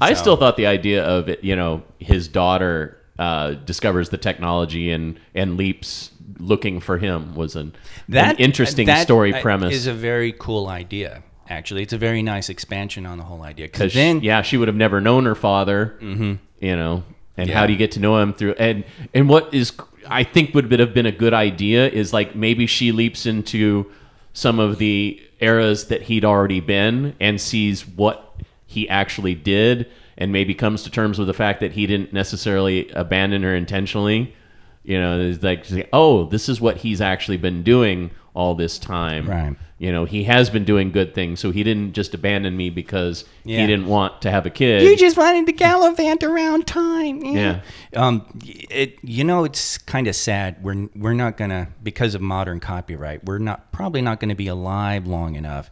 I 0.01 0.13
still 0.13 0.37
thought 0.37 0.55
the 0.55 0.65
idea 0.65 1.03
of 1.03 1.27
it, 1.27 1.43
you 1.43 1.55
know, 1.55 1.83
his 1.99 2.27
daughter 2.29 2.97
uh, 3.19 3.51
discovers 3.51 4.09
the 4.09 4.17
technology 4.17 4.91
and 4.91 5.19
and 5.35 5.57
leaps 5.57 6.11
looking 6.39 6.79
for 6.79 6.97
him 6.97 7.35
was 7.35 7.57
an, 7.57 7.75
an 8.11 8.37
interesting 8.37 8.87
that, 8.87 9.01
story 9.01 9.33
uh, 9.33 9.41
premise. 9.41 9.73
Is 9.75 9.87
a 9.87 9.93
very 9.93 10.31
cool 10.31 10.67
idea. 10.67 11.21
Actually, 11.49 11.81
it's 11.83 11.93
a 11.93 11.97
very 11.97 12.21
nice 12.21 12.47
expansion 12.49 13.05
on 13.05 13.17
the 13.17 13.23
whole 13.23 13.41
idea. 13.41 13.65
Because 13.67 13.93
then, 13.93 14.21
yeah, 14.21 14.41
she 14.43 14.55
would 14.57 14.67
have 14.67 14.77
never 14.77 15.01
known 15.01 15.25
her 15.25 15.35
father. 15.35 15.97
Mm-hmm. 16.01 16.35
You 16.59 16.75
know, 16.75 17.03
and 17.37 17.49
Yeah. 17.49 17.57
how 17.57 17.65
do 17.65 17.73
you 17.73 17.79
get 17.79 17.91
to 17.93 17.99
know 17.99 18.17
him 18.19 18.33
through? 18.33 18.53
And 18.59 18.83
and 19.13 19.27
what 19.29 19.53
is 19.53 19.73
I 20.07 20.23
think 20.23 20.53
would 20.53 20.71
have 20.71 20.93
been 20.93 21.05
a 21.05 21.11
good 21.11 21.33
idea 21.33 21.87
is 21.89 22.13
like 22.13 22.35
maybe 22.35 22.67
she 22.67 22.91
leaps 22.91 23.25
into 23.25 23.91
some 24.33 24.59
of 24.59 24.77
the 24.77 25.19
eras 25.39 25.85
that 25.87 26.03
he'd 26.03 26.23
already 26.25 26.59
been 26.59 27.15
and 27.19 27.39
sees 27.41 27.87
what 27.87 28.35
he 28.67 28.87
actually 28.87 29.33
did, 29.35 29.89
and 30.17 30.31
maybe 30.31 30.53
comes 30.53 30.83
to 30.83 30.91
terms 30.91 31.17
with 31.17 31.27
the 31.27 31.33
fact 31.33 31.59
that 31.61 31.71
he 31.71 31.87
didn't 31.87 32.13
necessarily 32.13 32.89
abandon 32.91 33.41
her 33.43 33.55
intentionally. 33.55 34.35
You 34.83 34.99
know, 34.99 35.19
it's 35.19 35.43
like, 35.43 35.89
oh, 35.93 36.25
this 36.25 36.47
is 36.49 36.61
what 36.61 36.77
he's 36.77 37.01
actually 37.01 37.37
been 37.37 37.63
doing 37.63 38.11
all 38.39 38.55
this 38.55 38.79
time. 38.79 39.27
Right. 39.27 39.55
You 39.77 39.91
know, 39.93 40.03
he 40.05 40.23
has 40.25 40.49
been 40.49 40.65
doing 40.65 40.91
good 40.91 41.13
things, 41.15 41.39
so 41.39 41.51
he 41.51 41.63
didn't 41.63 41.93
just 41.93 42.13
abandon 42.13 42.55
me 42.57 42.69
because 42.69 43.23
Yeah. 43.45 43.61
he 43.61 43.67
didn't 43.67 43.87
want 43.87 44.21
to 44.23 44.31
have 44.31 44.45
a 44.45 44.49
kid. 44.49 44.81
You 44.83 44.95
just 44.97 45.17
wanted 45.17 45.45
to 45.45 45.51
gallivant 45.53 46.23
around 46.23 46.67
time. 46.67 47.23
Yeah. 47.23 47.61
Um, 47.95 48.25
it 48.43 48.97
you 49.03 49.23
know 49.23 49.43
it's 49.45 49.77
kind 49.77 50.07
of 50.07 50.15
sad. 50.15 50.57
We're 50.63 50.87
we're 50.95 51.13
not 51.13 51.37
gonna 51.37 51.69
because 51.83 52.15
of 52.15 52.21
modern 52.21 52.59
copyright. 52.59 53.23
We're 53.25 53.37
not 53.39 53.71
probably 53.71 54.01
not 54.01 54.19
gonna 54.19 54.35
be 54.35 54.47
alive 54.47 55.07
long 55.07 55.35
enough 55.35 55.69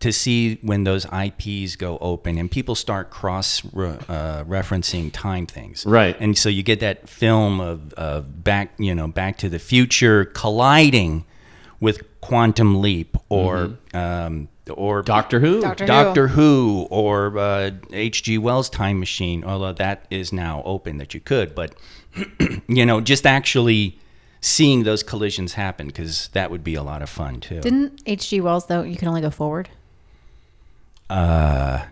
to 0.00 0.12
see 0.12 0.58
when 0.62 0.84
those 0.84 1.04
IPs 1.12 1.76
go 1.76 1.98
open 2.00 2.38
and 2.38 2.50
people 2.50 2.74
start 2.74 3.10
cross 3.10 3.62
re- 3.72 3.98
uh, 4.08 4.42
referencing 4.44 5.10
time 5.12 5.44
things. 5.46 5.84
Right. 5.86 6.16
And 6.18 6.36
so 6.38 6.48
you 6.48 6.62
get 6.62 6.80
that 6.80 7.06
film 7.08 7.60
of, 7.60 7.92
of 7.92 8.42
back 8.42 8.72
you 8.78 8.94
know 8.94 9.06
Back 9.08 9.36
to 9.38 9.48
the 9.48 9.58
Future 9.60 10.24
colliding 10.24 11.26
with 11.80 12.20
Quantum 12.20 12.80
Leap 12.80 13.16
or 13.28 13.78
um, 13.94 14.48
or 14.70 15.02
Doctor 15.02 15.40
Who. 15.40 15.60
Doctor 15.60 15.84
Who. 15.84 15.88
Doctor 15.88 16.28
Who 16.28 16.86
or 16.90 17.38
uh, 17.38 17.70
H.G. 17.92 18.38
Wells' 18.38 18.70
Time 18.70 19.00
Machine, 19.00 19.42
although 19.44 19.72
that 19.72 20.06
is 20.10 20.32
now 20.32 20.62
open 20.64 20.98
that 20.98 21.14
you 21.14 21.20
could, 21.20 21.54
but 21.54 21.74
you 22.68 22.86
know, 22.86 23.00
just 23.00 23.26
actually 23.26 23.98
seeing 24.40 24.84
those 24.84 25.02
collisions 25.02 25.54
happen 25.54 25.86
because 25.86 26.28
that 26.28 26.50
would 26.50 26.64
be 26.64 26.74
a 26.74 26.82
lot 26.82 27.02
of 27.02 27.08
fun 27.08 27.40
too. 27.40 27.60
Didn't 27.60 28.02
H.G. 28.06 28.40
Wells 28.40 28.66
though? 28.66 28.82
You 28.82 28.96
can 28.96 29.08
only 29.08 29.20
go 29.20 29.30
forward. 29.30 29.68
Uh. 31.08 31.86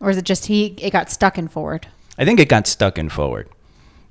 Or 0.00 0.10
is 0.10 0.16
it 0.16 0.24
just 0.24 0.46
he? 0.46 0.74
It 0.78 0.90
got 0.90 1.10
stuck 1.10 1.38
in 1.38 1.48
forward. 1.48 1.86
I 2.18 2.24
think 2.24 2.40
it 2.40 2.48
got 2.48 2.66
stuck 2.66 2.98
in 2.98 3.08
forward 3.08 3.48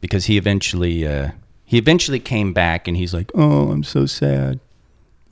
because 0.01 0.25
he 0.25 0.37
eventually 0.37 1.05
uh, 1.05 1.31
he 1.65 1.77
eventually 1.77 2.19
came 2.19 2.51
back 2.53 2.87
and 2.87 2.97
he's 2.97 3.13
like, 3.13 3.31
"Oh, 3.35 3.69
I'm 3.69 3.83
so 3.83 4.05
sad. 4.05 4.59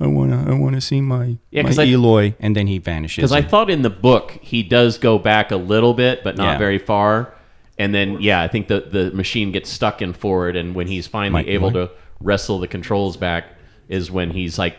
I 0.02 0.08
wanna 0.08 0.46
I 0.50 0.54
wanna 0.56 0.82
see 0.82 1.00
my 1.02 1.38
Yeah, 1.52 1.62
my 1.62 1.70
'cause 1.70 1.80
I- 1.80 1.86
Eloi," 1.86 2.34
and 2.40 2.56
then 2.56 2.68
he 2.68 2.80
vanishes. 2.80 3.18
Because 3.18 3.32
I 3.32 3.42
thought 3.42 3.70
in 3.70 3.84
the 3.84 3.90
book 3.90 4.38
he 4.42 4.64
does 4.64 4.98
go 4.98 5.18
back 5.20 5.52
a 5.52 5.56
little 5.58 5.94
bit, 5.94 6.24
but 6.24 6.36
not 6.38 6.54
Yeah. 6.54 6.58
very 6.58 6.78
far. 6.80 7.34
and 7.80 7.96
then 7.96 8.18
yeah, 8.20 8.42
I 8.42 8.48
think 8.48 8.68
the 8.68 8.82
the 8.92 9.10
machine 9.12 9.52
gets 9.52 9.68
stuck 9.70 10.02
in 10.04 10.14
forward, 10.14 10.56
and 10.56 10.76
when 10.76 10.86
he's 10.88 11.08
finally 11.08 11.44
Mike, 11.44 11.48
able 11.48 11.72
to 11.72 11.90
wrestle 12.20 12.60
the 12.60 12.68
controls 12.68 13.18
back, 13.18 13.46
is 13.90 14.12
when 14.12 14.32
he's 14.32 14.60
like, 14.60 14.76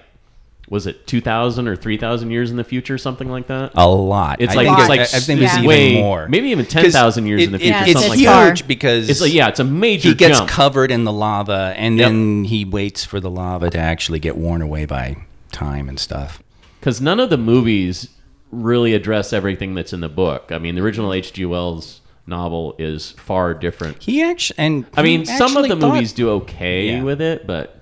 was 0.72 0.86
it 0.86 1.06
two 1.06 1.20
thousand 1.20 1.68
or 1.68 1.76
three 1.76 1.98
thousand 1.98 2.30
years 2.30 2.50
in 2.50 2.56
the 2.56 2.64
future, 2.64 2.96
something 2.96 3.28
like 3.30 3.46
that? 3.48 3.72
A 3.74 3.86
lot. 3.86 4.40
It's 4.40 4.52
I 4.52 4.56
like- 4.56 4.66
think 4.66 4.78
it's 4.78 4.88
like 4.88 5.00
I 5.00 5.04
think 5.20 5.40
it 5.40 5.42
was 5.42 5.52
Yeah. 5.52 5.58
even 5.58 5.68
Way- 5.68 5.94
more. 6.00 6.26
maybe 6.28 6.48
even 6.48 6.64
10,000 6.64 7.26
years 7.26 7.42
in 7.44 7.52
the 7.52 7.58
future, 7.58 7.74
it- 7.74 7.92
something 7.92 8.00
it's 8.00 8.08
like 8.08 8.18
huge 8.46 8.60
that. 8.60 8.68
because 8.68 9.10
It's 9.10 9.20
like 9.20 9.34
yeah, 9.34 9.48
it's 9.48 9.60
a 9.60 9.64
major 9.64 10.08
he 10.08 10.14
gets 10.14 10.38
jump. 10.38 10.48
covered 10.50 10.90
in 10.90 11.04
the 11.04 11.12
lava, 11.12 11.74
and 11.76 11.98
Yep. 11.98 12.08
then 12.08 12.44
he 12.44 12.64
waits 12.64 13.04
for 13.04 13.20
the 13.20 13.28
lava 13.30 13.68
to 13.68 13.78
actually 13.78 14.18
get 14.18 14.36
worn 14.38 14.62
away 14.62 14.86
by 14.86 15.16
time 15.52 15.88
and 15.90 15.98
stuff. 16.00 16.42
because 16.80 17.00
none 17.00 17.20
of 17.20 17.28
the 17.30 17.36
movies 17.38 18.08
really 18.50 18.94
address 18.94 19.32
everything 19.34 19.74
that's 19.74 19.92
in 19.92 20.00
the 20.00 20.08
book. 20.08 20.50
I 20.50 20.58
mean, 20.58 20.74
the 20.74 20.80
original 20.80 21.12
H.G. 21.12 21.44
Wells 21.44 22.00
novel 22.26 22.74
is 22.78 23.10
far 23.18 23.52
different. 23.52 24.02
He 24.02 24.22
actually, 24.22 24.58
and 24.58 24.84
I 24.96 25.02
mean, 25.02 25.26
some 25.26 25.54
of 25.56 25.68
the 25.68 25.76
movies 25.76 26.12
do 26.14 26.30
okay 26.30 26.92
Yeah. 26.92 27.02
with 27.02 27.20
it, 27.20 27.46
but 27.46 27.81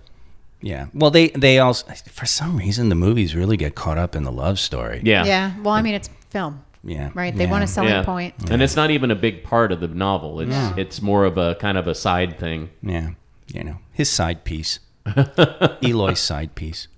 Yeah. 0.62 0.86
Well, 0.94 1.10
they 1.10 1.28
they 1.28 1.58
also 1.58 1.86
for 2.10 2.26
some 2.26 2.56
reason 2.56 2.88
the 2.88 2.94
movies 2.94 3.34
really 3.34 3.56
get 3.56 3.74
caught 3.74 3.98
up 3.98 4.14
in 4.14 4.24
the 4.24 4.32
love 4.32 4.58
story. 4.58 5.00
yeah, 5.04 5.24
Yeah. 5.24 5.52
Well, 5.62 5.72
I 5.74 5.82
mean, 5.82 5.94
it's 5.94 6.08
film, 6.30 6.62
Yeah. 6.84 7.10
right? 7.14 7.34
They 7.34 7.44
yeah. 7.44 7.50
want 7.50 7.64
a 7.64 7.66
selling 7.66 7.90
Yeah. 7.90 8.02
point. 8.04 8.34
And 8.50 8.60
it's 8.62 8.76
not 8.76 8.90
even 8.90 9.10
a 9.10 9.14
big 9.16 9.42
part 9.44 9.72
of 9.72 9.80
the 9.80 9.88
novel. 9.88 10.40
It's 10.40 10.78
it's 10.78 11.00
more 11.02 11.24
of 11.24 11.38
a 11.38 11.54
kind 11.56 11.78
of 11.78 11.86
a 11.88 11.94
side 11.94 12.38
thing. 12.38 12.68
Yeah. 12.82 13.10
You 13.52 13.64
know, 13.64 13.76
his 13.92 14.08
side 14.10 14.44
piece. 14.44 14.80
Eloi's 15.82 16.20
side 16.20 16.54
piece. 16.54 16.88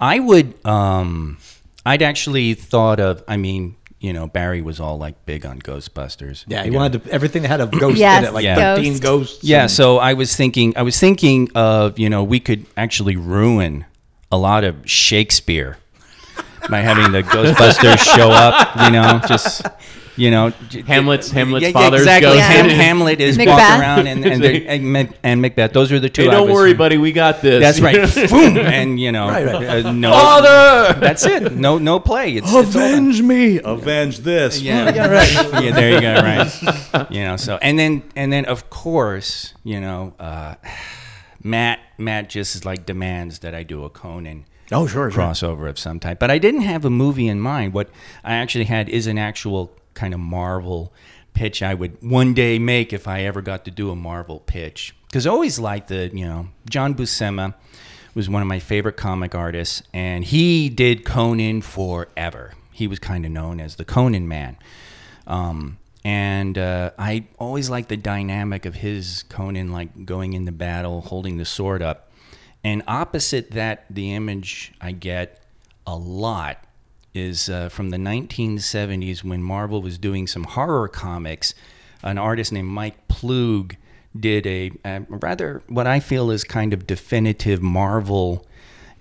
I 0.00 0.18
would 0.20 0.54
um 0.66 1.38
I'd 1.84 2.02
actually 2.02 2.54
thought 2.54 3.00
of 3.00 3.22
I 3.26 3.36
mean, 3.36 3.76
you 4.02 4.12
know, 4.12 4.26
Barry 4.26 4.60
was 4.60 4.80
all 4.80 4.98
like 4.98 5.24
big 5.24 5.46
on 5.46 5.60
Ghostbusters. 5.60 6.44
Yeah, 6.48 6.60
he 6.60 6.66
You 6.66 6.70
know, 6.72 6.78
wanted 6.80 7.04
to, 7.04 7.10
everything 7.12 7.42
that 7.42 7.48
had 7.48 7.60
a 7.60 7.66
ghost 7.66 7.96
Yes, 7.98 8.22
in 8.22 8.28
it, 8.28 8.34
like 8.34 8.44
Yeah. 8.44 8.74
13 8.76 8.92
ghost. 8.94 9.02
ghosts. 9.02 9.44
Yeah, 9.44 9.62
and- 9.62 9.70
so 9.70 9.98
I 9.98 10.12
was 10.14 10.34
thinking 10.36 10.74
I 10.76 10.82
was 10.82 10.98
thinking 10.98 11.48
of, 11.54 11.98
you 11.98 12.10
know, 12.10 12.22
we 12.22 12.40
could 12.40 12.66
actually 12.76 13.16
ruin 13.16 13.84
a 14.30 14.36
lot 14.36 14.64
of 14.64 14.74
Shakespeare 14.84 15.78
by 16.70 16.80
having 16.80 17.12
the 17.12 17.22
Ghostbusters 17.22 17.98
show 18.16 18.30
up, 18.30 18.76
you 18.84 18.90
know, 18.90 19.20
just 19.26 19.62
you 20.14 20.30
know, 20.30 20.52
j- 20.68 20.82
Hamlet's 20.82 21.30
Hamlet's 21.30 21.62
yeah, 21.62 21.68
yeah, 21.68 21.72
father's 21.72 22.00
exactly. 22.02 22.28
ghost. 22.32 22.40
Ham- 22.42 22.68
Yeah. 22.68 22.74
Hamlet 22.74 23.20
is 23.20 23.38
Macbeth. 23.38 23.58
walking 23.58 23.80
around 23.80 24.06
and 24.08 24.24
and, 24.26 24.42
they're- 24.44 24.64
and, 24.68 24.84
Mac- 24.92 25.10
and 25.22 25.40
Macbeth. 25.40 25.72
Those 25.72 25.90
are 25.90 25.98
the 25.98 26.10
two. 26.10 26.24
Hey, 26.24 26.28
I 26.28 26.32
don't 26.32 26.48
was- 26.48 26.54
worry, 26.54 26.74
buddy. 26.74 26.98
We 26.98 27.12
got 27.12 27.40
this. 27.40 27.62
That's 27.62 27.80
right. 27.80 28.28
Boom, 28.30 28.58
and 28.58 29.00
you 29.00 29.10
know, 29.10 29.28
Right, 29.28 29.46
right. 29.46 29.86
uh, 29.86 29.92
no, 29.92 30.10
Father. 30.12 31.00
That's 31.00 31.24
it. 31.24 31.52
No, 31.54 31.78
no 31.78 31.98
play. 31.98 32.34
It's, 32.34 32.46
it's 32.46 32.54
all 32.54 32.62
done. 32.82 32.92
Avenge 33.08 33.22
me! 33.22 33.58
Avenge 33.64 34.18
this! 34.18 34.60
Yeah, 34.60 34.94
yeah, 34.94 35.06
right. 35.08 35.62
yeah, 35.64 35.72
there 35.72 35.94
you 35.94 36.00
go. 36.02 36.14
Right. 36.14 37.10
You 37.10 37.22
know, 37.24 37.36
so 37.38 37.56
and 37.62 37.78
then 37.78 38.02
and 38.14 38.30
then 38.30 38.44
of 38.44 38.68
course, 38.68 39.54
you 39.64 39.80
know, 39.80 40.14
uh, 40.20 40.56
Matt 41.42 41.80
Matt 41.96 42.28
just 42.28 42.54
is 42.54 42.64
like 42.66 42.84
demands 42.84 43.38
that 43.40 43.54
I 43.54 43.62
do 43.62 43.84
a 43.84 43.88
Conan 43.90 44.44
Oh, 44.72 44.86
sure, 44.86 45.10
sure. 45.10 45.22
crossover 45.22 45.68
of 45.68 45.78
some 45.78 46.00
type. 46.00 46.18
But 46.18 46.30
I 46.30 46.38
didn't 46.38 46.62
have 46.62 46.84
a 46.84 46.90
movie 46.90 47.28
in 47.28 47.40
mind. 47.40 47.72
What 47.74 47.90
I 48.24 48.34
actually 48.34 48.64
had 48.64 48.88
is 48.88 49.06
an 49.06 49.18
actual 49.18 49.72
kind 49.94 50.14
of 50.14 50.20
Marvel 50.20 50.92
pitch 51.34 51.62
I 51.62 51.74
would 51.74 52.02
one 52.02 52.34
day 52.34 52.58
make 52.58 52.92
if 52.92 53.08
I 53.08 53.22
ever 53.22 53.40
got 53.42 53.64
to 53.64 53.70
do 53.70 53.90
a 53.90 53.96
Marvel 53.96 54.40
pitch. 54.40 54.94
Because 55.06 55.26
I 55.26 55.30
always 55.30 55.58
liked 55.58 55.88
the, 55.88 56.10
you 56.12 56.24
know, 56.24 56.48
John 56.68 56.94
Buscema 56.94 57.54
was 58.14 58.28
one 58.28 58.42
of 58.42 58.48
my 58.48 58.58
favorite 58.58 58.96
comic 58.96 59.34
artists, 59.34 59.82
and 59.92 60.24
he 60.24 60.68
did 60.68 61.04
Conan 61.04 61.62
forever. 61.62 62.52
He 62.72 62.86
was 62.86 62.98
kind 62.98 63.24
of 63.24 63.32
known 63.32 63.60
as 63.60 63.76
the 63.76 63.84
Conan 63.84 64.28
Man. 64.28 64.56
Um, 65.26 65.78
and 66.04 66.58
uh, 66.58 66.90
I 66.98 67.26
always 67.38 67.70
liked 67.70 67.88
the 67.88 67.96
dynamic 67.96 68.66
of 68.66 68.76
his 68.76 69.24
Conan, 69.28 69.72
like 69.72 70.04
going 70.04 70.32
into 70.32 70.52
battle, 70.52 71.02
holding 71.02 71.36
the 71.36 71.44
sword 71.44 71.82
up. 71.82 72.10
And 72.64 72.82
opposite 72.86 73.50
that, 73.52 73.84
the 73.90 74.14
image 74.14 74.72
I 74.80 74.92
get 74.92 75.42
a 75.86 75.96
lot 75.96 76.64
is 77.14 77.48
uh, 77.48 77.68
from 77.68 77.90
the 77.90 77.96
1970s 77.96 79.24
when 79.24 79.42
Marvel 79.42 79.82
was 79.82 79.98
doing 79.98 80.26
some 80.26 80.44
horror 80.44 80.88
comics. 80.88 81.54
An 82.02 82.18
artist 82.18 82.52
named 82.52 82.68
Mike 82.68 83.08
Ploog 83.08 83.76
did 84.18 84.46
a, 84.46 84.72
a 84.84 85.02
rather, 85.08 85.62
what 85.68 85.86
I 85.86 86.00
feel 86.00 86.30
is 86.30 86.44
kind 86.44 86.72
of 86.72 86.86
definitive 86.86 87.62
Marvel 87.62 88.46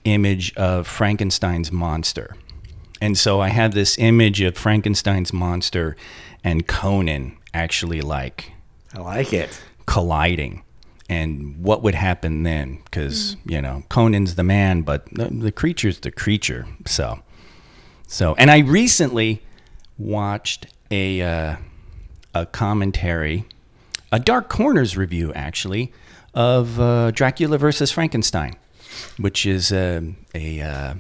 image 0.04 0.54
of 0.56 0.88
Frankenstein's 0.88 1.72
monster. 1.72 2.36
And 3.00 3.18
so 3.18 3.42
I 3.42 3.50
have 3.50 3.74
this 3.74 3.98
image 3.98 4.42
of 4.42 4.58
Frankenstein's 4.58 5.34
monster 5.34 5.96
and 6.44 6.68
Conan 6.68 7.38
actually 7.54 8.02
like 8.02 8.52
I 8.94 9.00
like 9.00 9.34
it. 9.34 9.62
colliding. 9.86 10.64
And 11.12 11.62
what 11.62 11.84
would 11.84 11.94
happen 11.96 12.44
then? 12.44 12.80
Because 12.86 13.36
you 13.46 13.62
know 13.62 13.84
Conan's 13.90 14.36
the 14.36 14.44
man, 14.44 14.84
but 14.84 15.06
the, 15.14 15.26
the 15.26 15.52
creature's 15.52 16.00
the 16.00 16.10
creature. 16.10 16.66
So, 16.86 17.20
so, 18.08 18.34
and 18.36 18.50
I 18.50 18.60
recently 18.60 19.42
watched 19.98 20.68
a 20.90 21.22
uh, 21.22 21.56
a 22.34 22.46
commentary, 22.46 23.44
a 24.10 24.20
Dark 24.20 24.48
Corners 24.48 24.96
review 24.96 25.34
actually, 25.34 25.92
of 26.34 26.80
uh, 26.80 27.12
Dracula 27.12 27.58
versus 27.58 27.92
Frankenstein, 27.92 28.56
which 29.18 29.46
is 29.46 29.74
uh, 29.74 30.02
a 30.34 30.62
uh, 30.62 30.94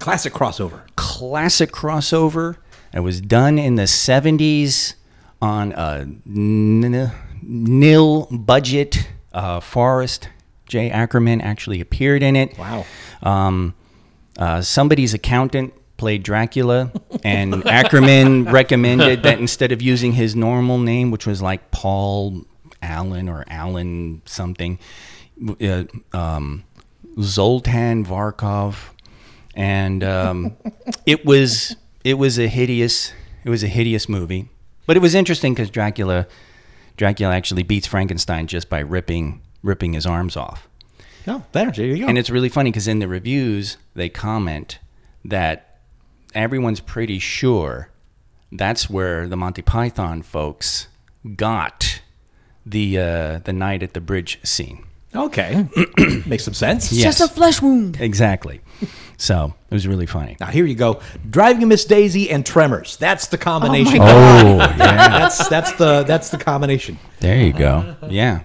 Classic 0.00 0.32
crossover. 0.32 0.80
classic 0.96 1.70
crossover. 1.70 2.56
It 2.92 3.00
was 3.00 3.20
done 3.20 3.56
in 3.58 3.76
the 3.76 3.84
70s 3.84 4.94
on 5.40 5.72
a 5.72 6.08
n- 6.26 7.12
nil 7.46 8.26
budget. 8.30 9.08
Uh, 9.32 9.58
Forrest 9.60 10.28
J. 10.66 10.90
Ackerman 10.90 11.40
actually 11.40 11.80
appeared 11.80 12.22
in 12.22 12.36
it. 12.36 12.56
Wow. 12.58 12.84
Um, 13.22 13.74
uh, 14.38 14.60
somebody's 14.60 15.14
accountant 15.14 15.74
played 15.96 16.22
Dracula, 16.22 16.92
and 17.22 17.66
Ackerman 17.66 18.44
recommended 18.44 19.22
that 19.22 19.38
instead 19.38 19.72
of 19.72 19.80
using 19.80 20.12
his 20.12 20.34
normal 20.34 20.78
name, 20.78 21.10
which 21.10 21.26
was 21.26 21.40
like 21.40 21.70
Paul 21.70 22.44
Allen 22.82 23.28
or 23.28 23.44
Allen 23.48 24.22
something, 24.24 24.78
uh, 25.60 25.84
um, 26.12 26.64
Zoltan 27.20 28.04
Vorkov, 28.04 28.76
and 29.54 30.02
um, 30.02 30.56
it 31.06 31.24
was 31.24 31.76
it 32.02 32.14
was 32.14 32.38
a 32.38 32.48
hideous 32.48 33.12
it 33.44 33.50
was 33.50 33.62
a 33.62 33.68
hideous 33.68 34.08
movie, 34.08 34.48
but 34.86 34.96
it 34.96 35.00
was 35.00 35.14
interesting 35.14 35.54
because 35.54 35.70
Dracula 35.70 36.26
Dracula 36.96 37.34
actually 37.34 37.62
beats 37.62 37.86
Frankenstein 37.86 38.46
just 38.46 38.68
by 38.68 38.80
ripping 38.80 39.40
ripping 39.62 39.94
his 39.94 40.06
arms 40.06 40.36
off. 40.36 40.68
No, 41.26 41.42
there, 41.52 41.70
there 41.70 41.86
you 41.86 42.04
go. 42.04 42.06
And 42.06 42.18
it's 42.18 42.28
really 42.30 42.50
funny 42.50 42.70
because 42.70 42.86
in 42.86 42.98
the 42.98 43.08
reviews 43.08 43.78
they 43.94 44.08
comment 44.08 44.78
that 45.24 45.78
everyone's 46.34 46.80
pretty 46.80 47.18
sure 47.18 47.88
that's 48.52 48.90
where 48.90 49.26
the 49.26 49.36
Monty 49.36 49.62
Python 49.62 50.22
folks 50.22 50.88
got 51.36 52.02
the 52.66 52.98
uh, 52.98 53.38
the 53.40 53.52
knight 53.52 53.82
at 53.82 53.94
the 53.94 54.00
bridge 54.00 54.38
scene. 54.42 54.84
Okay. 55.14 55.66
Makes 56.26 56.44
some 56.44 56.54
sense. 56.54 56.92
Yes. 56.92 57.18
Just 57.18 57.30
a 57.30 57.34
flesh 57.34 57.60
wound. 57.62 58.00
Exactly. 58.00 58.60
So 59.16 59.54
it 59.70 59.74
was 59.74 59.86
really 59.86 60.06
funny. 60.06 60.36
Now 60.40 60.46
here 60.48 60.66
you 60.66 60.74
go. 60.74 61.00
Driving 61.30 61.68
Miss 61.68 61.84
Daisy 61.84 62.30
and 62.30 62.44
Tremors. 62.44 62.96
That's 62.96 63.28
the 63.28 63.36
oh, 63.36 63.40
combination. 63.40 63.98
Oh 64.00 64.56
yeah, 64.58 64.76
That's 64.76 65.48
that's 65.48 65.72
the 65.72 66.02
that's 66.02 66.30
the 66.30 66.38
combination. 66.38 66.98
there 67.20 67.38
you 67.40 67.52
go. 67.52 67.94
Yeah, 68.08 68.40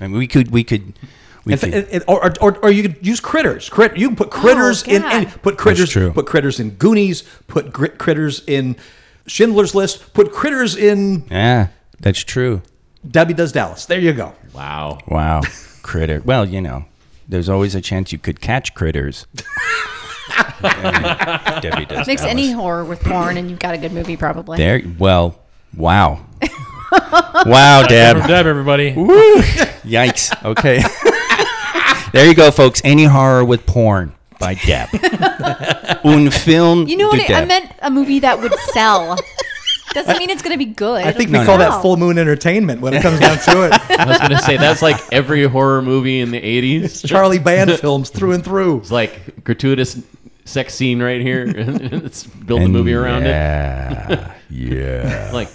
I 0.00 0.06
mean, 0.08 0.16
we 0.18 0.26
could 0.26 0.50
we 0.50 0.64
could 0.64 0.98
we 1.44 1.52
In 1.52 1.58
fa- 1.58 1.66
could. 1.66 1.74
it- 1.74 1.88
it- 1.92 2.04
or, 2.08 2.32
or, 2.40 2.58
or 2.58 2.70
you 2.70 2.82
could 2.82 3.06
use 3.06 3.20
critters. 3.20 3.68
Crit, 3.68 3.96
you 3.96 4.08
can 4.08 4.16
put 4.16 4.28
oh, 4.28 4.30
critters 4.40 4.82
in, 4.84 5.02
God. 5.02 5.12
any, 5.12 5.26
put 5.26 5.58
critters, 5.58 5.90
true. 5.90 6.12
put 6.12 6.26
critters 6.26 6.58
in 6.60 6.70
Goonies. 6.70 7.24
Put 7.48 7.72
gri- 7.72 7.88
critters 7.90 8.42
in 8.46 8.76
Schindler's 9.26 9.74
List. 9.74 10.14
Put 10.14 10.32
critters 10.32 10.76
in 10.76 11.24
yeah, 11.30 11.68
that's 12.00 12.20
true. 12.20 12.62
Debbie 13.08 13.34
Does 13.34 13.52
Dallas. 13.52 13.86
There 13.86 13.98
you 14.00 14.12
go. 14.12 14.32
Wow. 14.54 14.98
Wow, 15.08 15.42
critter. 15.82 16.22
Well, 16.24 16.44
you 16.46 16.60
know, 16.60 16.84
there's 17.28 17.48
always 17.48 17.74
a 17.74 17.80
chance 17.80 18.12
you 18.12 18.18
could 18.18 18.40
catch 18.40 18.74
critters. 18.74 19.26
Yeah, 20.62 21.60
Debbie 21.60 21.84
does. 21.86 22.06
Mix 22.06 22.22
Dallas. 22.22 22.30
any 22.32 22.52
horror 22.52 22.84
with 22.84 23.00
porn, 23.00 23.36
and 23.36 23.50
you've 23.50 23.58
got 23.58 23.74
a 23.74 23.78
good 23.78 23.92
movie 23.92 24.16
probably. 24.16 24.58
There. 24.58 24.80
Well, 24.98 25.38
wow. 25.76 26.24
wow, 27.44 27.84
Deb. 27.88 28.16
Deb, 28.26 28.46
everybody. 28.46 28.92
Yikes. 28.92 30.32
Okay. 30.44 30.80
there 32.12 32.26
you 32.26 32.34
go, 32.34 32.50
folks. 32.50 32.80
Any 32.84 33.04
horror 33.04 33.44
with 33.44 33.66
porn 33.66 34.14
by 34.38 34.54
Deb. 34.54 34.88
Un 36.04 36.30
film. 36.30 36.86
You 36.88 36.96
know 36.96 37.10
de 37.10 37.18
what? 37.18 37.30
I, 37.30 37.34
I 37.34 37.40
Deb. 37.40 37.48
meant 37.48 37.72
a 37.80 37.90
movie 37.90 38.20
that 38.20 38.38
would 38.40 38.54
sell. 38.72 39.18
Doesn't 39.94 40.18
mean 40.18 40.30
it's 40.30 40.42
going 40.42 40.52
to 40.52 40.58
be 40.58 40.72
good. 40.72 41.02
I 41.04 41.12
think 41.12 41.30
we 41.30 41.38
no. 41.38 41.44
call 41.44 41.58
No. 41.58 41.68
that 41.70 41.82
full 41.82 41.96
moon 41.96 42.18
entertainment 42.18 42.80
when 42.80 42.94
it 42.94 43.02
comes 43.02 43.20
down 43.20 43.38
to 43.38 43.66
it. 43.66 43.72
I 43.98 44.06
was 44.06 44.18
gonna 44.18 44.38
say 44.40 44.56
that's 44.56 44.80
like 44.82 45.00
every 45.12 45.44
horror 45.44 45.82
movie 45.82 46.20
in 46.20 46.30
the 46.30 46.40
'80s. 46.40 47.06
Charlie 47.06 47.38
Band 47.38 47.70
films 47.78 48.10
through 48.10 48.32
and 48.32 48.44
through. 48.44 48.78
It's 48.78 48.90
like 48.90 49.44
gratuitous 49.44 50.02
sex 50.44 50.74
scene 50.74 51.02
right 51.02 51.20
here. 51.20 51.46
Let's 51.92 52.24
build 52.24 52.62
a 52.62 52.68
movie 52.68 52.94
around 52.94 53.24
it. 53.24 53.28
yeah, 53.30 54.34
Yeah. 54.50 55.30
Like 55.32 55.48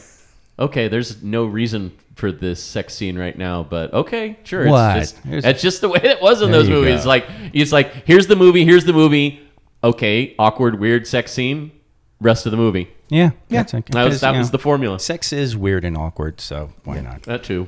okay, 0.59 0.87
there's 0.87 1.21
no 1.23 1.45
reason 1.45 1.91
for 2.15 2.31
this 2.31 2.63
sex 2.63 2.95
scene 2.95 3.17
right 3.17 3.37
now, 3.37 3.63
but 3.63 3.93
okay, 3.93 4.37
sure. 4.43 4.67
What? 4.67 4.97
It's 4.97 5.11
just, 5.11 5.23
Here's- 5.25 5.45
it's 5.45 5.61
just 5.61 5.81
the 5.81 5.89
way 5.89 5.99
it 6.03 6.21
was 6.21 6.41
in 6.41 6.49
There 6.51 6.59
those 6.61 6.69
you 6.69 6.75
movies. 6.75 7.03
go. 7.03 7.09
Like 7.09 7.25
it's 7.53 7.71
like 7.71 7.91
here's 8.05 8.27
the 8.27 8.35
movie, 8.35 8.65
here's 8.65 8.85
the 8.85 8.93
movie. 8.93 9.41
Okay, 9.83 10.35
awkward, 10.39 10.79
weird 10.79 11.05
sex 11.07 11.31
scene. 11.31 11.71
Rest 12.19 12.45
of 12.47 12.51
the 12.51 12.57
movie. 12.57 12.89
Yeah, 13.09 13.31
that's 13.49 13.73
okay. 13.73 13.91
That 13.91 14.03
was 14.03 14.15
'Cause, 14.15 14.21
that 14.21 14.33
you 14.33 14.39
was 14.39 14.51
the 14.51 14.59
formula. 14.59 14.99
Sex 14.99 15.31
is 15.31 15.55
weird 15.55 15.85
and 15.85 15.95
awkward, 15.97 16.41
so 16.41 16.71
why 16.83 16.99
not? 16.99 17.23
That 17.23 17.43
too. 17.43 17.67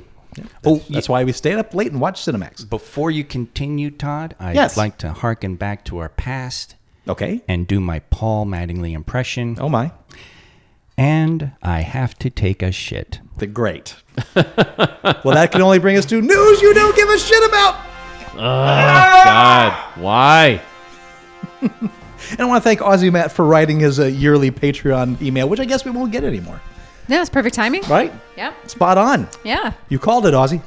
Oh, 0.66 0.82
That's 0.90 1.10
why 1.10 1.24
we 1.24 1.32
stayed 1.32 1.58
up 1.58 1.74
late 1.74 1.92
and 1.92 2.00
watched 2.00 2.26
Cinemax. 2.28 2.70
Before 2.70 3.10
you 3.10 3.24
continue, 3.24 3.90
Todd, 3.90 4.36
I'd 4.40 4.56
Yes. 4.56 4.78
like 4.78 4.98
to 5.00 5.12
harken 5.12 5.56
back 5.56 5.84
to 5.86 5.98
our 5.98 6.10
past 6.10 6.76
Okay. 7.08 7.42
and 7.48 7.66
do 7.68 7.80
my 7.80 8.00
Paul 8.12 8.46
Mattingly 8.46 8.92
impression. 8.94 9.58
Oh 9.60 9.70
my. 9.70 9.92
And 10.98 11.52
I 11.64 11.82
have 11.82 12.18
to 12.20 12.30
take 12.30 12.62
a 12.62 12.72
shit. 12.72 13.22
The 13.38 13.48
great. 13.48 13.96
well, 14.36 14.44
that 15.34 15.50
can 15.52 15.62
only 15.62 15.80
bring 15.80 15.98
us 15.98 16.06
to 16.08 16.22
news 16.22 16.62
you 16.62 16.74
don't 16.74 16.96
give 16.96 17.10
a 17.10 17.18
shit 17.18 17.44
about. 17.50 17.76
Oh, 18.36 19.22
God, 19.26 19.74
why? 19.98 20.62
And 22.32 22.42
I 22.42 22.46
want 22.46 22.64
to 22.64 22.68
thank 22.68 22.80
Aussie 22.80 23.12
Matt 23.12 23.32
for 23.32 23.46
writing 23.46 23.80
his 23.80 24.00
uh, 24.00 24.06
yearly 24.06 24.52
Patreon 24.52 25.22
email, 25.22 25.50
which 25.50 25.60
I 25.60 25.66
guess 25.66 25.86
we 25.86 25.92
won't 25.92 26.12
get 26.12 26.24
anymore. 26.24 26.62
No, 27.08 27.20
it's 27.22 27.30
perfect 27.30 27.56
timing. 27.56 27.82
Right? 27.84 28.14
Yep. 28.38 28.70
Spot 28.70 28.98
on. 28.98 29.28
Yeah. 29.44 29.74
You 29.90 29.98
called 29.98 30.26
it, 30.28 30.34
Aussie. 30.34 30.62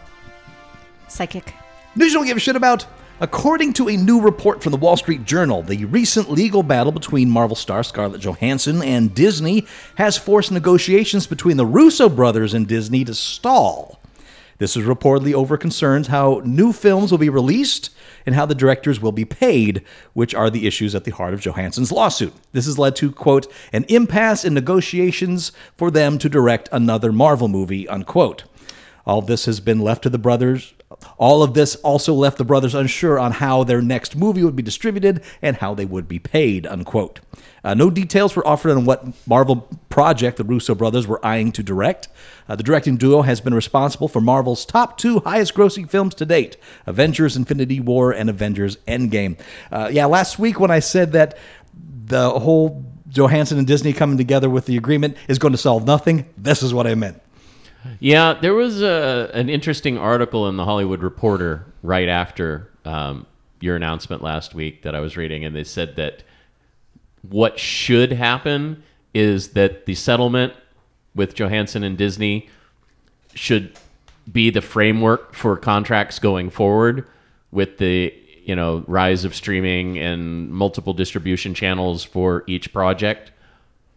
Psychic. 1.09 1.55
News 1.95 2.13
you 2.13 2.19
don't 2.19 2.27
give 2.27 2.37
a 2.37 2.41
shit 2.41 2.57
about. 2.57 2.87
According 3.21 3.75
to 3.75 3.89
a 3.89 3.97
new 3.97 4.21
report 4.21 4.61
from 4.63 4.73
the 4.73 4.79
Wall 4.79 4.97
Street 4.97 5.25
Journal, 5.25 5.63
the 5.63 5.85
recent 5.85 6.29
legal 6.29 6.65
battle 6.65 6.91
between 6.91 7.31
Marvel 7.31 7.55
star 7.55 7.85
Scarlett 7.85 8.21
Johansson 8.21 8.83
and 8.83 9.15
Disney 9.15 9.69
has 9.95 10.19
forced 10.19 10.51
negotiations 10.51 11.29
between 11.29 11.57
the 11.57 11.67
Russo 11.67 12.09
brothers 12.09 12.53
and 12.55 12.67
Disney 12.67 13.05
to 13.05 13.15
stall. 13.15 14.01
This 14.59 14.77
is 14.77 14.85
reportedly 14.85 15.35
over 15.35 15.57
concerns 15.57 16.09
how 16.09 16.43
new 16.45 16.73
films 16.73 17.13
will 17.13 17.19
be 17.19 17.29
released 17.29 17.91
and 18.27 18.35
how 18.35 18.47
the 18.47 18.55
directors 18.55 19.01
will 19.01 19.12
be 19.12 19.24
paid, 19.24 19.85
which 20.12 20.35
are 20.35 20.51
the 20.51 20.66
issues 20.66 20.94
at 20.94 21.05
the 21.05 21.11
heart 21.11 21.35
of 21.35 21.40
Johansson's 21.40 21.93
lawsuit. 21.93 22.32
This 22.53 22.66
has 22.66 22.78
led 22.78 22.97
to, 22.97 23.12
quote, 23.12 23.51
an 23.73 23.85
impasse 23.89 24.44
in 24.44 24.55
negotiations 24.55 25.53
for 25.77 25.90
them 25.90 26.19
to 26.19 26.28
direct 26.28 26.69
another 26.73 27.12
Marvel 27.12 27.49
movie, 27.49 27.89
unquote. 27.89 28.44
All 29.05 29.19
of 29.19 29.27
this 29.27 29.47
has 29.47 29.61
been 29.61 29.81
left 29.81 30.03
to 30.03 30.11
the 30.11 30.19
brothers. 30.19 30.74
All 31.19 31.43
of 31.43 31.55
this 31.55 31.77
also 31.77 32.14
left 32.14 32.39
the 32.39 32.44
brothers 32.44 32.74
unsure 32.74 33.19
on 33.19 33.32
how 33.32 33.64
their 33.64 33.82
next 33.82 34.16
movie 34.16 34.43
would 34.43 34.56
be 34.56 34.62
distributed 34.62 35.23
and 35.40 35.56
how 35.56 35.74
they 35.74 35.85
would 35.85 36.09
be 36.09 36.19
paid, 36.19 36.66
unquote. 36.66 37.20
Uh, 37.64 37.74
no 37.74 37.90
details 37.90 38.35
were 38.35 38.47
offered 38.47 38.73
on 38.73 38.85
what 38.85 39.06
Marvel 39.27 39.69
project 39.89 40.36
the 40.36 40.44
Russo 40.44 40.74
brothers 40.74 41.06
were 41.06 41.24
eyeing 41.24 41.52
to 41.52 41.62
direct. 41.62 42.09
Uh, 42.48 42.56
the 42.56 42.62
directing 42.62 42.97
duo 42.97 43.23
has 43.23 43.40
been 43.40 43.55
responsible 43.55 44.09
for 44.09 44.20
Marvel's 44.20 44.66
top 44.66 44.98
two 44.98 45.20
highest 45.20 45.55
grossing 45.55 45.89
films 45.89 46.14
to 46.16 46.27
date 46.27 46.56
Avengers 46.86 47.36
Infinity 47.36 47.78
War 47.78 48.10
and 48.12 48.28
Avengers 48.28 48.77
Endgame. 48.89 49.39
Uh, 49.70 49.89
yeah, 49.93 50.06
last 50.06 50.39
week 50.39 50.59
when 50.59 50.70
I 50.70 50.81
said 50.81 51.12
that 51.12 51.39
the 52.06 52.31
whole 52.31 52.85
Johansson 53.09 53.59
and 53.59 53.66
Disney 53.66 53.93
coming 53.93 54.16
together 54.16 54.51
with 54.51 54.66
the 54.66 54.77
agreement 54.77 55.16
is 55.28 55.39
going 55.39 55.52
to 55.52 55.59
solve 55.59 55.86
nothing, 55.86 56.27
this 56.36 56.62
is 56.62 56.74
what 56.74 56.86
I 56.86 56.94
meant. 56.94 57.20
Yeah, 58.01 58.35
there 58.35 58.55
was 58.55 58.83
a, 58.83 59.31
an 59.35 59.49
interesting 59.49 59.99
article 59.99 60.49
in 60.49 60.57
the 60.57 60.65
Hollywood 60.65 61.03
Reporter 61.03 61.67
right 61.83 62.09
after 62.09 62.69
um, 62.85 63.27
your 63.61 63.77
announcement 63.77 64.23
last 64.23 64.55
week 64.55 64.83
that 64.83 64.95
I 64.95 65.01
was 65.01 65.17
reading, 65.17 65.45
and 65.45 65.55
they 65.55 65.65
said 65.65 65.97
that 65.97 66.23
what 67.23 67.59
should 67.59 68.13
happen 68.13 68.83
is 69.15 69.51
that 69.51 69.87
the 69.87 69.95
settlement 69.95 70.55
with 71.15 71.35
Johansson 71.35 71.85
and 71.85 71.97
Disney 71.97 72.49
should 73.35 73.77
be 74.31 74.51
the 74.51 74.61
framework 74.61 75.35
for 75.35 75.57
contracts 75.57 76.19
going 76.19 76.51
forward 76.51 77.07
with 77.51 77.79
the 77.79 78.15
you 78.45 78.57
know 78.57 78.85
rise 78.87 79.25
of 79.25 79.35
streaming 79.35 79.99
and 79.99 80.51
multiple 80.51 80.93
distribution 80.93 81.55
channels 81.55 82.05
for 82.05 82.45
each 82.47 82.73
project. 82.73 83.33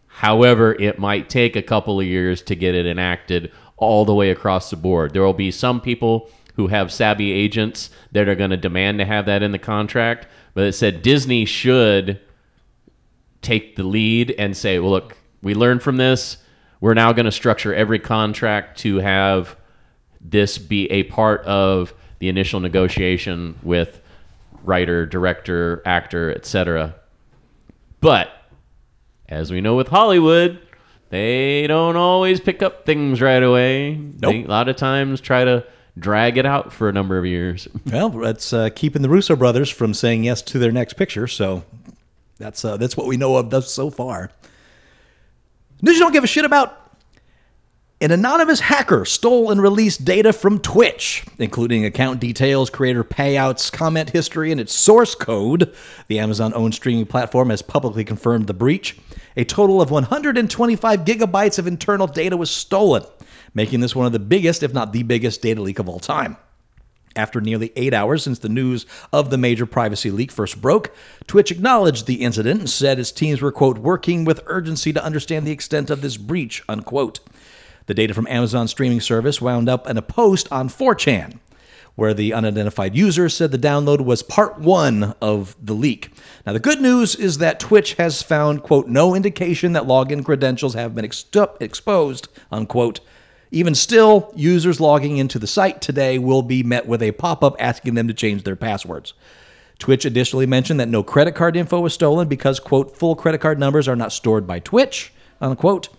However, 0.08 0.74
it 0.80 0.98
might 0.98 1.30
take 1.30 1.56
a 1.56 1.62
couple 1.62 2.00
of 2.00 2.06
years 2.06 2.42
to 2.44 2.56
get 2.56 2.74
it 2.74 2.86
enacted 2.86 3.52
all 3.78 4.06
the 4.06 4.14
way 4.14 4.30
across 4.30 4.70
the 4.70 4.76
board. 4.76 5.14
There 5.14 5.24
will 5.24 5.34
be 5.34 5.52
some 5.52 5.82
people 5.82 6.30
who 6.56 6.68
have 6.68 6.92
savvy 6.92 7.32
agents 7.32 7.90
that 8.12 8.30
are 8.30 8.36
going 8.36 8.52
to 8.52 8.58
demand 8.58 9.00
to 9.00 9.06
have 9.06 9.26
that 9.26 9.44
in 9.44 9.52
the 9.52 9.60
contract, 9.60 10.28
but 10.54 10.66
it 10.66 10.74
said 10.74 11.02
Disney 11.02 11.46
should 11.46 12.20
take 13.42 13.76
the 13.76 13.84
lead 13.84 14.34
and 14.38 14.56
say, 14.56 14.80
well, 14.80 14.92
look, 14.92 15.18
we 15.42 15.54
learned 15.54 15.84
from 15.84 15.98
this. 15.98 16.38
We're 16.80 16.94
now 16.94 17.14
going 17.14 17.26
to 17.26 17.32
structure 17.32 17.74
every 17.74 18.00
contract 18.00 18.80
to 18.80 18.98
have 18.98 19.56
this 20.22 20.58
be 20.58 20.90
a 20.92 21.04
part 21.04 21.42
of 21.42 21.94
the 22.20 22.30
initial 22.30 22.60
negotiation 22.60 23.60
with 23.62 24.02
writer, 24.64 25.06
director, 25.06 25.82
actor, 25.86 26.32
etc. 26.32 26.96
But 28.02 28.30
as 29.28 29.52
we 29.52 29.62
know 29.62 29.76
with 29.76 29.90
Hollywood, 29.90 30.65
they 31.16 31.66
don't 31.68 31.96
always 31.96 32.42
pick 32.42 32.62
up 32.62 32.86
things 32.86 33.22
right 33.22 33.42
away. 33.42 33.96
They 33.96 34.44
a 34.44 34.48
lot 34.48 34.68
of 34.68 34.76
times 34.76 35.22
try 35.22 35.46
to 35.46 35.66
drag 35.98 36.38
it 36.38 36.46
out 36.46 36.74
for 36.74 36.90
a 36.90 36.92
number 36.92 37.18
of 37.18 37.26
years. 37.26 37.70
Well, 37.86 38.10
that's 38.10 38.52
uh, 38.52 38.70
keeping 38.76 39.02
the 39.02 39.08
Russo 39.08 39.38
brothers 39.38 39.70
from 39.70 39.94
saying 39.94 40.26
yes 40.26 40.42
to 40.42 40.60
their 40.60 40.74
next 40.74 40.96
picture. 40.96 41.28
So 41.28 41.64
that's 42.38 42.66
uh, 42.66 42.76
that's 42.76 42.98
what 42.98 43.08
we 43.08 43.16
know 43.16 43.38
of 43.38 43.50
thus 43.50 43.72
so 43.72 43.90
far. 43.90 44.30
News 45.82 45.96
you 45.96 46.02
don't 46.02 46.12
give 46.12 46.26
a 46.26 46.28
shit 46.28 46.44
about. 46.44 46.82
An 48.02 48.12
anonymous 48.12 48.60
hacker 48.60 49.06
stole 49.06 49.52
and 49.52 49.62
released 49.62 50.04
data 50.04 50.34
from 50.34 50.60
Twitch, 50.60 51.26
including 51.40 51.86
account 51.86 52.20
details, 52.20 52.70
creator 52.70 53.06
payouts, 53.06 53.72
comment 53.72 54.10
history, 54.10 54.52
and 54.52 54.60
its 54.60 54.74
source 54.74 55.16
code. 55.16 55.74
The 56.08 56.20
Amazon 56.20 56.52
owned 56.56 56.76
streaming 56.76 57.06
platform 57.06 57.52
has 57.52 57.62
publicly 57.62 58.04
confirmed 58.04 58.48
the 58.48 58.54
breach. 58.54 58.98
A 59.38 59.44
total 59.44 59.82
of 59.82 59.92
125 59.92 61.02
gigabytes 61.02 61.60
of 61.60 61.68
internal 61.68 62.08
data 62.08 62.38
was 62.38 62.50
stolen, 62.50 63.04
making 63.54 63.82
this 63.82 63.96
one 63.96 64.06
of 64.06 64.14
the 64.14 64.20
biggest, 64.20 64.64
if 64.64 64.74
not 64.74 64.94
the 64.94 65.04
biggest, 65.04 65.42
data 65.42 65.62
leak 65.62 65.80
of 65.80 65.90
all 65.90 66.00
time. 66.00 66.38
After 67.18 67.40
nearly 67.40 67.72
eight 67.76 67.94
hours 67.94 68.24
since 68.24 68.40
the 68.40 68.50
news 68.50 68.86
of 69.14 69.30
the 69.30 69.38
major 69.38 69.66
privacy 69.66 70.12
leak 70.12 70.32
first 70.32 70.62
broke, 70.62 70.94
Twitch 71.28 71.52
acknowledged 71.52 72.06
the 72.06 72.22
incident 72.22 72.60
and 72.62 72.70
said 72.70 73.00
its 73.00 73.12
teams 73.12 73.42
were, 73.42 73.52
quote, 73.52 73.78
working 73.78 74.26
with 74.26 74.44
urgency 74.48 74.92
to 74.94 75.04
understand 75.04 75.46
the 75.46 75.52
extent 75.52 75.90
of 75.90 76.02
this 76.02 76.18
breach, 76.18 76.62
unquote. 76.68 77.20
The 77.88 77.94
data 77.94 78.14
from 78.14 78.28
Amazon 78.28 78.68
streaming 78.68 79.00
service 79.00 79.42
wound 79.42 79.70
up 79.70 79.88
in 79.88 79.98
a 79.98 80.02
post 80.02 80.52
on 80.52 80.70
4chan, 80.70 81.40
where 81.96 82.14
the 82.14 82.34
unidentified 82.34 82.96
user 82.96 83.30
said 83.30 83.52
the 83.52 83.58
download 83.58 84.02
was 84.02 84.22
part 84.22 84.60
one 84.60 85.16
of 85.22 85.56
the 85.62 85.74
leak. 85.74 86.12
Now, 86.46 86.54
the 86.54 86.60
good 86.60 86.82
news 86.82 87.16
is 87.16 87.38
that 87.38 87.60
Twitch 87.60 87.94
has 87.94 88.22
found, 88.22 88.64
quote, 88.64 88.88
no 88.88 89.16
indication 89.16 89.74
that 89.74 89.84
login 89.84 90.24
credentials 90.24 90.74
have 90.74 90.94
been 90.94 91.06
extu- 91.06 91.56
exposed, 91.62 92.28
unquote. 92.52 93.00
Even 93.52 93.74
still, 93.74 94.34
users 94.36 94.82
logging 94.82 95.18
into 95.18 95.40
the 95.40 95.48
site 95.48 95.82
today 95.82 96.20
will 96.20 96.42
be 96.42 96.64
met 96.64 96.86
with 96.88 97.02
a 97.02 97.12
pop 97.12 97.44
up 97.44 97.56
asking 97.60 97.94
them 97.94 98.08
to 98.08 98.14
change 98.14 98.44
their 98.44 98.58
passwords. 98.58 99.14
Twitch 99.80 100.06
additionally 100.06 100.46
mentioned 100.46 100.80
that 100.80 100.90
no 100.90 101.04
credit 101.04 101.36
card 101.36 101.56
info 101.56 101.80
was 101.80 101.94
stolen 101.94 102.28
because, 102.28 102.60
quote, 102.60 102.98
full 102.98 103.16
credit 103.16 103.40
card 103.40 103.60
numbers 103.60 103.88
are 103.88 103.96
not 103.96 104.12
stored 104.12 104.48
by 104.48 104.60
Twitch, 104.60 105.14
unquote. 105.40 105.90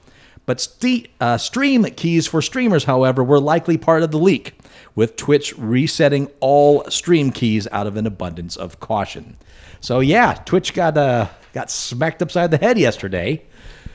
But 0.46 0.60
st- 0.60 1.08
uh, 1.20 1.38
stream 1.38 1.84
keys 1.84 2.26
for 2.26 2.40
streamers, 2.40 2.84
however, 2.84 3.22
were 3.22 3.40
likely 3.40 3.76
part 3.76 4.02
of 4.02 4.12
the 4.12 4.18
leak, 4.18 4.54
with 4.94 5.16
Twitch 5.16 5.56
resetting 5.58 6.30
all 6.40 6.84
stream 6.88 7.32
keys 7.32 7.66
out 7.72 7.86
of 7.86 7.96
an 7.96 8.06
abundance 8.06 8.56
of 8.56 8.78
caution. 8.80 9.36
So 9.80 10.00
yeah, 10.00 10.34
Twitch 10.44 10.72
got 10.72 10.96
uh, 10.96 11.28
got 11.52 11.70
smacked 11.70 12.22
upside 12.22 12.50
the 12.50 12.58
head 12.58 12.78
yesterday. 12.78 13.42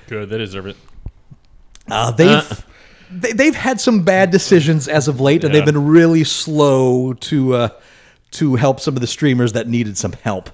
Good, 0.07 0.29
they 0.29 0.37
deserve 0.37 0.67
it. 0.67 0.77
Uh, 1.89 2.11
they've 2.11 2.65
they, 3.11 3.31
they've 3.31 3.55
had 3.55 3.79
some 3.79 4.03
bad 4.03 4.29
decisions 4.31 4.87
as 4.87 5.07
of 5.07 5.19
late, 5.19 5.43
and 5.43 5.53
they've 5.53 5.65
been 5.65 5.87
really 5.87 6.23
slow 6.23 7.13
to 7.13 7.55
uh, 7.55 7.69
to 8.31 8.55
help 8.55 8.79
some 8.79 8.95
of 8.95 9.01
the 9.01 9.07
streamers 9.07 9.53
that 9.53 9.67
needed 9.67 9.97
some 9.97 10.13
help, 10.13 10.49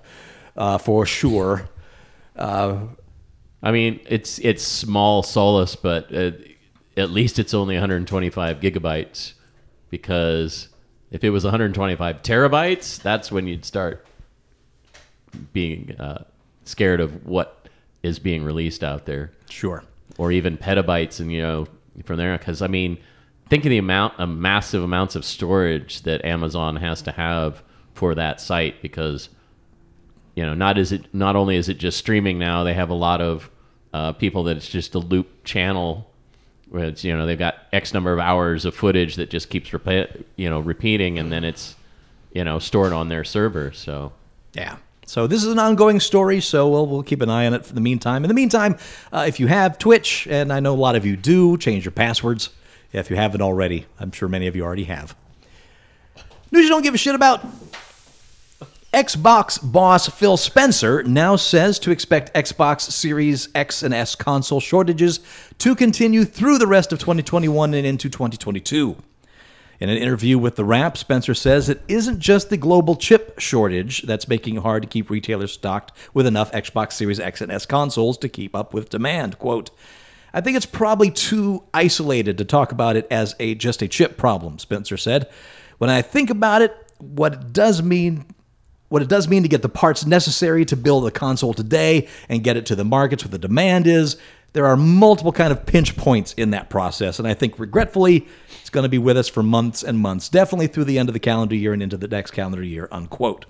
uh, 0.55 0.77
for 0.77 1.05
sure. 1.05 1.69
I 3.63 3.71
mean, 3.71 3.99
it's 4.07 4.39
it's 4.39 4.63
small 4.63 5.23
solace, 5.23 5.75
but 5.75 6.13
uh, 6.15 6.31
at 6.95 7.09
least 7.11 7.39
it's 7.39 7.53
only 7.53 7.75
125 7.75 8.59
gigabytes 8.59 9.33
because 9.89 10.69
if 11.11 11.23
it 11.23 11.29
was 11.31 11.43
125 11.43 12.21
terabytes, 12.21 13.01
that's 13.01 13.31
when 13.31 13.47
you'd 13.47 13.65
start 13.65 14.05
being 15.53 15.95
uh, 15.99 16.23
scared 16.65 16.99
of 16.99 17.25
what 17.25 17.67
is 18.03 18.19
being 18.19 18.43
released 18.43 18.83
out 18.83 19.05
there, 19.05 19.31
Sure. 19.49 19.83
or 20.17 20.31
even 20.31 20.57
petabytes, 20.57 21.19
and 21.19 21.31
you 21.31 21.41
know 21.41 21.67
from 22.05 22.17
there. 22.17 22.37
Because 22.37 22.61
I 22.61 22.67
mean, 22.67 22.97
think 23.49 23.65
of 23.65 23.69
the 23.69 23.77
amount 23.77 24.19
of 24.19 24.29
massive 24.29 24.83
amounts 24.83 25.15
of 25.15 25.25
storage 25.25 26.01
that 26.03 26.23
Amazon 26.23 26.75
has 26.75 27.01
to 27.03 27.11
have 27.11 27.63
for 27.93 28.13
that 28.15 28.39
site 28.39 28.81
because 28.81 29.29
you 30.37 30.45
know 30.45 30.53
not 30.53 30.77
is 30.77 30.91
it 30.91 31.13
not 31.13 31.35
only 31.35 31.55
is 31.55 31.67
it 31.67 31.79
just 31.79 31.97
streaming 31.97 32.37
now 32.37 32.63
they 32.63 32.75
have 32.75 32.91
a 32.91 32.93
lot 32.93 33.21
of 33.21 33.49
uh, 33.93 34.13
people 34.13 34.43
that 34.43 34.55
it's 34.55 34.69
just 34.69 34.93
a 34.93 34.99
loop 34.99 35.43
channel 35.43 36.07
where 36.69 36.85
it's 36.85 37.03
you 37.03 37.17
know 37.17 37.25
they've 37.25 37.39
got 37.39 37.55
X 37.73 37.91
number 37.91 38.13
of 38.13 38.19
hours 38.19 38.63
of 38.63 38.75
footage 38.75 39.15
that 39.15 39.31
just 39.31 39.49
keeps 39.49 39.71
repa- 39.71 40.23
you 40.35 40.47
know 40.49 40.59
repeating, 40.59 41.17
and 41.17 41.31
then 41.31 41.43
it's 41.43 41.75
you 42.33 42.43
know 42.43 42.59
stored 42.59 42.93
on 42.93 43.09
their 43.09 43.23
server. 43.23 43.71
So 43.71 44.13
Yeah. 44.53 44.77
So 45.05 45.25
this 45.25 45.41
is 45.41 45.53
an 45.53 45.57
ongoing 45.57 46.01
story, 46.01 46.41
so 46.41 46.67
we'll, 46.67 46.85
we'll 46.85 47.01
keep 47.01 47.21
an 47.21 47.29
eye 47.29 47.47
on 47.47 47.53
it 47.53 47.65
for 47.65 47.73
the 47.73 47.79
meantime. 47.79 48.25
In 48.25 48.27
the 48.27 48.33
meantime, 48.33 48.77
uh, 49.13 49.23
if 49.25 49.39
you 49.39 49.47
have 49.47 49.77
Twitch, 49.77 50.27
and 50.29 50.51
I 50.51 50.59
know 50.59 50.73
a 50.73 50.75
lot 50.75 50.97
of 50.97 51.05
you 51.05 51.15
do, 51.15 51.57
change 51.57 51.85
your 51.85 51.93
passwords. 51.93 52.49
If 52.91 53.09
you 53.09 53.15
haven't 53.15 53.41
already, 53.41 53.85
I'm 54.01 54.11
sure 54.11 54.27
many 54.27 54.47
of 54.47 54.55
you 54.57 54.65
already 54.65 54.83
have. 54.83 55.15
News 56.51 56.63
you 56.63 56.69
don't 56.69 56.81
give 56.81 56.93
a 56.93 56.97
shit 56.97 57.15
about. 57.15 57.45
Xbox 58.97 59.59
boss 59.61 60.09
Phil 60.09 60.37
Spencer 60.37 61.03
now 61.03 61.35
says 61.35 61.77
to 61.77 61.91
expect 61.91 62.33
Xbox 62.33 62.81
Series 62.81 63.47
X 63.53 63.83
and 63.83 63.93
S 63.93 64.15
console 64.15 64.59
shortages 64.59 65.19
to 65.59 65.75
continue 65.75 66.25
through 66.25 66.57
the 66.57 66.65
rest 66.65 66.91
of 66.91 66.97
2021 66.97 67.75
and 67.75 67.85
into 67.85 68.09
2022. 68.09 68.97
In 69.79 69.89
an 69.89 69.97
interview 69.99 70.39
with 70.39 70.55
The 70.55 70.65
Wrap, 70.65 70.97
Spencer 70.97 71.35
says 71.35 71.69
it 71.69 71.83
isn't 71.87 72.17
just 72.17 72.49
the 72.49 72.57
global 72.57 72.95
chip 72.95 73.39
shortage 73.39 74.01
that's 74.01 74.27
making 74.27 74.55
it 74.55 74.63
hard 74.63 74.81
to 74.81 74.89
keep 74.89 75.11
retailers 75.11 75.51
stocked 75.51 75.91
with 76.15 76.25
enough 76.25 76.51
Xbox 76.51 76.93
Series 76.93 77.19
X 77.19 77.41
and 77.41 77.51
S 77.51 77.67
consoles 77.67 78.17
to 78.17 78.27
keep 78.27 78.55
up 78.55 78.73
with 78.73 78.89
demand. 78.89 79.37
Quote, 79.37 79.69
I 80.33 80.41
think 80.41 80.57
it's 80.57 80.65
probably 80.65 81.11
too 81.11 81.63
isolated 81.71 82.39
to 82.39 82.45
talk 82.45 82.71
about 82.71 82.95
it 82.95 83.05
as 83.11 83.35
a 83.39 83.53
just 83.53 83.83
a 83.83 83.87
chip 83.87 84.17
problem, 84.17 84.57
Spencer 84.57 84.97
said. 84.97 85.29
When 85.77 85.91
I 85.91 86.01
think 86.01 86.31
about 86.31 86.63
it, 86.63 86.75
what 86.97 87.33
it 87.33 87.53
does 87.53 87.83
mean 87.83 88.25
what 88.89 89.01
it 89.01 89.07
does 89.09 89.27
mean 89.27 89.43
to 89.43 89.49
get 89.49 89.61
the 89.61 89.69
parts 89.69 90.05
necessary 90.05 90.65
to 90.65 90.75
build 90.75 91.05
a 91.07 91.11
console 91.11 91.53
today 91.53 92.07
and 92.29 92.43
get 92.43 92.57
it 92.57 92.65
to 92.67 92.75
the 92.75 92.85
markets 92.85 93.23
where 93.23 93.31
the 93.31 93.37
demand 93.37 93.87
is 93.87 94.17
there 94.53 94.65
are 94.65 94.77
multiple 94.77 95.31
kind 95.31 95.51
of 95.51 95.65
pinch 95.65 95.95
points 95.97 96.33
in 96.33 96.51
that 96.51 96.69
process 96.69 97.19
and 97.19 97.27
i 97.27 97.33
think 97.33 97.57
regretfully 97.59 98.27
it's 98.59 98.69
going 98.69 98.83
to 98.83 98.89
be 98.89 98.97
with 98.97 99.17
us 99.17 99.27
for 99.27 99.43
months 99.43 99.83
and 99.83 99.99
months 99.99 100.29
definitely 100.29 100.67
through 100.67 100.85
the 100.85 100.97
end 100.97 101.09
of 101.09 101.13
the 101.13 101.19
calendar 101.19 101.55
year 101.55 101.73
and 101.73 101.83
into 101.83 101.97
the 101.97 102.07
next 102.07 102.31
calendar 102.31 102.63
year 102.63 102.87
unquote 102.91 103.45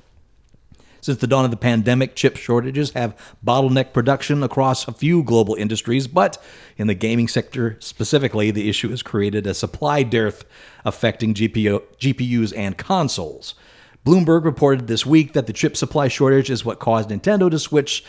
since 1.01 1.19
the 1.19 1.27
dawn 1.27 1.45
of 1.45 1.51
the 1.51 1.57
pandemic, 1.57 2.15
chip 2.15 2.35
shortages 2.35 2.91
have 2.91 3.15
bottlenecked 3.45 3.93
production 3.93 4.43
across 4.43 4.87
a 4.89 4.91
few 4.91 5.23
global 5.23 5.55
industries, 5.55 6.05
but 6.05 6.41
in 6.75 6.87
the 6.87 6.93
gaming 6.93 7.29
sector 7.29 7.77
specifically, 7.79 8.51
the 8.51 8.67
issue 8.67 8.89
has 8.89 9.01
created 9.01 9.47
a 9.47 9.53
supply 9.53 10.03
dearth 10.03 10.43
affecting 10.83 11.33
GPU, 11.33 11.81
GPUs 11.99 12.51
and 12.57 12.77
consoles. 12.77 13.55
Bloomberg 14.07 14.45
reported 14.45 14.87
this 14.87 15.05
week 15.05 15.33
that 15.33 15.47
the 15.47 15.53
chip 15.53 15.75
supply 15.75 16.07
shortage 16.07 16.49
is 16.49 16.63
what 16.63 16.79
caused 16.79 17.09
Nintendo 17.09 17.51
to 17.51 17.59
switch 17.59 18.05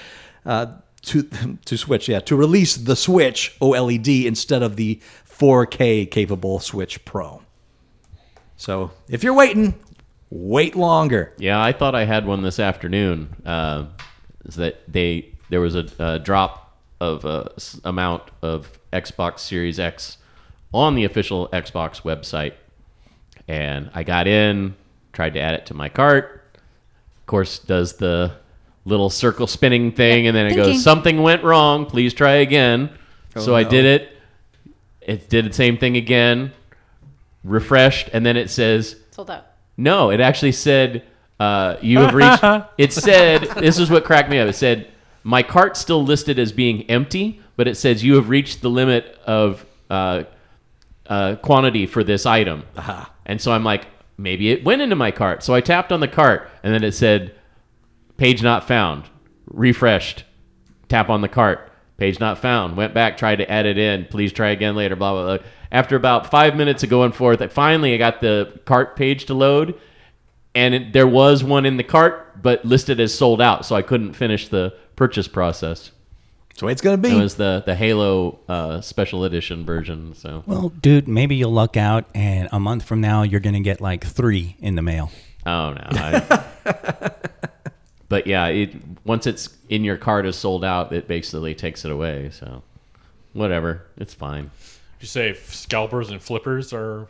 uh, 0.47 0.67
to 1.03 1.23
to 1.65 1.77
switch, 1.77 2.09
yeah, 2.09 2.21
to 2.21 2.37
release 2.37 2.77
the 2.77 2.95
Switch 2.95 3.57
OLED 3.61 4.25
instead 4.25 4.63
of 4.63 4.77
the 4.77 5.01
4K 5.29 6.09
capable 6.09 6.61
Switch 6.61 7.05
Pro. 7.05 7.43
So 8.57 8.93
if 9.09 9.25
you're 9.25 9.35
waiting, 9.35 9.75
wait 10.31 10.77
longer. 10.77 11.35
Yeah, 11.39 11.61
I 11.61 11.73
thought 11.73 11.97
I 11.97 12.05
had 12.05 12.27
one 12.27 12.43
this 12.43 12.61
afternoon. 12.61 13.35
Uh, 13.45 13.87
is 14.45 14.55
that 14.55 14.81
they 14.87 15.35
there 15.51 15.61
was 15.61 15.75
a, 15.75 15.87
a 15.99 16.19
drop 16.21 16.77
of 17.01 17.25
a 17.25 17.51
s- 17.57 17.81
amount 17.85 18.23
of 18.43 18.79
Xbox 18.93 19.41
Series 19.41 19.81
X 19.81 20.19
on 20.73 20.95
the 20.95 21.05
official 21.05 21.49
Xbox 21.53 22.03
website, 22.03 22.53
and 23.49 23.91
I 23.95 24.03
got 24.05 24.27
in, 24.29 24.77
tried 25.19 25.35
to 25.35 25.41
add 25.41 25.55
it 25.55 25.67
to 25.67 25.75
my 25.75 25.89
cart. 25.89 26.45
Of 26.55 27.27
course, 27.27 27.59
does 27.59 27.95
the 27.95 28.37
little 28.85 29.11
circle 29.11 29.49
spinning 29.49 29.91
thing, 29.91 30.29
and 30.29 30.37
then 30.37 30.47
it 30.47 30.51
thinking. 30.51 30.75
goes, 30.75 30.85
"Something 30.85 31.23
went 31.23 31.43
wrong. 31.43 31.87
Please 31.87 32.15
try 32.15 32.35
again." 32.35 32.91
so 33.35 33.57
I 33.57 33.65
did 33.65 33.85
it. 33.85 34.17
It 35.01 35.29
did 35.29 35.47
the 35.47 35.53
same 35.53 35.77
thing 35.77 35.97
again. 35.97 36.53
Refreshed, 37.43 38.11
and 38.13 38.25
then 38.25 38.37
it 38.37 38.49
says 38.49 38.95
Sold 39.11 39.33
out. 39.33 39.47
no, 39.77 40.11
it 40.11 40.21
actually 40.21 40.53
said 40.53 41.03
uh, 41.41 41.79
you 41.83 41.99
have 41.99 42.15
reached. 42.15 42.45
it 42.79 42.93
said 42.93 43.43
this 43.57 43.81
is 43.81 43.91
what 43.91 44.05
cracked 44.05 44.31
me 44.31 44.39
up. 44.39 44.49
It 44.49 44.53
said 44.53 44.89
my 45.25 45.43
cart's 45.43 45.81
still 45.81 46.05
listed 46.05 46.39
as 46.39 46.53
being 46.53 46.89
empty, 46.89 47.43
but 47.57 47.67
it 47.67 47.77
says 47.77 48.05
you 48.05 48.15
have 48.15 48.29
reached 48.29 48.63
the 48.63 48.71
limit 48.71 49.19
of 49.27 49.67
uh, 49.91 50.23
uh, 51.09 51.35
quantity 51.43 51.87
for 51.87 52.05
this 52.05 52.25
item. 52.25 52.63
And 53.27 53.41
so 53.41 53.53
I'm 53.53 53.65
like, 53.65 53.87
maybe 54.19 54.51
it 54.51 54.65
went 54.65 54.83
into 54.83 54.97
my 54.97 55.11
cart. 55.11 55.43
So 55.43 55.55
I 55.55 55.61
tapped 55.61 55.93
on 55.93 56.01
the 56.01 56.09
cart, 56.09 56.51
and 56.63 56.75
then 56.75 56.85
it 56.85 56.93
said 56.93 57.35
page 58.17 58.43
not 58.43 58.67
found. 58.67 59.05
Refreshed. 59.47 60.25
Tap 60.89 61.09
on 61.09 61.23
the 61.23 61.29
cart. 61.29 61.73
Page 61.97 62.21
not 62.21 62.39
found. 62.39 62.77
Went 62.77 62.95
back, 62.95 63.17
tried 63.17 63.37
to 63.37 63.51
add 63.51 63.67
it 63.67 63.79
in. 63.79 64.05
Please 64.07 64.33
try 64.33 64.51
again 64.51 64.77
later. 64.77 64.97
Blah 64.97 65.13
blah 65.13 65.37
blah. 65.39 65.47
After 65.71 65.97
about 65.97 66.31
five 66.31 66.57
minutes 66.57 66.83
of 66.83 66.91
going 66.91 67.13
forth, 67.13 67.53
finally 67.53 67.95
I 67.95 67.99
got 67.99 68.21
the 68.21 68.61
cart 68.65 68.97
page 68.97 69.27
to 69.27 69.35
load, 69.35 69.79
and 70.55 70.75
it, 70.75 70.93
there 70.93 71.07
was 71.07 71.45
one 71.45 71.67
in 71.67 71.77
the 71.77 71.85
cart, 71.85 72.43
but 72.43 72.65
listed 72.65 73.01
as 73.01 73.13
sold 73.15 73.41
out, 73.41 73.67
so 73.67 73.77
I 73.77 73.83
couldn't 73.83 74.15
finish 74.15 74.49
the 74.49 74.75
purchase 74.97 75.29
process. 75.29 75.91
That's 76.59 76.63
the 76.63 76.67
way 76.67 76.73
it's 76.73 76.83
going 76.83 77.01
to 77.01 77.09
be. 77.09 77.15
It 77.15 77.21
was 77.23 77.37
the 77.37 77.63
the 77.65 77.77
Halo 77.77 78.41
uh, 78.49 78.81
special 78.81 79.23
edition 79.23 79.65
version. 79.65 80.13
So 80.17 80.43
Well, 80.45 80.71
dude, 80.71 81.07
maybe 81.07 81.37
you'll 81.37 81.53
luck 81.53 81.77
out, 81.77 82.07
and 82.17 82.49
a 82.51 82.59
month 82.59 82.83
from 82.83 83.01
now, 83.01 83.23
you're 83.23 83.39
gonna 83.39 83.61
get 83.61 83.81
like 83.81 84.05
three 84.05 84.57
in 84.59 84.75
the 84.75 84.83
mail. 84.83 85.13
Oh 85.47 85.75
no. 85.75 85.87
I, 85.89 87.13
but 88.09 88.27
yeah, 88.27 88.49
it 88.49 88.75
once 89.05 89.29
it's 89.29 89.51
in 89.69 89.85
your 89.85 89.97
cart 89.97 90.27
is 90.27 90.35
sold 90.35 90.65
out, 90.65 90.93
it 90.93 91.07
basically 91.07 91.55
takes 91.55 91.85
it 91.85 91.93
away. 91.93 92.31
So 92.31 92.65
whatever, 93.35 93.83
it's 93.97 94.15
fine. 94.15 94.51
Did 94.99 95.03
you 95.03 95.07
say 95.07 95.35
scalpers 95.35 96.11
and 96.11 96.21
flippers 96.21 96.73
are 96.73 97.07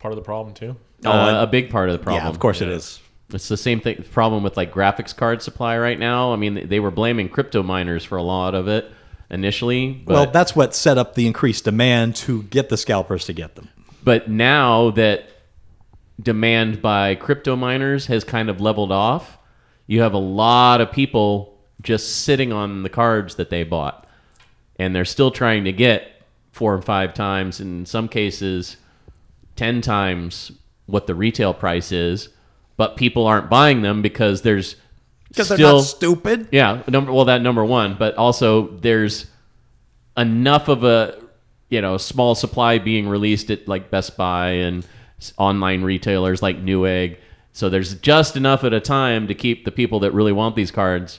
part 0.00 0.10
of 0.10 0.16
the 0.16 0.24
problem 0.24 0.54
too? 0.54 0.74
Uh, 1.04 1.38
a 1.40 1.46
big 1.46 1.70
part 1.70 1.88
of 1.88 1.92
the 1.92 2.02
problem. 2.02 2.24
yeah, 2.24 2.28
of 2.28 2.40
course 2.40 2.60
it 2.60 2.68
is. 2.68 3.00
It's 3.32 3.48
the 3.48 3.56
same 3.56 3.80
thing 3.80 4.04
problem 4.10 4.42
with 4.42 4.56
like 4.56 4.72
graphics 4.72 5.14
card 5.14 5.42
supply 5.42 5.76
right 5.78 5.98
now. 5.98 6.32
I 6.32 6.36
mean, 6.36 6.68
they 6.68 6.80
were 6.80 6.90
blaming 6.90 7.28
crypto 7.28 7.62
miners 7.62 8.04
for 8.04 8.16
a 8.16 8.22
lot 8.22 8.54
of 8.54 8.68
it 8.68 8.90
initially, 9.30 10.02
well, 10.06 10.24
that's 10.24 10.56
what 10.56 10.74
set 10.74 10.96
up 10.96 11.14
the 11.14 11.26
increased 11.26 11.64
demand 11.64 12.16
to 12.16 12.44
get 12.44 12.70
the 12.70 12.78
scalpers 12.78 13.26
to 13.26 13.34
get 13.34 13.56
them. 13.56 13.68
but 14.02 14.30
now 14.30 14.90
that 14.92 15.28
demand 16.20 16.80
by 16.80 17.14
crypto 17.14 17.54
miners 17.54 18.06
has 18.06 18.24
kind 18.24 18.48
of 18.48 18.60
leveled 18.60 18.90
off, 18.90 19.38
you 19.86 20.00
have 20.00 20.14
a 20.14 20.18
lot 20.18 20.80
of 20.80 20.90
people 20.90 21.58
just 21.82 22.22
sitting 22.24 22.52
on 22.52 22.82
the 22.82 22.88
cards 22.88 23.36
that 23.36 23.50
they 23.50 23.64
bought. 23.64 24.06
And 24.76 24.94
they're 24.94 25.04
still 25.04 25.30
trying 25.30 25.64
to 25.64 25.72
get 25.72 26.22
four 26.52 26.74
and 26.74 26.84
five 26.84 27.14
times, 27.14 27.60
in 27.60 27.86
some 27.86 28.08
cases, 28.08 28.76
10 29.56 29.80
times 29.80 30.52
what 30.86 31.06
the 31.06 31.14
retail 31.14 31.54
price 31.54 31.92
is. 31.92 32.28
But 32.78 32.96
people 32.96 33.26
aren't 33.26 33.50
buying 33.50 33.82
them 33.82 34.00
because 34.00 34.40
there's 34.40 34.76
Because 35.28 35.50
they're 35.50 35.58
not 35.58 35.80
stupid. 35.80 36.48
yeah, 36.50 36.82
number 36.88 37.12
well 37.12 37.26
that 37.26 37.42
number 37.42 37.64
one, 37.64 37.96
but 37.98 38.14
also 38.14 38.68
there's 38.78 39.26
enough 40.16 40.68
of 40.68 40.82
a 40.84 41.20
you 41.68 41.82
know 41.82 41.98
small 41.98 42.34
supply 42.34 42.78
being 42.78 43.06
released 43.08 43.50
at 43.50 43.68
like 43.68 43.90
Best 43.90 44.16
Buy 44.16 44.52
and 44.52 44.86
online 45.36 45.82
retailers 45.82 46.40
like 46.40 46.64
Newegg. 46.64 47.18
So 47.52 47.68
there's 47.68 47.94
just 47.96 48.36
enough 48.36 48.62
at 48.62 48.72
a 48.72 48.80
time 48.80 49.26
to 49.26 49.34
keep 49.34 49.64
the 49.64 49.72
people 49.72 49.98
that 50.00 50.12
really 50.14 50.32
want 50.32 50.54
these 50.54 50.70
cards 50.70 51.18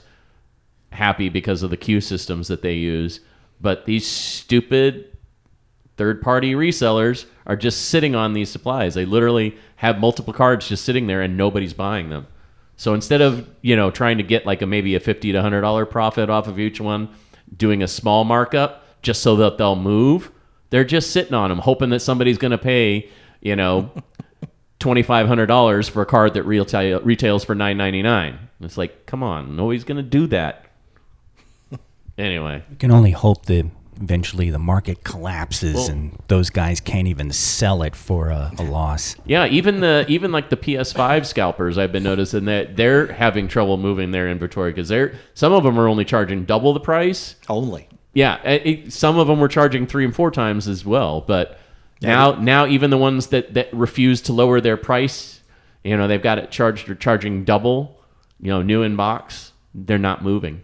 happy 0.92 1.28
because 1.28 1.62
of 1.62 1.68
the 1.70 1.76
queue 1.76 2.00
systems 2.00 2.48
that 2.48 2.62
they 2.62 2.74
use. 2.74 3.20
But 3.60 3.84
these 3.84 4.06
stupid 4.06 5.09
third 6.00 6.22
party 6.22 6.54
resellers 6.54 7.26
are 7.46 7.56
just 7.56 7.90
sitting 7.90 8.14
on 8.14 8.32
these 8.32 8.48
supplies. 8.48 8.94
They 8.94 9.04
literally 9.04 9.54
have 9.76 10.00
multiple 10.00 10.32
cards 10.32 10.66
just 10.66 10.82
sitting 10.82 11.06
there 11.06 11.20
and 11.20 11.36
nobody's 11.36 11.74
buying 11.74 12.08
them. 12.08 12.26
So 12.78 12.94
instead 12.94 13.20
of, 13.20 13.46
you 13.60 13.76
know, 13.76 13.90
trying 13.90 14.16
to 14.16 14.22
get 14.22 14.46
like 14.46 14.62
a 14.62 14.66
maybe 14.66 14.94
a 14.94 15.00
50 15.00 15.30
to 15.32 15.36
100 15.36 15.60
dollar 15.60 15.84
profit 15.84 16.30
off 16.30 16.48
of 16.48 16.58
each 16.58 16.80
one, 16.80 17.10
doing 17.54 17.82
a 17.82 17.86
small 17.86 18.24
markup 18.24 19.02
just 19.02 19.20
so 19.20 19.36
that 19.36 19.58
they'll 19.58 19.76
move, 19.76 20.32
they're 20.70 20.84
just 20.84 21.10
sitting 21.10 21.34
on 21.34 21.50
them 21.50 21.58
hoping 21.58 21.90
that 21.90 22.00
somebody's 22.00 22.38
going 22.38 22.52
to 22.52 22.56
pay, 22.56 23.10
you 23.42 23.54
know, 23.54 23.90
$2500 24.80 25.90
for 25.90 26.00
a 26.00 26.06
card 26.06 26.32
that 26.32 26.44
retail 26.44 27.02
retails 27.02 27.44
for 27.44 27.54
9.99. 27.54 28.38
It's 28.62 28.78
like, 28.78 29.04
come 29.04 29.22
on, 29.22 29.54
nobody's 29.54 29.84
going 29.84 29.98
to 29.98 30.02
do 30.02 30.26
that. 30.28 30.64
Anyway, 32.16 32.62
You 32.70 32.76
can 32.76 32.90
only 32.90 33.10
hope 33.10 33.44
that 33.46 33.66
eventually 34.00 34.50
the 34.50 34.58
market 34.58 35.04
collapses 35.04 35.74
Well- 35.74 35.88
and 35.90 36.18
those 36.28 36.50
guys 36.50 36.80
can't 36.80 37.06
even 37.08 37.32
sell 37.32 37.82
it 37.82 37.94
for 37.94 38.30
a, 38.30 38.50
a 38.58 38.62
loss. 38.62 39.16
Yeah, 39.26 39.46
even 39.46 39.80
the 39.80 40.04
even 40.08 40.32
like 40.32 40.48
the 40.50 40.56
PS5 40.56 41.26
scalpers, 41.26 41.76
I've 41.78 41.92
been 41.92 42.02
noticing 42.02 42.46
that 42.46 42.76
they're 42.76 43.12
having 43.12 43.48
trouble 43.48 43.76
moving 43.76 44.10
their 44.10 44.28
inventory 44.30 44.70
because 44.72 44.88
they're 44.88 45.14
some 45.34 45.52
of 45.52 45.64
them 45.64 45.78
are 45.78 45.86
only 45.88 46.04
charging 46.04 46.44
double 46.44 46.72
the 46.72 46.80
price. 46.80 47.36
Only. 47.48 47.88
Yeah, 48.14 48.42
it, 48.42 48.66
it- 48.66 48.92
some 48.92 49.18
of 49.18 49.26
them 49.26 49.38
were 49.40 49.48
charging 49.48 49.86
three 49.86 50.04
and 50.04 50.14
four 50.14 50.30
times 50.30 50.66
as 50.66 50.84
well. 50.84 51.20
But 51.20 51.58
now 52.02 52.32
now 52.32 52.66
even 52.66 52.90
the 52.90 52.98
ones 52.98 53.28
that 53.28 53.54
that 53.54 53.72
refuse 53.72 54.20
to 54.22 54.32
lower 54.32 54.60
their 54.60 54.76
price, 54.76 55.40
you 55.84 55.96
know, 55.96 56.08
they've 56.08 56.22
got 56.22 56.38
it 56.38 56.50
charged 56.50 56.88
or 56.88 56.94
charging 56.94 57.44
double. 57.44 57.96
You 58.40 58.48
know, 58.48 58.62
new 58.62 58.82
in 58.82 58.96
box, 58.96 59.52
they're 59.74 59.98
not 59.98 60.22
moving 60.24 60.62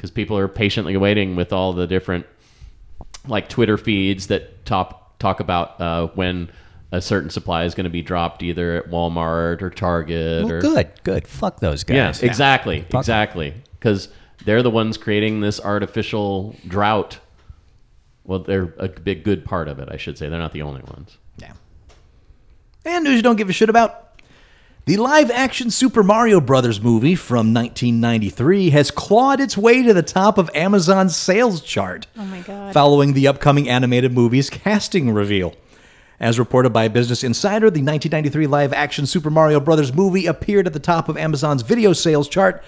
because 0.00 0.10
people 0.10 0.38
are 0.38 0.48
patiently 0.48 0.96
waiting 0.96 1.36
with 1.36 1.52
all 1.52 1.74
the 1.74 1.86
different 1.86 2.24
like 3.28 3.50
Twitter 3.50 3.76
feeds 3.76 4.28
that 4.28 4.64
top 4.64 5.18
talk 5.18 5.40
about 5.40 5.78
uh, 5.78 6.06
when 6.14 6.50
a 6.90 7.02
certain 7.02 7.28
supply 7.28 7.64
is 7.64 7.74
going 7.74 7.84
to 7.84 7.90
be 7.90 8.00
dropped 8.00 8.42
either 8.42 8.78
at 8.78 8.90
Walmart 8.90 9.60
or 9.60 9.68
Target 9.68 10.44
Well, 10.44 10.54
or 10.54 10.60
good, 10.62 10.90
good. 11.04 11.26
Fuck 11.28 11.60
those 11.60 11.84
guys. 11.84 12.22
yeah, 12.22 12.26
exactly, 12.26 12.80
Fuck 12.90 13.00
exactly. 13.00 13.52
Because 13.78 14.08
they're 14.46 14.62
the 14.62 14.70
ones 14.70 14.96
creating 14.96 15.42
this 15.42 15.60
artificial 15.60 16.56
drought. 16.66 17.18
Well, 18.24 18.38
they're 18.38 18.72
a 18.78 18.88
big 18.88 19.22
good 19.22 19.44
part 19.44 19.68
of 19.68 19.78
it, 19.80 19.90
I 19.90 19.98
should 19.98 20.16
say. 20.16 20.30
They're 20.30 20.38
not 20.38 20.52
the 20.52 20.62
only 20.62 20.80
ones. 20.80 21.18
Yeah. 21.36 21.52
And 22.86 23.04
news 23.04 23.16
you 23.16 23.22
don't 23.22 23.36
give 23.36 23.50
a 23.50 23.52
shit 23.52 23.68
about. 23.68 24.09
The 24.86 24.96
live 24.96 25.30
action 25.30 25.70
Super 25.70 26.02
Mario 26.02 26.40
Brothers 26.40 26.80
movie 26.80 27.14
from 27.14 27.52
1993 27.52 28.70
has 28.70 28.90
clawed 28.90 29.38
its 29.40 29.56
way 29.56 29.82
to 29.82 29.92
the 29.92 30.02
top 30.02 30.38
of 30.38 30.50
Amazon's 30.54 31.14
sales 31.14 31.60
chart. 31.60 32.06
Oh 32.16 32.24
my 32.24 32.40
God. 32.40 32.72
Following 32.72 33.12
the 33.12 33.28
upcoming 33.28 33.68
animated 33.68 34.12
movie's 34.12 34.48
casting 34.50 35.12
reveal. 35.12 35.54
As 36.18 36.38
reported 36.38 36.70
by 36.70 36.88
Business 36.88 37.22
Insider, 37.22 37.66
the 37.70 37.82
1993 37.82 38.46
live 38.46 38.72
action 38.72 39.06
Super 39.06 39.30
Mario 39.30 39.60
Brothers 39.60 39.94
movie 39.94 40.26
appeared 40.26 40.66
at 40.66 40.72
the 40.72 40.80
top 40.80 41.08
of 41.08 41.16
Amazon's 41.16 41.62
video 41.62 41.92
sales 41.92 42.28
chart, 42.28 42.62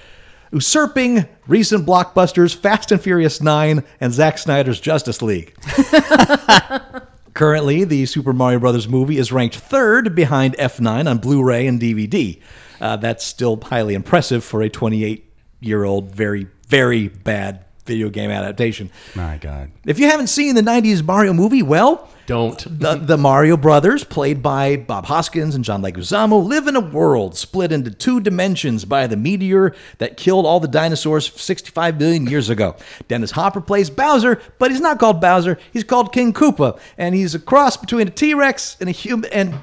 usurping 0.52 1.26
recent 1.48 1.86
blockbusters 1.86 2.54
Fast 2.54 2.92
and 2.92 3.00
Furious 3.00 3.40
9 3.40 3.82
and 4.00 4.12
Zack 4.12 4.38
Snyder's 4.38 4.80
Justice 4.80 5.22
League. 5.22 5.54
Currently, 7.34 7.84
the 7.84 8.04
Super 8.06 8.32
Mario 8.32 8.58
Brothers 8.58 8.88
movie 8.88 9.18
is 9.18 9.32
ranked 9.32 9.56
third 9.56 10.14
behind 10.14 10.56
F9 10.58 11.08
on 11.08 11.18
Blu-ray 11.18 11.66
and 11.66 11.80
DVD. 11.80 12.38
Uh, 12.80 12.96
that's 12.96 13.24
still 13.24 13.58
highly 13.62 13.94
impressive 13.94 14.44
for 14.44 14.62
a 14.62 14.68
28-year-old, 14.68 16.14
very, 16.14 16.46
very 16.68 17.08
bad 17.08 17.64
video 17.84 18.08
game 18.08 18.30
adaptation. 18.30 18.90
My 19.14 19.38
God. 19.38 19.70
If 19.86 19.98
you 19.98 20.06
haven't 20.06 20.28
seen 20.28 20.54
the 20.54 20.62
90s 20.62 21.02
Mario 21.04 21.32
movie, 21.32 21.62
well, 21.62 22.08
Don't. 22.26 22.58
the, 22.78 22.94
the 22.94 23.16
Mario 23.16 23.56
brothers, 23.56 24.04
played 24.04 24.42
by 24.42 24.76
Bob 24.76 25.06
Hoskins 25.06 25.54
and 25.54 25.64
John 25.64 25.82
Leguizamo, 25.82 26.44
live 26.44 26.68
in 26.68 26.76
a 26.76 26.80
world 26.80 27.36
split 27.36 27.72
into 27.72 27.90
two 27.90 28.20
dimensions 28.20 28.84
by 28.84 29.06
the 29.06 29.16
meteor 29.16 29.74
that 29.98 30.16
killed 30.16 30.46
all 30.46 30.60
the 30.60 30.68
dinosaurs 30.68 31.32
65 31.40 31.98
million 31.98 32.26
years 32.26 32.50
ago. 32.50 32.76
Dennis 33.08 33.32
Hopper 33.32 33.60
plays 33.60 33.90
Bowser, 33.90 34.40
but 34.58 34.70
he's 34.70 34.80
not 34.80 34.98
called 34.98 35.20
Bowser. 35.20 35.58
He's 35.72 35.84
called 35.84 36.12
King 36.12 36.32
Koopa, 36.32 36.78
and 36.96 37.14
he's 37.14 37.34
a 37.34 37.40
cross 37.40 37.76
between 37.76 38.06
a 38.06 38.10
T-Rex 38.10 38.76
and 38.80 38.88
a 38.88 38.92
human. 38.92 39.30
And 39.32 39.54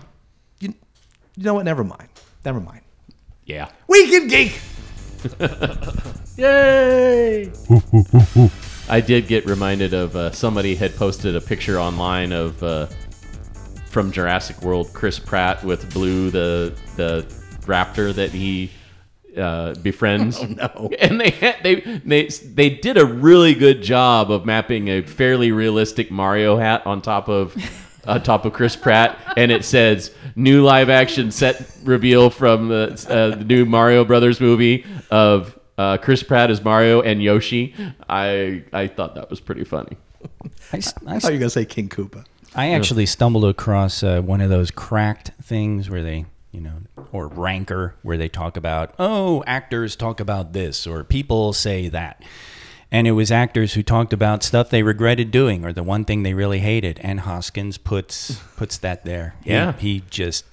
you, 0.59 0.73
you 1.37 1.43
know 1.43 1.53
what? 1.53 1.65
Never 1.65 1.83
mind. 1.83 2.09
Never 2.43 2.59
mind. 2.59 2.81
Yeah. 3.45 3.69
Weekend 3.87 4.29
Geek. 4.29 4.59
Yay! 6.37 7.51
I 8.89 9.01
did 9.01 9.27
get 9.27 9.45
reminded 9.45 9.93
of 9.93 10.15
uh, 10.15 10.31
somebody 10.31 10.75
had 10.75 10.95
posted 10.95 11.35
a 11.35 11.41
picture 11.41 11.79
online 11.79 12.31
of 12.31 12.61
uh, 12.63 12.87
from 13.87 14.11
Jurassic 14.11 14.61
World 14.61 14.91
Chris 14.93 15.19
Pratt 15.19 15.63
with 15.63 15.93
Blue, 15.93 16.29
the 16.29 16.73
the 16.95 17.25
raptor 17.61 18.13
that 18.15 18.31
he 18.31 18.71
uh, 19.37 19.73
befriends. 19.75 20.39
Oh 20.43 20.45
no! 20.47 20.89
And 20.99 21.19
they 21.19 21.31
had, 21.31 21.57
they 21.63 21.75
they 21.75 22.27
they 22.27 22.69
did 22.69 22.97
a 22.97 23.05
really 23.05 23.53
good 23.53 23.81
job 23.81 24.31
of 24.31 24.45
mapping 24.45 24.87
a 24.87 25.01
fairly 25.01 25.51
realistic 25.51 26.09
Mario 26.11 26.57
hat 26.57 26.85
on 26.85 27.01
top 27.01 27.27
of. 27.29 27.55
On 28.10 28.22
top 28.23 28.45
of 28.45 28.53
Chris 28.53 28.76
Pratt, 28.76 29.18
and 29.38 29.52
it 29.52 29.64
says 29.64 30.11
new 30.36 30.64
live 30.64 30.90
action 30.90 31.31
set 31.31 31.72
reveal 31.84 32.30
from 32.30 32.69
the, 32.69 33.06
uh, 33.10 33.36
the 33.36 33.44
new 33.44 33.65
Mario 33.65 34.03
Brothers 34.03 34.41
movie 34.41 34.86
of 35.11 35.57
uh, 35.77 35.98
Chris 35.98 36.23
Pratt 36.23 36.49
as 36.49 36.64
Mario 36.64 37.02
and 37.02 37.22
Yoshi. 37.22 37.73
I 38.10 38.64
I 38.73 38.88
thought 38.88 39.15
that 39.15 39.30
was 39.30 39.40
pretty 39.40 39.64
funny. 39.64 39.98
I 40.73 40.80
thought 40.81 41.23
you 41.26 41.34
were 41.34 41.40
gonna 41.40 41.49
say 41.49 41.65
King 41.65 41.90
Koopa. 41.90 42.26
I 42.56 42.72
actually 42.72 43.06
stumbled 43.06 43.45
across 43.45 44.02
uh, 44.03 44.22
one 44.22 44.41
of 44.41 44.49
those 44.49 44.72
cracked 44.72 45.31
things 45.41 45.90
where 45.90 46.03
they, 46.03 46.26
you 46.52 46.61
know, 46.61 46.81
or 47.11 47.27
ranker 47.27 47.95
where 48.02 48.18
they 48.18 48.27
talk 48.27 48.57
about, 48.57 48.94
oh, 48.98 49.44
actors 49.45 49.95
talk 49.95 50.19
about 50.19 50.53
this 50.53 50.88
or 50.88 51.03
people 51.03 51.53
say 51.53 51.90
that. 51.90 52.23
And 52.91 53.07
it 53.07 53.11
was 53.11 53.32
actors 53.32 53.74
who 53.76 53.84
talked 53.84 54.14
about 54.14 54.41
stuff 54.44 54.70
they 54.72 54.82
regretted 54.82 55.30
doing 55.30 55.64
or 55.64 55.72
the 55.72 55.84
one 55.84 56.06
thing 56.06 56.24
they 56.24 56.34
really 56.34 56.60
hated. 56.60 56.99
And 57.03 57.20
Hoskins 57.22 57.78
puts 57.78 58.40
puts 58.57 58.78
that 58.80 59.06
there. 59.06 59.36
He- 59.44 59.52
Yeah. 59.52 59.74
He, 59.74 60.03
just 60.10 60.45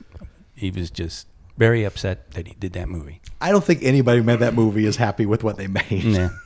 he 0.54 0.70
was 0.70 0.90
just 0.90 1.26
very 1.56 1.84
upset 1.84 2.32
that 2.32 2.46
he 2.46 2.54
did 2.60 2.74
that 2.74 2.88
movie. 2.88 3.20
I 3.40 3.50
don't 3.52 3.64
think 3.64 3.82
anybody 3.82 4.18
who 4.18 4.24
made 4.24 4.40
that 4.40 4.52
movie 4.54 4.84
is 4.84 4.96
happy 4.96 5.24
with 5.24 5.42
what 5.44 5.56
they 5.56 5.66
made. 5.66 5.84
Yeah. 5.90 6.28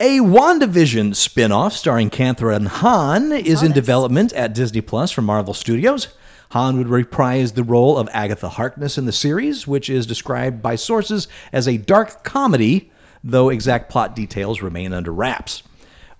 A 0.00 0.18
WandaVision 0.20 1.16
spin-off 1.16 1.72
starring 1.72 2.08
Kathryn 2.08 2.68
Hahn 2.68 3.32
is 3.32 3.62
in 3.64 3.72
development 3.72 4.32
at 4.32 4.54
Disney 4.54 4.80
Plus 4.80 5.10
from 5.10 5.24
Marvel 5.24 5.52
Studios. 5.54 6.08
Hahn 6.50 6.78
would 6.78 6.88
reprise 6.88 7.52
the 7.52 7.64
role 7.64 7.98
of 7.98 8.08
Agatha 8.12 8.48
Harkness 8.48 8.96
in 8.96 9.04
the 9.04 9.12
series, 9.12 9.66
which 9.66 9.90
is 9.90 10.06
described 10.06 10.62
by 10.62 10.76
sources 10.76 11.28
as 11.52 11.68
a 11.68 11.76
dark 11.76 12.24
comedy, 12.24 12.90
though 13.22 13.50
exact 13.50 13.90
plot 13.90 14.16
details 14.16 14.62
remain 14.62 14.94
under 14.94 15.12
wraps. 15.12 15.62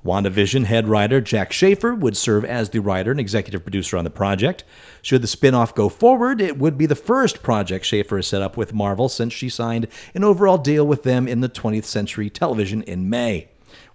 WandaVision 0.04 0.64
head 0.64 0.86
writer 0.86 1.20
Jac 1.20 1.52
Schaeffer 1.52 1.94
would 1.94 2.16
serve 2.16 2.44
as 2.44 2.70
the 2.70 2.80
writer 2.80 3.10
and 3.10 3.18
executive 3.18 3.62
producer 3.62 3.96
on 3.96 4.04
the 4.04 4.10
project. 4.10 4.64
Should 5.02 5.22
the 5.22 5.26
spin-off 5.26 5.74
go 5.74 5.88
forward, 5.88 6.40
it 6.40 6.58
would 6.58 6.78
be 6.78 6.86
the 6.86 6.94
first 6.94 7.42
project 7.42 7.84
Schaeffer 7.84 8.16
has 8.16 8.26
set 8.26 8.42
up 8.42 8.56
with 8.56 8.74
Marvel 8.74 9.08
since 9.08 9.32
she 9.32 9.48
signed 9.48 9.88
an 10.14 10.24
overall 10.24 10.58
deal 10.58 10.86
with 10.86 11.02
them 11.02 11.26
in 11.26 11.40
the 11.40 11.48
20th 11.48 11.84
Century 11.84 12.30
Television 12.30 12.82
in 12.82 13.10
May. 13.10 13.48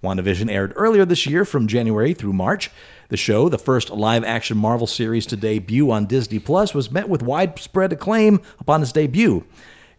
WandaVision 0.04 0.52
aired 0.52 0.74
earlier 0.76 1.06
this 1.06 1.26
year 1.26 1.46
from 1.46 1.68
January 1.68 2.14
through 2.14 2.34
March. 2.34 2.70
The 3.14 3.18
show, 3.18 3.48
the 3.48 3.60
first 3.60 3.92
live 3.92 4.24
action 4.24 4.58
Marvel 4.58 4.88
series 4.88 5.28
to 5.28 5.36
debut 5.36 5.92
on 5.92 6.08
Disney 6.08 6.40
Plus, 6.40 6.74
was 6.74 6.90
met 6.90 7.08
with 7.08 7.22
widespread 7.22 7.94
acclaim 7.94 8.42
upon 8.60 8.82
its 8.82 8.92
debut. 8.92 9.46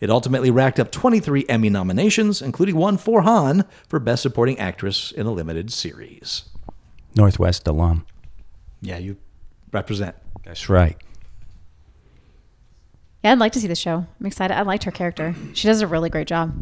It 0.01 0.11
ultimately 0.11 0.51
racked 0.51 0.81
up 0.81 0.91
23 0.91 1.47
Emmy 1.49 1.71
nominations, 1.71 2.43
including 2.43 2.75
one 2.75 2.97
for 2.97 3.23
Hahn 3.23 3.67
for 3.87 4.01
Best 4.01 4.21
Supporting 4.21 4.59
Actress 4.59 5.13
in 5.13 5.27
a 5.27 5.31
Limited 5.31 5.73
Series. 5.73 6.43
Northwest 7.15 7.69
alum. 7.69 8.05
Yeah, 8.83 8.99
you 8.99 9.17
represent. 9.71 10.17
That's 10.45 10.69
right. 10.69 10.97
Yeah, 13.23 13.31
I'd 13.31 13.39
like 13.39 13.53
to 13.53 13.61
see 13.61 13.69
the 13.69 13.77
show. 13.77 14.07
I'm 14.19 14.27
excited. 14.27 14.57
I 14.57 14.63
liked 14.63 14.83
her 14.83 14.91
character. 14.91 15.37
She 15.53 15.69
does 15.69 15.83
a 15.83 15.87
really 15.87 16.11
great 16.11 16.27
job. 16.27 16.53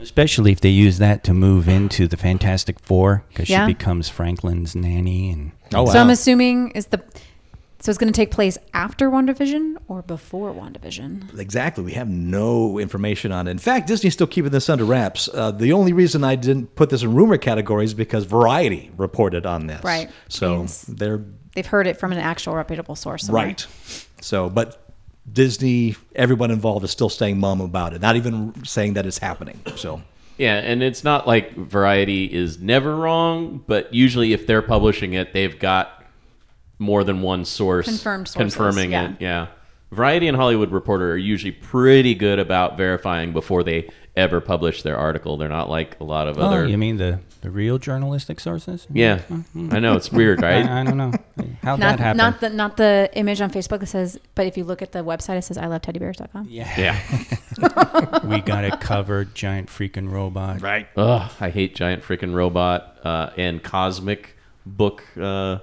Especially 0.00 0.52
if 0.52 0.60
they 0.60 0.68
use 0.70 0.98
that 0.98 1.24
to 1.24 1.34
move 1.34 1.68
into 1.68 2.06
the 2.08 2.16
Fantastic 2.16 2.78
Four, 2.80 3.24
because 3.28 3.48
Yeah. 3.48 3.66
she 3.66 3.72
becomes 3.74 4.08
Franklin's 4.08 4.74
nanny 4.74 5.30
and 5.30 5.52
Oh, 5.74 5.86
So 5.86 5.98
I'm 5.98 6.10
assuming 6.10 6.70
is 6.70 6.86
the 6.86 7.02
so 7.78 7.90
it's 7.90 7.98
going 7.98 8.12
to 8.12 8.16
take 8.16 8.30
place 8.30 8.56
after 8.72 9.10
WandaVision 9.10 9.76
or 9.86 10.00
before 10.02 10.52
WandaVision. 10.52 11.38
Exactly. 11.38 11.84
We 11.84 11.92
have 11.92 12.08
no 12.08 12.78
information 12.78 13.32
on 13.32 13.46
it. 13.46 13.50
In 13.50 13.58
fact, 13.58 13.86
Disney's 13.86 14.14
still 14.14 14.26
keeping 14.26 14.50
this 14.50 14.68
under 14.70 14.84
wraps. 14.84 15.28
Uh, 15.32 15.50
the 15.50 15.72
only 15.72 15.92
reason 15.92 16.24
I 16.24 16.36
didn't 16.36 16.74
put 16.74 16.88
this 16.90 17.02
in 17.02 17.14
rumor 17.14 17.36
category 17.36 17.84
is 17.84 17.92
because 17.94 18.24
Variety 18.24 18.90
reported 18.96 19.44
on 19.44 19.66
this. 19.66 19.84
Right. 19.84 20.08
So 20.28 20.58
Means- 20.58 20.82
they're 20.82 21.20
They've 21.54 21.66
heard 21.66 21.86
it 21.86 21.98
from 22.00 22.12
an 22.12 22.18
actual 22.18 22.54
reputable 22.54 22.96
source. 22.96 23.24
somewhere. 23.24 23.44
right. 23.46 23.66
So, 24.20 24.48
but 24.48 24.85
Disney, 25.30 25.96
everyone 26.14 26.50
involved 26.50 26.84
is 26.84 26.90
still 26.90 27.08
staying 27.08 27.38
mum 27.40 27.60
about 27.60 27.92
it, 27.94 28.00
not 28.00 28.16
even 28.16 28.64
saying 28.64 28.94
that 28.94 29.06
it's 29.06 29.18
happening. 29.18 29.60
So, 29.76 30.02
Yeah, 30.38 30.56
and 30.58 30.82
it's 30.82 31.02
not 31.02 31.26
like 31.26 31.54
Variety 31.56 32.24
is 32.32 32.58
never 32.60 32.94
wrong, 32.94 33.62
but 33.66 33.92
usually 33.92 34.32
if 34.32 34.46
they're 34.46 34.62
publishing 34.62 35.14
it, 35.14 35.32
they've 35.32 35.58
got 35.58 36.04
more 36.78 37.02
than 37.04 37.22
one 37.22 37.44
source 37.44 37.86
Confirmed 37.86 38.28
sources, 38.28 38.54
confirming 38.54 38.92
yeah. 38.92 39.10
it. 39.10 39.16
Yeah. 39.20 39.46
Variety 39.92 40.28
and 40.28 40.36
Hollywood 40.36 40.70
Reporter 40.72 41.12
are 41.12 41.16
usually 41.16 41.52
pretty 41.52 42.14
good 42.14 42.38
about 42.38 42.76
verifying 42.76 43.32
before 43.32 43.62
they 43.62 43.88
ever 44.16 44.40
publish 44.40 44.82
their 44.82 44.96
article. 44.96 45.36
They're 45.36 45.48
not 45.48 45.70
like 45.70 45.98
a 46.00 46.04
lot 46.04 46.28
of 46.28 46.38
Oh, 46.38 46.42
other. 46.42 46.66
you 46.66 46.76
mean 46.76 46.96
the, 46.98 47.20
the 47.46 47.52
real 47.52 47.78
journalistic 47.78 48.40
sources? 48.40 48.88
yeah, 48.92 49.20
I 49.70 49.78
know 49.78 49.94
it's 49.94 50.10
weird, 50.10 50.42
right? 50.42 50.66
I, 50.66 50.80
I 50.80 50.84
don't 50.84 50.96
know. 50.96 51.12
How'd 51.62 51.78
Not 51.78 51.98
that 51.98 52.00
happen? 52.00 52.16
not 52.16 52.40
the 52.40 52.50
not 52.50 52.76
the 52.76 53.08
image 53.14 53.40
on 53.40 53.52
Facebook 53.52 53.78
that 53.78 53.86
says, 53.86 54.18
but 54.34 54.48
if 54.48 54.56
you 54.56 54.64
look 54.64 54.82
at 54.82 54.90
the 54.90 55.04
website, 55.04 55.38
it 55.38 55.42
says 55.42 55.56
I 55.56 55.66
love 55.66 55.82
teddybears.com. 55.82 56.48
yeah. 56.50 56.74
yeah. 56.76 58.18
we 58.24 58.40
got 58.40 58.64
it 58.64 58.80
covered. 58.80 59.32
Giant 59.36 59.68
freaking 59.68 60.10
robot. 60.10 60.60
right. 60.60 60.88
Ugh, 60.96 61.30
I 61.40 61.50
hate 61.50 61.76
giant 61.76 62.02
freaking 62.02 62.34
robot 62.34 62.98
uh, 63.04 63.30
and 63.36 63.62
cosmic 63.62 64.34
book. 64.66 65.04
Uh, 65.16 65.58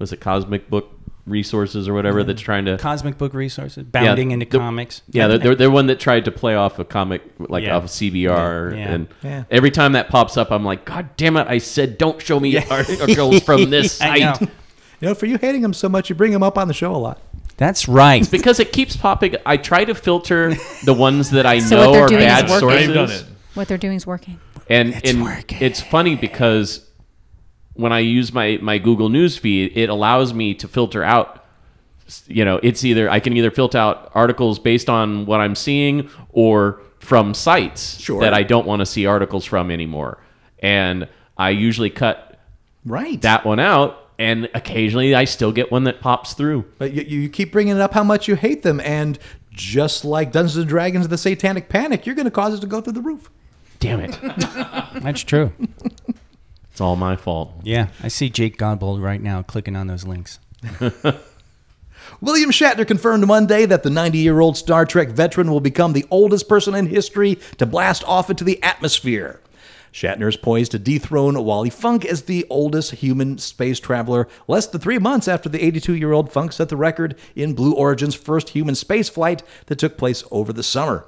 was 0.00 0.12
it 0.12 0.16
cosmic 0.20 0.68
book 0.68 0.99
resources 1.30 1.88
or 1.88 1.94
whatever 1.94 2.22
that's 2.24 2.40
trying 2.42 2.64
to 2.66 2.76
Cosmic 2.76 3.16
book 3.18 3.32
resources, 3.34 3.84
bounding 3.84 4.30
into 4.32 4.46
the- 4.46 4.58
comics. 4.58 5.02
Yeah, 5.08 5.28
they're, 5.28 5.38
they're, 5.38 5.54
they're 5.54 5.70
one 5.70 5.86
that 5.86 6.00
tried 6.00 6.24
to 6.26 6.30
play 6.32 6.54
off 6.54 6.78
a 6.78 6.84
comic, 6.84 7.22
like 7.38 7.64
Yeah. 7.64 7.76
off 7.76 7.84
of 7.84 7.90
CBR. 7.90 8.72
Yeah, 8.72 8.76
yeah. 8.78 8.88
And 8.92 9.08
Yeah. 9.22 9.44
every 9.50 9.70
time 9.70 9.92
that 9.92 10.08
pops 10.10 10.36
up, 10.36 10.50
I'm 10.50 10.64
like, 10.64 10.84
God 10.84 11.10
damn 11.16 11.36
it, 11.36 11.46
I 11.48 11.58
said 11.58 11.96
don't 11.98 12.20
show 12.20 12.38
me 12.40 12.56
articles 12.58 13.40
from 13.42 13.70
this 13.70 13.92
site. 13.98 14.20
know. 14.20 14.48
You 15.00 15.08
know, 15.08 15.14
for 15.14 15.26
you 15.26 15.38
hating 15.38 15.62
them 15.62 15.72
so 15.72 15.88
much, 15.88 16.10
you 16.10 16.14
bring 16.14 16.32
them 16.32 16.42
up 16.42 16.58
on 16.58 16.68
the 16.68 16.74
show 16.74 16.94
a 16.94 16.98
lot. 16.98 17.22
That's 17.56 17.88
right. 17.88 18.20
It's 18.20 18.30
Because 18.30 18.60
it 18.60 18.72
keeps 18.72 18.96
popping. 18.96 19.36
I 19.46 19.56
try 19.56 19.84
to 19.84 19.94
filter 19.94 20.54
the 20.84 20.92
ones 20.94 21.30
that 21.30 21.46
I 21.46 21.58
So 21.58 21.76
know 21.76 21.92
they're 21.92 22.04
are 22.04 22.08
doing 22.08 22.20
is 22.22 22.26
bad 22.26 22.48
sources. 22.60 22.86
They've 22.86 22.94
done 22.94 23.10
it. 23.10 23.24
What 23.54 23.68
they're 23.68 23.78
doing 23.78 23.96
is 23.96 24.06
working. 24.06 24.38
And, 24.68 24.90
It's 24.94 25.10
and 25.10 25.22
working. 25.22 25.58
it's 25.62 25.80
funny 25.80 26.16
because 26.16 26.86
when 27.80 27.92
I 27.92 28.00
use 28.00 28.32
my 28.32 28.58
my 28.62 28.78
Google 28.78 29.08
News 29.08 29.36
feed, 29.36 29.72
it 29.76 29.88
allows 29.88 30.32
me 30.34 30.54
to 30.54 30.68
filter 30.68 31.02
out. 31.02 31.44
You 32.26 32.44
know, 32.44 32.58
it's 32.62 32.84
either 32.84 33.08
I 33.08 33.20
can 33.20 33.36
either 33.36 33.50
filter 33.50 33.78
out 33.78 34.10
articles 34.14 34.58
based 34.58 34.88
on 34.90 35.26
what 35.26 35.40
I'm 35.40 35.54
seeing 35.54 36.10
or 36.30 36.80
from 36.98 37.34
sites 37.34 38.00
Sure. 38.00 38.20
that 38.20 38.34
I 38.34 38.42
don't 38.42 38.66
want 38.66 38.80
to 38.80 38.86
see 38.86 39.06
articles 39.06 39.44
from 39.44 39.70
anymore, 39.70 40.18
and 40.58 41.08
I 41.38 41.50
usually 41.50 41.90
cut 41.90 42.38
Right. 42.84 43.20
that 43.22 43.44
one 43.46 43.60
out. 43.60 43.96
And 44.18 44.50
occasionally, 44.52 45.14
I 45.14 45.24
still 45.24 45.50
get 45.50 45.72
one 45.72 45.84
that 45.84 46.02
pops 46.02 46.34
through. 46.34 46.66
But 46.76 46.92
you, 46.92 47.20
you 47.22 47.28
keep 47.30 47.52
bringing 47.52 47.76
it 47.76 47.80
up 47.80 47.94
how 47.94 48.04
much 48.04 48.28
you 48.28 48.34
hate 48.36 48.62
them, 48.62 48.78
and 48.80 49.18
just 49.50 50.04
like 50.04 50.30
Dungeons 50.30 50.58
and 50.58 50.68
Dragons: 50.68 51.08
The 51.08 51.16
Satanic 51.16 51.70
Panic, 51.70 52.04
you're 52.04 52.14
going 52.14 52.26
to 52.26 52.30
cause 52.30 52.52
it 52.52 52.60
to 52.60 52.66
go 52.66 52.82
through 52.82 52.92
the 52.92 53.00
roof. 53.00 53.30
Damn 53.78 54.00
it! 54.00 54.18
That's 55.02 55.22
true. 55.22 55.52
It's 56.70 56.80
all 56.80 56.96
my 56.96 57.16
fault. 57.16 57.52
Yeah, 57.62 57.88
I 58.02 58.08
see 58.08 58.30
Jake 58.30 58.58
Godbold 58.58 59.02
right 59.02 59.20
now 59.20 59.42
clicking 59.42 59.76
on 59.76 59.86
those 59.86 60.06
links. 60.06 60.38
William 62.20 62.50
Shatner 62.50 62.86
confirmed 62.86 63.26
Monday 63.26 63.66
that 63.66 63.82
the 63.82 63.90
90 63.90 64.18
year 64.18 64.40
old 64.40 64.56
Star 64.56 64.84
Trek 64.84 65.08
veteran 65.08 65.50
will 65.50 65.60
become 65.60 65.92
the 65.92 66.06
oldest 66.10 66.48
person 66.48 66.74
in 66.74 66.86
history 66.86 67.38
to 67.58 67.66
blast 67.66 68.04
off 68.04 68.30
into 68.30 68.44
the 68.44 68.62
atmosphere. 68.62 69.40
Shatner 69.92 70.28
is 70.28 70.36
poised 70.36 70.72
to 70.72 70.78
dethrone 70.78 71.42
Wally 71.42 71.70
Funk 71.70 72.04
as 72.04 72.22
the 72.22 72.46
oldest 72.48 72.92
human 72.92 73.38
space 73.38 73.80
traveler, 73.80 74.28
less 74.46 74.68
than 74.68 74.80
three 74.80 74.98
months 74.98 75.26
after 75.26 75.48
the 75.48 75.64
82 75.64 75.96
year 75.96 76.12
old 76.12 76.32
Funk 76.32 76.52
set 76.52 76.68
the 76.68 76.76
record 76.76 77.16
in 77.34 77.54
Blue 77.54 77.74
Origin's 77.74 78.14
first 78.14 78.50
human 78.50 78.74
space 78.76 79.08
flight 79.08 79.42
that 79.66 79.78
took 79.78 79.98
place 79.98 80.22
over 80.30 80.52
the 80.52 80.62
summer. 80.62 81.06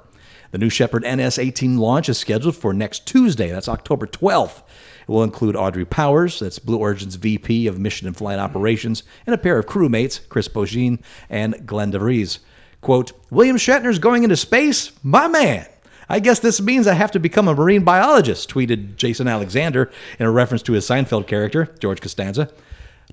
The 0.51 0.57
New 0.57 0.69
Shepard 0.69 1.03
NS 1.03 1.39
18 1.39 1.77
launch 1.77 2.09
is 2.09 2.17
scheduled 2.17 2.55
for 2.55 2.73
next 2.73 3.07
Tuesday, 3.07 3.49
that's 3.49 3.69
October 3.69 4.05
12th. 4.05 4.61
It 5.03 5.11
will 5.11 5.23
include 5.23 5.55
Audrey 5.55 5.85
Powers, 5.85 6.39
that's 6.39 6.59
Blue 6.59 6.77
Origin's 6.77 7.15
VP 7.15 7.67
of 7.67 7.79
Mission 7.79 8.07
and 8.07 8.15
Flight 8.15 8.39
Operations, 8.39 9.03
and 9.27 9.33
a 9.33 9.37
pair 9.37 9.59
of 9.59 9.65
crewmates, 9.65 10.19
Chris 10.29 10.47
Bogine 10.47 10.99
and 11.29 11.65
Glenn 11.65 11.91
DeVries. 11.91 12.39
Quote, 12.81 13.13
William 13.29 13.57
Shatner's 13.57 13.99
going 13.99 14.23
into 14.23 14.35
space? 14.35 14.91
My 15.03 15.27
man! 15.27 15.67
I 16.09 16.19
guess 16.19 16.39
this 16.39 16.61
means 16.61 16.85
I 16.85 16.93
have 16.93 17.11
to 17.11 17.19
become 17.19 17.47
a 17.47 17.55
marine 17.55 17.83
biologist, 17.83 18.53
tweeted 18.53 18.97
Jason 18.97 19.27
Alexander 19.27 19.91
in 20.19 20.25
a 20.25 20.31
reference 20.31 20.61
to 20.63 20.73
his 20.73 20.85
Seinfeld 20.85 21.27
character, 21.27 21.73
George 21.79 22.01
Costanza. 22.01 22.51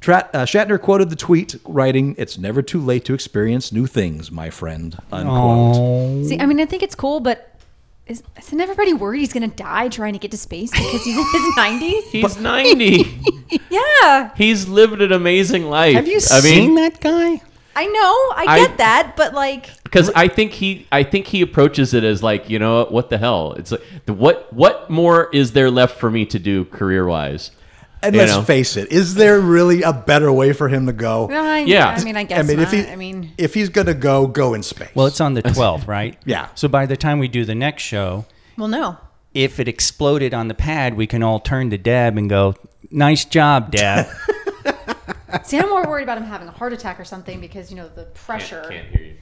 Trat, 0.00 0.30
uh, 0.34 0.44
Shatner 0.44 0.80
quoted 0.80 1.10
the 1.10 1.16
tweet, 1.16 1.56
writing, 1.64 2.14
It's 2.18 2.38
never 2.38 2.62
too 2.62 2.80
late 2.80 3.04
to 3.04 3.14
experience 3.14 3.70
new 3.70 3.86
things, 3.86 4.30
my 4.30 4.50
friend. 4.50 4.96
Unquote. 5.12 6.26
See, 6.26 6.40
I 6.40 6.46
mean, 6.46 6.60
I 6.60 6.64
think 6.64 6.82
it's 6.82 6.94
cool, 6.94 7.20
but 7.20 7.54
is, 8.10 8.22
isn't 8.38 8.60
everybody 8.60 8.92
worried 8.92 9.20
he's 9.20 9.32
going 9.32 9.48
to 9.48 9.56
die 9.56 9.88
trying 9.88 10.12
to 10.14 10.18
get 10.18 10.30
to 10.32 10.36
space 10.36 10.70
because 10.70 11.04
he's 11.04 11.16
in 11.16 11.24
his 11.24 11.54
90s? 11.56 12.02
He's 12.10 12.36
ninety. 12.38 13.04
Yeah, 13.68 14.30
He's 14.36 14.68
lived 14.68 15.00
an 15.02 15.10
amazing 15.12 15.64
life. 15.64 15.94
Have 15.96 16.06
you 16.06 16.16
I 16.16 16.18
seen 16.18 16.66
mean, 16.66 16.74
that 16.76 17.00
guy? 17.00 17.40
I 17.74 17.86
know. 17.86 18.14
I 18.36 18.44
I- 18.48 18.58
get 18.66 18.78
that, 18.78 19.14
but 19.16 19.32
like, 19.34 19.68
because 19.84 20.10
I 20.14 20.28
think 20.28 20.52
he, 20.52 20.86
I 20.92 21.02
think 21.02 21.26
he 21.26 21.40
approaches 21.42 21.92
it 21.94 22.04
as 22.04 22.22
like, 22.22 22.48
you 22.50 22.58
know, 22.60 22.78
what, 22.78 22.92
what 22.92 23.10
the 23.10 23.18
hell? 23.18 23.54
It's 23.54 23.72
like, 23.72 23.82
the, 24.06 24.12
what, 24.12 24.52
what 24.52 24.88
more 24.90 25.30
is 25.32 25.52
there 25.52 25.70
left 25.70 25.98
for 25.98 26.10
me 26.10 26.26
to 26.26 26.38
do 26.38 26.64
career 26.66 27.06
wise? 27.06 27.50
And 28.02 28.14
You 28.14 28.20
let's 28.22 28.32
know. 28.32 28.43
face 28.43 28.77
it, 28.78 28.90
is 28.93 29.14
there 29.14 29.39
really 29.40 29.82
a 29.82 29.93
better 29.93 30.32
way 30.32 30.52
for 30.55 30.68
him 30.68 30.86
to 30.86 30.93
go? 30.93 31.28
I, 31.31 31.59
Yeah. 31.60 31.89
I 31.89 32.02
mean, 32.02 32.16
I 32.16 32.24
guess 32.24 32.39
I 32.39 32.43
mean, 32.43 32.56
not. 32.56 32.72
if 32.72 32.86
he, 32.86 32.90
I 32.90 32.97
mean, 32.97 33.32
if 33.36 33.52
he's 33.52 33.68
gonna 33.68 33.93
go, 33.94 34.27
go 34.27 34.55
in 34.55 34.62
space. 34.62 34.89
Well, 34.94 35.06
it's 35.06 35.20
on 35.20 35.35
the 35.35 35.43
12th, 35.43 35.86
right? 35.89 36.16
Yeah. 36.24 36.48
So 36.55 36.66
by 36.68 36.86
the 36.86 36.97
time 36.97 37.18
we 37.18 37.28
do 37.28 37.44
the 37.44 37.55
next 37.55 37.82
show, 37.82 38.24
well, 38.56 38.68
no. 38.68 38.97
if 39.35 39.60
it 39.60 39.68
exploded 39.68 40.32
on 40.32 40.48
the 40.48 40.55
pad, 40.55 40.94
we 40.97 41.06
can 41.06 41.22
all 41.22 41.40
turn 41.40 41.68
to 41.70 41.78
Deb 41.78 42.16
and 42.16 42.28
go, 42.31 42.55
"Nice 42.90 43.24
job, 43.27 43.70
Deb." 43.70 44.06
See, 45.44 45.59
I'm 45.59 45.68
more 45.68 45.86
worried 45.86 46.02
about 46.02 46.18
him 46.18 46.24
having 46.24 46.48
a 46.48 46.52
heart 46.52 46.72
attack 46.72 46.98
or 46.98 47.05
something 47.05 47.40
because 47.40 47.70
you 47.70 47.77
know 47.77 47.89
the 47.89 48.05
pressure. 48.05 48.64
Can't 48.68 48.86
hear 48.89 49.02
you. 49.06 49.16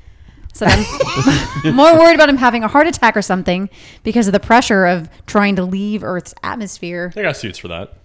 So 0.54 0.66
I'm 0.66 1.74
more 1.74 1.94
worried 1.98 2.14
about 2.14 2.28
him 2.30 2.36
having 2.38 2.64
a 2.64 2.68
heart 2.68 2.86
attack 2.86 3.16
or 3.16 3.22
something 3.22 3.68
because 4.02 4.26
of 4.26 4.32
the 4.32 4.40
pressure 4.40 4.86
of 4.86 5.08
trying 5.26 5.56
to 5.56 5.62
leave 5.64 6.02
Earth's 6.02 6.34
atmosphere. 6.42 7.12
They 7.14 7.22
got 7.22 7.36
suits 7.36 7.58
for 7.58 7.68
that. 7.68 7.97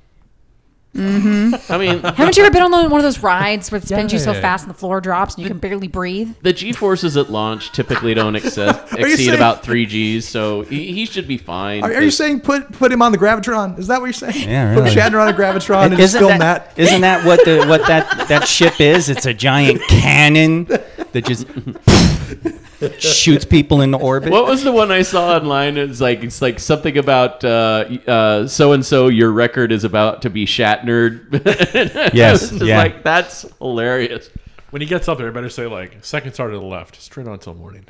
Mm-hmm. 0.96 1.72
I 1.74 1.78
mean, 1.80 2.00
Haven't 2.02 2.38
you 2.38 2.44
ever 2.44 2.54
been 2.54 2.62
on 2.62 2.72
one 2.72 3.00
of 3.00 3.04
those 3.04 3.20
rides 3.24 3.72
where 3.72 3.80
it 3.82 3.88
spins 3.88 4.14
you 4.14 4.20
so 4.20 4.32
Yeah. 4.32 4.42
fast 4.42 4.66
and 4.66 4.70
the 4.74 4.78
floor 4.78 5.02
drops 5.02 5.34
and 5.36 5.44
you 5.44 5.50
can 5.50 5.58
barely 5.58 5.88
breathe? 5.88 6.36
the 6.44 6.54
G 6.54 6.72
forces 6.72 7.18
at 7.18 7.32
launch 7.32 7.72
typically 7.72 8.14
don't 8.14 8.36
excess, 8.36 8.76
exceed 8.94 9.26
saying- 9.26 9.34
about 9.36 9.64
three 9.64 9.86
Gs, 9.88 10.24
so 10.28 10.62
he, 10.62 10.94
he 10.94 11.06
should 11.08 11.28
be 11.28 11.38
fine. 11.40 11.84
Are, 11.84 11.92
are 11.92 12.02
you 12.02 12.12
saying 12.12 12.42
put 12.42 12.72
put 12.74 12.92
him 12.92 13.02
on 13.02 13.12
the 13.12 13.18
gravitron? 13.18 13.80
Is 13.80 13.88
that 13.88 14.02
what 14.02 14.06
you're 14.06 14.14
saying? 14.14 14.48
Yeah, 14.48 14.76
Put 14.76 14.84
really. 14.84 14.96
Shatner 14.96 15.20
on 15.20 15.30
a 15.30 15.34
gravitron 15.34 15.86
and 15.88 15.98
just 15.98 16.16
isn't 16.16 16.20
film 16.28 16.38
that, 16.40 16.76
that. 16.76 16.80
isn't 16.82 17.02
that 17.02 17.26
what 17.26 17.44
the 17.44 17.66
what 17.66 17.86
that 17.88 18.28
that 18.28 18.48
ship 18.48 18.80
is? 18.80 19.10
It's 19.10 19.26
a 19.26 19.34
giant 19.34 19.82
cannon 19.88 20.66
that 20.66 21.24
just 21.26 21.48
shoots 23.00 23.46
people 23.46 23.82
into 23.82 23.98
orbit. 23.98 24.32
What 24.32 24.46
was 24.46 24.64
the 24.64 24.72
one 24.72 24.92
I 24.92 25.02
saw 25.02 25.36
online? 25.36 25.78
It's 25.78 26.02
like 26.02 26.24
it's 26.24 26.42
like 26.42 26.60
something 26.60 26.98
about 26.98 27.44
uh, 27.44 28.48
so 28.48 28.72
and 28.74 28.86
so. 28.86 29.08
Your 29.08 29.32
record 29.32 29.72
is 29.72 29.84
about 29.84 30.22
to 30.24 30.30
be 30.30 30.46
shattered. 30.46 31.28
Yes, 32.14 32.52
It's 32.52 32.62
yeah. 32.64 32.78
like 32.78 33.04
that's 33.04 33.46
hilarious. 33.60 34.30
When 34.72 34.82
he 34.82 34.88
gets 34.88 35.08
up 35.08 35.18
there, 35.20 35.32
better 35.32 35.50
say 35.50 35.68
like 35.68 36.04
second 36.04 36.34
star 36.34 36.50
to 36.50 36.58
the 36.58 36.64
left, 36.66 37.02
straight 37.02 37.28
on 37.28 37.34
until 37.34 37.54
morning. 37.54 37.86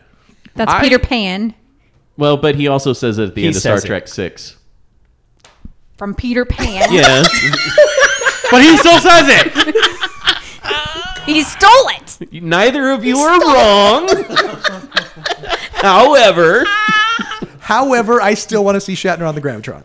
That's 0.56 0.72
I- 0.72 0.82
Peter 0.82 1.00
Pan 1.00 1.54
Well, 2.18 2.38
but 2.38 2.56
he 2.56 2.68
also 2.68 2.94
says 2.94 3.18
it 3.20 3.30
at 3.30 3.36
the 3.36 3.42
He 3.42 3.48
end 3.48 3.56
of 3.56 3.62
Star 3.62 3.78
it. 3.78 3.86
Trek 3.86 4.08
Six. 4.08 4.58
from 5.98 6.14
Peter 6.16 6.46
Pan. 6.46 6.92
Yeah, 6.94 7.24
But 8.52 8.62
he 8.62 8.76
still 8.78 9.00
says 9.00 9.26
it. 9.30 10.10
He 11.26 11.42
stole 11.44 11.70
it. 11.90 12.32
neither 12.44 12.90
of 12.92 13.04
you 13.06 13.18
are 13.18 13.40
wrong. 13.40 14.10
However, 15.74 16.66
However, 17.60 18.22
I 18.22 18.34
still 18.34 18.64
want 18.66 18.76
to 18.76 18.82
see 18.82 18.94
Shatner 18.94 19.28
on 19.28 19.36
the 19.36 19.42
gravitron. 19.42 19.84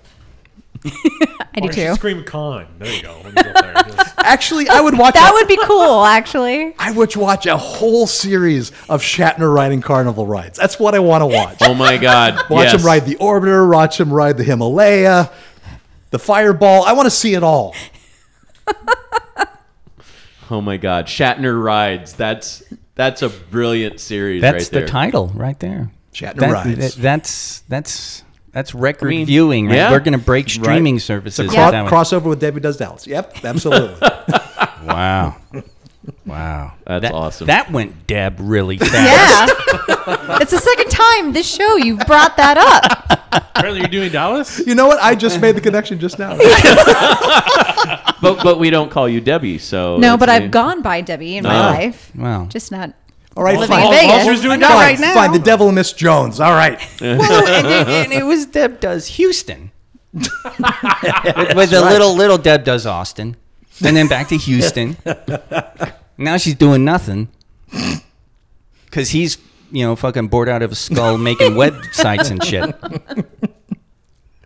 I 0.85 1.61
do 1.61 1.69
Or 1.69 1.73
too. 1.73 1.95
Scream 1.95 2.25
con. 2.25 2.67
There 2.79 2.93
you 2.93 3.03
go. 3.03 3.15
When 3.23 3.33
he's 3.37 3.45
up 3.47 3.55
there. 3.63 3.75
Just- 3.75 4.15
Actually, 4.19 4.69
I 4.69 4.81
would 4.81 4.99
watch. 4.99 5.15
That 5.15 5.31
a- 5.31 5.35
would 5.35 5.47
be 5.49 5.59
cool, 5.65 6.05
actually. 6.05 6.75
I 6.79 6.91
would 6.91 7.15
watch 7.17 7.47
a 7.47 7.57
whole 7.57 8.07
series 8.09 8.71
of 8.89 9.01
Shatner 9.01 9.53
riding 9.53 9.81
carnival 9.81 10.27
rides. 10.27 10.59
That's 10.59 10.79
what 10.81 10.95
I 10.95 10.99
want 10.99 11.23
to 11.23 11.27
watch. 11.27 11.59
oh 11.63 11.73
my 11.75 11.97
God, 11.99 12.35
Watch 12.51 12.65
yes. 12.73 12.81
him 12.81 12.87
ride 12.87 13.07
the 13.07 13.15
Orbiter. 13.17 13.71
Watch 13.73 13.99
him 14.01 14.13
ride 14.13 14.37
the 14.37 14.45
Himalaya, 14.45 15.31
the 16.11 16.19
Fireball. 16.19 16.83
I 16.85 16.93
want 16.93 17.07
to 17.07 17.11
see 17.11 17.35
it 17.35 17.43
all. 17.45 17.75
Oh 20.51 20.61
my 20.61 20.77
God, 20.77 21.07
Shatner 21.07 21.63
rides. 21.63 22.15
That's 22.15 22.63
that's 22.95 23.23
a 23.23 23.29
brilliant 23.29 24.01
series. 24.01 24.41
That's 24.41 24.65
right 24.65 24.71
the 24.73 24.79
there. 24.81 24.89
title 24.89 25.29
right 25.35 25.59
there. 25.61 25.91
Shatner 26.13 26.37
That- 26.37 26.53
rides. 26.53 26.95
that- 26.95 27.03
that's 27.03 27.61
that's 27.69 28.23
that's 28.53 28.75
record 28.75 29.09
I 29.09 29.11
mean, 29.11 29.27
viewing. 29.27 29.67
Right? 29.67 29.77
yeah. 29.77 29.91
We're 29.91 30.01
gonna 30.01 30.19
break 30.19 30.49
streaming 30.49 30.95
Right. 30.97 31.03
services. 31.03 31.51
Cro- 31.51 31.71
that 31.71 31.85
way. 31.85 31.91
crossover 31.91 32.25
with 32.25 32.41
Debbie 32.41 32.61
Does 32.61 32.77
Dallas. 32.79 33.07
Yep, 33.07 33.45
absolutely. 33.45 33.97
Wow. 34.87 35.37
Wow. 36.25 36.73
That's 36.87 37.03
that, 37.03 37.13
awesome. 37.13 37.47
That 37.49 37.71
went 37.71 38.07
Deb 38.07 38.37
really 38.39 38.79
fast. 38.79 38.93
Yeah. 38.95 40.39
it's 40.41 40.51
the 40.53 40.59
second 40.59 40.91
time 40.91 41.33
this 41.33 41.47
show 41.53 41.77
you've 41.77 41.99
brought 42.07 42.37
that 42.39 42.57
up. 42.57 43.43
Apparently, 43.55 43.81
you're 43.81 43.89
doing 43.91 44.11
Dallas. 44.11 44.61
you 44.67 44.75
know 44.75 44.87
what? 44.87 44.99
I 45.03 45.15
just 45.15 45.41
made 45.43 45.57
the 45.57 45.61
connection 45.61 45.99
just 46.01 46.19
now. 46.19 46.39
but 48.23 48.43
but 48.43 48.59
we 48.59 48.71
don't 48.71 48.91
call 48.91 49.09
you 49.09 49.21
Debbie, 49.21 49.59
so 49.59 49.97
No, 49.99 50.17
but 50.17 50.29
I've 50.29 50.51
gone 50.51 50.83
by 50.83 51.01
Debbie 51.01 51.37
in 51.37 51.45
my 51.45 51.57
Oh. 51.57 51.61
life. 51.73 52.11
Wow. 52.15 52.47
Just 52.49 52.71
not. 52.73 52.93
All 53.37 53.45
right, 53.45 53.55
Living 53.59 53.77
fine. 53.77 53.87
in 53.87 53.91
Vegas. 53.93 54.25
she 54.25 54.31
was 54.31 54.41
doing 54.43 54.59
Not 54.61 54.75
right 54.75 54.99
now. 54.99 55.15
Fine, 55.15 55.31
the 55.33 55.39
devil 55.39 55.67
and 55.69 55.77
Miss 55.77 55.93
Jones. 55.93 56.41
All 56.41 56.53
right. 56.55 56.81
well, 57.01 57.47
and, 57.47 57.67
and- 57.67 57.89
and 57.89 58.13
it 58.13 58.25
was 58.27 58.47
Deb 58.47 58.81
does 58.81 59.07
Houston. 59.07 59.71
with 60.13 60.27
with 61.55 61.73
a 61.73 61.81
little 61.89 62.15
little 62.17 62.39
Deb 62.39 62.65
does 62.65 62.85
Austin, 62.87 63.37
and 63.85 63.97
then 63.97 64.09
back 64.09 64.29
to 64.29 64.37
Houston. 64.37 64.97
now 66.19 66.37
she's 66.37 66.55
doing 66.55 66.85
nothing 66.85 67.29
because 68.87 69.11
he's 69.11 69.39
you 69.71 69.85
know 69.85 69.95
fucking 69.95 70.29
bored 70.29 70.49
out 70.49 70.63
of 70.63 70.71
his 70.71 70.79
skull 70.81 71.19
making 71.19 71.53
websites 71.53 72.31
and 72.31 72.43
shit. 72.43 72.75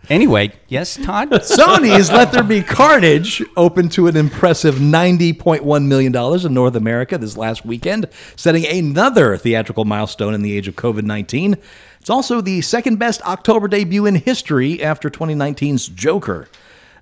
Anyway, 0.09 0.53
yes, 0.69 0.97
Todd. 0.97 1.31
Sony's 1.31 2.11
Let 2.11 2.33
There 2.33 2.43
Be 2.43 2.62
Carnage 2.62 3.43
opened 3.57 3.93
to 3.93 4.09
an 4.09 4.16
impressive 4.16 4.77
$90.1 4.77 5.87
million 5.87 6.15
in 6.47 6.55
North 6.55 6.74
America 6.74 7.19
this 7.19 7.37
last 7.37 7.65
weekend, 7.65 8.09
setting 8.35 8.66
another 8.66 9.37
theatrical 9.37 9.85
milestone 9.85 10.35
in 10.35 10.43
the 10.43 10.57
age 10.57 10.66
of 10.66 10.74
COVID 10.74 11.05
19. 11.05 11.57
It's 12.01 12.11
also 12.11 12.41
the 12.41 12.62
second 12.62 12.99
best 12.99 13.23
October 13.23 13.69
debut 13.69 14.07
in 14.07 14.16
history 14.16 14.83
after 14.83 15.09
2019's 15.09 15.87
Joker. 15.87 16.49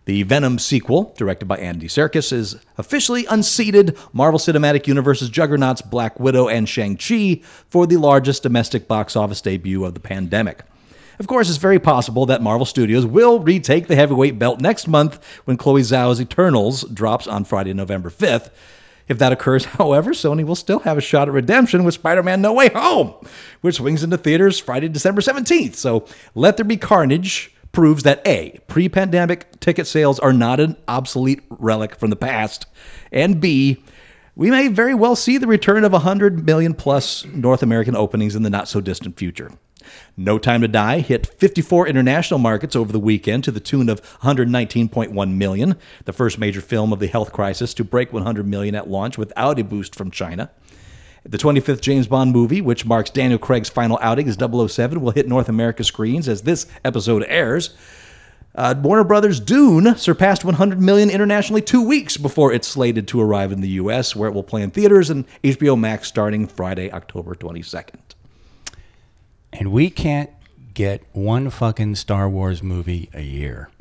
The 0.05 0.23
Venom 0.23 0.59
sequel, 0.59 1.15
directed 1.17 1.47
by 1.47 1.57
Andy 1.59 1.87
Serkis, 1.87 2.33
is 2.33 2.57
officially 2.79 3.27
unseated 3.27 3.97
Marvel 4.13 4.39
Cinematic 4.39 4.87
Universe's 4.87 5.31
juggernauts 5.31 5.83
Black 5.83 6.19
Widow 6.19 6.49
and 6.49 6.69
Shang-Chi 6.69 7.43
for 7.69 7.87
the 7.87 7.97
largest 7.97 8.43
domestic 8.43 8.89
box 8.89 9.15
office 9.15 9.41
debut 9.41 9.85
of 9.85 9.95
the 9.95 10.01
pandemic. 10.01 10.65
Of 11.21 11.27
course, 11.27 11.51
it's 11.51 11.59
very 11.59 11.79
possible 11.79 12.25
that 12.27 12.41
Marvel 12.41 12.65
Studios 12.65 13.05
will 13.05 13.41
retake 13.41 13.89
the 13.89 13.95
heavyweight 13.95 14.39
belt 14.39 14.59
next 14.59 14.89
month 14.89 15.23
when 15.45 15.59
Chloe 15.59 15.83
Zhao's 15.83 16.19
Eternals 16.19 16.83
drops 16.85 17.27
on 17.27 17.45
Friday, 17.45 17.75
November 17.75 18.09
5th. 18.09 18.49
If 19.07 19.19
that 19.19 19.31
occurs, 19.31 19.65
however, 19.77 20.13
Sony 20.13 20.45
will 20.45 20.55
still 20.55 20.79
have 20.79 20.97
a 20.97 21.03
shot 21.03 21.29
at 21.29 21.35
redemption 21.35 21.85
with 21.85 21.93
Spider 21.93 22.23
Man 22.23 22.41
No 22.41 22.55
Way 22.55 22.71
Home, 22.71 23.13
which 23.61 23.75
swings 23.75 24.03
into 24.03 24.17
theaters 24.17 24.59
Friday, 24.59 24.89
December 24.89 25.21
17th. 25.21 25.75
So 25.75 26.07
Let 26.35 26.57
There 26.57 26.65
Be 26.65 26.79
Carnage 26.79 27.55
proves 27.71 28.03
that 28.05 28.27
A, 28.27 28.59
pre 28.67 28.89
pandemic 28.89 29.61
ticket 29.61 29.87
sales 29.87 30.19
are 30.21 30.33
not 30.33 30.59
an 30.59 30.75
obsolete 30.89 31.43
relic 31.51 31.97
from 31.97 32.09
the 32.09 32.17
past, 32.17 32.65
and 33.13 33.43
B, 33.43 33.85
we 34.37 34.51
may 34.51 34.69
very 34.69 34.95
well 34.95 35.17
see 35.17 35.37
the 35.37 35.47
return 35.47 35.85
of 35.85 35.93
100 35.93 36.47
million 36.47 36.73
plus 36.73 37.27
North 37.27 37.63
American 37.63 37.95
openings 37.95 38.35
in 38.35 38.43
the 38.43 38.49
not 38.49 38.69
so 38.69 38.81
distant 38.81 39.19
future. 39.19 39.53
No 40.17 40.39
Time 40.39 40.61
to 40.61 40.69
Die 40.69 41.01
hit 41.01 41.27
54 41.27 41.87
international 41.87 42.39
markets 42.39 42.77
over 42.77 42.93
the 42.93 42.99
weekend 42.99 43.45
to 43.45 43.51
the 43.51 43.61
tune 43.61 43.89
of 43.89 44.03
119.1 44.21 45.35
million, 45.35 45.77
the 46.05 46.13
first 46.13 46.39
major 46.39 46.61
film 46.61 46.93
of 46.93 46.99
the 46.99 47.07
health 47.07 47.33
crisis 47.33 47.75
to 47.75 47.85
break 47.85 48.13
100 48.13 48.47
million 48.47 48.75
at 48.75 48.91
launch 48.91 49.17
without 49.17 49.59
a 49.59 49.65
boost 49.65 49.95
from 49.95 50.11
China. 50.11 50.51
The 51.25 51.39
25th 51.39 51.81
James 51.83 52.07
Bond 52.07 52.33
movie, 52.33 52.61
which 52.61 52.87
marks 52.87 53.11
Daniel 53.11 53.39
Craig's 53.39 53.69
final 53.69 53.99
outing 54.01 54.29
as 54.29 54.37
007, 54.37 55.01
will 55.01 55.11
hit 55.11 55.29
North 55.29 55.49
America 55.49 55.85
screens 55.85 56.29
as 56.29 56.43
this 56.43 56.67
episode 56.85 57.25
airs. 57.29 57.75
Uh, 58.55 58.75
Warner 58.83 59.05
Brothers' 59.05 59.39
Dune 59.39 59.97
surpassed 59.97 60.45
100 60.45 60.81
million 60.81 61.09
internationally 61.09 61.63
two 61.63 61.87
weeks 61.87 62.17
before 62.17 62.53
it's 62.53 62.67
slated 62.67 63.07
to 63.09 63.21
arrive 63.21 63.53
in 63.53 63.61
the 63.61 63.69
U.S., 63.69 64.17
where 64.17 64.29
it 64.29 64.33
will 64.33 64.43
play 64.43 64.63
in 64.63 64.71
theaters 64.71 65.09
and 65.09 65.25
HBO 65.45 65.79
Max 65.79 66.09
starting 66.09 66.47
Friday, 66.47 66.91
October 66.91 67.35
22nd. 67.35 68.10
And 69.53 69.73
we 69.73 69.91
can't 69.91 70.31
get 70.75 71.03
one 71.13 71.51
fucking 71.51 71.97
Star 71.97 72.29
Wars 72.29 72.63
movie 72.63 73.11
a 73.13 73.23
year. 73.23 73.71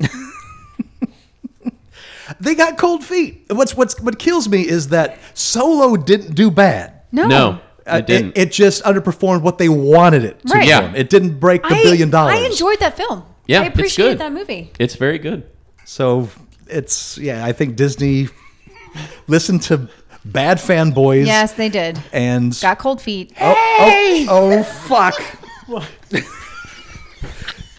They 2.38 2.54
got 2.54 2.78
cold 2.78 3.02
feet. 3.02 3.44
What's 3.50 3.76
what's 3.76 4.00
what 4.00 4.18
kills 4.20 4.48
me 4.48 4.62
is 4.66 4.88
that 4.88 5.18
Solo 5.34 5.96
didn't 5.96 6.34
do 6.36 6.48
bad. 6.48 6.92
No. 7.10 7.26
No, 7.26 7.60
Uh, 7.84 7.96
it 7.96 8.06
didn't. 8.06 8.38
It, 8.38 8.52
just 8.52 8.84
underperformed 8.84 9.42
what 9.42 9.58
they 9.58 9.68
wanted 9.68 10.24
it 10.24 10.40
to 10.46 10.54
Right. 10.54 10.68
Yeah. 10.68 10.78
perform. 10.80 10.96
It 10.96 11.10
didn't 11.10 11.40
break 11.40 11.62
the 11.64 11.74
I, 11.74 11.82
billion 11.82 12.08
dollars. 12.08 12.36
I 12.36 12.46
enjoyed 12.46 12.78
that 12.78 12.96
film. 12.96 13.24
Yeah, 13.48 13.62
I 13.62 13.66
it's 13.66 13.74
appreciated 13.74 14.12
good. 14.12 14.18
that 14.20 14.32
movie. 14.32 14.70
it's 14.78 14.94
very 14.94 15.18
good. 15.18 15.48
So 15.84 16.28
it's 16.68 17.18
yeah. 17.18 17.44
I 17.44 17.50
think 17.50 17.74
Disney 17.74 18.28
listened 19.26 19.62
to 19.62 19.88
bad 20.24 20.58
fanboys. 20.58 21.26
Yes, 21.26 21.54
they 21.54 21.68
did. 21.68 21.98
And 22.12 22.56
Got 22.60 22.78
cold 22.78 23.02
feet. 23.02 23.32
oh, 23.40 23.54
oh, 23.58 24.26
oh 24.30 24.62
fuck. 24.62 25.20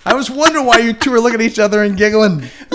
I 0.06 0.14
was 0.14 0.30
wondering 0.30 0.66
why 0.66 0.80
you 0.80 0.94
two 0.94 1.12
were 1.12 1.20
looking 1.20 1.42
at 1.42 1.46
each 1.46 1.60
other 1.60 1.84
and 1.84 1.98
giggling. 1.98 2.44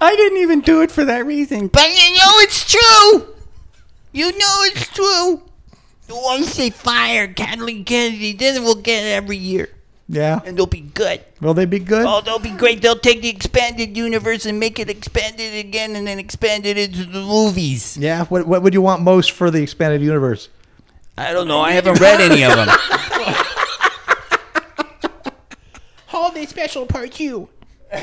I 0.00 0.16
didn't 0.16 0.38
even 0.38 0.60
do 0.62 0.82
it 0.82 0.90
for 0.90 1.04
that 1.04 1.26
reason. 1.26 1.68
But 1.68 1.88
you 1.88 2.16
know 2.16 2.38
it's 2.40 2.70
true. 2.70 3.34
You 4.12 4.32
know 4.32 4.56
it's 4.64 4.88
true. 4.88 5.42
Once 6.10 6.56
they 6.56 6.70
fire 6.70 7.28
Kathleen 7.32 7.84
Kennedy, 7.84 8.32
then 8.32 8.62
we'll 8.64 8.74
get 8.74 9.04
it 9.04 9.10
every 9.10 9.36
year. 9.36 9.68
Yeah. 10.08 10.40
And 10.44 10.58
they'll 10.58 10.66
be 10.66 10.80
good. 10.80 11.24
Will 11.40 11.54
they 11.54 11.64
be 11.64 11.78
good? 11.78 12.04
Oh, 12.06 12.20
they'll 12.20 12.38
be 12.38 12.50
great. 12.50 12.82
They'll 12.82 12.98
take 12.98 13.22
the 13.22 13.30
expanded 13.30 13.96
universe 13.96 14.44
and 14.44 14.60
make 14.60 14.78
it 14.78 14.90
expanded 14.90 15.54
again 15.54 15.96
and 15.96 16.06
then 16.06 16.18
expand 16.18 16.66
it 16.66 16.76
into 16.76 17.04
the 17.04 17.20
movies. 17.20 17.96
Yeah. 17.96 18.24
What 18.26 18.46
What 18.46 18.62
would 18.62 18.74
you 18.74 18.82
want 18.82 19.02
most 19.02 19.30
for 19.32 19.50
the 19.50 19.62
expanded 19.62 20.02
universe? 20.02 20.48
I 21.28 21.32
don't 21.32 21.48
know. 21.48 21.60
I 21.60 21.72
haven't 21.72 22.00
read 22.00 22.20
any 22.20 22.44
of 22.44 22.52
them. 22.54 22.68
Holiday 26.06 26.46
special 26.46 26.86
part 26.86 27.12
two. 27.12 27.48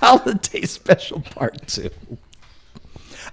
Holiday 0.00 0.62
Special 0.62 1.20
Part 1.20 1.66
Two. 1.66 1.90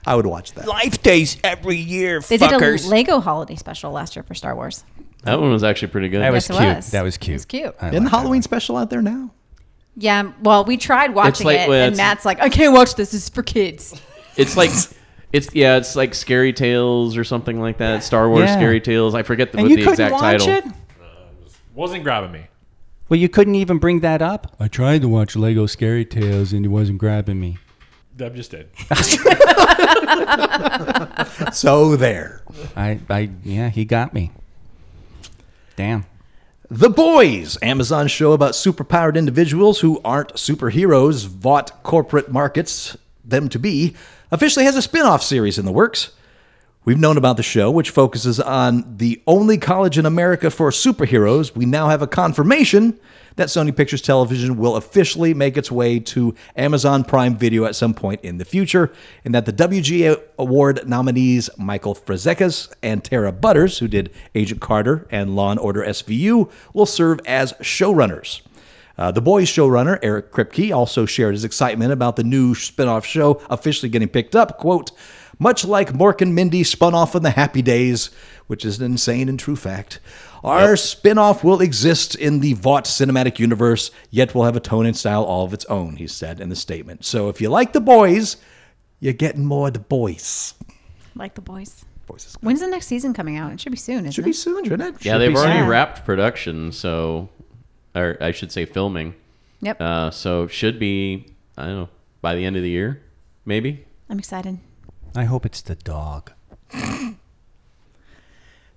I 0.06 0.16
would 0.16 0.26
watch 0.26 0.54
that. 0.54 0.68
Life 0.68 1.02
days 1.04 1.38
every 1.44 1.78
year, 1.78 2.20
They 2.22 2.38
did 2.38 2.50
fuckers. 2.50 2.86
a 2.86 2.90
Lego 2.90 3.20
holiday 3.20 3.56
special 3.56 3.92
last 3.92 4.16
year 4.16 4.24
for 4.24 4.34
Star 4.34 4.56
Wars. 4.56 4.84
That 5.24 5.40
one 5.40 5.52
was 5.52 5.64
actually 5.64 5.90
pretty 5.90 6.10
good. 6.10 6.22
That 6.22 6.34
was 6.34 6.50
Yes, 6.50 6.58
it 6.58 6.62
cute. 6.64 6.76
was. 6.76 6.92
That 6.92 7.04
was 7.04 7.16
It 7.16 7.20
cute. 7.20 7.36
was 7.36 7.46
cute. 7.46 7.76
I 7.82 7.90
Isn't 7.90 7.92
the 7.92 8.00
like 8.00 8.04
that 8.12 8.18
Halloween 8.18 8.42
special 8.42 8.78
out 8.78 8.90
there 8.90 9.02
now? 9.04 9.30
Yeah, 9.96 10.32
well, 10.42 10.66
we 10.66 10.78
tried 10.78 11.14
watching 11.14 11.46
like- 11.46 11.60
it, 11.62 11.70
well, 11.70 11.86
and 11.86 11.94
it's- 11.94 11.98
Matt's 11.98 12.26
like, 12.26 12.42
I 12.42 12.50
can't 12.50 12.74
watch 12.74 12.96
this. 12.96 13.12
This 13.12 13.24
is 13.24 13.30
for 13.30 13.44
kids. 13.44 14.00
It's 14.36 14.58
like 14.58 14.72
it's 15.36 15.54
yeah, 15.54 15.78
it's 15.78 15.96
like 15.96 16.14
Scary 16.14 16.54
Tales 16.54 17.18
or 17.18 17.24
something 17.24 17.60
like 17.60 17.78
that. 17.80 18.04
Star 18.04 18.30
Wars 18.30 18.50
Yeah. 18.50 18.56
Scary 18.56 18.82
Tales. 18.82 19.16
I 19.16 19.24
forget 19.24 19.52
the, 19.52 19.60
And 19.60 19.66
what 19.66 19.72
you 19.72 19.78
the 19.78 19.84
couldn't 19.84 20.06
exact 20.06 20.14
watch 20.14 20.46
title. 20.46 20.50
it? 20.50 20.66
Uh, 21.02 21.06
wasn't 21.74 22.04
grabbing 22.04 22.32
me. 22.32 22.48
Well, 23.10 23.20
you 23.20 23.30
couldn't 23.30 23.56
even 23.56 23.78
bring 23.78 24.00
that 24.00 24.22
up. 24.22 24.56
I 24.60 24.68
tried 24.68 25.02
to 25.02 25.08
watch 25.08 25.36
Lego 25.36 25.68
Scary 25.68 26.06
Tales 26.06 26.54
and 26.54 26.66
it 26.66 26.70
wasn't 26.70 26.98
grabbing 26.98 27.40
me. 27.40 27.58
Deb 28.18 28.36
just 28.36 28.52
did. 28.52 28.70
So 31.54 31.96
there. 31.96 32.42
I, 32.76 33.00
I, 33.10 33.30
yeah, 33.44 33.70
he 33.70 33.86
got 33.86 34.14
me. 34.14 34.32
Damn. 35.76 36.06
The 36.70 36.90
Boys, 36.90 37.58
Amazon 37.62 38.08
show 38.08 38.34
about 38.34 38.54
superpowered 38.54 39.16
individuals 39.16 39.80
who 39.82 40.02
aren't 40.04 40.34
superheroes 40.34 41.28
Vought 41.28 41.84
corporate 41.84 42.32
markets 42.32 42.98
them 43.26 43.50
to 43.50 43.60
be, 43.60 43.96
officially 44.32 44.66
has 44.66 44.76
a 44.76 44.82
spin 44.82 45.04
off 45.04 45.24
series 45.24 45.58
in 45.58 45.66
the 45.66 45.72
works. 45.72 46.12
We've 46.86 47.00
known 47.00 47.18
about 47.18 47.38
the 47.38 47.44
show, 47.44 47.72
which 47.72 47.90
focuses 47.90 48.40
on 48.40 48.98
the 48.98 49.20
only 49.26 49.58
college 49.58 49.98
in 49.98 50.06
America 50.06 50.52
for 50.52 50.70
superheroes. 50.70 51.56
We 51.56 51.66
now 51.66 51.90
have 51.90 52.04
a 52.04 52.08
confirmation 52.08 53.00
that 53.38 53.48
Sony 53.48 53.76
Pictures 53.76 54.04
Television 54.04 54.58
will 54.58 54.76
officially 54.76 55.34
make 55.34 55.58
its 55.58 55.72
way 55.72 56.00
to 56.00 56.36
Amazon 56.56 57.04
Prime 57.04 57.36
Video 57.36 57.66
at 57.66 57.76
some 57.76 57.96
point 57.96 58.22
in 58.22 58.38
the 58.38 58.46
future, 58.46 58.94
and 59.26 59.34
that 59.34 59.48
the 59.48 59.52
WGA 59.54 60.22
Award 60.38 60.88
nominees 60.88 61.50
Michael 61.58 61.96
Fazekas 61.96 62.72
and 62.84 63.04
Tara 63.04 63.32
Butters, 63.32 63.80
who 63.80 63.88
did 63.88 64.14
Agent 64.36 64.62
Carter 64.62 65.08
and 65.10 65.36
Law 65.36 65.50
and 65.50 65.60
Order 65.60 65.84
SVU, 65.84 66.52
will 66.74 66.86
serve 66.86 67.20
as 67.26 67.54
showrunners. 67.54 68.42
Uh, 68.98 69.12
the 69.12 69.22
Boys 69.22 69.48
showrunner, 69.50 70.00
Eric 70.02 70.32
Kripke, 70.32 70.74
also 70.76 71.06
shared 71.06 71.34
his 71.34 71.44
excitement 71.44 71.92
about 71.92 72.16
the 72.16 72.24
new 72.24 72.56
spin 72.56 72.88
off 72.88 73.06
show 73.06 73.42
officially 73.50 73.90
getting 73.90 74.08
picked 74.08 74.36
up. 74.36 74.58
Quote, 74.58 74.92
much 75.38 75.66
like 75.66 75.92
Mork 75.92 76.22
and 76.22 76.34
Mindy 76.34 76.64
spun 76.64 76.94
off 76.94 77.14
in 77.16 77.22
the 77.24 77.32
Happy 77.32 77.62
Days, 77.62 78.10
which 78.48 78.64
is 78.64 78.80
an 78.80 78.86
insane 78.86 79.28
and 79.28 79.38
true 79.38 79.58
fact, 79.58 80.00
our 80.46 80.78
spin 80.78 81.18
off 81.18 81.44
will 81.44 81.60
exist 81.60 82.16
in 82.16 82.40
the 82.40 82.54
Vought 82.54 82.86
cinematic 82.86 83.38
universe, 83.40 83.92
yet 84.12 84.34
will 84.34 84.46
have 84.46 84.56
a 84.56 84.60
tone 84.62 84.86
and 84.86 84.96
style 84.96 85.24
all 85.24 85.44
of 85.44 85.54
its 85.54 85.66
own, 85.66 85.98
he 85.98 86.08
said 86.08 86.40
in 86.40 86.48
the 86.50 86.56
statement. 86.56 87.04
So 87.04 87.28
if 87.28 87.42
you 87.42 87.50
like 87.50 87.74
the 87.74 87.82
boys, 87.82 88.38
you're 89.02 89.12
getting 89.14 89.44
more 89.44 89.68
of 89.68 89.74
the 89.74 89.80
boys. 89.80 90.54
Like 91.16 91.34
the 91.34 91.42
boys. 91.42 91.84
Boys 92.06 92.38
When's 92.42 92.60
the 92.60 92.68
next 92.68 92.86
season 92.86 93.14
coming 93.16 93.36
out? 93.36 93.52
It 93.52 93.60
should 93.60 93.72
be 93.72 93.78
soon, 93.78 94.06
isn't 94.06 94.12
should 94.12 94.28
it? 94.28 94.34
Should 94.36 94.54
be 94.54 94.62
soon, 94.62 94.64
shouldn't 94.66 94.96
it? 94.98 95.04
Yeah, 95.06 95.14
Should 95.14 95.22
they've 95.22 95.36
already 95.36 95.60
soon. 95.60 95.68
wrapped 95.68 96.06
production, 96.06 96.72
so 96.72 97.30
or 97.96 98.18
I 98.22 98.32
should 98.32 98.52
say 98.52 98.66
filming. 98.66 99.16
Yep. 99.62 99.82
Uh, 99.82 100.12
so 100.12 100.48
should 100.48 100.78
be 100.80 101.28
I 101.58 101.66
don't 101.68 101.76
know 101.76 101.90
by 102.22 102.36
the 102.36 102.44
end 102.46 102.56
of 102.58 102.64
the 102.64 102.70
year, 102.70 103.02
maybe. 103.46 103.86
I'm 104.10 104.20
excited. 104.20 104.60
I 105.16 105.24
hope 105.24 105.46
it's 105.46 105.62
the 105.62 105.76
dog. 105.76 106.32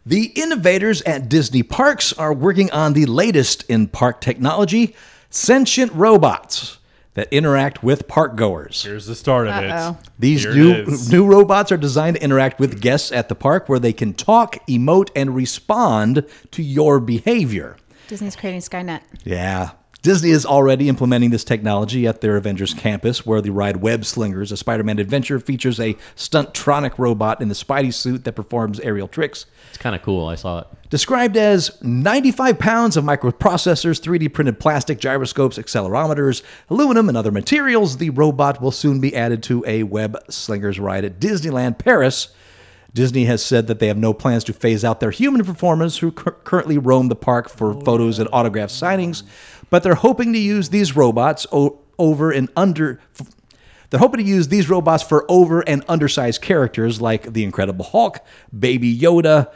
The 0.06 0.24
innovators 0.36 1.02
at 1.02 1.28
Disney 1.28 1.62
Parks 1.62 2.12
are 2.14 2.32
working 2.32 2.70
on 2.70 2.94
the 2.94 3.04
latest 3.04 3.64
in 3.68 3.88
park 3.88 4.22
technology 4.22 4.94
sentient 5.28 5.92
robots 5.92 6.78
that 7.12 7.28
interact 7.30 7.82
with 7.82 8.08
park 8.08 8.34
goers. 8.36 8.82
Here's 8.82 9.04
the 9.06 9.14
start 9.14 9.48
of 9.48 9.54
Uh-oh. 9.54 9.98
it. 10.00 10.08
These 10.18 10.44
Here 10.44 10.54
new, 10.54 10.70
it 10.72 10.88
is. 10.88 11.12
new 11.12 11.26
robots 11.26 11.70
are 11.72 11.76
designed 11.76 12.16
to 12.16 12.22
interact 12.22 12.58
with 12.58 12.80
guests 12.80 13.12
at 13.12 13.28
the 13.28 13.34
park 13.34 13.68
where 13.68 13.78
they 13.80 13.92
can 13.92 14.14
talk, 14.14 14.64
emote, 14.66 15.10
and 15.14 15.34
respond 15.34 16.24
to 16.52 16.62
your 16.62 17.00
behavior. 17.00 17.76
Disney's 18.08 18.36
creating 18.36 18.62
Skynet. 18.62 19.02
Yeah. 19.24 19.72
Disney 20.00 20.30
is 20.30 20.46
already 20.46 20.88
implementing 20.88 21.30
this 21.30 21.42
technology 21.44 22.06
at 22.06 22.20
their 22.20 22.36
Avengers 22.36 22.72
campus, 22.72 23.26
where 23.26 23.42
the 23.42 23.50
ride 23.50 23.78
Web 23.78 24.04
Slingers, 24.04 24.52
a 24.52 24.56
Spider 24.56 24.84
Man 24.84 24.98
adventure, 24.98 25.40
features 25.40 25.78
a 25.80 25.94
Stuntronic 26.16 26.98
robot 26.98 27.42
in 27.42 27.48
the 27.48 27.54
Spidey 27.54 27.92
suit 27.92 28.24
that 28.24 28.34
performs 28.34 28.80
aerial 28.80 29.08
tricks. 29.08 29.44
It's 29.68 29.78
kind 29.78 29.96
of 29.96 30.02
cool. 30.02 30.28
I 30.28 30.36
saw 30.36 30.60
it. 30.60 30.66
Described 30.88 31.36
as 31.36 31.82
95 31.82 32.58
pounds 32.58 32.96
of 32.96 33.04
microprocessors, 33.04 34.00
3D 34.00 34.32
printed 34.32 34.58
plastic 34.60 35.00
gyroscopes, 35.00 35.58
accelerometers, 35.58 36.42
aluminum, 36.70 37.08
and 37.08 37.18
other 37.18 37.32
materials, 37.32 37.98
the 37.98 38.10
robot 38.10 38.62
will 38.62 38.70
soon 38.70 39.00
be 39.00 39.14
added 39.14 39.42
to 39.42 39.64
a 39.66 39.82
Web 39.82 40.16
Slingers 40.30 40.78
ride 40.80 41.04
at 41.04 41.20
Disneyland 41.20 41.76
Paris. 41.78 42.28
Disney 42.98 43.26
has 43.26 43.44
said 43.44 43.68
that 43.68 43.78
they 43.78 43.86
have 43.86 43.96
no 43.96 44.12
plans 44.12 44.42
to 44.42 44.52
phase 44.52 44.84
out 44.84 44.98
their 44.98 45.12
human 45.12 45.44
performers 45.44 45.98
who 45.98 46.10
cur- 46.10 46.32
currently 46.32 46.78
roam 46.78 47.06
the 47.06 47.14
park 47.14 47.48
for 47.48 47.70
oh, 47.70 47.80
photos 47.82 48.18
and 48.18 48.28
autograph 48.32 48.70
signings, 48.70 49.22
but 49.70 49.84
they're 49.84 49.94
hoping 49.94 50.32
to 50.32 50.38
use 50.40 50.70
these 50.70 50.96
robots 50.96 51.46
o- 51.52 51.78
over 51.96 52.32
and 52.32 52.48
under. 52.56 52.98
f- 53.20 53.28
they're 53.90 54.00
hoping 54.00 54.18
to 54.18 54.28
use 54.28 54.48
these 54.48 54.68
robots 54.68 55.04
for 55.04 55.24
over 55.30 55.60
and 55.60 55.84
undersized 55.88 56.42
characters 56.42 57.00
like 57.00 57.32
the 57.34 57.44
Incredible 57.44 57.84
Hulk, 57.84 58.18
Baby 58.58 58.98
Yoda, 58.98 59.52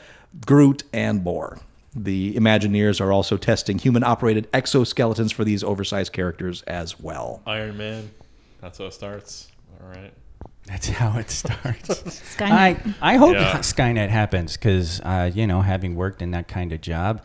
Groot, 0.47 0.85
and 0.93 1.25
more. 1.25 1.59
The 1.97 2.35
Imagineers 2.37 3.01
are 3.01 3.13
also 3.13 3.37
testing 3.37 3.77
human 3.81 4.05
operated 4.05 4.49
exoskeletons 4.53 5.33
for 5.33 5.43
these 5.43 5.65
oversized 5.65 6.13
characters 6.13 6.63
as 6.63 7.01
well. 7.01 7.43
Iron 7.45 7.77
Man. 7.77 8.09
That's 8.61 8.79
how 8.79 8.85
it 8.85 8.95
starts. 8.95 9.49
All 9.83 9.89
right. 9.89 10.13
That's 10.67 10.89
how 10.89 11.19
it 11.19 11.31
starts. 11.31 11.89
Skynet. 12.37 12.51
I, 13.01 13.15
I 13.15 13.17
hope 13.17 13.35
Yeah. 13.35 13.59
Skynet 13.59 14.09
happens 14.11 14.57
because, 14.57 15.01
uh, 15.01 15.31
you 15.35 15.47
know, 15.47 15.61
having 15.63 15.95
worked 15.97 16.23
in 16.23 16.31
that 16.33 16.47
kind 16.49 16.73
of 16.73 16.81
job, 16.81 17.21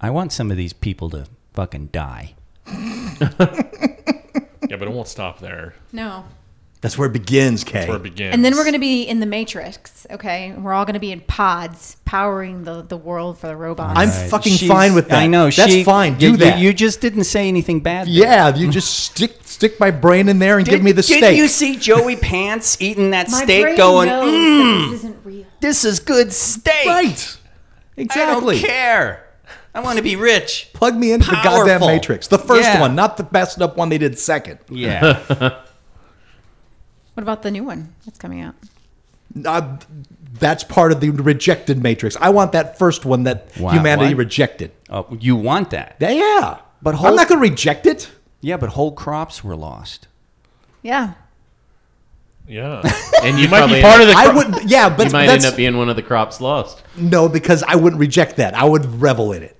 I 0.00 0.10
want 0.10 0.32
some 0.32 0.50
of 0.50 0.56
these 0.56 0.72
people 0.72 1.08
to 1.10 1.26
fucking 1.54 1.88
die. 1.88 2.34
Yeah, 4.68 4.76
but 4.76 4.86
it 4.86 4.92
won't 4.94 5.08
stop 5.08 5.40
there. 5.40 5.74
no. 5.92 6.24
That's 6.82 6.96
where 6.96 7.08
it 7.08 7.12
begins, 7.12 7.62
Kay. 7.62 7.72
That's 7.80 7.88
where 7.88 7.96
it 7.98 8.02
begins. 8.02 8.32
And 8.34 8.42
then 8.42 8.54
we're 8.56 8.62
going 8.62 8.72
to 8.72 8.78
be 8.78 9.02
in 9.02 9.20
the 9.20 9.26
Matrix, 9.26 10.06
okay? 10.10 10.54
We're 10.56 10.72
all 10.72 10.86
going 10.86 10.94
to 10.94 11.00
be 11.00 11.12
in 11.12 11.20
pods 11.20 11.98
powering 12.06 12.64
the, 12.64 12.80
the 12.80 12.96
world 12.96 13.36
for 13.38 13.48
the 13.48 13.56
robots. 13.56 13.98
I'm 13.98 14.08
Right. 14.08 14.30
fucking 14.30 14.54
She's- 14.54 14.70
fine 14.70 14.94
with 14.94 15.08
that. 15.08 15.18
I 15.18 15.26
know. 15.26 15.50
That's 15.50 15.70
she- 15.70 15.84
fine. 15.84 16.16
Do 16.16 16.30
you, 16.30 16.36
that. 16.38 16.58
You, 16.58 16.68
you 16.68 16.72
just 16.72 17.02
didn't 17.02 17.24
say 17.24 17.48
anything 17.48 17.80
bad. 17.80 18.06
there. 18.06 18.14
yeah, 18.14 18.54
you 18.56 18.70
just 18.70 18.98
stick 18.98 19.36
stick 19.44 19.78
my 19.78 19.90
brain 19.90 20.28
in 20.30 20.38
there 20.38 20.56
and 20.56 20.66
give 20.66 20.82
me 20.82 20.92
the 20.92 21.02
steak. 21.02 21.20
Did 21.20 21.26
steak. 21.26 21.36
you 21.38 21.48
see 21.48 21.76
Joey 21.76 22.16
Pants 22.16 22.80
eating 22.80 23.10
that 23.10 23.30
My 23.30 23.42
steak 23.44 23.62
brain 23.62 23.76
going, 23.76 24.08
knows 24.08 24.30
that 24.32 24.38
mmm, 24.38 24.90
this 24.90 24.90
mm, 24.90 24.94
isn't 24.94 25.16
real. 25.24 25.46
this 25.60 25.84
is 25.84 26.00
good 26.00 26.32
steak. 26.32 26.86
right. 26.86 27.36
Exactly. 27.98 28.56
I 28.56 28.60
don't 28.60 28.68
care. 28.70 29.26
I 29.74 29.80
want 29.80 29.98
to 29.98 30.02
be 30.02 30.16
rich. 30.16 30.70
Plug 30.72 30.96
me 30.96 31.12
into 31.12 31.26
the 31.26 31.32
goddamn 31.44 31.80
Powerful. 31.80 31.88
Matrix. 31.88 32.26
The 32.28 32.38
first 32.38 32.62
Yeah. 32.62 32.80
one, 32.80 32.94
not 32.94 33.18
the 33.18 33.28
messed 33.30 33.60
up 33.60 33.76
one 33.76 33.90
they 33.90 33.98
did 33.98 34.18
second. 34.18 34.58
Yeah. 34.70 35.60
What 37.14 37.22
about 37.22 37.42
the 37.42 37.50
new 37.50 37.64
one 37.64 37.94
that's 38.04 38.18
coming 38.18 38.40
out? 38.40 38.54
Uh, 39.44 39.76
that's 40.34 40.64
part 40.64 40.92
of 40.92 41.00
the 41.00 41.10
rejected 41.10 41.82
Matrix. 41.82 42.16
I 42.20 42.30
want 42.30 42.52
that 42.52 42.78
first 42.78 43.04
one 43.04 43.24
that 43.24 43.48
Wow, 43.58 43.70
humanity 43.70 44.14
what? 44.14 44.18
rejected. 44.18 44.72
oh, 44.88 45.06
you 45.20 45.36
want 45.36 45.70
that. 45.70 45.96
Yeah, 46.00 46.10
yeah. 46.10 46.58
But 46.82 46.94
I'm 46.96 47.14
not 47.14 47.28
going 47.28 47.40
to 47.40 47.48
reject 47.50 47.86
it. 47.86 48.10
Yeah, 48.40 48.56
but 48.56 48.70
whole 48.70 48.92
crops 48.92 49.44
were 49.44 49.54
lost. 49.54 50.08
Yeah. 50.82 51.12
yeah. 52.48 52.80
And 53.22 53.38
you, 53.38 53.48
might 53.50 53.58
probably 53.58 53.76
be 53.76 53.82
part 53.82 54.00
of 54.00 54.06
the. 54.06 54.14
I 54.16 54.32
wouldn't. 54.34 54.64
Yeah, 54.64 54.88
but 54.88 55.06
you 55.08 55.12
might 55.12 55.26
that's, 55.26 55.44
end 55.44 55.52
up 55.52 55.56
being 55.58 55.76
one 55.76 55.90
of 55.90 55.96
the 55.96 56.02
crops 56.02 56.40
lost. 56.40 56.82
no, 56.96 57.28
because 57.28 57.62
I 57.62 57.76
wouldn't 57.76 58.00
reject 58.00 58.36
that. 58.36 58.54
I 58.54 58.64
would 58.64 58.86
revel 59.02 59.32
in 59.32 59.42
it. 59.42 59.54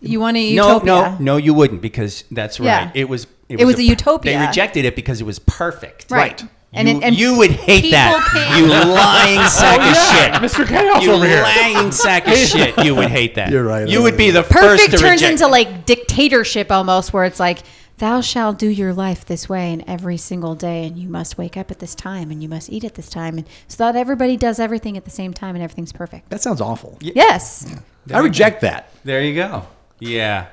You 0.00 0.18
want 0.18 0.36
a 0.36 0.54
No, 0.56 0.66
utopia? 0.66 0.86
no, 0.86 1.02
no, 1.10 1.18
no, 1.18 1.36
you 1.36 1.54
wouldn't 1.54 1.80
because 1.80 2.24
that's 2.32 2.58
right. 2.58 2.66
Yeah. 2.66 2.90
It 2.94 3.08
was. 3.08 3.28
It 3.58 3.64
was 3.64 3.78
a 3.78 3.82
utopia. 3.82 4.38
They 4.38 4.46
rejected 4.46 4.84
it 4.84 4.94
because 4.96 5.20
it 5.20 5.24
was 5.24 5.38
perfect. 5.40 6.10
Right. 6.10 6.42
And 6.72 6.88
you, 6.88 6.96
it- 6.98 7.02
and 7.02 7.18
you 7.18 7.36
would 7.38 7.50
hate 7.50 7.90
that. 7.90 8.28
can't- 8.32 8.58
You 8.58 8.66
oh, 8.72 8.94
lying 8.94 9.48
sack 9.48 9.80
of 9.80 9.96
oh, 9.96 10.12
shit. 10.14 10.64
Mr. 10.64 10.68
Chaos 10.68 11.02
You 11.02 11.12
over 11.12 11.26
here. 11.26 11.42
lying 11.42 11.90
sack 11.90 12.28
of 12.28 12.34
shit. 12.36 12.78
You 12.84 12.94
would 12.94 13.08
hate 13.08 13.34
that. 13.34 13.50
You're 13.50 13.64
right, 13.64 13.88
You 13.88 14.02
would 14.02 14.16
be 14.16 14.30
the 14.30 14.42
Perfect 14.44 14.62
first 14.62 14.90
to 14.92 14.96
turns 14.98 15.20
reject 15.22 15.32
into 15.32 15.46
like 15.48 15.84
dictatorship 15.86 16.70
almost, 16.70 17.12
where 17.12 17.24
it's 17.24 17.40
like, 17.40 17.58
thou 17.98 18.20
shalt 18.20 18.56
do 18.58 18.68
your 18.68 18.94
life 18.94 19.26
this 19.26 19.48
way 19.48 19.72
and 19.72 19.82
every 19.88 20.16
single 20.16 20.54
day, 20.54 20.86
and 20.86 20.96
you 20.96 21.08
must 21.08 21.36
wake 21.36 21.56
up 21.56 21.72
at 21.72 21.80
this 21.80 21.94
time, 21.96 22.30
and 22.30 22.40
you 22.42 22.48
must 22.48 22.70
eat 22.70 22.84
at 22.84 22.94
this 22.94 23.08
time, 23.10 23.36
and 23.38 23.46
so 23.66 23.78
that 23.84 23.96
everybody 23.96 24.36
does 24.36 24.60
everything 24.60 24.96
at 24.96 25.04
the 25.04 25.10
same 25.10 25.34
time, 25.34 25.56
and 25.56 25.62
everything's 25.64 25.92
perfect. 25.92 26.30
That 26.30 26.40
sounds 26.40 26.60
awful. 26.60 26.96
Yes. 27.00 27.66
I 28.14 28.20
reject 28.20 28.60
that. 28.60 28.90
There 29.04 29.22
you 29.22 29.34
go. 29.34 29.66
Yeah. 29.98 30.46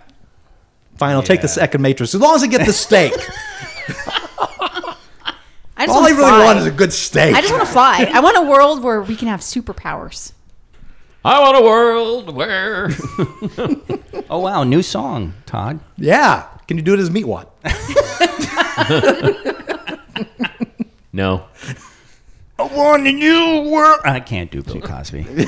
Fine, 0.98 1.12
I'll 1.14 1.24
take 1.24 1.42
the 1.42 1.48
second 1.48 1.82
Matrix 1.82 2.14
as 2.16 2.22
long 2.22 2.36
as 2.36 2.44
I 2.44 2.48
get 2.48 2.66
the 2.66 2.74
steak. 2.74 3.14
I 5.80 5.86
just 5.86 5.96
All 5.96 6.00
I 6.00 6.02
want 6.02 6.18
really 6.18 6.30
fly. 6.30 6.46
want 6.46 6.60
is 6.60 6.66
a 6.66 6.72
good 6.72 6.92
steak. 6.92 7.36
I 7.36 7.42
just 7.42 7.54
want 7.54 7.64
to 7.66 7.72
fly. 7.72 8.10
I 8.12 8.20
want 8.20 8.36
a 8.38 8.42
world 8.42 8.82
where 8.82 9.00
we 9.02 9.16
can 9.16 9.28
have 9.28 9.42
superpowers. 9.42 10.32
I 11.24 11.40
want 11.40 11.58
a 11.58 11.62
world 11.62 12.36
where. 12.36 12.90
Oh 14.30 14.40
wow, 14.40 14.66
new 14.66 14.82
song, 14.82 15.34
Todd. 15.46 15.80
yeah. 15.96 16.48
Can 16.68 16.76
you 16.76 16.84
do 16.84 16.94
it 16.94 17.00
as 17.00 17.10
meat 17.10 17.24
what? 17.26 17.50
no. 21.14 21.46
I 22.60 22.64
want 22.64 23.06
a 23.06 23.12
new 23.12 23.70
world. 23.70 24.00
I 24.04 24.20
can't 24.20 24.50
do 24.50 24.64
Bill 24.64 24.82
Cosby. 24.82 25.24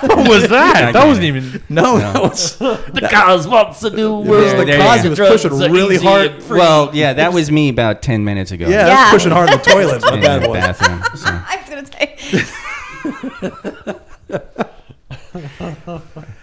What 0.00 0.28
was 0.28 0.48
that? 0.48 0.92
That 0.92 1.06
wasn't 1.06 1.26
even. 1.26 1.62
No, 1.68 1.98
that 1.98 2.20
was 2.22 2.56
The 2.58 3.08
cause 3.10 3.46
wants 3.48 3.82
a 3.84 3.90
new 3.90 4.14
was 4.18 4.28
world. 4.28 4.58
the 4.60 4.64
there 4.64 4.78
you 4.78 4.82
Cosby 4.84 5.02
go. 5.04 5.08
was 5.10 5.16
Drugs 5.18 5.42
pushing 5.42 5.62
are 5.62 5.72
really 5.72 5.94
easy 5.96 6.06
hard. 6.06 6.26
and 6.32 6.42
free. 6.42 6.58
well, 6.58 6.90
yeah, 6.94 7.12
that 7.14 7.32
was 7.32 7.50
me 7.50 7.68
about 7.68 8.02
ten 8.02 8.24
minutes 8.24 8.50
ago. 8.52 8.64
Yeah, 8.68 8.78
Yeah. 8.78 8.84
that's 8.86 9.10
pushing 9.12 9.30
hard 9.32 9.50
in 9.50 9.58
the 9.58 9.64
toilet. 9.64 10.02
My 10.06 10.14
in 10.14 10.20
bad 10.20 10.42
the 10.42 10.46
boy. 10.46 10.54
bathroom. 10.54 11.02
so. 11.16 11.28
I 11.30 11.58
was 11.60 11.68
gonna 11.70 11.86
say. 13.84 13.94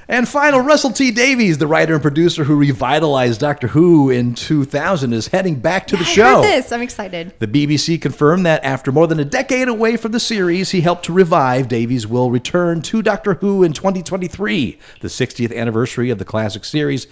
And 0.07 0.27
final, 0.27 0.59
Russell 0.59 0.91
T 0.91 1.11
Davies, 1.11 1.57
the 1.57 1.67
writer 1.67 1.93
and 1.93 2.01
producer 2.01 2.43
who 2.43 2.55
revitalized 2.55 3.39
Doctor 3.39 3.67
Who 3.67 4.09
in 4.09 4.35
2000, 4.35 5.13
is 5.13 5.27
heading 5.27 5.55
back 5.55 5.87
to 5.87 5.95
the 5.97 6.03
I 6.03 6.07
show. 6.07 6.35
heard 6.35 6.43
this. 6.43 6.71
I'm 6.71 6.81
excited. 6.81 7.33
The 7.39 7.47
BBC 7.47 8.01
confirmed 8.01 8.45
that 8.45 8.63
after 8.63 8.91
more 8.91 9.07
than 9.07 9.19
a 9.19 9.25
decade 9.25 9.67
away 9.67 9.97
from 9.97 10.11
the 10.11 10.19
series 10.19 10.71
he 10.71 10.81
helped 10.81 11.05
to 11.05 11.13
revive, 11.13 11.67
Davies 11.67 12.05
will 12.05 12.29
return 12.29 12.81
to 12.83 13.01
Doctor 13.01 13.35
Who 13.35 13.63
in 13.63 13.73
2023, 13.73 14.79
the 15.01 15.07
60th 15.07 15.55
anniversary 15.55 16.09
of 16.09 16.19
the 16.19 16.25
classic 16.25 16.63
series, 16.65 17.07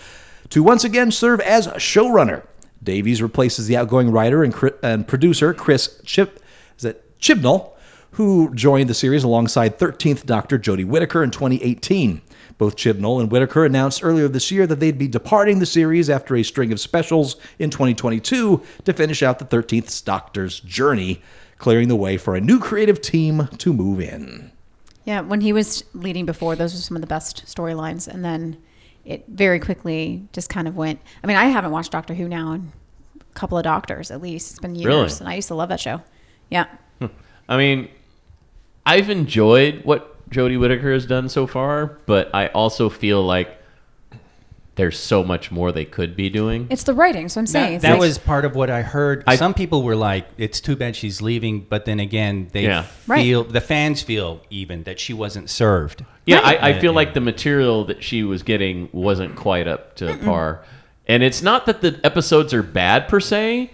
to 0.49 0.61
once 0.61 0.83
again 0.83 1.09
serve 1.11 1.39
as 1.41 1.67
showrunner. 1.67 2.45
Davies 2.83 3.21
replaces 3.21 3.67
the 3.67 3.77
outgoing 3.77 4.11
writer 4.11 4.43
and, 4.43 4.53
cri- 4.53 4.71
and 4.83 5.07
producer 5.07 5.53
Chris 5.53 5.99
Chip, 6.05 6.43
is 6.77 6.85
it 6.85 7.17
Chibnall, 7.19 7.72
who 8.13 8.53
joined 8.53 8.89
the 8.89 8.93
series 8.93 9.23
alongside 9.23 9.77
13th 9.79 10.25
Doctor 10.25 10.57
Jodie 10.59 10.85
Whittaker 10.85 11.23
in 11.23 11.31
2018. 11.31 12.21
Both 12.57 12.75
Chibnall 12.75 13.19
and 13.19 13.31
Whittaker 13.31 13.65
announced 13.65 14.03
earlier 14.03 14.27
this 14.27 14.51
year 14.51 14.67
that 14.67 14.79
they'd 14.79 14.97
be 14.97 15.07
departing 15.07 15.59
the 15.59 15.65
series 15.65 16.09
after 16.09 16.35
a 16.35 16.43
string 16.43 16.71
of 16.71 16.79
specials 16.79 17.37
in 17.57 17.69
2022 17.71 18.61
to 18.85 18.93
finish 18.93 19.23
out 19.23 19.39
the 19.39 19.45
13th 19.45 20.05
Doctor's 20.05 20.59
journey, 20.59 21.21
clearing 21.57 21.87
the 21.87 21.95
way 21.95 22.17
for 22.17 22.35
a 22.35 22.41
new 22.41 22.59
creative 22.59 23.01
team 23.01 23.47
to 23.57 23.73
move 23.73 23.99
in. 23.99 24.51
Yeah, 25.05 25.21
when 25.21 25.41
he 25.41 25.51
was 25.51 25.83
leading 25.93 26.25
before, 26.25 26.55
those 26.55 26.73
were 26.75 26.79
some 26.81 26.95
of 26.95 27.01
the 27.01 27.07
best 27.07 27.43
storylines, 27.47 28.07
and 28.07 28.23
then 28.23 28.57
it 29.03 29.25
very 29.27 29.59
quickly 29.59 30.27
just 30.31 30.49
kind 30.49 30.67
of 30.67 30.77
went. 30.77 30.99
I 31.23 31.27
mean, 31.27 31.35
I 31.35 31.45
haven't 31.45 31.71
watched 31.71 31.91
Doctor 31.91 32.13
Who 32.13 32.29
now 32.29 32.53
in 32.53 32.71
a 33.19 33.33
couple 33.33 33.57
of 33.57 33.63
Doctors 33.63 34.11
at 34.11 34.21
least. 34.21 34.51
It's 34.51 34.59
been 34.59 34.75
years, 34.75 34.85
Really? 34.87 35.11
and 35.19 35.27
I 35.27 35.33
used 35.35 35.47
to 35.49 35.55
love 35.55 35.69
that 35.69 35.79
show. 35.79 36.01
Yeah, 36.51 36.67
hmm. 36.99 37.07
I 37.49 37.57
mean, 37.57 37.89
I've 38.85 39.09
enjoyed 39.09 39.83
what 39.85 40.09
Jodie 40.29 40.59
Whittaker 40.59 40.91
has 40.93 41.05
done 41.05 41.29
so 41.29 41.47
far, 41.47 41.97
but 42.05 42.29
I 42.33 42.47
also 42.47 42.89
feel 42.89 43.23
like 43.23 43.59
there's 44.75 44.97
so 44.97 45.23
much 45.23 45.51
more 45.51 45.71
they 45.71 45.85
could 45.85 46.15
be 46.15 46.29
doing. 46.31 46.65
it's 46.71 46.83
the 46.83 46.95
writing. 46.95 47.29
So 47.29 47.39
I'm 47.39 47.45
saying 47.45 47.73
That, 47.73 47.81
that 47.83 47.91
like- 47.91 47.99
was 47.99 48.17
part 48.17 48.43
of 48.43 48.55
what 48.55 48.71
I 48.71 48.81
heard. 48.81 49.23
I- 49.27 49.35
Some 49.35 49.53
people 49.53 49.83
were 49.83 49.95
like, 49.95 50.25
"It's 50.39 50.59
too 50.59 50.75
bad 50.75 50.95
she's 50.95 51.21
leaving," 51.21 51.67
but 51.69 51.85
then 51.85 51.99
again, 51.99 52.47
they 52.53 52.63
Yeah. 52.63 52.81
feel 52.81 53.43
the 53.43 53.61
fans 53.61 54.01
feel 54.01 54.41
even 54.49 54.81
that 54.83 54.99
she 54.99 55.13
wasn't 55.13 55.51
served. 55.51 56.03
Yeah, 56.25 56.39
I, 56.39 56.69
I 56.69 56.73
feel 56.79 56.91
yeah. 56.91 56.95
like 56.95 57.13
the 57.13 57.21
material 57.21 57.85
that 57.85 58.03
she 58.03 58.23
was 58.23 58.41
getting 58.41 58.89
wasn't 58.91 59.35
quite 59.35 59.67
up 59.67 59.95
to 59.97 60.15
par. 60.25 60.61
And 61.07 61.21
it's 61.21 61.43
not 61.43 61.67
that 61.67 61.81
the 61.81 61.99
episodes 62.03 62.51
are 62.53 62.63
bad 62.63 63.07
per 63.07 63.19
se; 63.19 63.69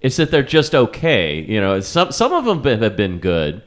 it's 0.00 0.14
that 0.16 0.30
they're 0.30 0.42
just 0.44 0.76
okay. 0.76 1.40
You 1.48 1.60
know, 1.60 1.80
some 1.80 2.12
some 2.12 2.32
of 2.32 2.44
them 2.44 2.62
have 2.80 2.96
been 2.96 3.18
good, 3.18 3.62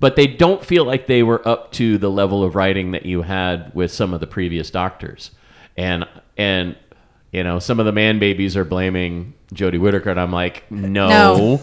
but 0.00 0.16
they 0.16 0.26
don't 0.26 0.64
feel 0.64 0.84
like 0.84 1.06
they 1.06 1.22
were 1.22 1.46
up 1.46 1.70
to 1.72 1.98
the 1.98 2.10
level 2.10 2.42
of 2.42 2.54
writing 2.56 2.90
that 2.92 3.04
you 3.06 3.22
had 3.22 3.72
with 3.74 3.92
some 3.92 4.12
of 4.14 4.20
the 4.20 4.26
previous 4.26 4.70
Doctors. 4.70 5.30
And 5.76 6.06
and 6.36 6.76
you 7.32 7.44
know, 7.44 7.58
some 7.60 7.78
of 7.78 7.86
the 7.86 7.92
man 7.92 8.18
babies 8.18 8.56
are 8.56 8.64
blaming 8.64 9.34
Jodie 9.54 9.78
Whittaker, 9.78 10.10
and 10.10 10.18
I'm 10.20 10.32
like, 10.32 10.68
no, 10.70 11.08
No. 11.08 11.60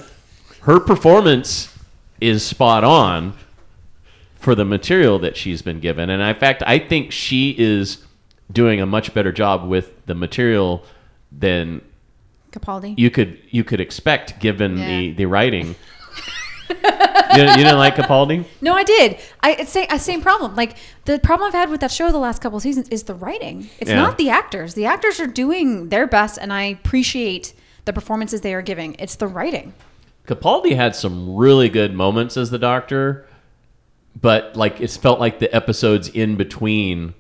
her 0.62 0.80
performance 0.80 1.74
is 2.22 2.44
spot 2.44 2.84
on 2.86 3.34
for 4.36 4.56
the 4.56 4.64
material 4.64 5.20
that 5.20 5.36
she's 5.36 5.62
been 5.62 5.80
given. 5.82 6.10
And 6.10 6.22
in 6.22 6.36
fact, 6.36 6.64
I 6.66 6.80
think 6.80 7.12
she 7.12 7.54
is 7.58 8.04
doing 8.52 8.80
a 8.80 8.86
much 8.86 9.14
better 9.14 9.32
job 9.34 9.68
with 9.68 10.06
the 10.06 10.16
material 10.16 10.86
than 11.32 11.82
Capaldi. 12.52 12.94
you 12.98 13.10
could 13.12 13.38
you 13.50 13.64
could 13.66 13.82
expect 13.82 14.40
given 14.40 14.76
the 14.76 15.12
the 15.12 15.26
writing. 15.26 15.76
You, 16.70 16.76
you 17.44 17.56
didn't 17.58 17.78
like 17.78 17.96
Capaldi? 17.96 18.46
No, 18.62 18.74
I 18.74 18.84
did. 18.84 19.18
I 19.42 19.52
it's 19.54 19.72
same, 19.72 19.88
uh, 19.90 19.98
same 19.98 20.22
problem. 20.22 20.56
Like 20.56 20.76
the 21.06 21.20
problem 21.20 21.48
I've 21.48 21.54
had 21.54 21.70
with 21.70 21.82
that 21.82 21.92
show 21.92 22.12
the 22.12 22.18
last 22.18 22.42
couple 22.42 22.58
of 22.58 22.64
seasons 22.64 22.88
is 22.90 23.04
the 23.04 23.14
writing. 23.16 23.70
It's 23.80 23.90
Yeah. 23.90 23.98
not 23.98 24.18
the 24.18 24.30
actors. 24.30 24.74
The 24.74 24.86
actors 24.86 25.20
are 25.20 25.28
doing 25.28 25.90
their 25.90 26.08
best, 26.08 26.38
and 26.42 26.52
I 26.52 26.64
appreciate 26.64 27.54
the 27.86 27.94
performances 27.94 28.42
they 28.42 28.54
are 28.54 28.62
giving. 28.62 28.96
It's 29.00 29.16
the 29.16 29.28
writing. 29.28 29.74
Capaldi 30.28 30.76
had 30.76 30.96
some 30.96 31.36
really 31.36 31.70
good 31.70 31.94
moments 31.94 32.36
as 32.36 32.50
the 32.50 32.60
Doctor, 32.60 33.26
but 34.20 34.56
like 34.58 34.82
it's 34.82 34.98
felt 34.98 35.20
like 35.20 35.40
the 35.40 35.54
episodes 35.56 36.10
in 36.10 36.36
between 36.36 37.14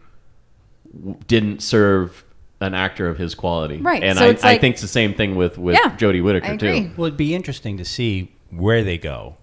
didn't 1.27 1.61
serve 1.61 2.23
an 2.59 2.73
actor 2.73 3.07
of 3.07 3.17
his 3.17 3.35
quality. 3.35 3.77
Right, 3.77 4.03
And 4.03 4.17
so 4.17 4.25
I, 4.25 4.29
it's 4.29 4.43
I 4.43 4.57
think 4.57 4.73
it's 4.73 4.81
the 4.81 4.87
same 4.87 5.13
thing 5.13 5.35
with 5.35 5.57
with 5.57 5.75
Yeah, 5.75 5.95
Jodie 5.95 6.23
Whittaker 6.23 6.47
I 6.47 6.53
agree. 6.53 6.81
too. 6.81 6.91
Well, 6.97 7.05
it'd 7.07 7.17
be 7.17 7.35
interesting 7.35 7.77
to 7.77 7.85
see 7.85 8.33
where 8.49 8.83
they 8.83 8.97
go 8.97 9.36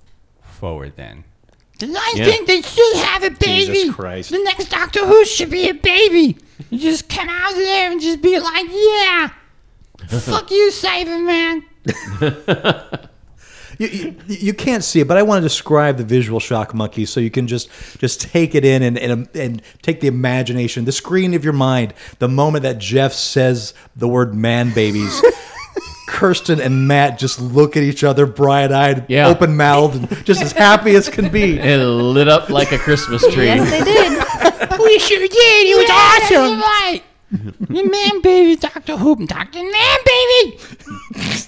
forward. 0.65 0.93
Then 0.97 1.24
Then 1.78 1.95
I 1.97 2.12
Yeah. 2.16 2.24
think 2.27 2.47
they 2.47 2.62
should 2.62 2.97
have 2.97 3.23
a 3.24 3.31
baby. 3.31 3.66
Jesus 3.66 3.95
Christ. 3.95 4.31
The 4.31 4.39
next 4.39 4.70
Doctor 4.70 5.05
Who 5.07 5.24
should 5.27 5.51
be 5.51 5.69
a 5.69 5.74
baby. 5.74 6.36
You 6.70 6.78
just 6.78 7.09
come 7.09 7.28
out 7.28 7.53
of 7.53 7.59
there 7.59 7.91
and 7.93 8.01
just 8.01 8.23
be 8.23 8.39
like, 8.39 8.66
yeah, 8.70 9.28
fuck 10.20 10.51
you, 10.51 10.70
Cyberman. 10.73 11.62
You, 13.77 13.89
you, 13.89 14.15
you 14.28 14.55
can't 14.55 14.85
see 14.85 15.01
it, 15.01 15.09
but 15.09 15.16
I 15.16 15.23
want 15.24 15.39
to 15.43 15.43
describe 15.43 15.97
the 15.97 16.05
visual 16.05 16.39
shock 16.39 16.74
monkey 16.74 17.05
so 17.07 17.19
you 17.19 17.28
can 17.28 17.49
just 17.49 17.69
just 17.99 18.20
take 18.20 18.55
it 18.55 18.65
in 18.65 18.85
and, 18.85 18.97
and 18.97 19.28
and 19.35 19.61
take 19.82 19.99
the 20.01 20.07
imagination, 20.07 20.85
the 20.85 20.93
screen 20.93 21.35
of 21.35 21.43
your 21.43 21.55
mind. 21.55 21.93
The 22.20 22.28
moment 22.28 22.62
that 22.62 22.78
Jeff 22.78 23.12
says 23.12 23.74
the 23.97 24.07
word 24.07 24.32
"man 24.32 24.73
babies," 24.73 25.20
Kirsten 26.15 26.61
and 26.61 26.86
Matt 26.86 27.19
just 27.19 27.41
look 27.41 27.77
at 27.77 27.82
each 27.82 28.05
other, 28.05 28.24
bright-eyed, 28.24 29.07
Yeah. 29.09 29.27
open-mouthed, 29.28 29.97
and 29.97 30.24
just 30.24 30.41
as 30.41 30.53
happy 30.53 30.95
as 30.95 31.09
can 31.09 31.28
be. 31.28 31.59
It 31.59 31.78
lit 31.78 32.28
up 32.28 32.51
like 32.51 32.70
a 32.73 32.78
Christmas 32.78 33.23
tree. 33.35 33.47
Yes, 33.47 33.69
they 33.70 33.82
did. 33.85 34.20
We 34.85 34.99
sure 34.99 35.19
did. 35.19 35.66
It 35.69 35.77
was 35.77 35.91
awesome. 35.91 36.61
Right. 36.61 37.03
You 37.69 37.91
man, 37.91 38.20
baby, 38.20 38.55
Doctor 38.55 38.97
Who, 38.97 39.27
Doctor 39.27 39.59
Man, 39.61 39.99
baby. 40.07 40.59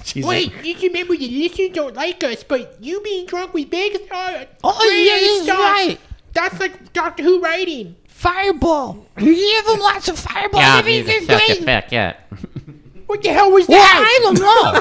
Jesus. 0.02 0.24
Wait, 0.24 0.52
just 0.64 0.82
remember 0.82 1.16
the 1.16 1.28
listeners 1.28 1.70
don't 1.72 1.94
like 1.94 2.24
us, 2.24 2.42
but 2.42 2.76
you 2.82 3.00
being 3.02 3.26
drunk 3.26 3.54
with 3.54 3.70
big 3.70 3.96
uh, 4.10 4.44
Oh, 4.64 4.76
great 4.80 5.06
yeah, 5.06 5.44
that's 5.46 5.58
right. 5.60 5.98
That's 6.32 6.58
like 6.60 6.92
Doctor 6.92 7.22
Who 7.22 7.40
writing. 7.40 7.94
Fireball. 8.08 9.06
You 9.18 9.32
give 9.34 9.66
him 9.74 9.80
lots 9.80 10.08
of 10.08 10.18
fireball. 10.18 10.60
Yeah, 10.60 10.76
Maybe 10.82 10.90
need 10.98 11.06
to 11.06 11.12
he's 11.12 11.26
suck 11.26 11.42
great. 11.46 11.60
it 11.60 11.66
back 11.66 11.92
yet. 11.92 12.26
What 13.06 13.22
the 13.22 13.32
hell 13.32 13.50
was 13.52 13.68
Well, 13.68 13.78
that? 13.78 14.04
I 14.04 14.18
don't 14.22 14.38
know. 14.38 14.72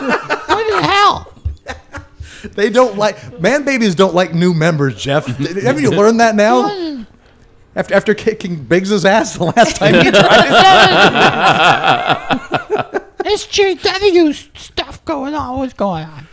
what 0.56 0.68
the 0.70 0.82
hell? 0.88 1.32
They 2.54 2.70
don't 2.70 2.96
like 2.98 3.40
man 3.40 3.64
babies. 3.66 3.96
Don't 3.96 4.14
like 4.14 4.34
new 4.36 4.54
members, 4.54 5.02
Jeff. 5.02 5.26
Haven't 5.28 5.82
you 5.82 5.90
learned 5.92 6.20
that 6.20 6.36
now? 6.36 7.06
After 7.76 7.96
after 7.96 8.14
kicking 8.14 8.64
Biggs's 8.64 9.04
ass 9.04 9.36
the 9.38 9.46
last 9.46 9.78
time 9.78 9.96
he 9.96 10.02
tried 10.12 10.46
it. 12.86 13.02
SJW 13.26 14.58
stuff 14.58 15.04
going 15.06 15.34
on. 15.34 15.58
What's 15.60 15.74
going 15.74 16.06
on? 16.06 16.28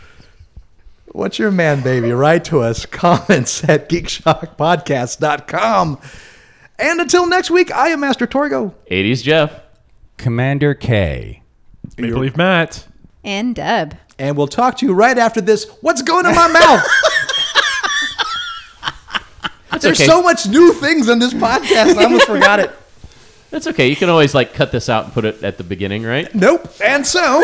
What's 1.11 1.37
your 1.37 1.51
man 1.51 1.81
baby? 1.83 2.11
Write 2.11 2.45
to 2.45 2.61
us. 2.61 2.85
Comments 2.85 3.69
at 3.69 3.89
geekshockpodcast.com. 3.89 5.99
And 6.79 6.99
until 7.01 7.27
next 7.27 7.51
week, 7.51 7.71
I 7.71 7.89
am 7.89 7.99
Master 7.99 8.25
Torgo. 8.25 8.73
80s 8.89 9.21
Jeff. 9.23 9.59
Commander 10.17 10.73
K. 10.73 11.42
Make 11.97 12.11
believe 12.11 12.37
Matt. 12.37 12.87
And 13.23 13.55
Deb. 13.55 13.97
And 14.19 14.37
we'll 14.37 14.47
talk 14.47 14.77
to 14.77 14.85
you 14.85 14.93
right 14.93 15.17
after 15.17 15.41
this. 15.41 15.69
What's 15.81 16.01
going 16.01 16.25
in 16.25 16.35
my 16.35 16.47
mouth? 16.51 16.85
There's 19.81 19.99
okay. 19.99 20.07
so 20.07 20.21
much 20.21 20.47
new 20.47 20.73
things 20.73 21.09
in 21.09 21.19
this 21.19 21.33
podcast. 21.33 21.97
I 21.97 22.03
almost 22.05 22.25
forgot 22.25 22.59
it. 22.59 22.71
That's 23.49 23.67
okay. 23.67 23.87
You 23.87 23.95
can 23.95 24.09
always 24.09 24.33
like 24.33 24.53
cut 24.53 24.71
this 24.71 24.87
out 24.87 25.05
and 25.05 25.13
put 25.13 25.25
it 25.25 25.43
at 25.43 25.57
the 25.57 25.63
beginning, 25.63 26.03
right? 26.03 26.33
Nope. 26.33 26.73
And 26.83 27.05
so, 27.05 27.43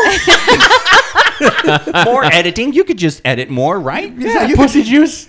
More 2.04 2.24
editing. 2.24 2.72
You 2.72 2.84
could 2.84 2.98
just 2.98 3.20
edit 3.24 3.48
more, 3.50 3.78
right? 3.78 4.12
yeah, 4.16 4.46
you 4.46 4.56
Pussy 4.56 4.82
juice. 4.82 5.28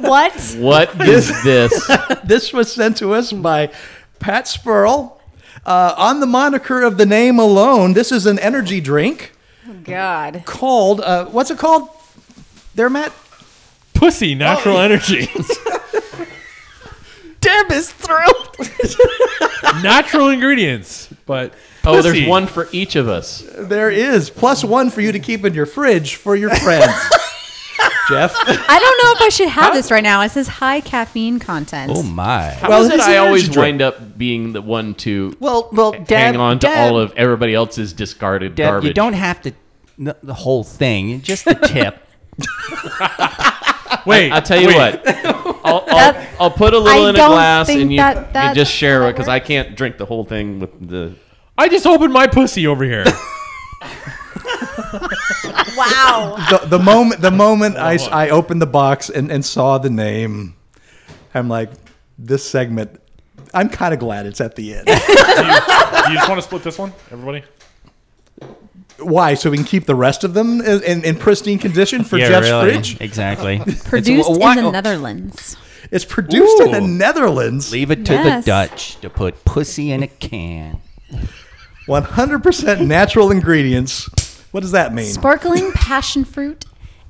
What? 0.00 0.56
What 0.58 1.08
is 1.08 1.42
this? 1.42 1.90
this 2.24 2.52
was 2.52 2.72
sent 2.72 2.98
to 2.98 3.14
us 3.14 3.32
by 3.32 3.72
Pat 4.18 4.44
Spurl. 4.44 5.17
Uh, 5.68 5.94
on 5.98 6.20
the 6.20 6.26
moniker 6.26 6.82
of 6.82 6.96
the 6.96 7.04
name 7.04 7.38
alone, 7.38 7.92
this 7.92 8.10
is 8.10 8.24
an 8.24 8.38
energy 8.38 8.80
drink 8.80 9.32
God. 9.84 10.42
called, 10.46 11.02
uh, 11.02 11.26
what's 11.26 11.50
it 11.50 11.58
called 11.58 11.90
there, 12.74 12.88
Matt? 12.88 13.12
Pussy, 13.92 14.34
natural 14.34 14.78
energy. 14.78 15.26
Deb 17.42 17.70
is 17.70 17.92
thrilled. 17.92 18.56
natural 19.82 20.30
ingredients, 20.30 21.10
but 21.26 21.52
Oh, 21.84 22.00
there's 22.00 22.26
one 22.26 22.46
for 22.46 22.70
each 22.72 22.96
of 22.96 23.06
us. 23.06 23.46
There 23.54 23.90
is. 23.90 24.30
Plus 24.30 24.64
one 24.64 24.88
for 24.88 25.02
you 25.02 25.12
to 25.12 25.18
keep 25.18 25.44
in 25.44 25.52
your 25.52 25.66
fridge 25.66 26.16
for 26.16 26.34
your 26.34 26.50
friends. 26.50 26.92
Jeff? 28.08 28.34
I 28.36 28.78
don't 28.78 29.04
know 29.04 29.12
if 29.16 29.20
I 29.22 29.28
should 29.30 29.48
have 29.48 29.74
this 29.74 29.90
right 29.90 30.02
now. 30.02 30.22
It 30.22 30.30
says 30.30 30.48
high 30.48 30.80
caffeine 30.80 31.38
content. 31.38 31.92
Oh 31.94 32.02
my. 32.02 32.50
How 32.50 32.68
Well, 32.70 32.82
is 32.84 32.90
it 32.92 33.00
I 33.00 33.18
always 33.18 33.44
drink. 33.44 33.56
wind 33.58 33.82
up 33.82 34.16
being 34.18 34.52
the 34.52 34.62
one 34.62 34.94
to 34.96 35.36
Well, 35.40 35.68
well, 35.72 35.92
hang 35.92 36.04
Deb, 36.04 36.36
on 36.36 36.58
to 36.60 36.66
Deb, 36.66 36.78
all 36.92 36.98
of 36.98 37.12
everybody 37.16 37.54
else's 37.54 37.92
discarded 37.92 38.54
Deb, 38.54 38.66
garbage? 38.70 38.88
You 38.88 38.94
don't 38.94 39.12
have 39.14 39.40
to 39.42 39.52
the, 39.98 40.16
the 40.22 40.34
whole 40.34 40.64
thing. 40.64 41.20
Just 41.22 41.44
the 41.44 41.54
tip. 41.54 41.98
Wait, 44.06 44.30
I'll 44.30 44.40
tell 44.42 44.60
you 44.60 44.68
wait. 44.68 44.76
what. 44.76 45.02
I'll, 45.64 45.84
I'll, 45.88 46.26
I'll 46.40 46.50
put 46.50 46.72
a 46.72 46.78
little 46.78 47.04
I 47.06 47.08
in 47.10 47.16
a 47.16 47.18
glass 47.18 47.68
and 47.68 47.90
you, 47.92 47.98
that- 47.98 48.16
you 48.28 48.32
that- 48.32 48.54
just 48.56 48.72
share 48.72 49.06
it 49.08 49.12
because 49.12 49.28
I 49.28 49.40
can't 49.40 49.76
drink 49.76 49.98
the 49.98 50.06
whole 50.06 50.24
thing 50.24 50.60
with 50.60 50.88
the. 50.88 51.14
I 51.58 51.68
just 51.68 51.86
opened 51.86 52.12
my 52.12 52.26
pussy 52.26 52.66
over 52.66 52.84
here. 52.84 53.04
Wow. 55.78 56.36
the, 56.50 56.66
the 56.66 56.78
moment 56.78 57.20
the 57.20 57.30
moment 57.30 57.76
I, 57.76 57.94
s- 57.94 58.08
I 58.08 58.30
opened 58.30 58.60
the 58.62 58.66
box 58.66 59.08
and, 59.10 59.30
and 59.30 59.44
saw 59.44 59.78
the 59.78 59.90
name, 59.90 60.56
I'm 61.34 61.48
like, 61.48 61.70
this 62.18 62.48
segment, 62.48 63.00
I'm 63.54 63.68
kind 63.68 63.94
of 63.94 64.00
glad 64.00 64.26
it's 64.26 64.40
at 64.40 64.56
the 64.56 64.74
end. 64.74 64.86
Do 64.86 64.92
you, 64.92 64.98
do 64.98 66.12
you 66.12 66.18
just 66.18 66.28
want 66.28 66.38
to 66.40 66.42
split 66.42 66.62
this 66.62 66.78
one, 66.78 66.92
everybody? 67.10 67.44
Why? 68.98 69.34
So 69.34 69.50
we 69.50 69.56
can 69.56 69.66
keep 69.66 69.84
the 69.86 69.94
rest 69.94 70.24
of 70.24 70.34
them 70.34 70.60
in, 70.60 70.82
in, 70.82 71.04
in 71.04 71.16
pristine 71.16 71.58
condition 71.58 72.02
for 72.02 72.18
Jeff's 72.18 72.48
fridge? 72.48 73.00
Exactly. 73.00 73.58
Produced 73.84 74.28
It's- 74.30 74.38
why- 74.38 74.52
in 74.56 74.62
the 74.64 74.68
oh, 74.68 74.70
Netherlands. 74.72 75.56
It's 75.90 76.04
produced 76.04 76.60
in 76.60 76.72
the 76.72 76.82
Ooh. 76.82 76.86
Netherlands. 76.86 77.72
Leave 77.72 77.90
it 77.90 78.04
to 78.06 78.12
Yes. 78.12 78.44
the 78.44 78.50
Dutch 78.50 78.96
to 79.00 79.08
put 79.08 79.42
pussy 79.46 79.90
in 79.90 80.02
a 80.02 80.06
can. 80.08 80.80
100% 81.86 82.86
natural 82.86 83.30
ingredients. 83.30 84.10
What 84.50 84.60
does 84.60 84.72
that 84.72 84.92
mean? 84.94 85.06
Sparkling 85.12 85.72
passion 85.74 86.24
fruit 86.24 86.64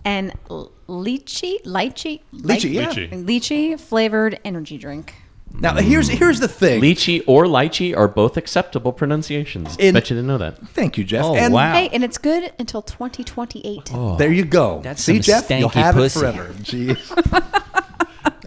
and 0.04 0.32
l- 0.50 0.72
lychee, 0.88 1.62
lychee, 1.64 2.20
Lychee, 2.34 2.72
yeah. 2.72 2.86
Lychee. 2.90 3.24
lychee 3.24 3.78
flavored 3.80 4.40
energy 4.44 4.78
drink. 4.78 5.14
Now 5.50 5.76
here's 5.76 6.08
here's 6.08 6.40
the 6.40 6.48
thing. 6.48 6.80
Lychee 6.82 7.22
or 7.26 7.46
lychee 7.46 7.96
are 7.96 8.06
both 8.06 8.36
acceptable 8.36 8.92
pronunciations. 8.92 9.76
In- 9.78 9.94
Bet 9.94 10.10
you 10.10 10.16
didn't 10.16 10.28
know 10.28 10.38
that. 10.38 10.58
Thank 10.68 10.98
you, 10.98 11.04
Jeff. 11.04 11.24
Oh, 11.24 11.34
and 11.36 11.54
wow. 11.54 11.72
Hey, 11.72 11.88
and 11.88 12.04
it's 12.04 12.18
good 12.18 12.52
until 12.58 12.82
2028. 12.82 13.90
There 14.18 14.30
you 14.32 14.44
go. 14.44 14.80
That's 14.82 15.02
See, 15.02 15.14
some 15.14 15.22
Jeff, 15.22 15.50
you'll 15.50 15.70
stanky 15.70 15.74
have 15.82 15.94
pussy. 15.94 16.18
it 16.18 16.20
forever. 16.20 16.52
Jeez. 16.54 17.74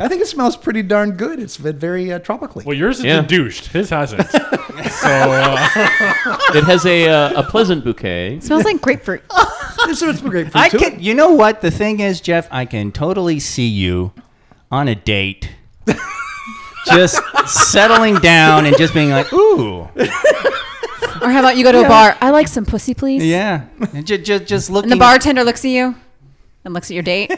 I 0.03 0.07
think 0.07 0.21
it 0.21 0.27
smells 0.27 0.57
pretty 0.57 0.81
darn 0.83 1.11
good. 1.11 1.39
It's 1.39 1.57
been 1.57 1.77
very 1.77 2.11
uh, 2.11 2.19
tropically. 2.19 2.65
Well, 2.65 2.75
yours 2.75 2.97
has 2.97 3.05
Yeah. 3.05 3.21
been 3.21 3.45
douched. 3.45 3.67
His 3.67 3.89
hasn't. 3.89 4.29
so 4.31 4.39
uh, 5.07 5.67
It 6.55 6.63
has 6.65 6.85
a 6.85 7.07
uh, 7.09 7.39
a 7.41 7.43
pleasant 7.43 7.83
bouquet. 7.83 8.39
smells 8.41 8.63
like 8.65 8.81
grapefruit. 8.81 9.23
This 9.87 10.01
is 10.03 10.21
grapefruit 10.21 10.55
I 10.55 10.69
too. 10.69 10.77
can. 10.77 10.99
You 11.01 11.15
know 11.15 11.31
what? 11.33 11.61
The 11.61 11.71
thing 11.71 12.01
is, 12.01 12.21
Jeff, 12.21 12.47
I 12.51 12.65
can 12.65 12.91
totally 12.91 13.39
see 13.39 13.67
you 13.67 14.13
on 14.69 14.87
a 14.87 14.93
date, 14.93 15.49
just 16.87 17.19
settling 17.47 18.15
down 18.15 18.65
and 18.67 18.77
just 18.77 18.93
being 18.93 19.09
like, 19.09 19.31
"Ooh, 19.33 19.87
Or 21.21 21.29
how 21.29 21.39
about 21.39 21.57
you 21.57 21.63
go 21.63 21.71
to 21.71 21.79
a 21.83 21.87
bar? 21.87 22.15
I 22.21 22.29
like 22.29 22.47
some 22.47 22.63
pussy, 22.65 22.93
please. 22.93 23.23
yeah," 23.25 23.65
and 23.93 24.05
just 24.05 24.23
just, 24.23 24.45
just 24.45 24.69
looking. 24.69 24.91
And 24.91 24.99
the 24.99 25.03
bartender 25.03 25.43
looks 25.43 25.65
at 25.65 25.71
you 25.71 25.95
and 26.63 26.73
looks 26.75 26.91
at 26.91 26.93
your 26.93 27.03
date. 27.03 27.31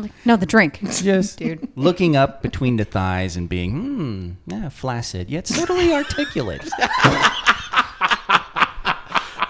You're 0.00 0.08
like, 0.08 0.26
no, 0.26 0.36
the 0.36 0.46
drink. 0.46 0.80
just 1.02 1.38
Dude. 1.38 1.68
looking 1.76 2.16
up 2.16 2.40
between 2.42 2.76
the 2.76 2.84
thighs 2.84 3.36
and 3.36 3.48
being, 3.48 3.72
hmm, 3.72 4.30
yeah, 4.46 4.68
flaccid 4.70 5.28
yet 5.28 5.46
subtly 5.46 5.92
articulate. 5.94 6.66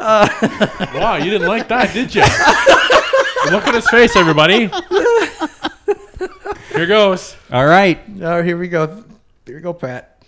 wow, 0.01 1.19
you 1.23 1.31
didn't 1.31 1.47
like 1.47 1.69
that, 1.69 1.93
did 1.95 2.13
you? 2.15 2.23
Look 3.53 3.67
at 3.67 3.75
his 3.75 3.89
face, 3.91 4.17
everybody. 4.17 4.71
Here 6.73 6.87
goes. 6.87 7.37
All 7.53 7.67
right. 7.67 8.01
Oh, 8.21 8.43
here 8.43 8.57
we 8.57 8.69
go. 8.69 9.05
Here 9.47 9.57
we 9.57 9.61
go, 9.61 9.73
Pat. 9.73 10.23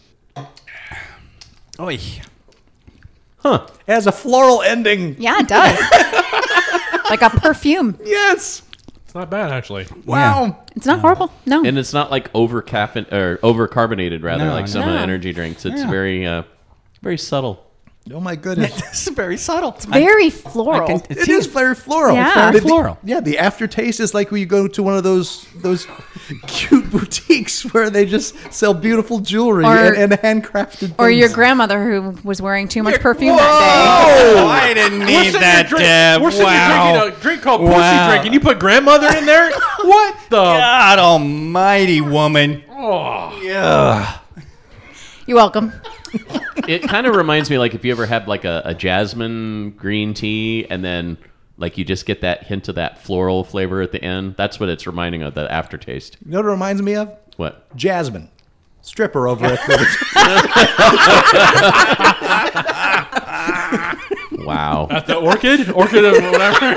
Oy. 1.80 1.98
It 3.44 3.70
has 3.88 4.06
a 4.06 4.12
floral 4.12 4.62
ending. 4.62 5.16
Yeah, 5.18 5.40
it 5.40 5.48
does. 5.48 5.80
like 7.10 7.22
a 7.22 7.30
perfume. 7.30 7.98
Yes. 8.04 8.62
It's 9.12 9.14
not 9.14 9.28
bad, 9.28 9.52
actually. 9.52 9.86
Wow. 10.06 10.64
It's 10.74 10.86
not 10.86 11.00
horrible. 11.00 11.30
No. 11.44 11.62
And 11.66 11.76
it's 11.78 11.92
not 11.92 12.10
like 12.10 12.30
over 12.32 12.62
caffeine 12.62 13.04
or 13.12 13.38
over 13.42 13.68
carbonated 13.68 14.22
rather 14.22 14.46
No, 14.46 14.54
like 14.54 14.66
some 14.66 14.80
of 14.80 14.86
no. 14.86 14.94
the 14.94 15.00
energy 15.00 15.34
drinks. 15.34 15.66
It's 15.66 15.82
Yeah. 15.82 15.90
very 15.90 16.26
uh, 16.26 16.44
very 17.02 17.18
subtle. 17.18 17.62
Oh 18.10 18.18
my 18.20 18.34
goodness. 18.34 18.72
This 18.92 19.06
is 19.06 19.14
very 19.14 19.36
subtle. 19.36 19.70
It's 19.76 19.84
Very 19.84 20.28
floral. 20.28 20.86
can- 21.00 21.02
It 21.08 21.28
is 21.28 21.46
very 21.46 21.74
floral. 21.74 22.16
Yeah. 22.16 22.34
very 22.34 22.52
The- 22.54 22.60
the- 22.60 22.68
floral. 22.68 22.98
yeah, 23.04 23.20
the 23.20 23.38
aftertaste 23.38 24.00
is 24.00 24.12
like 24.12 24.30
when 24.32 24.40
you 24.40 24.46
go 24.46 24.66
to 24.66 24.82
one 24.82 24.96
of 24.96 25.04
those 25.04 25.46
those 25.62 25.86
cute 26.48 26.90
boutiques 26.90 27.62
where 27.72 27.90
they 27.90 28.04
just 28.04 28.34
sell 28.52 28.74
beautiful 28.74 29.20
jewelry 29.20 29.64
Or- 29.64 29.76
and, 29.94 30.12
and 30.12 30.42
handcrafted. 30.42 30.94
or 30.98 31.10
your 31.10 31.28
grandmother 31.28 31.78
who 31.88 32.18
was 32.24 32.42
wearing 32.42 32.66
too 32.66 32.82
much 32.82 33.00
perfume 33.00 33.36
that 33.36 34.34
day. 34.34 34.40
Oh, 34.42 34.46
I 34.48 34.74
didn't 34.74 34.98
need 35.06 35.34
that, 35.34 35.68
drink, 35.68 35.84
Deb. 35.84 36.20
We're 36.22 36.30
sitting 36.32 36.46
Wow. 36.46 36.92
drinking 36.92 37.18
a 37.18 37.22
drink 37.22 37.42
called 37.42 37.60
Wow. 37.62 37.68
pussy 37.70 38.10
drink, 38.10 38.24
and 38.26 38.34
you 38.34 38.40
put 38.40 38.58
grandmother 38.58 39.06
in 39.16 39.26
there? 39.26 39.50
what 39.82 40.16
the? 40.28 40.36
God 40.36 40.98
almighty 40.98 42.00
woman. 42.00 42.64
Oh. 42.70 43.38
Yeah. 43.42 44.18
You're 45.26 45.36
welcome. 45.36 45.72
It 46.68 46.82
kind 46.88 47.06
of 47.06 47.16
reminds 47.16 47.50
me 47.50 47.58
like 47.58 47.74
if 47.74 47.84
you 47.84 47.92
ever 47.92 48.06
had 48.06 48.28
like 48.28 48.44
a, 48.44 48.62
a 48.64 48.74
jasmine 48.74 49.70
green 49.72 50.14
tea 50.14 50.66
and 50.68 50.84
then 50.84 51.18
like 51.58 51.78
you 51.78 51.84
just 51.84 52.06
get 52.06 52.20
that 52.22 52.44
hint 52.44 52.68
of 52.68 52.74
that 52.76 52.98
floral 53.02 53.44
flavor 53.44 53.80
at 53.82 53.92
the 53.92 54.02
end. 54.02 54.34
That's 54.36 54.58
what 54.60 54.68
it's 54.68 54.86
reminding 54.86 55.22
of 55.22 55.34
the 55.34 55.50
aftertaste. 55.50 56.16
You 56.24 56.32
know 56.32 56.38
what 56.38 56.46
it 56.46 56.50
reminds 56.50 56.82
me 56.82 56.94
of? 56.96 57.16
What? 57.36 57.74
Jasmine. 57.76 58.30
Stripper 58.82 59.28
over 59.28 59.46
at 59.46 59.60
the. 59.66 60.82
Wow. 64.44 64.88
At 64.90 65.06
the 65.06 65.14
orchid, 65.16 65.70
orchid 65.70 66.04
of 66.04 66.14
whatever. 66.14 66.74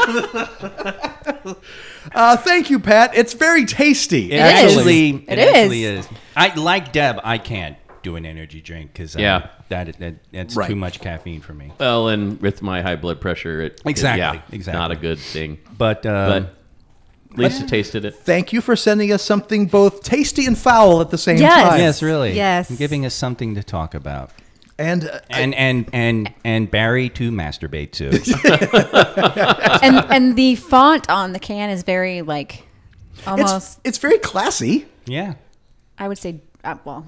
uh, 2.14 2.38
thank 2.38 2.70
you, 2.70 2.80
Pat. 2.80 3.16
It's 3.16 3.34
very 3.34 3.66
tasty. 3.66 4.32
It 4.32 4.38
actually, 4.38 5.10
It 5.28 5.40
it, 5.40 5.56
actually 5.56 5.84
is. 5.84 6.06
is. 6.06 6.12
I 6.36 6.53
like 6.53 6.91
Deb. 6.94 7.20
I 7.24 7.40
can't 7.40 7.76
do 8.06 8.15
an 8.15 8.26
energy 8.26 8.61
drink 8.61 8.94
because 8.94 9.15
Yeah. 9.15 9.48
that, 9.69 9.98
that 9.99 10.15
that's 10.32 10.56
Right. 10.56 10.69
too 10.69 10.76
much 10.76 11.02
caffeine 11.02 11.41
for 11.41 11.53
me. 11.53 11.72
Well, 11.80 12.07
and 12.10 12.40
with 12.40 12.61
my 12.61 12.82
high 12.82 12.95
blood 12.95 13.19
pressure, 13.19 13.61
it 13.61 13.82
it- 13.84 13.90
Exactly, 13.90 14.19
yeah, 14.22 14.41
exactly. 14.56 14.80
not 14.80 14.91
a 14.91 14.95
good 14.95 15.19
thing. 15.19 15.57
But, 15.77 16.06
um, 16.06 16.30
But 16.30 16.44
at 17.34 17.38
least 17.49 17.61
you 17.61 17.68
tasted 17.68 18.06
it. 18.06 18.15
Thank 18.15 18.53
you 18.53 18.61
for 18.61 18.76
sending 18.76 19.11
us 19.11 19.22
something 19.23 19.65
both 19.65 20.03
tasty 20.03 20.45
and 20.45 20.57
foul 20.57 21.02
at 21.02 21.10
the 21.10 21.18
same 21.18 21.38
Yes. 21.38 21.69
time. 21.69 21.80
yes, 21.80 22.02
really, 22.03 22.34
Yes. 22.36 22.69
and 22.69 22.77
giving 22.77 23.06
us 23.06 23.14
something 23.14 23.56
to 23.56 23.64
talk 23.64 23.94
about. 23.95 24.30
And 24.77 25.07
uh, 25.10 25.19
And 25.30 25.56
and 25.56 25.90
and 25.94 26.34
and 26.44 26.69
Barry 26.69 27.10
to 27.10 27.32
masturbate 27.32 27.91
to. 27.94 28.10
and 29.84 30.06
and 30.11 30.36
the 30.36 30.56
font 30.56 31.10
on 31.10 31.34
the 31.34 31.40
can 31.40 31.69
is 31.69 31.84
very 31.84 32.22
like 32.22 32.68
it's, 33.18 33.27
almost. 33.27 33.80
it's 33.84 33.98
very 33.98 34.19
classy. 34.19 34.86
yeah. 35.06 35.34
I 35.98 36.07
would 36.10 36.18
say, 36.18 36.41
uh, 36.65 36.76
well. 36.84 37.06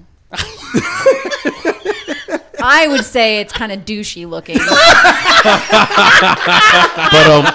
I 2.60 2.86
would 2.88 3.04
say 3.04 3.40
it's 3.40 3.52
kind 3.52 3.72
of 3.72 3.84
douchey 3.84 4.28
looking. 4.28 4.58
But 7.10 7.26
um, 7.30 7.46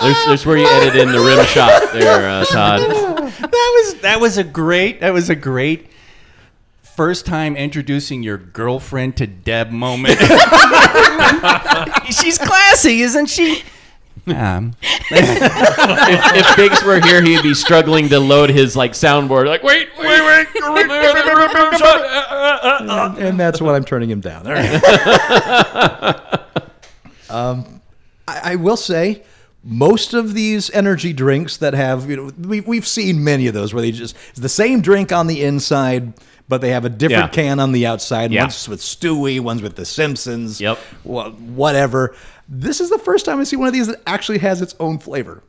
there's, 0.00 0.26
there's 0.26 0.46
where 0.46 0.56
you 0.56 0.66
edit 0.66 0.96
in 0.96 1.12
the 1.12 1.20
rim 1.20 1.44
shot 1.46 1.92
there, 1.92 2.28
uh, 2.28 2.44
Todd. 2.44 2.80
that 2.80 3.50
was 3.50 3.94
that 4.00 4.20
was 4.20 4.38
a 4.38 4.44
great 4.44 5.00
that 5.00 5.12
was 5.12 5.28
a 5.28 5.34
great 5.34 5.90
first 6.82 7.26
time 7.26 7.56
introducing 7.56 8.22
your 8.22 8.38
girlfriend 8.38 9.16
to 9.16 9.26
Deb 9.26 9.70
moment. 9.70 10.18
She's 12.10 12.38
classy, 12.38 13.00
isn't 13.02 13.26
she? 13.26 13.62
Um, 14.26 14.74
If, 15.12 16.36
if 16.36 16.56
Biggs 16.56 16.84
were 16.84 17.00
here, 17.00 17.20
he'd 17.22 17.42
be 17.42 17.54
struggling 17.54 18.08
to 18.10 18.20
load 18.20 18.50
his 18.50 18.76
like 18.76 18.92
soundboard. 18.92 19.46
Like, 19.46 19.62
wait, 19.62 19.88
wait, 19.98 20.06
wait, 20.06 20.48
wait, 20.54 20.54
rim 20.54 20.90
and 23.18 23.40
that's 23.40 23.60
what 23.60 23.74
I'm 23.74 23.84
turning 23.84 24.10
him 24.10 24.20
down. 24.20 24.46
All 24.46 24.52
right. 24.52 24.74
um, 27.28 27.80
I, 28.28 28.52
I 28.52 28.56
will 28.56 28.76
say, 28.76 29.24
most 29.62 30.14
of 30.14 30.32
these 30.32 30.70
energy 30.70 31.12
drinks 31.12 31.58
that 31.58 31.74
have, 31.74 32.08
you 32.08 32.16
know, 32.16 32.30
we, 32.40 32.60
we've 32.60 32.86
seen 32.86 33.22
many 33.22 33.46
of 33.46 33.54
those 33.54 33.74
where 33.74 33.82
they 33.82 33.92
just 33.92 34.16
it's 34.30 34.40
the 34.40 34.48
same 34.48 34.80
drink 34.80 35.12
on 35.12 35.26
the 35.26 35.42
inside, 35.42 36.14
but 36.50 36.60
they 36.60 36.70
have 36.72 36.84
a 36.84 36.90
different 36.90 37.34
Yeah. 37.34 37.42
can 37.42 37.60
on 37.60 37.72
the 37.72 37.86
outside. 37.86 38.30
Yeah. 38.32 38.42
One's 38.42 38.68
with 38.68 38.80
Stewie, 38.82 39.40
one's 39.40 39.62
with 39.62 39.76
The 39.76 39.86
Simpsons. 39.86 40.60
Yep. 40.60 40.78
whatever. 41.04 42.14
This 42.48 42.80
is 42.80 42.90
the 42.90 42.98
first 42.98 43.24
time 43.24 43.40
I 43.40 43.44
see 43.44 43.56
one 43.56 43.68
of 43.68 43.72
these 43.74 43.86
that 43.86 44.00
actually 44.06 44.38
has 44.38 44.60
its 44.60 44.74
own 44.80 44.98
flavor. 44.98 45.42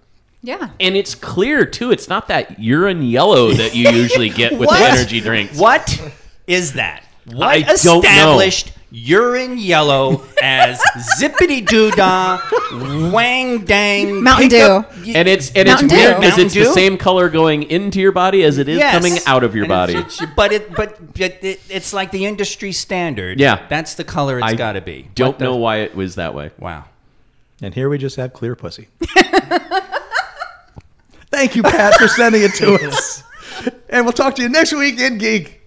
yeah. 0.43 0.69
And 0.79 0.95
it's 0.95 1.13
clear 1.15 1.65
too. 1.65 1.91
It's 1.91 2.07
not 2.07 2.27
that 2.29 2.59
urine 2.59 3.03
yellow 3.03 3.51
that 3.51 3.75
you 3.75 3.89
usually 3.89 4.29
get 4.29 4.57
with 4.57 4.69
What? 4.69 4.81
energy 4.81 5.19
drinks. 5.19 5.57
What 5.57 5.99
is 6.47 6.73
that? 6.73 7.03
What 7.31 7.47
I 7.47 7.61
don't 7.83 8.01
know. 8.91 8.97
established 8.97 9.07
urine 9.09 9.57
yellow 9.57 10.21
as 10.41 10.79
zippity 11.19 11.65
doo 11.65 11.91
dah, 11.91 12.39
wang 13.11 13.59
dang, 13.65 14.21
Mountain 14.23 14.49
pick 14.49 14.61
up- 14.61 14.91
And 15.15 15.27
it's 15.27 15.51
and 15.55 15.67
Mountain 15.67 15.85
it's 15.85 15.93
Dew. 15.93 15.99
weird 15.99 16.15
because 16.17 16.37
Mountain 16.37 16.45
it's 16.45 16.53
the 16.55 16.65
same 16.73 16.97
color 16.97 17.29
going 17.29 17.63
into 17.63 17.99
your 17.99 18.11
body 18.11 18.43
as 18.43 18.57
it 18.57 18.67
is 18.69 18.77
Yes. 18.77 18.93
coming 18.95 19.17
out 19.25 19.43
of 19.43 19.55
your 19.55 19.63
And 19.65 19.69
body. 19.69 19.93
it's- 19.93 20.21
it's- 20.21 20.33
but 20.35 20.51
it, 20.51 20.73
but 20.75 20.97
it, 21.17 21.39
it, 21.43 21.61
it's 21.69 21.93
like 21.93 22.11
the 22.11 22.25
industry 22.25 22.71
standard. 22.71 23.39
Yeah. 23.39 23.59
that's 23.69 23.95
the 23.95 24.03
color 24.03 24.37
it's 24.39 24.47
I 24.47 24.55
got 24.55 24.73
to 24.73 24.81
be. 24.81 25.07
Don't 25.15 25.29
What 25.29 25.39
the- 25.39 25.45
know 25.45 25.55
why 25.55 25.77
it 25.77 25.95
was 25.95 26.15
that 26.15 26.33
way. 26.35 26.51
Wow. 26.59 26.85
And 27.61 27.73
here 27.73 27.89
we 27.89 27.97
just 27.97 28.15
have 28.17 28.33
clear 28.33 28.55
pussy. 28.55 28.87
Thank 31.31 31.55
you, 31.55 31.63
Pat, 31.63 31.93
for 31.95 32.07
sending 32.09 32.41
it 32.41 32.53
to 32.55 32.73
us. 32.87 33.23
And 33.89 34.05
we'll 34.05 34.11
talk 34.13 34.35
to 34.35 34.41
you 34.41 34.49
next 34.49 34.73
week 34.73 34.99
in 34.99 35.17
Geek. 35.17 35.60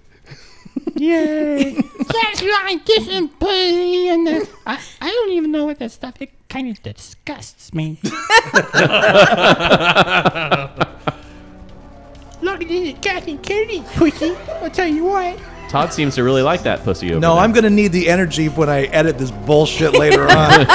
That's 0.94 2.42
right, 2.42 2.78
kissing 2.84 3.28
pussy 3.28 4.08
and 4.08 4.26
the, 4.26 4.48
I, 4.66 4.80
I 5.00 5.10
don't 5.10 5.32
even 5.32 5.50
know 5.50 5.64
what 5.66 5.78
that 5.80 5.90
stuff. 5.90 6.14
It 6.20 6.30
kind 6.48 6.70
of 6.70 6.80
disgusts 6.82 7.74
me. 7.74 7.98
Look 8.04 8.14
at 12.62 12.68
this 12.68 12.96
Kathy 13.00 13.36
Kennedy's 13.38 13.82
pussy. 13.92 14.36
I'll 14.62 14.70
tell 14.70 14.86
you 14.86 15.04
what. 15.04 15.38
Todd 15.68 15.92
seems 15.92 16.14
to 16.16 16.22
really 16.22 16.42
like 16.42 16.62
that 16.62 16.84
pussy 16.84 17.10
over 17.10 17.18
No, 17.20 17.34
there. 17.34 17.42
I'm 17.42 17.52
going 17.52 17.64
to 17.64 17.70
need 17.70 17.90
the 17.92 18.08
energy 18.08 18.48
when 18.48 18.68
I 18.68 18.82
edit 18.84 19.18
this 19.18 19.30
bullshit 19.32 19.94
later 19.94 20.28
on. 20.30 20.66